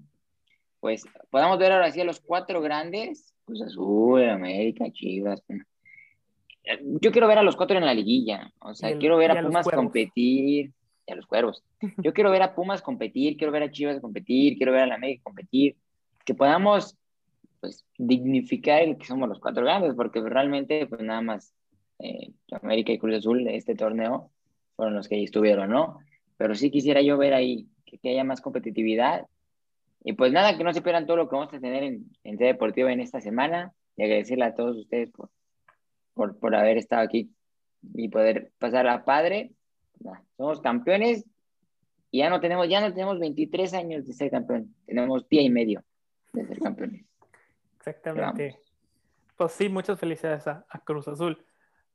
pues, 0.79 1.03
podamos 1.29 1.57
ver 1.59 1.71
ahora 1.71 1.91
sí 1.91 2.01
a 2.01 2.05
los 2.05 2.19
cuatro 2.21 2.61
grandes, 2.61 3.33
Cruz 3.45 3.61
Azul, 3.61 4.23
América, 4.29 4.85
Chivas. 4.91 5.41
Yo 7.01 7.11
quiero 7.11 7.27
ver 7.27 7.39
a 7.39 7.43
los 7.43 7.55
cuatro 7.55 7.77
en 7.77 7.85
la 7.85 7.93
liguilla, 7.93 8.51
o 8.59 8.73
sea, 8.75 8.89
el- 8.89 8.99
quiero 8.99 9.17
ver 9.17 9.31
a 9.31 9.39
a 9.39 9.43
Pumas 9.43 9.67
competir, 9.67 10.71
y 11.07 11.11
a 11.11 11.15
los 11.15 11.25
cuervos. 11.25 11.63
Yo 12.05 12.13
quiero 12.13 12.29
ver 12.31 12.43
a 12.43 12.53
Pumas 12.55 12.81
competir, 12.81 13.35
quiero 13.35 13.51
ver 13.51 13.63
a 13.63 13.71
Chivas 13.71 13.99
competir, 13.99 14.57
quiero 14.57 14.71
ver 14.71 14.81
a 14.81 14.87
la 14.87 14.95
América 14.95 15.23
competir, 15.23 15.75
que 16.23 16.35
podamos 16.35 16.95
pues 17.59 17.85
dignificar 17.97 18.81
el 18.81 18.97
que 18.97 19.05
somos 19.05 19.27
los 19.29 19.39
cuatro 19.39 19.63
grandes, 19.63 19.93
porque 19.95 20.21
realmente 20.21 20.85
pues 20.87 21.01
nada 21.01 21.21
más 21.21 21.53
eh, 22.01 22.31
América 22.51 22.91
y 22.91 22.97
Cruz 22.97 23.15
Azul 23.15 23.43
de 23.43 23.55
este 23.55 23.75
torneo 23.75 24.31
fueron 24.75 24.95
los 24.95 25.07
que 25.07 25.15
ahí 25.15 25.23
estuvieron, 25.23 25.69
¿no? 25.69 25.99
Pero 26.37 26.55
sí 26.55 26.71
quisiera 26.71 27.01
yo 27.01 27.17
ver 27.17 27.33
ahí 27.33 27.67
que, 27.85 27.97
que 27.97 28.09
haya 28.09 28.23
más 28.23 28.41
competitividad. 28.41 29.27
Y 30.03 30.13
pues 30.13 30.31
nada, 30.31 30.57
que 30.57 30.63
no 30.63 30.73
se 30.73 30.81
pierdan 30.81 31.05
todo 31.05 31.17
lo 31.17 31.29
que 31.29 31.35
vamos 31.35 31.53
a 31.53 31.59
tener 31.59 31.83
en, 31.83 32.05
en 32.23 32.37
Sede 32.37 32.47
Deportiva 32.49 32.91
en 32.91 32.99
esta 32.99 33.21
semana 33.21 33.73
y 33.95 34.03
agradecerle 34.03 34.45
a 34.45 34.55
todos 34.55 34.77
ustedes 34.77 35.11
por, 35.11 35.29
por, 36.13 36.39
por 36.39 36.55
haber 36.55 36.77
estado 36.77 37.03
aquí 37.03 37.29
y 37.93 38.09
poder 38.09 38.51
pasar 38.57 38.87
a 38.87 39.05
padre. 39.05 39.51
Nah, 39.99 40.19
somos 40.37 40.61
campeones 40.61 41.25
y 42.09 42.19
ya 42.19 42.29
no 42.29 42.41
tenemos, 42.41 42.67
ya 42.67 42.81
no 42.81 42.91
tenemos 42.93 43.19
23 43.19 43.73
años 43.73 44.07
de 44.07 44.13
ser 44.13 44.31
campeón, 44.31 44.73
tenemos 44.85 45.27
día 45.29 45.41
y 45.41 45.49
medio 45.49 45.83
de 46.33 46.45
ser 46.45 46.59
campeones. 46.59 47.05
Exactamente. 47.77 48.57
Pues 49.37 49.53
sí, 49.53 49.69
muchas 49.69 49.99
felicidades 49.99 50.47
a, 50.47 50.65
a 50.69 50.79
Cruz 50.79 51.07
Azul. 51.07 51.43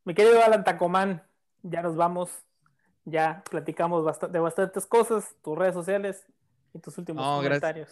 Mi 0.06 0.14
querido 0.14 0.42
Alan 0.42 0.64
Tacomán, 0.64 1.22
ya 1.62 1.82
nos 1.82 1.96
vamos. 1.96 2.30
Ya 3.04 3.42
platicamos 3.50 4.04
bast- 4.04 4.30
de 4.30 4.38
bastantes 4.38 4.86
cosas, 4.86 5.36
tus 5.42 5.58
redes 5.58 5.74
sociales 5.74 6.24
y 6.72 6.78
tus 6.78 6.96
últimos 6.98 7.22
No, 7.24 7.40
gracias. 7.40 7.60
comentarios. 7.60 7.90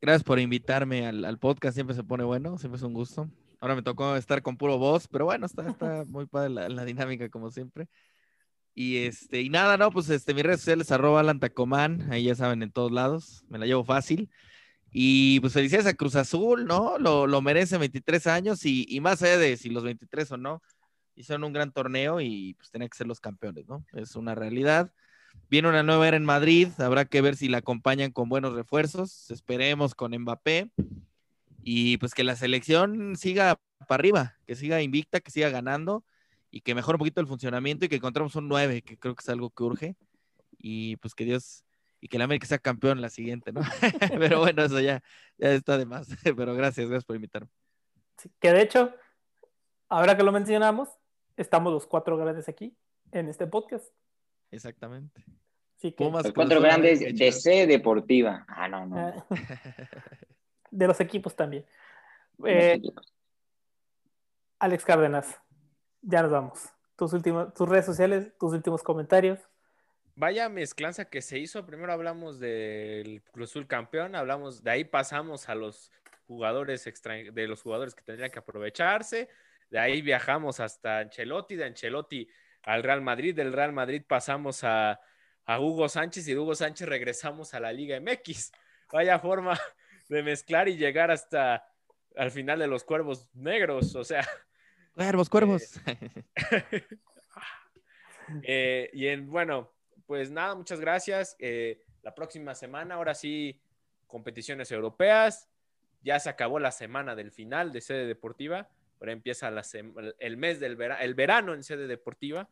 Gracias 0.00 0.22
por 0.24 0.38
invitarme 0.38 1.06
al, 1.06 1.24
al 1.24 1.38
podcast, 1.38 1.74
siempre 1.74 1.94
se 1.94 2.02
pone 2.04 2.24
bueno, 2.24 2.56
siempre 2.58 2.76
es 2.76 2.82
un 2.82 2.92
gusto. 2.94 3.28
Ahora 3.60 3.74
me 3.74 3.82
tocó 3.82 4.14
estar 4.16 4.42
con 4.42 4.56
puro 4.56 4.78
voz, 4.78 5.08
pero 5.08 5.24
bueno, 5.24 5.46
está, 5.46 5.68
está 5.68 6.04
muy 6.08 6.26
padre 6.26 6.50
la, 6.50 6.68
la 6.68 6.84
dinámica 6.84 7.28
como 7.28 7.50
siempre. 7.50 7.88
Y 8.74 8.98
este, 9.06 9.40
y 9.40 9.48
nada, 9.50 9.76
no, 9.76 9.90
pues 9.90 10.08
este, 10.10 10.34
mis 10.34 10.42
redes 10.44 10.60
sociales, 10.60 10.92
arroba 10.92 11.20
Alan 11.20 11.40
Tacomán, 11.40 12.12
ahí 12.12 12.24
ya 12.24 12.34
saben, 12.36 12.62
en 12.62 12.70
todos 12.72 12.92
lados, 12.92 13.44
me 13.48 13.58
la 13.58 13.66
llevo 13.66 13.84
fácil. 13.84 14.30
Y 14.90 15.40
pues 15.40 15.52
felicidades 15.52 15.86
a 15.86 15.94
Cruz 15.94 16.16
Azul, 16.16 16.64
¿no? 16.66 16.98
Lo, 16.98 17.26
lo 17.26 17.40
merece 17.42 17.76
23 17.78 18.26
años 18.28 18.64
y, 18.64 18.84
y 18.88 19.00
más 19.00 19.22
allá 19.22 19.38
de 19.38 19.56
si 19.56 19.70
los 19.70 19.84
23 19.84 20.32
o 20.32 20.36
no, 20.36 20.62
hicieron 21.16 21.44
un 21.44 21.52
gran 21.52 21.72
torneo 21.72 22.20
y 22.20 22.54
pues 22.54 22.70
tenían 22.70 22.88
que 22.88 22.96
ser 22.96 23.06
los 23.06 23.20
campeones, 23.20 23.66
¿no? 23.66 23.84
Es 23.94 24.14
una 24.16 24.34
realidad. 24.34 24.92
Viene 25.50 25.68
una 25.68 25.82
nueva 25.82 26.06
era 26.08 26.16
en 26.16 26.24
Madrid, 26.24 26.68
habrá 26.78 27.04
que 27.04 27.20
ver 27.20 27.36
si 27.36 27.48
la 27.48 27.58
acompañan 27.58 28.12
con 28.12 28.28
buenos 28.28 28.54
refuerzos, 28.54 29.30
esperemos 29.30 29.94
con 29.94 30.12
Mbappé 30.16 30.70
y 31.62 31.96
pues 31.98 32.14
que 32.14 32.24
la 32.24 32.36
selección 32.36 33.16
siga 33.16 33.58
para 33.88 34.00
arriba, 34.00 34.36
que 34.46 34.54
siga 34.54 34.82
invicta, 34.82 35.20
que 35.20 35.30
siga 35.30 35.50
ganando 35.50 36.04
y 36.50 36.60
que 36.60 36.74
mejore 36.74 36.96
un 36.96 37.00
poquito 37.00 37.20
el 37.20 37.26
funcionamiento 37.26 37.84
y 37.84 37.88
que 37.88 37.96
encontremos 37.96 38.34
un 38.36 38.48
9, 38.48 38.82
que 38.82 38.98
creo 38.98 39.14
que 39.14 39.22
es 39.22 39.28
algo 39.28 39.50
que 39.50 39.62
urge 39.62 39.96
y 40.58 40.96
pues 40.96 41.14
que 41.14 41.24
Dios 41.24 41.64
y 42.00 42.08
que 42.08 42.16
el 42.16 42.22
América 42.22 42.46
sea 42.46 42.58
campeón 42.58 43.00
la 43.00 43.08
siguiente, 43.08 43.52
¿no? 43.52 43.60
Pero 44.18 44.40
bueno, 44.40 44.64
eso 44.64 44.80
ya, 44.80 45.02
está 45.38 45.78
de 45.78 45.86
más, 45.86 46.08
pero 46.36 46.54
gracias, 46.54 46.88
gracias 46.88 47.04
por 47.04 47.16
invitarme. 47.16 47.50
Que 48.40 48.52
de 48.52 48.62
hecho, 48.62 48.94
ahora 49.88 50.16
que 50.16 50.22
lo 50.22 50.32
mencionamos, 50.32 50.88
estamos 51.36 51.72
los 51.72 51.86
cuatro 51.86 52.16
grandes 52.16 52.48
aquí 52.48 52.76
en 53.12 53.28
este 53.28 53.46
podcast. 53.46 53.86
Exactamente. 54.50 55.24
Así 55.78 55.92
que, 55.92 56.04
Pumas, 56.04 56.24
Los 56.24 56.32
cuatro 56.32 56.60
grandes 56.60 57.00
de. 57.00 57.32
C 57.32 57.66
Deportiva. 57.66 58.44
Ah, 58.48 58.68
no, 58.68 58.86
no. 58.86 58.96
ah, 58.98 59.26
de 60.70 60.86
los 60.86 61.00
equipos 61.00 61.36
también. 61.36 61.64
Los 62.38 62.48
Eh, 62.50 62.72
equipos. 62.74 63.12
Alex 64.58 64.84
Cárdenas, 64.84 65.40
ya 66.02 66.22
nos 66.22 66.30
vamos. 66.30 66.68
Tus, 66.96 67.12
últimos, 67.12 67.52
tus 67.52 67.68
redes 67.68 67.84
sociales, 67.84 68.32
tus 68.38 68.52
últimos 68.54 68.82
comentarios. 68.82 69.38
Vaya 70.14 70.48
mezclanza 70.48 71.04
que 71.10 71.20
se 71.20 71.38
hizo. 71.38 71.66
Primero 71.66 71.92
hablamos 71.92 72.38
del 72.40 73.22
Cruz 73.32 73.50
Azul 73.50 73.66
campeón, 73.66 74.14
hablamos, 74.14 74.62
de 74.62 74.70
ahí 74.70 74.84
pasamos 74.84 75.50
a 75.50 75.54
los 75.54 75.92
jugadores 76.26 76.86
extran- 76.86 77.32
de 77.32 77.46
los 77.46 77.60
jugadores 77.62 77.94
que 77.94 78.02
tendrían 78.02 78.30
que 78.30 78.38
aprovecharse. 78.38 79.28
De 79.70 79.78
ahí 79.78 80.02
viajamos 80.02 80.60
hasta 80.60 80.98
Ancelotti, 80.98 81.56
de 81.56 81.64
Ancelotti 81.64 82.28
al 82.62 82.82
Real 82.82 83.00
Madrid, 83.00 83.34
del 83.34 83.52
Real 83.52 83.72
Madrid 83.72 84.02
pasamos 84.06 84.64
a, 84.64 85.00
a 85.44 85.60
Hugo 85.60 85.88
Sánchez 85.88 86.26
y 86.28 86.34
de 86.34 86.38
Hugo 86.38 86.54
Sánchez 86.54 86.88
regresamos 86.88 87.54
a 87.54 87.60
la 87.60 87.72
Liga 87.72 87.98
MX. 88.00 88.52
Vaya 88.92 89.18
forma 89.18 89.58
de 90.08 90.22
mezclar 90.22 90.68
y 90.68 90.76
llegar 90.76 91.10
hasta 91.10 91.66
al 92.16 92.30
final 92.30 92.58
de 92.58 92.66
los 92.66 92.84
Cuervos 92.84 93.30
Negros. 93.34 93.94
O 93.94 94.04
sea, 94.04 94.26
Cuervos, 94.96 95.28
cuervos. 95.28 95.80
Eh, 98.42 98.90
y 98.92 99.06
en, 99.06 99.30
bueno, 99.30 99.72
pues 100.04 100.32
nada, 100.32 100.56
muchas 100.56 100.80
gracias. 100.80 101.36
Eh, 101.38 101.84
la 102.02 102.12
próxima 102.12 102.56
semana, 102.56 102.96
ahora 102.96 103.14
sí, 103.14 103.60
competiciones 104.08 104.72
europeas. 104.72 105.48
Ya 106.02 106.18
se 106.18 106.28
acabó 106.28 106.58
la 106.58 106.72
semana 106.72 107.14
del 107.14 107.30
final 107.30 107.70
de 107.70 107.80
sede 107.80 108.04
deportiva. 108.04 108.68
Ahora 109.00 109.12
empieza 109.12 109.52
el 110.18 110.36
mes 110.36 110.60
del 110.60 110.76
vera- 110.76 111.02
el 111.02 111.14
verano 111.14 111.54
en 111.54 111.62
sede 111.62 111.86
deportiva, 111.86 112.48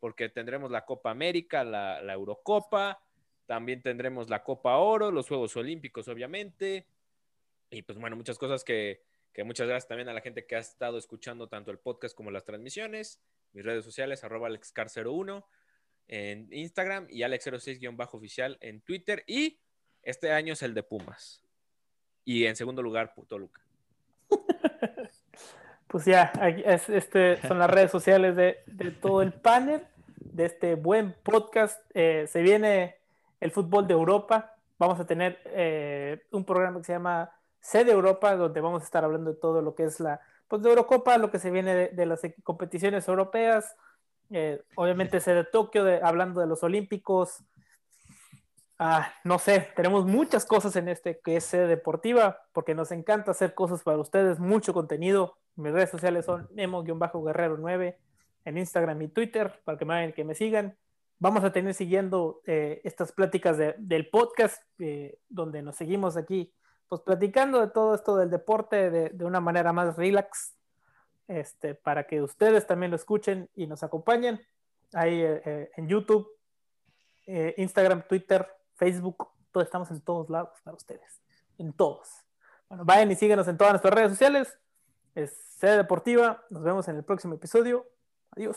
porque 0.00 0.28
tendremos 0.28 0.70
la 0.70 0.84
Copa 0.84 1.10
América, 1.10 1.64
la, 1.64 2.12
Eurocopa, 2.12 3.00
también 3.46 3.82
tendremos 3.82 4.28
la 4.28 4.42
Copa 4.42 4.76
Oro, 4.76 5.10
los 5.10 5.28
Juegos 5.28 5.56
Olímpicos, 5.56 6.08
obviamente. 6.08 6.86
Y 7.70 7.82
pues 7.82 7.98
bueno, 7.98 8.16
muchas 8.16 8.38
cosas 8.38 8.64
que, 8.64 9.02
que 9.32 9.44
muchas 9.44 9.66
gracias 9.66 9.88
también 9.88 10.08
a 10.08 10.12
la 10.12 10.20
gente 10.20 10.46
que 10.46 10.56
ha 10.56 10.60
estado 10.60 10.98
escuchando 10.98 11.48
tanto 11.48 11.70
el 11.70 11.78
podcast 11.78 12.14
como 12.16 12.30
las 12.30 12.44
transmisiones 12.44 13.20
mis 13.54 13.64
redes 13.64 13.84
sociales, 13.84 14.22
arroba 14.24 14.48
alexcar01 14.50 15.44
en 16.08 16.48
Instagram 16.52 17.06
y 17.08 17.20
alex06-oficial 17.20 18.58
en 18.60 18.80
Twitter. 18.82 19.24
Y 19.26 19.58
este 20.02 20.32
año 20.32 20.52
es 20.52 20.62
el 20.62 20.74
de 20.74 20.82
Pumas. 20.82 21.40
Y 22.24 22.44
en 22.46 22.56
segundo 22.56 22.82
lugar, 22.82 23.14
Toluca. 23.28 23.62
Pues 25.88 26.06
ya, 26.06 26.32
este, 26.88 27.40
son 27.46 27.58
las 27.58 27.70
redes 27.70 27.90
sociales 27.90 28.34
de, 28.34 28.58
de 28.66 28.90
todo 28.90 29.22
el 29.22 29.32
panel, 29.32 29.86
de 30.16 30.46
este 30.46 30.74
buen 30.74 31.14
podcast. 31.22 31.80
Eh, 31.94 32.26
se 32.28 32.42
viene 32.42 32.96
el 33.40 33.52
fútbol 33.52 33.86
de 33.86 33.94
Europa. 33.94 34.56
Vamos 34.78 34.98
a 34.98 35.06
tener 35.06 35.38
eh, 35.46 36.26
un 36.32 36.44
programa 36.44 36.78
que 36.78 36.84
se 36.84 36.92
llama 36.94 37.30
Sede 37.60 37.92
Europa, 37.92 38.34
donde 38.34 38.60
vamos 38.60 38.82
a 38.82 38.84
estar 38.84 39.04
hablando 39.04 39.32
de 39.32 39.36
todo 39.38 39.62
lo 39.62 39.76
que 39.76 39.84
es 39.84 40.00
la 40.00 40.20
pues, 40.48 40.62
de 40.62 40.68
Eurocopa, 40.68 41.16
lo 41.16 41.30
que 41.30 41.38
se 41.38 41.52
viene 41.52 41.74
de, 41.74 41.88
de 41.88 42.06
las 42.06 42.22
competiciones 42.42 43.06
europeas. 43.06 43.76
Eh, 44.30 44.62
obviamente 44.74 45.20
Tokio, 45.52 45.84
de- 45.84 46.00
hablando 46.02 46.40
de 46.40 46.46
los 46.48 46.64
Olímpicos. 46.64 47.44
Ah, 48.80 49.12
no 49.22 49.38
sé, 49.38 49.68
tenemos 49.76 50.04
muchas 50.06 50.44
cosas 50.44 50.74
en 50.74 50.88
este 50.88 51.20
que 51.20 51.36
es 51.36 51.44
sede 51.44 51.68
deportiva, 51.68 52.40
porque 52.52 52.74
nos 52.74 52.90
encanta 52.90 53.30
hacer 53.30 53.54
cosas 53.54 53.82
para 53.84 53.98
ustedes, 53.98 54.40
mucho 54.40 54.74
contenido. 54.74 55.38
Mis 55.56 55.72
redes 55.72 55.90
sociales 55.90 56.24
son 56.24 56.48
emo-guerrero9. 56.56 57.96
en 58.46 58.58
Instagram 58.58 59.00
y 59.02 59.08
Twitter 59.08 59.60
para 59.64 59.78
que 59.78 59.84
me, 59.84 60.12
que 60.12 60.24
me 60.24 60.34
sigan. 60.34 60.76
Vamos 61.18 61.44
a 61.44 61.52
tener 61.52 61.74
siguiendo 61.74 62.42
eh, 62.44 62.80
estas 62.84 63.12
pláticas 63.12 63.56
del 63.78 64.10
podcast, 64.10 64.62
eh, 64.78 65.18
donde 65.28 65.62
nos 65.62 65.76
seguimos 65.76 66.16
aquí, 66.16 66.52
pues 66.88 67.00
platicando 67.00 67.60
de 67.60 67.68
todo 67.68 67.94
esto 67.94 68.16
del 68.16 68.30
deporte 68.30 68.90
de, 68.90 69.08
de, 69.10 69.24
una 69.24 69.40
manera 69.40 69.72
más 69.72 69.96
relax, 69.96 70.54
este, 71.28 71.74
para 71.74 72.06
que 72.06 72.20
ustedes 72.20 72.66
también 72.66 72.90
lo 72.90 72.96
escuchen 72.96 73.48
y 73.54 73.66
nos 73.66 73.82
acompañen. 73.82 74.40
Ahí 74.92 75.22
eh, 75.22 75.70
en 75.76 75.88
YouTube, 75.88 76.28
Instagram, 77.56 78.02
Twitter, 78.06 78.46
Facebook, 78.74 79.28
todos 79.50 79.66
estamos 79.66 79.90
en 79.90 80.00
todos 80.02 80.28
lados 80.28 80.50
para 80.62 80.76
ustedes, 80.76 81.22
en 81.56 81.72
todos. 81.72 82.08
Bueno, 82.68 82.84
vayan 82.84 83.10
y 83.10 83.14
síguenos 83.14 83.48
en 83.48 83.56
todas 83.56 83.72
nuestras 83.72 83.94
redes 83.94 84.10
sociales. 84.10 84.58
Es 85.14 85.32
Sede 85.58 85.76
Deportiva. 85.76 86.44
Nos 86.50 86.62
vemos 86.62 86.88
en 86.88 86.96
el 86.96 87.04
próximo 87.04 87.34
episodio. 87.34 87.86
Adiós. 88.32 88.56